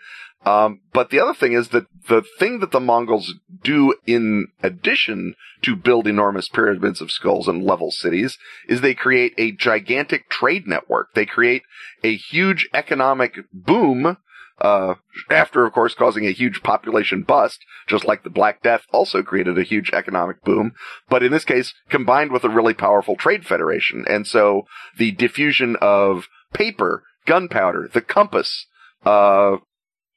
Um, 0.45 0.81
but 0.93 1.09
the 1.09 1.19
other 1.19 1.33
thing 1.33 1.53
is 1.53 1.69
that 1.69 1.87
the 2.07 2.23
thing 2.37 2.59
that 2.59 2.71
the 2.71 2.79
Mongols 2.79 3.33
do 3.63 3.95
in 4.05 4.47
addition 4.61 5.33
to 5.63 5.75
build 5.75 6.05
enormous 6.05 6.47
pyramids 6.47 7.01
of 7.01 7.09
skulls 7.09 7.47
and 7.47 7.63
level 7.63 7.89
cities 7.89 8.37
is 8.67 8.81
they 8.81 8.93
create 8.93 9.33
a 9.39 9.53
gigantic 9.53 10.29
trade 10.29 10.67
network. 10.67 11.15
They 11.15 11.25
create 11.25 11.63
a 12.03 12.15
huge 12.15 12.69
economic 12.75 13.39
boom 13.51 14.17
uh, 14.59 14.95
after, 15.29 15.65
of 15.65 15.73
course, 15.73 15.93
causing 15.93 16.25
a 16.25 16.31
huge 16.31 16.63
population 16.63 17.23
bust, 17.23 17.59
just 17.87 18.05
like 18.05 18.23
the 18.23 18.29
Black 18.29 18.61
Death 18.61 18.83
also 18.91 19.21
created 19.21 19.57
a 19.57 19.63
huge 19.63 19.91
economic 19.91 20.43
boom, 20.43 20.73
but 21.09 21.23
in 21.23 21.31
this 21.31 21.45
case, 21.45 21.73
combined 21.89 22.31
with 22.31 22.43
a 22.43 22.49
really 22.49 22.73
powerful 22.73 23.15
trade 23.15 23.45
federation. 23.45 24.05
And 24.07 24.25
so 24.25 24.63
the 24.97 25.11
diffusion 25.11 25.75
of 25.81 26.27
paper, 26.53 27.03
gunpowder, 27.25 27.89
the 27.93 28.01
compass, 28.01 28.65
uh, 29.05 29.57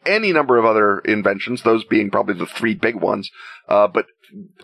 any 0.06 0.32
number 0.32 0.56
of 0.56 0.64
other 0.64 1.00
inventions, 1.00 1.62
those 1.62 1.84
being 1.84 2.10
probably 2.10 2.34
the 2.34 2.46
three 2.46 2.74
big 2.74 2.94
ones, 2.94 3.30
uh, 3.68 3.88
but 3.88 4.06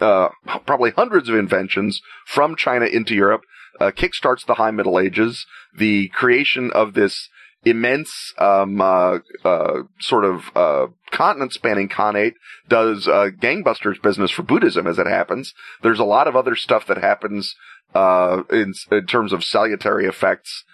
uh, 0.01 0.29
probably 0.66 0.93
hundreds 0.93 1.29
of 1.29 1.35
inventions 1.35 2.01
from 2.27 2.55
China 2.55 2.87
into 2.87 3.14
Europe, 3.14 3.43
uh, 3.81 3.91
kickstarts 3.91 4.47
the 4.47 4.55
High 4.55 4.70
Middle 4.70 5.01
Ages, 5.01 5.47
the 5.77 6.09
creation 6.09 6.70
of 6.72 6.95
this 6.95 7.29
immense, 7.65 8.35
um, 8.39 8.81
uh, 8.81 9.19
uh, 9.45 9.83
sort 10.01 10.25
of, 10.25 10.43
uh, 10.55 10.87
continent 11.11 11.53
spanning 11.53 11.89
Khanate 11.89 12.35
does, 12.69 13.09
uh, 13.09 13.31
gangbusters 13.41 14.01
business 14.03 14.31
for 14.31 14.43
Buddhism 14.43 14.87
as 14.87 14.99
it 14.99 15.07
happens. 15.07 15.55
There's 15.83 16.01
a 16.01 16.05
lot 16.05 16.29
of 16.29 16.37
other 16.37 16.57
stuff 16.57 16.87
that 16.87 16.99
happens, 16.99 17.55
uh, 17.95 18.43
in, 18.51 18.75
in 18.91 19.07
terms 19.07 19.33
of 19.33 19.45
salutary 19.45 20.07
effects 20.07 20.65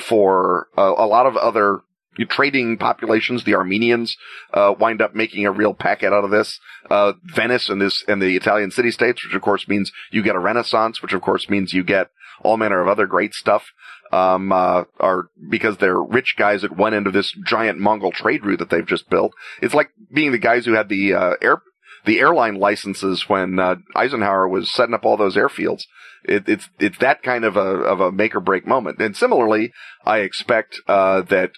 for 0.00 0.68
uh, 0.76 0.94
a 0.96 1.06
lot 1.06 1.26
of 1.26 1.36
other 1.36 1.80
trading 2.28 2.78
populations, 2.78 3.44
the 3.44 3.54
Armenians, 3.54 4.16
uh, 4.52 4.72
wind 4.78 5.02
up 5.02 5.14
making 5.14 5.46
a 5.46 5.50
real 5.50 5.74
packet 5.74 6.12
out 6.12 6.24
of 6.24 6.30
this. 6.30 6.60
Uh, 6.88 7.14
Venice 7.24 7.68
and 7.68 7.80
this, 7.80 8.04
and 8.06 8.22
the 8.22 8.36
Italian 8.36 8.70
city 8.70 8.90
states, 8.90 9.24
which 9.24 9.34
of 9.34 9.42
course 9.42 9.66
means 9.66 9.90
you 10.10 10.22
get 10.22 10.36
a 10.36 10.38
renaissance, 10.38 11.02
which 11.02 11.12
of 11.12 11.22
course 11.22 11.48
means 11.50 11.72
you 11.72 11.82
get 11.82 12.10
all 12.42 12.56
manner 12.56 12.80
of 12.80 12.88
other 12.88 13.06
great 13.06 13.34
stuff. 13.34 13.64
Um, 14.12 14.52
uh, 14.52 14.84
are 15.00 15.24
because 15.50 15.78
they're 15.78 16.00
rich 16.00 16.34
guys 16.38 16.62
at 16.62 16.76
one 16.76 16.94
end 16.94 17.08
of 17.08 17.12
this 17.12 17.32
giant 17.44 17.80
Mongol 17.80 18.12
trade 18.12 18.44
route 18.44 18.60
that 18.60 18.70
they've 18.70 18.86
just 18.86 19.10
built. 19.10 19.32
It's 19.60 19.74
like 19.74 19.90
being 20.12 20.30
the 20.30 20.38
guys 20.38 20.66
who 20.66 20.74
had 20.74 20.88
the, 20.88 21.14
uh, 21.14 21.32
air, 21.42 21.62
the 22.04 22.20
airline 22.20 22.54
licenses 22.54 23.28
when, 23.28 23.58
uh, 23.58 23.76
Eisenhower 23.96 24.46
was 24.46 24.70
setting 24.70 24.94
up 24.94 25.04
all 25.04 25.16
those 25.16 25.36
airfields. 25.36 25.84
It, 26.22 26.48
it's, 26.48 26.68
it's 26.78 26.98
that 26.98 27.24
kind 27.24 27.44
of 27.44 27.56
a, 27.56 27.60
of 27.60 28.00
a 28.00 28.12
make 28.12 28.36
or 28.36 28.40
break 28.40 28.66
moment. 28.68 29.00
And 29.00 29.16
similarly, 29.16 29.72
I 30.04 30.18
expect, 30.18 30.80
uh, 30.86 31.22
that 31.22 31.52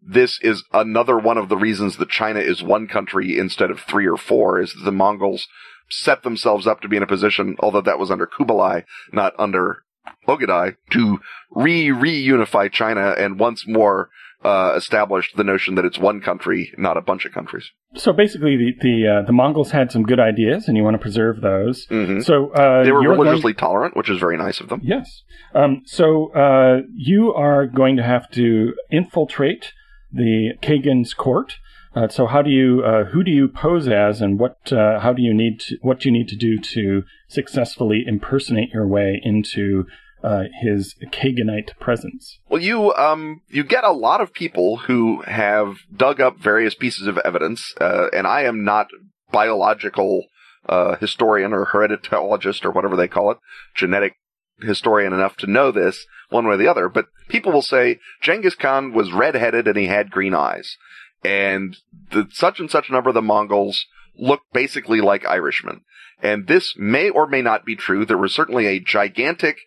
this 0.00 0.38
is 0.40 0.64
another 0.72 1.18
one 1.18 1.36
of 1.36 1.48
the 1.48 1.56
reasons 1.56 1.96
that 1.96 2.08
China 2.08 2.40
is 2.40 2.62
one 2.62 2.86
country 2.86 3.36
instead 3.36 3.70
of 3.70 3.80
three 3.80 4.06
or 4.06 4.16
four 4.16 4.60
is 4.60 4.72
that 4.72 4.84
the 4.84 4.92
Mongols 4.92 5.46
set 5.90 6.22
themselves 6.22 6.66
up 6.66 6.80
to 6.80 6.88
be 6.88 6.96
in 6.96 7.02
a 7.02 7.06
position, 7.06 7.56
although 7.60 7.80
that 7.80 7.98
was 7.98 8.10
under 8.10 8.26
Kublai, 8.26 8.82
not 9.12 9.34
under 9.38 9.82
Ogedei, 10.26 10.76
to 10.90 11.20
re 11.50 11.88
reunify 11.88 12.70
China 12.70 13.14
and 13.18 13.38
once 13.38 13.66
more 13.66 14.10
uh, 14.44 14.74
establish 14.76 15.32
the 15.34 15.42
notion 15.42 15.74
that 15.74 15.84
it's 15.84 15.98
one 15.98 16.20
country, 16.20 16.72
not 16.78 16.96
a 16.96 17.00
bunch 17.00 17.24
of 17.24 17.32
countries. 17.32 17.70
So 17.94 18.12
basically, 18.12 18.56
the 18.56 18.72
the, 18.80 19.08
uh, 19.08 19.26
the 19.26 19.32
Mongols 19.32 19.72
had 19.72 19.90
some 19.90 20.04
good 20.04 20.20
ideas, 20.20 20.68
and 20.68 20.76
you 20.76 20.84
want 20.84 20.94
to 20.94 20.98
preserve 20.98 21.40
those. 21.40 21.86
Mm-hmm. 21.86 22.20
So 22.20 22.50
uh, 22.50 22.84
they 22.84 22.92
were 22.92 23.00
religiously 23.00 23.54
tolerant, 23.54 23.96
which 23.96 24.08
is 24.08 24.18
very 24.18 24.36
nice 24.36 24.60
of 24.60 24.68
them. 24.68 24.80
Yes. 24.84 25.22
Um, 25.54 25.82
so 25.86 26.32
uh, 26.34 26.82
you 26.94 27.32
are 27.34 27.66
going 27.66 27.96
to 27.96 28.02
have 28.02 28.30
to 28.32 28.74
infiltrate 28.90 29.72
the 30.12 30.52
Kagan's 30.62 31.14
court. 31.14 31.56
Uh, 31.94 32.08
so 32.08 32.26
how 32.26 32.42
do 32.42 32.50
you 32.50 32.82
uh, 32.84 33.04
who 33.04 33.24
do 33.24 33.30
you 33.30 33.48
pose 33.48 33.88
as, 33.88 34.20
and 34.20 34.38
what 34.38 34.72
uh, 34.72 35.00
how 35.00 35.12
do 35.12 35.22
you 35.22 35.34
need 35.34 35.60
to, 35.60 35.76
what 35.80 36.00
do 36.00 36.08
you 36.08 36.12
need 36.12 36.28
to 36.28 36.36
do 36.36 36.58
to 36.58 37.02
successfully 37.28 38.04
impersonate 38.06 38.70
your 38.72 38.86
way 38.86 39.20
into 39.22 39.86
uh, 40.22 40.44
his 40.60 40.94
Kaganite 41.12 41.78
presence? 41.78 42.38
Well, 42.48 42.62
you 42.62 42.94
um 42.94 43.40
you 43.48 43.64
get 43.64 43.84
a 43.84 43.92
lot 43.92 44.20
of 44.20 44.32
people 44.32 44.78
who 44.78 45.22
have 45.22 45.76
dug 45.94 46.20
up 46.20 46.38
various 46.38 46.74
pieces 46.74 47.06
of 47.06 47.18
evidence, 47.18 47.74
uh, 47.80 48.08
and 48.12 48.26
I 48.26 48.42
am 48.42 48.64
not 48.64 48.88
biological 49.32 50.26
uh, 50.68 50.96
historian 50.96 51.52
or 51.52 51.66
hereditologist 51.66 52.64
or 52.64 52.70
whatever 52.70 52.96
they 52.96 53.08
call 53.08 53.30
it, 53.30 53.38
genetic 53.74 54.14
historian 54.60 55.12
enough 55.12 55.36
to 55.36 55.46
know 55.46 55.70
this 55.70 56.04
one 56.30 56.46
way 56.46 56.54
or 56.54 56.56
the 56.56 56.68
other. 56.68 56.88
But 56.88 57.06
people 57.28 57.52
will 57.52 57.62
say 57.62 57.98
Genghis 58.20 58.54
Khan 58.54 58.92
was 58.92 59.12
redheaded 59.12 59.66
and 59.66 59.76
he 59.76 59.86
had 59.86 60.10
green 60.10 60.34
eyes, 60.34 60.76
and 61.24 61.76
the 62.10 62.28
such 62.32 62.60
and 62.60 62.70
such 62.70 62.90
number 62.90 63.10
of 63.10 63.14
the 63.14 63.22
Mongols 63.22 63.86
look 64.16 64.42
basically 64.52 65.00
like 65.00 65.26
Irishmen. 65.26 65.82
And 66.22 66.46
this 66.46 66.74
may 66.76 67.10
or 67.10 67.26
may 67.26 67.42
not 67.42 67.64
be 67.64 67.76
true. 67.76 68.04
There 68.04 68.18
was 68.18 68.34
certainly 68.34 68.66
a 68.66 68.80
gigantic 68.80 69.58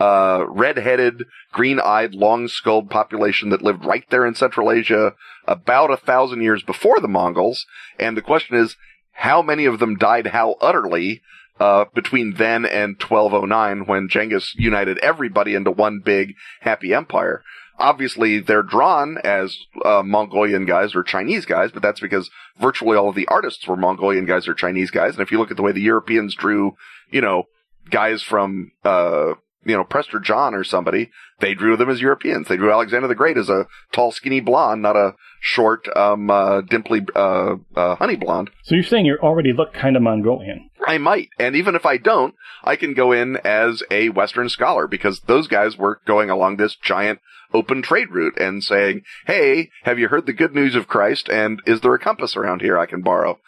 uh, 0.00 0.44
red-headed, 0.48 1.24
green-eyed, 1.52 2.14
long-skulled 2.14 2.88
population 2.88 3.50
that 3.50 3.62
lived 3.62 3.84
right 3.84 4.04
there 4.10 4.24
in 4.26 4.34
Central 4.34 4.70
Asia 4.70 5.14
about 5.46 5.90
a 5.90 5.96
thousand 5.96 6.40
years 6.40 6.62
before 6.62 7.00
the 7.00 7.08
Mongols. 7.08 7.66
And 7.98 8.16
the 8.16 8.22
question 8.22 8.56
is, 8.56 8.76
how 9.12 9.42
many 9.42 9.64
of 9.64 9.80
them 9.80 9.96
died 9.96 10.28
how 10.28 10.54
utterly 10.60 11.20
uh, 11.58 11.86
between 11.92 12.34
then 12.34 12.64
and 12.64 13.02
1209 13.02 13.86
when 13.86 14.08
Genghis 14.08 14.54
united 14.56 14.98
everybody 14.98 15.54
into 15.54 15.72
one 15.72 16.00
big 16.04 16.34
happy 16.60 16.94
empire? 16.94 17.42
Obviously, 17.78 18.40
they're 18.40 18.62
drawn 18.62 19.18
as 19.22 19.56
uh, 19.84 20.02
Mongolian 20.04 20.64
guys 20.64 20.94
or 20.94 21.02
Chinese 21.02 21.46
guys, 21.46 21.70
but 21.70 21.82
that's 21.82 22.00
because 22.00 22.28
virtually 22.60 22.96
all 22.96 23.08
of 23.08 23.14
the 23.14 23.28
artists 23.28 23.66
were 23.68 23.76
Mongolian 23.76 24.26
guys 24.26 24.48
or 24.48 24.54
Chinese 24.54 24.90
guys. 24.90 25.12
And 25.12 25.22
if 25.22 25.30
you 25.30 25.38
look 25.38 25.50
at 25.50 25.56
the 25.56 25.62
way 25.62 25.72
the 25.72 25.80
Europeans 25.80 26.34
drew, 26.34 26.76
you 27.10 27.20
know, 27.20 27.44
guys 27.88 28.22
from 28.22 28.72
uh, 28.84 29.34
you 29.68 29.76
know, 29.76 29.84
Prester 29.84 30.18
John 30.18 30.54
or 30.54 30.64
somebody, 30.64 31.10
they 31.40 31.54
drew 31.54 31.76
them 31.76 31.90
as 31.90 32.00
Europeans. 32.00 32.48
They 32.48 32.56
drew 32.56 32.72
Alexander 32.72 33.06
the 33.06 33.14
Great 33.14 33.36
as 33.36 33.48
a 33.48 33.66
tall, 33.92 34.10
skinny 34.10 34.40
blonde, 34.40 34.82
not 34.82 34.96
a 34.96 35.14
short, 35.40 35.88
um, 35.96 36.30
uh, 36.30 36.62
dimply, 36.62 37.06
uh, 37.14 37.56
uh, 37.76 37.94
honey 37.96 38.16
blonde. 38.16 38.50
So 38.64 38.74
you're 38.74 38.84
saying 38.84 39.06
you 39.06 39.18
already 39.22 39.52
look 39.52 39.72
kind 39.72 39.96
of 39.96 40.02
Mongolian. 40.02 40.70
I 40.86 40.98
might. 40.98 41.28
And 41.38 41.54
even 41.54 41.74
if 41.74 41.84
I 41.84 41.98
don't, 41.98 42.34
I 42.64 42.76
can 42.76 42.94
go 42.94 43.12
in 43.12 43.36
as 43.44 43.82
a 43.90 44.08
Western 44.08 44.48
scholar 44.48 44.86
because 44.86 45.20
those 45.20 45.46
guys 45.46 45.76
were 45.76 46.00
going 46.06 46.30
along 46.30 46.56
this 46.56 46.76
giant 46.76 47.20
open 47.52 47.82
trade 47.82 48.10
route 48.10 48.38
and 48.38 48.62
saying, 48.62 49.02
Hey, 49.26 49.70
have 49.84 49.98
you 49.98 50.08
heard 50.08 50.26
the 50.26 50.32
good 50.32 50.54
news 50.54 50.74
of 50.74 50.88
Christ? 50.88 51.28
And 51.28 51.62
is 51.66 51.80
there 51.80 51.94
a 51.94 51.98
compass 51.98 52.36
around 52.36 52.60
here 52.60 52.78
I 52.78 52.86
can 52.86 53.02
borrow? 53.02 53.38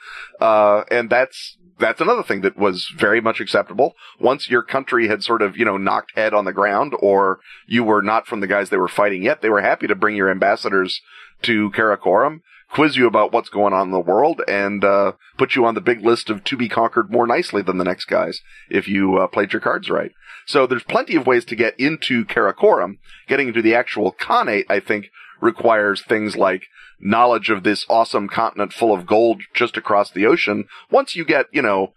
Uh, 0.40 0.84
and 0.90 1.10
that's, 1.10 1.56
that's 1.80 2.00
another 2.00 2.22
thing 2.22 2.42
that 2.42 2.56
was 2.56 2.92
very 2.96 3.20
much 3.20 3.40
acceptable. 3.40 3.94
Once 4.20 4.48
your 4.48 4.62
country 4.62 5.08
had 5.08 5.22
sort 5.22 5.42
of, 5.42 5.56
you 5.56 5.64
know, 5.64 5.76
knocked 5.76 6.12
head 6.16 6.34
on 6.34 6.44
the 6.44 6.52
ground 6.52 6.94
or 7.00 7.40
you 7.66 7.82
were 7.82 8.02
not 8.02 8.26
from 8.26 8.40
the 8.40 8.46
guys 8.46 8.70
they 8.70 8.76
were 8.76 8.88
fighting 8.88 9.22
yet, 9.22 9.42
they 9.42 9.50
were 9.50 9.62
happy 9.62 9.86
to 9.86 9.94
bring 9.94 10.16
your 10.16 10.30
ambassadors 10.30 11.00
to 11.42 11.70
Karakorum, 11.70 12.42
quiz 12.70 12.96
you 12.96 13.06
about 13.06 13.32
what's 13.32 13.48
going 13.48 13.72
on 13.72 13.88
in 13.88 13.92
the 13.92 14.00
world, 14.00 14.42
and 14.46 14.84
uh, 14.84 15.12
put 15.38 15.56
you 15.56 15.64
on 15.64 15.74
the 15.74 15.80
big 15.80 16.04
list 16.04 16.30
of 16.30 16.44
to 16.44 16.56
be 16.56 16.68
conquered 16.68 17.10
more 17.10 17.26
nicely 17.26 17.62
than 17.62 17.78
the 17.78 17.84
next 17.84 18.04
guys 18.04 18.40
if 18.68 18.86
you 18.86 19.16
uh, 19.16 19.26
played 19.26 19.52
your 19.52 19.60
cards 19.60 19.88
right. 19.88 20.12
So 20.46 20.66
there's 20.66 20.82
plenty 20.82 21.16
of 21.16 21.26
ways 21.26 21.44
to 21.46 21.56
get 21.56 21.78
into 21.78 22.24
Karakorum. 22.24 22.98
Getting 23.28 23.48
into 23.48 23.62
the 23.62 23.74
actual 23.74 24.12
Khanate, 24.12 24.66
I 24.68 24.80
think, 24.80 25.10
requires 25.40 26.02
things 26.02 26.36
like 26.36 26.64
knowledge 27.00 27.50
of 27.50 27.62
this 27.62 27.86
awesome 27.88 28.28
continent 28.28 28.72
full 28.72 28.92
of 28.92 29.06
gold 29.06 29.42
just 29.54 29.76
across 29.76 30.10
the 30.10 30.26
ocean. 30.26 30.64
Once 30.90 31.16
you 31.16 31.24
get, 31.24 31.46
you 31.52 31.62
know, 31.62 31.92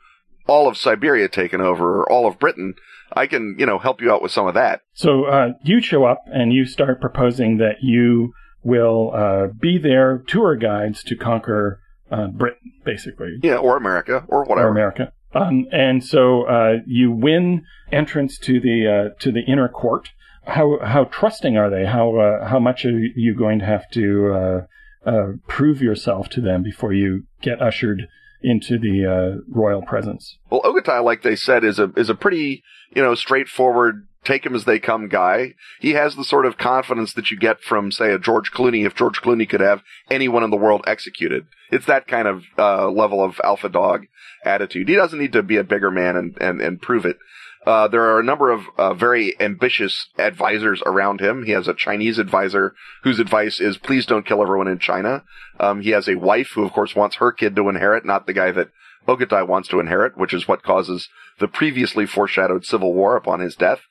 all 0.48 0.68
of 0.68 0.78
Siberia 0.78 1.30
taken 1.30 1.62
over 1.62 2.02
or 2.02 2.12
all 2.12 2.28
of 2.28 2.40
Britain, 2.40 2.76
I 3.14 3.28
can, 3.28 3.56
you 3.60 3.66
know, 3.66 3.80
help 3.80 4.02
you 4.02 4.12
out 4.12 4.22
with 4.22 4.32
some 4.32 4.48
of 4.48 4.54
that. 4.56 4.82
So 4.94 5.26
uh, 5.26 5.50
you 5.64 5.82
show 5.82 6.06
up 6.06 6.24
and 6.28 6.52
you 6.52 6.66
start 6.66 7.00
proposing 7.00 7.58
that 7.58 7.78
you 7.82 8.34
will 8.64 9.12
uh, 9.14 9.48
be 9.48 9.78
their 9.78 10.24
tour 10.28 10.56
guides 10.56 11.04
to 11.04 11.16
conquer 11.16 11.80
uh, 12.12 12.28
Britain, 12.28 12.74
basically. 12.84 13.38
Yeah, 13.42 13.58
or 13.58 13.78
America, 13.78 14.26
or 14.28 14.46
whatever. 14.46 14.68
Or 14.68 14.72
America. 14.72 15.12
Um, 15.36 15.66
and 15.72 16.04
so 16.04 16.44
uh, 16.44 16.74
you 16.86 17.12
win 17.12 17.66
entrance 17.92 18.38
to 18.40 18.60
the 18.60 19.12
uh, 19.16 19.20
to 19.20 19.32
the 19.32 19.42
inner 19.42 19.68
court. 19.68 20.10
How 20.46 20.78
how 20.84 21.06
trusting 21.06 21.58
are 21.58 21.70
they? 21.70 21.86
How 21.86 22.16
uh, 22.18 22.48
how 22.48 22.60
much 22.60 22.86
are 22.86 22.92
you 22.92 23.36
going 23.36 23.60
to 23.60 23.66
have 23.66 23.90
to 23.92 24.68
uh, 25.06 25.34
prove 25.48 25.82
yourself 25.82 26.30
to 26.30 26.42
them 26.42 26.64
before 26.64 26.94
you 26.94 27.24
get 27.42 27.62
ushered 27.62 28.08
into 28.42 28.78
the 28.78 29.42
royal 29.48 29.82
presence? 29.82 30.38
Well, 30.50 30.62
Ogedei, 30.62 31.04
like 31.04 31.22
they 31.22 31.36
said, 31.36 31.64
is 31.64 31.80
a 31.80 31.92
is 31.96 32.10
a 32.10 32.16
pretty 32.16 32.64
you 32.96 33.02
know 33.02 33.16
straightforward 33.16 34.08
take 34.24 34.46
him 34.46 34.56
as 34.56 34.66
they 34.66 34.80
come 34.80 35.08
guy. 35.08 35.54
He 35.80 35.92
has 35.92 36.16
the 36.16 36.24
sort 36.24 36.46
of 36.46 36.58
confidence 36.58 37.14
that 37.14 37.32
you 37.32 37.38
get 37.38 37.62
from, 37.62 37.92
say, 37.92 38.12
a 38.12 38.20
George 38.20 38.52
Clooney 38.52 38.86
if 38.86 38.96
George 38.96 39.22
Clooney 39.22 39.48
could 39.48 39.62
have 39.62 39.82
anyone 40.10 40.44
in 40.44 40.50
the 40.50 40.58
world 40.58 40.84
executed. 40.88 41.46
It's 41.72 41.86
that 41.86 42.08
kind 42.08 42.28
of 42.28 42.44
uh, 42.58 42.90
level 42.90 43.24
of 43.24 43.40
alpha 43.44 43.70
dog 43.70 44.06
attitude. 44.46 44.90
He 44.90 44.96
doesn't 44.96 45.20
need 45.20 45.34
to 45.34 45.44
be 45.44 45.58
a 45.58 45.64
bigger 45.64 45.92
man 45.92 46.16
and, 46.16 46.38
and, 46.40 46.62
and 46.62 46.82
prove 46.82 47.06
it. 47.06 47.18
Uh, 47.66 47.88
there 47.88 48.04
are 48.04 48.20
a 48.20 48.24
number 48.24 48.52
of 48.52 48.66
uh, 48.78 48.94
very 48.94 49.40
ambitious 49.40 50.08
advisors 50.18 50.82
around 50.86 51.22
him. 51.22 51.44
He 51.44 51.52
has 51.52 51.68
a 51.68 51.74
Chinese 51.74 52.18
advisor 52.18 52.76
whose 53.04 53.20
advice 53.20 53.62
is 53.62 53.78
please 53.78 54.06
don't 54.06 54.26
kill 54.26 54.42
everyone 54.42 54.68
in 54.68 54.80
China. 54.80 55.24
Um, 55.60 55.82
he 55.82 55.92
has 55.92 56.10
a 56.10 56.16
wife 56.16 56.52
who, 56.56 56.64
of 56.66 56.74
course, 56.74 56.96
wants 56.96 57.18
her 57.18 57.32
kid 57.32 57.56
to 57.56 57.70
inherit, 57.70 58.06
not 58.06 58.26
the 58.26 58.34
guy 58.34 58.52
that 58.52 58.70
Ogedei 59.08 59.48
wants 59.48 59.70
to 59.70 59.80
inherit, 59.80 60.18
which 60.18 60.34
is 60.34 60.48
what 60.48 60.64
causes 60.64 61.10
the 61.40 61.48
previously 61.48 62.06
foreshadowed 62.06 62.66
civil 62.66 62.94
war 62.94 63.16
upon 63.16 63.40
his 63.40 63.56
death. 63.56 63.82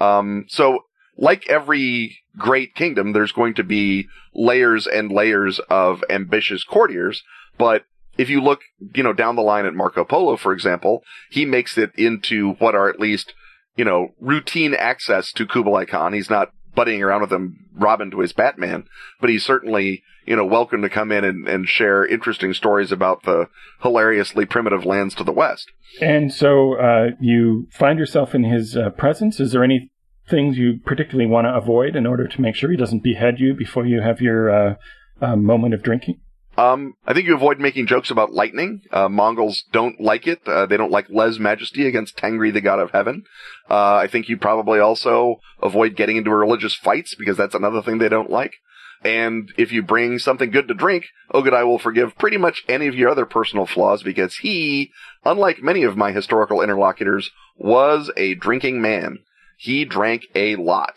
Um, 0.00 0.44
so 0.48 0.80
like 1.16 1.48
every 1.48 2.18
great 2.36 2.74
kingdom, 2.74 3.12
there's 3.12 3.32
going 3.32 3.54
to 3.54 3.64
be 3.64 4.08
layers 4.34 4.86
and 4.86 5.12
layers 5.12 5.60
of 5.70 6.02
ambitious 6.10 6.64
courtiers. 6.64 7.22
But 7.56 7.84
if 8.16 8.28
you 8.28 8.40
look, 8.40 8.60
you 8.94 9.02
know, 9.02 9.12
down 9.12 9.36
the 9.36 9.42
line 9.42 9.66
at 9.66 9.74
Marco 9.74 10.04
Polo, 10.04 10.36
for 10.36 10.52
example, 10.52 11.02
he 11.30 11.44
makes 11.44 11.76
it 11.78 11.90
into 11.96 12.52
what 12.54 12.74
are 12.74 12.88
at 12.88 13.00
least, 13.00 13.34
you 13.76 13.84
know, 13.84 14.08
routine 14.20 14.74
access 14.74 15.32
to 15.32 15.46
Kublai 15.46 15.84
Khan. 15.84 16.12
He's 16.12 16.30
not 16.30 16.50
buddying 16.76 17.04
around 17.04 17.22
with 17.22 17.32
him, 17.32 17.66
Robin 17.74 18.10
to 18.10 18.20
his 18.20 18.32
Batman, 18.32 18.84
but 19.20 19.30
he's 19.30 19.44
certainly, 19.44 20.02
you 20.26 20.36
know, 20.36 20.44
welcome 20.44 20.82
to 20.82 20.88
come 20.88 21.12
in 21.12 21.24
and, 21.24 21.48
and 21.48 21.68
share 21.68 22.04
interesting 22.04 22.52
stories 22.52 22.92
about 22.92 23.22
the 23.24 23.48
hilariously 23.82 24.44
primitive 24.44 24.84
lands 24.84 25.14
to 25.14 25.24
the 25.24 25.32
west. 25.32 25.70
And 26.00 26.32
so 26.32 26.74
uh, 26.74 27.10
you 27.20 27.68
find 27.70 27.98
yourself 27.98 28.34
in 28.34 28.44
his 28.44 28.76
uh, 28.76 28.90
presence. 28.90 29.38
Is 29.38 29.52
there 29.52 29.64
any 29.64 29.90
things 30.28 30.56
you 30.56 30.80
particularly 30.84 31.28
want 31.28 31.46
to 31.46 31.54
avoid 31.54 31.94
in 31.96 32.06
order 32.06 32.26
to 32.26 32.40
make 32.40 32.54
sure 32.54 32.70
he 32.70 32.76
doesn't 32.76 33.02
behead 33.02 33.38
you 33.38 33.54
before 33.54 33.86
you 33.86 34.00
have 34.00 34.20
your 34.20 34.50
uh, 34.50 34.74
uh, 35.20 35.36
moment 35.36 35.74
of 35.74 35.82
drinking? 35.82 36.20
Um, 36.56 36.94
I 37.06 37.14
think 37.14 37.26
you 37.26 37.34
avoid 37.34 37.58
making 37.58 37.86
jokes 37.86 38.10
about 38.10 38.32
lightning. 38.32 38.82
Uh, 38.92 39.08
Mongols 39.08 39.64
don't 39.72 40.00
like 40.00 40.26
it. 40.26 40.40
Uh, 40.46 40.66
they 40.66 40.76
don't 40.76 40.92
like 40.92 41.08
lèse 41.08 41.38
majesty 41.38 41.86
against 41.86 42.16
Tengri, 42.16 42.52
the 42.52 42.60
god 42.60 42.78
of 42.78 42.92
heaven. 42.92 43.24
Uh, 43.68 43.96
I 43.96 44.06
think 44.06 44.28
you 44.28 44.36
probably 44.36 44.78
also 44.78 45.40
avoid 45.60 45.96
getting 45.96 46.16
into 46.16 46.30
religious 46.30 46.74
fights 46.74 47.14
because 47.14 47.36
that's 47.36 47.54
another 47.54 47.82
thing 47.82 47.98
they 47.98 48.08
don't 48.08 48.30
like. 48.30 48.54
And 49.02 49.52
if 49.58 49.70
you 49.70 49.82
bring 49.82 50.18
something 50.18 50.50
good 50.50 50.68
to 50.68 50.74
drink, 50.74 51.06
Ogedei 51.32 51.66
will 51.66 51.78
forgive 51.78 52.16
pretty 52.16 52.38
much 52.38 52.64
any 52.68 52.86
of 52.86 52.94
your 52.94 53.10
other 53.10 53.26
personal 53.26 53.66
flaws 53.66 54.02
because 54.02 54.36
he, 54.36 54.92
unlike 55.24 55.62
many 55.62 55.82
of 55.82 55.96
my 55.96 56.12
historical 56.12 56.62
interlocutors, 56.62 57.30
was 57.58 58.10
a 58.16 58.34
drinking 58.34 58.80
man. 58.80 59.18
He 59.58 59.84
drank 59.84 60.22
a 60.34 60.56
lot. 60.56 60.96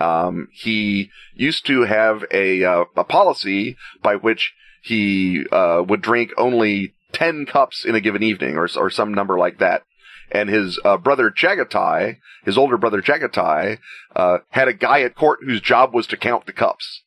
Um, 0.00 0.48
he 0.52 1.10
used 1.34 1.66
to 1.66 1.82
have 1.82 2.24
a, 2.30 2.64
uh, 2.64 2.84
a 2.96 3.04
policy 3.04 3.76
by 4.02 4.16
which 4.16 4.54
he 4.82 5.44
uh, 5.50 5.82
would 5.86 6.02
drink 6.02 6.32
only 6.36 6.94
10 7.12 7.46
cups 7.46 7.84
in 7.84 7.94
a 7.94 8.00
given 8.00 8.22
evening 8.22 8.56
or, 8.56 8.68
or 8.76 8.90
some 8.90 9.14
number 9.14 9.38
like 9.38 9.58
that. 9.58 9.82
And 10.30 10.48
his 10.48 10.78
uh, 10.84 10.96
brother 10.96 11.30
Chagatai, 11.30 12.16
his 12.44 12.58
older 12.58 12.76
brother 12.76 13.02
Chagatai, 13.02 13.78
uh, 14.16 14.38
had 14.50 14.68
a 14.68 14.72
guy 14.72 15.02
at 15.02 15.14
court 15.14 15.40
whose 15.42 15.60
job 15.60 15.94
was 15.94 16.06
to 16.08 16.16
count 16.16 16.46
the 16.46 16.52
cups. 16.52 17.02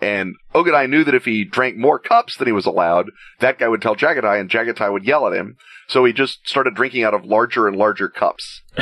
And 0.00 0.36
Ogedei 0.54 0.88
knew 0.88 1.02
that 1.04 1.14
if 1.14 1.24
he 1.24 1.44
drank 1.44 1.76
more 1.76 1.98
cups 1.98 2.36
than 2.36 2.46
he 2.46 2.52
was 2.52 2.66
allowed, 2.66 3.10
that 3.40 3.58
guy 3.58 3.66
would 3.66 3.82
tell 3.82 3.96
Jagatai 3.96 4.40
and 4.40 4.48
Jagatai 4.48 4.92
would 4.92 5.04
yell 5.04 5.26
at 5.26 5.36
him. 5.36 5.56
So 5.88 6.04
he 6.04 6.12
just 6.12 6.46
started 6.48 6.76
drinking 6.76 7.02
out 7.02 7.14
of 7.14 7.24
larger 7.24 7.66
and 7.66 7.76
larger 7.76 8.08
cups. 8.08 8.62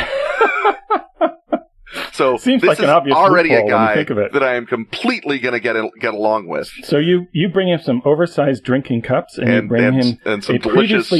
so 2.16 2.36
Seems 2.36 2.62
this 2.62 2.68
like 2.68 2.78
an 2.78 2.84
is 2.84 2.90
obvious 2.90 3.16
already 3.16 3.50
a 3.50 3.62
loophole 3.62 3.66
when 3.66 3.80
you 3.80 3.86
guy 3.86 3.94
think 3.94 4.10
of 4.10 4.18
it. 4.18 4.32
that 4.32 4.42
I 4.42 4.54
am 4.54 4.66
completely 4.66 5.38
going 5.38 5.54
to 5.54 5.60
get 5.60 5.76
get 6.00 6.14
along 6.14 6.48
with. 6.48 6.70
So 6.84 6.98
you 6.98 7.26
you 7.32 7.48
bring 7.48 7.68
him 7.68 7.80
some 7.80 8.02
oversized 8.04 8.64
drinking 8.64 9.02
cups, 9.02 9.38
and, 9.38 9.48
you 9.48 9.62
bring 9.62 9.84
and, 9.84 10.04
him 10.04 10.18
and 10.24 10.44
some 10.44 10.58
delicious 10.58 11.12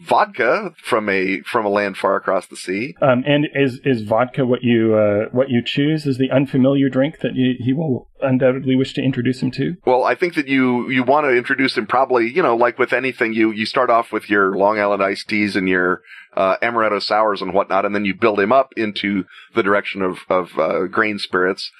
vodka 0.00 0.72
from 0.82 1.08
a 1.08 1.40
from 1.42 1.66
a 1.66 1.68
land 1.68 1.96
far 1.96 2.16
across 2.16 2.46
the 2.46 2.56
sea. 2.56 2.94
Um, 3.02 3.22
and 3.26 3.46
is 3.54 3.80
is 3.84 4.02
vodka 4.02 4.46
what 4.46 4.62
you 4.62 4.94
uh, 4.94 5.28
what 5.32 5.50
you 5.50 5.62
choose 5.64 6.06
Is 6.06 6.18
the 6.18 6.30
unfamiliar 6.30 6.88
drink 6.88 7.20
that 7.20 7.34
you, 7.34 7.54
he 7.58 7.72
will 7.72 8.08
undoubtedly 8.20 8.76
wish 8.76 8.94
to 8.94 9.02
introduce 9.02 9.42
him 9.42 9.50
to? 9.52 9.76
Well, 9.84 10.04
I 10.04 10.14
think 10.14 10.34
that 10.34 10.48
you 10.48 10.88
you 10.90 11.02
want 11.04 11.26
to 11.26 11.36
introduce 11.36 11.76
him 11.76 11.86
probably, 11.86 12.30
you 12.30 12.42
know, 12.42 12.56
like 12.56 12.78
with 12.78 12.92
anything, 12.92 13.34
you 13.34 13.50
you 13.50 13.66
start 13.66 13.90
off 13.90 14.12
with 14.12 14.30
your 14.30 14.56
Long 14.56 14.78
Island 14.78 15.02
iced 15.02 15.28
teas 15.28 15.56
and 15.56 15.68
your 15.68 16.02
uh, 16.36 16.56
amaretto 16.62 17.02
sours 17.02 17.42
and 17.42 17.52
whatnot, 17.52 17.84
and 17.84 17.94
then 17.94 18.04
you 18.04 18.14
build 18.14 18.40
him 18.40 18.52
up 18.52 18.72
into 18.76 19.24
the 19.54 19.62
direction 19.62 20.02
of 20.02 20.18
of 20.28 20.58
uh, 20.58 20.86
grain 20.86 21.18
spirits, 21.18 21.70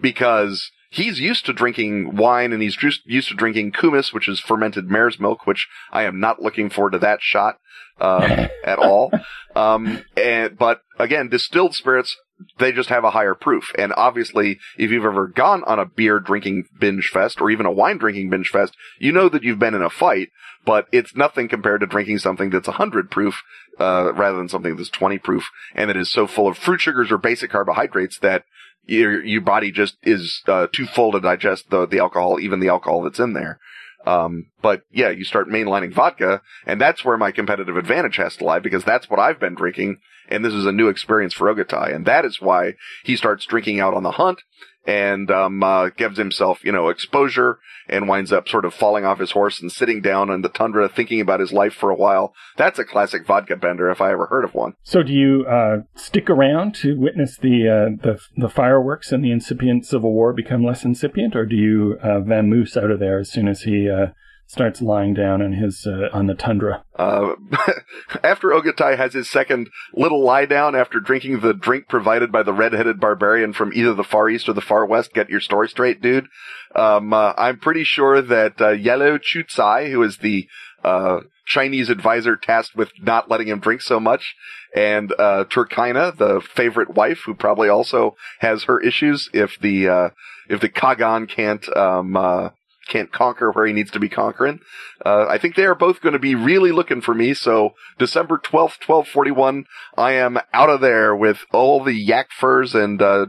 because 0.00 0.70
he's 0.90 1.20
used 1.20 1.46
to 1.46 1.52
drinking 1.52 2.16
wine 2.16 2.52
and 2.52 2.62
he's 2.62 2.76
used 3.04 3.28
to 3.28 3.34
drinking 3.34 3.72
kumis, 3.72 4.12
which 4.12 4.28
is 4.28 4.40
fermented 4.40 4.90
mare's 4.90 5.20
milk, 5.20 5.46
which 5.46 5.68
I 5.92 6.02
am 6.02 6.20
not 6.20 6.42
looking 6.42 6.68
forward 6.70 6.92
to 6.92 6.98
that 6.98 7.20
shot 7.22 7.58
uh, 8.00 8.48
at 8.64 8.78
all. 8.78 9.12
Um, 9.54 10.04
and 10.16 10.58
but 10.58 10.82
again, 10.98 11.28
distilled 11.28 11.74
spirits 11.74 12.16
they 12.58 12.72
just 12.72 12.88
have 12.88 13.04
a 13.04 13.10
higher 13.10 13.34
proof. 13.34 13.72
And 13.78 13.92
obviously, 13.96 14.58
if 14.78 14.90
you've 14.90 15.04
ever 15.04 15.26
gone 15.26 15.62
on 15.64 15.78
a 15.78 15.84
beer 15.84 16.18
drinking 16.18 16.64
binge 16.78 17.10
fest 17.12 17.40
or 17.40 17.50
even 17.50 17.66
a 17.66 17.72
wine 17.72 17.98
drinking 17.98 18.30
binge 18.30 18.48
fest, 18.48 18.74
you 18.98 19.12
know 19.12 19.28
that 19.28 19.42
you've 19.42 19.58
been 19.58 19.74
in 19.74 19.82
a 19.82 19.90
fight, 19.90 20.30
but 20.64 20.86
it's 20.92 21.16
nothing 21.16 21.48
compared 21.48 21.80
to 21.80 21.86
drinking 21.86 22.18
something 22.18 22.50
that's 22.50 22.68
100 22.68 23.10
proof, 23.10 23.42
uh, 23.78 24.12
rather 24.14 24.36
than 24.36 24.48
something 24.48 24.76
that's 24.76 24.90
20 24.90 25.18
proof 25.18 25.44
and 25.74 25.88
that 25.88 25.96
is 25.96 26.10
so 26.10 26.26
full 26.26 26.48
of 26.48 26.58
fruit 26.58 26.80
sugars 26.80 27.10
or 27.10 27.18
basic 27.18 27.50
carbohydrates 27.50 28.18
that 28.18 28.44
your, 28.84 29.24
your 29.24 29.40
body 29.40 29.70
just 29.70 29.96
is, 30.02 30.42
uh, 30.48 30.66
too 30.72 30.86
full 30.86 31.12
to 31.12 31.20
digest 31.20 31.70
the, 31.70 31.86
the 31.86 31.98
alcohol, 31.98 32.38
even 32.40 32.60
the 32.60 32.68
alcohol 32.68 33.02
that's 33.02 33.20
in 33.20 33.32
there. 33.32 33.58
Um, 34.06 34.46
but 34.62 34.82
yeah, 34.90 35.10
you 35.10 35.24
start 35.24 35.48
mainlining 35.48 35.92
vodka, 35.92 36.40
and 36.66 36.80
that's 36.80 37.04
where 37.04 37.18
my 37.18 37.32
competitive 37.32 37.76
advantage 37.76 38.16
has 38.16 38.36
to 38.36 38.44
lie 38.44 38.58
because 38.58 38.84
that's 38.84 39.10
what 39.10 39.20
I've 39.20 39.38
been 39.38 39.54
drinking, 39.54 39.98
and 40.28 40.44
this 40.44 40.54
is 40.54 40.64
a 40.64 40.72
new 40.72 40.88
experience 40.88 41.34
for 41.34 41.52
Ogedei, 41.52 41.94
and 41.94 42.06
that 42.06 42.24
is 42.24 42.40
why 42.40 42.74
he 43.04 43.14
starts 43.14 43.44
drinking 43.44 43.78
out 43.78 43.94
on 43.94 44.02
the 44.02 44.12
hunt 44.12 44.40
and 44.86 45.30
um, 45.30 45.62
uh, 45.62 45.90
gives 45.90 46.18
himself, 46.18 46.64
you 46.64 46.72
know, 46.72 46.88
exposure 46.88 47.58
and 47.88 48.08
winds 48.08 48.32
up 48.32 48.48
sort 48.48 48.64
of 48.64 48.72
falling 48.72 49.04
off 49.04 49.18
his 49.18 49.32
horse 49.32 49.60
and 49.60 49.70
sitting 49.70 50.00
down 50.00 50.30
in 50.30 50.42
the 50.42 50.48
tundra 50.48 50.88
thinking 50.88 51.20
about 51.20 51.40
his 51.40 51.52
life 51.52 51.74
for 51.74 51.90
a 51.90 51.94
while. 51.94 52.32
That's 52.56 52.78
a 52.78 52.84
classic 52.84 53.26
vodka 53.26 53.56
bender 53.56 53.90
if 53.90 54.00
I 54.00 54.12
ever 54.12 54.26
heard 54.26 54.44
of 54.44 54.54
one. 54.54 54.74
So 54.82 55.02
do 55.02 55.12
you 55.12 55.44
uh, 55.44 55.82
stick 55.96 56.30
around 56.30 56.74
to 56.76 56.98
witness 56.98 57.36
the, 57.36 57.68
uh, 57.68 58.02
the 58.02 58.20
the 58.36 58.48
fireworks 58.48 59.12
and 59.12 59.24
the 59.24 59.32
incipient 59.32 59.86
civil 59.86 60.12
war 60.12 60.32
become 60.32 60.64
less 60.64 60.84
incipient, 60.84 61.34
or 61.34 61.44
do 61.44 61.56
you 61.56 61.98
uh, 62.02 62.20
vamoose 62.20 62.76
out 62.76 62.90
of 62.90 63.00
there 63.00 63.18
as 63.18 63.30
soon 63.30 63.48
as 63.48 63.62
he 63.62 63.90
uh, 63.90 64.12
starts 64.50 64.82
lying 64.82 65.14
down 65.14 65.40
on 65.40 65.52
his 65.52 65.86
uh, 65.86 66.08
on 66.12 66.26
the 66.26 66.34
tundra? 66.34 66.84
Uh, 66.98 67.34
after 68.24 68.48
Ogedei 68.48 68.96
has 68.96 69.14
his 69.14 69.30
second 69.30 69.70
little 69.94 70.24
lie 70.24 70.44
down 70.44 70.74
after 70.74 70.98
drinking 70.98 71.38
the 71.38 71.54
drink 71.54 71.86
provided 71.88 72.32
by 72.32 72.42
the 72.42 72.52
red-headed 72.52 72.98
barbarian 72.98 73.52
from 73.52 73.72
either 73.72 73.94
the 73.94 74.02
far 74.02 74.28
east 74.28 74.48
or 74.48 74.52
the 74.52 74.60
far 74.60 74.84
west, 74.84 75.12
get 75.14 75.30
your 75.30 75.40
story 75.40 75.68
straight, 75.68 76.02
dude. 76.02 76.26
Um, 76.74 77.12
uh, 77.12 77.32
I'm 77.38 77.60
pretty 77.60 77.84
sure 77.84 78.20
that 78.20 78.60
uh, 78.60 78.74
Yelü 78.74 79.20
Chucai, 79.20 79.88
who 79.90 80.02
is 80.02 80.18
the 80.18 80.48
uh, 80.82 81.20
Chinese 81.46 81.88
advisor 81.88 82.36
tasked 82.36 82.74
with 82.74 82.90
not 83.00 83.30
letting 83.30 83.46
him 83.46 83.60
drink 83.60 83.82
so 83.82 84.00
much, 84.00 84.34
and 84.74 85.12
uh, 85.12 85.44
Töregene, 85.44 86.16
the 86.16 86.40
favorite 86.40 86.94
wife, 86.94 87.20
who 87.24 87.34
probably 87.34 87.68
also 87.68 88.16
has 88.40 88.64
her 88.64 88.80
issues 88.80 89.28
if 89.32 89.58
the 89.60 89.88
uh, 89.88 90.08
if 90.48 90.60
the 90.60 90.68
Kagan 90.68 91.28
can't 91.28 91.64
um, 91.76 92.16
uh, 92.16 92.50
can't 92.90 93.12
conquer 93.12 93.50
where 93.50 93.66
he 93.66 93.72
needs 93.72 93.90
to 93.92 94.00
be 94.00 94.08
conquering. 94.08 94.60
Uh, 95.04 95.26
I 95.28 95.38
think 95.38 95.54
they 95.54 95.64
are 95.64 95.74
both 95.74 96.00
going 96.00 96.12
to 96.12 96.18
be 96.18 96.34
really 96.34 96.72
looking 96.72 97.00
for 97.00 97.14
me. 97.14 97.32
So 97.32 97.70
December 97.98 98.36
12th, 98.36 98.86
1241, 98.86 99.64
I 99.96 100.12
am 100.12 100.38
out 100.52 100.68
of 100.68 100.80
there 100.80 101.16
with 101.16 101.38
all 101.52 101.82
the 101.82 101.94
yak 101.94 102.28
furs 102.32 102.74
and, 102.74 103.00
uh, 103.00 103.26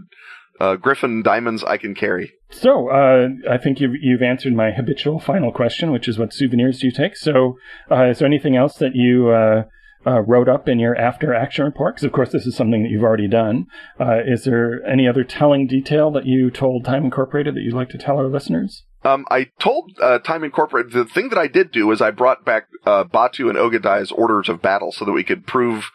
uh, 0.59 0.75
griffin 0.75 1.23
diamonds 1.23 1.63
I 1.63 1.77
can 1.77 1.95
carry. 1.95 2.33
So 2.51 2.89
uh, 2.89 3.29
I 3.49 3.57
think 3.57 3.79
you've 3.79 3.95
you've 3.99 4.21
answered 4.21 4.53
my 4.53 4.71
habitual 4.71 5.19
final 5.19 5.51
question, 5.51 5.91
which 5.91 6.07
is 6.07 6.19
what 6.19 6.33
souvenirs 6.33 6.79
do 6.79 6.87
you 6.87 6.93
take? 6.93 7.15
So 7.15 7.55
uh, 7.89 8.09
is 8.09 8.19
there 8.19 8.27
anything 8.27 8.55
else 8.55 8.75
that 8.75 8.93
you 8.93 9.29
uh, 9.29 9.63
uh, 10.05 10.21
wrote 10.21 10.49
up 10.49 10.67
in 10.67 10.77
your 10.77 10.95
after 10.95 11.33
action 11.33 11.65
report? 11.65 11.95
Because 11.95 12.05
of 12.05 12.11
course 12.11 12.31
this 12.31 12.45
is 12.45 12.55
something 12.55 12.83
that 12.83 12.89
you've 12.89 13.03
already 13.03 13.27
done. 13.27 13.67
Uh, 13.99 14.19
is 14.25 14.43
there 14.43 14.85
any 14.85 15.07
other 15.07 15.23
telling 15.23 15.65
detail 15.65 16.11
that 16.11 16.25
you 16.25 16.51
told 16.51 16.85
Time 16.85 17.05
Incorporated 17.05 17.55
that 17.55 17.61
you'd 17.61 17.73
like 17.73 17.89
to 17.89 17.97
tell 17.97 18.17
our 18.17 18.27
listeners? 18.27 18.83
Um, 19.03 19.25
I 19.31 19.49
told 19.59 19.97
uh, 20.01 20.19
Time 20.19 20.43
Incorporated 20.43 20.91
the 20.91 21.05
thing 21.05 21.29
that 21.29 21.39
I 21.39 21.47
did 21.47 21.71
do 21.71 21.91
is 21.91 22.01
I 22.01 22.11
brought 22.11 22.45
back 22.45 22.67
uh, 22.85 23.03
Batu 23.03 23.49
and 23.49 23.57
Ogedei's 23.57 24.11
orders 24.11 24.47
of 24.47 24.61
battle 24.61 24.91
so 24.91 25.05
that 25.05 25.11
we 25.11 25.23
could 25.23 25.47
prove 25.47 25.85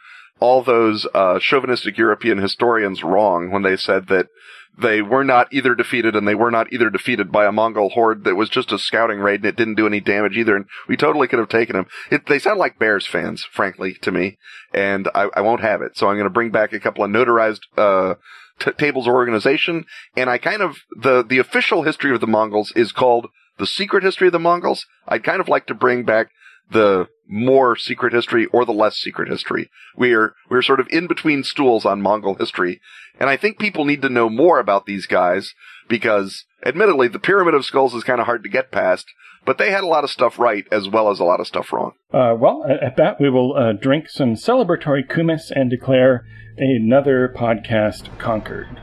all 0.40 0.62
those 0.62 1.06
uh, 1.14 1.38
chauvinistic 1.38 1.96
European 1.96 2.38
historians 2.38 3.02
wrong 3.02 3.50
when 3.50 3.62
they 3.62 3.76
said 3.76 4.08
that 4.08 4.26
they 4.78 5.00
were 5.00 5.24
not 5.24 5.50
either 5.52 5.74
defeated 5.74 6.14
and 6.14 6.28
they 6.28 6.34
were 6.34 6.50
not 6.50 6.70
either 6.72 6.90
defeated 6.90 7.32
by 7.32 7.46
a 7.46 7.52
Mongol 7.52 7.90
horde 7.90 8.24
that 8.24 8.34
was 8.34 8.50
just 8.50 8.72
a 8.72 8.78
scouting 8.78 9.20
raid 9.20 9.40
and 9.40 9.46
it 9.46 9.56
didn't 9.56 9.76
do 9.76 9.86
any 9.86 10.00
damage 10.00 10.36
either. 10.36 10.54
And 10.54 10.66
we 10.86 10.96
totally 10.96 11.28
could 11.28 11.38
have 11.38 11.48
taken 11.48 11.76
them. 11.76 11.86
It, 12.10 12.26
they 12.26 12.38
sound 12.38 12.58
like 12.58 12.78
Bears 12.78 13.06
fans, 13.06 13.46
frankly, 13.50 13.94
to 14.02 14.12
me. 14.12 14.36
And 14.74 15.08
I, 15.14 15.28
I 15.34 15.40
won't 15.40 15.62
have 15.62 15.80
it. 15.80 15.96
So 15.96 16.08
I'm 16.08 16.16
going 16.16 16.24
to 16.24 16.30
bring 16.30 16.50
back 16.50 16.74
a 16.74 16.80
couple 16.80 17.04
of 17.04 17.10
notarized, 17.10 17.60
uh, 17.78 18.16
t- 18.58 18.72
tables 18.72 19.06
organization. 19.06 19.84
And 20.16 20.30
I 20.30 20.38
kind 20.38 20.62
of, 20.62 20.78
the, 20.90 21.22
the 21.22 21.38
official 21.38 21.82
history 21.82 22.14
of 22.14 22.20
the 22.20 22.26
Mongols 22.26 22.72
is 22.76 22.92
called 22.92 23.28
the 23.58 23.66
secret 23.66 24.02
history 24.02 24.28
of 24.28 24.32
the 24.32 24.38
Mongols. 24.38 24.86
I'd 25.08 25.24
kind 25.24 25.40
of 25.40 25.48
like 25.48 25.66
to 25.66 25.74
bring 25.74 26.04
back 26.04 26.30
the 26.70 27.08
more 27.28 27.76
secret 27.76 28.12
history 28.12 28.46
or 28.46 28.64
the 28.64 28.72
less 28.72 28.96
secret 28.96 29.28
history. 29.28 29.70
We're, 29.96 30.34
we're 30.50 30.62
sort 30.62 30.80
of 30.80 30.88
in 30.90 31.06
between 31.06 31.44
stools 31.44 31.84
on 31.84 32.02
Mongol 32.02 32.34
history. 32.34 32.80
And 33.18 33.30
I 33.30 33.36
think 33.36 33.58
people 33.58 33.84
need 33.84 34.02
to 34.02 34.08
know 34.08 34.28
more 34.28 34.58
about 34.58 34.86
these 34.86 35.06
guys 35.06 35.54
because 35.88 36.44
admittedly 36.64 37.08
the 37.08 37.18
Pyramid 37.18 37.54
of 37.54 37.64
Skulls 37.64 37.94
is 37.94 38.04
kind 38.04 38.20
of 38.20 38.26
hard 38.26 38.42
to 38.42 38.48
get 38.48 38.72
past, 38.72 39.06
but 39.46 39.56
they 39.58 39.70
had 39.70 39.84
a 39.84 39.86
lot 39.86 40.04
of 40.04 40.10
stuff 40.10 40.38
right 40.38 40.64
as 40.70 40.88
well 40.88 41.08
as 41.10 41.20
a 41.20 41.24
lot 41.24 41.40
of 41.40 41.46
stuff 41.46 41.72
wrong. 41.72 41.92
Uh, 42.12 42.34
well, 42.38 42.64
at, 42.68 42.82
at 42.82 42.96
that 42.96 43.20
we 43.20 43.30
will 43.30 43.56
uh, 43.56 43.72
drink 43.72 44.08
some 44.08 44.34
celebratory 44.34 45.06
kumis 45.08 45.50
and 45.54 45.70
declare 45.70 46.26
another 46.58 47.32
podcast 47.34 48.18
conquered. 48.18 48.80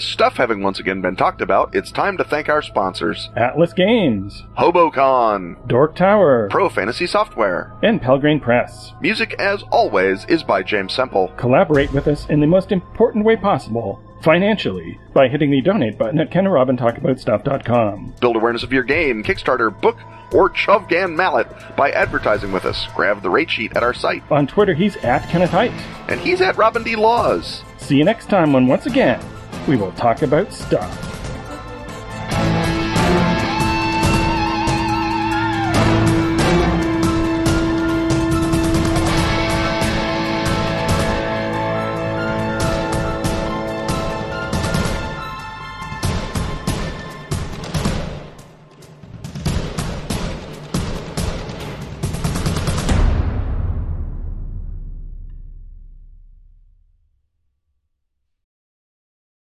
Stuff 0.00 0.36
having 0.36 0.62
once 0.62 0.78
again 0.78 1.00
been 1.00 1.16
talked 1.16 1.40
about, 1.40 1.74
it's 1.74 1.90
time 1.90 2.16
to 2.18 2.22
thank 2.22 2.48
our 2.48 2.62
sponsors. 2.62 3.30
Atlas 3.36 3.72
Games, 3.72 4.44
HoboCon, 4.56 5.66
Dork 5.66 5.96
Tower, 5.96 6.46
Pro 6.48 6.68
Fantasy 6.68 7.04
Software. 7.08 7.76
and 7.82 8.00
Pelgrane 8.00 8.38
Press. 8.40 8.92
Music, 9.00 9.34
as 9.40 9.64
always, 9.72 10.24
is 10.26 10.44
by 10.44 10.62
James 10.62 10.94
Semple. 10.94 11.32
Collaborate 11.36 11.92
with 11.92 12.06
us 12.06 12.26
in 12.28 12.38
the 12.38 12.46
most 12.46 12.70
important 12.70 13.24
way 13.24 13.34
possible, 13.34 14.00
financially, 14.22 14.98
by 15.12 15.28
hitting 15.28 15.50
the 15.50 15.60
donate 15.60 15.98
button 15.98 16.20
at 16.20 16.30
kenandrobintalkaboutstuff.com. 16.30 18.14
Build 18.20 18.36
awareness 18.36 18.62
of 18.62 18.72
your 18.72 18.82
game, 18.82 19.22
Kickstarter, 19.22 19.78
book, 19.80 19.98
or 20.32 20.50
Chovgan 20.50 21.14
Mallet 21.16 21.48
by 21.76 21.90
advertising 21.90 22.52
with 22.52 22.64
us. 22.64 22.86
Grab 22.94 23.22
the 23.22 23.30
rate 23.30 23.50
sheet 23.50 23.76
at 23.76 23.82
our 23.82 23.94
site. 23.94 24.22
On 24.30 24.46
Twitter, 24.46 24.74
he's 24.74 24.96
at 24.98 25.28
Kenneth 25.28 25.50
Hite. 25.50 25.72
And 26.08 26.20
he's 26.20 26.40
at 26.40 26.56
Robin 26.56 26.82
D. 26.82 26.96
Laws. 26.96 27.62
See 27.78 27.96
you 27.96 28.04
next 28.04 28.28
time 28.28 28.52
when 28.52 28.66
once 28.66 28.86
again 28.86 29.24
we 29.66 29.76
will 29.76 29.92
talk 29.92 30.22
about 30.22 30.52
stuff. 30.52 31.04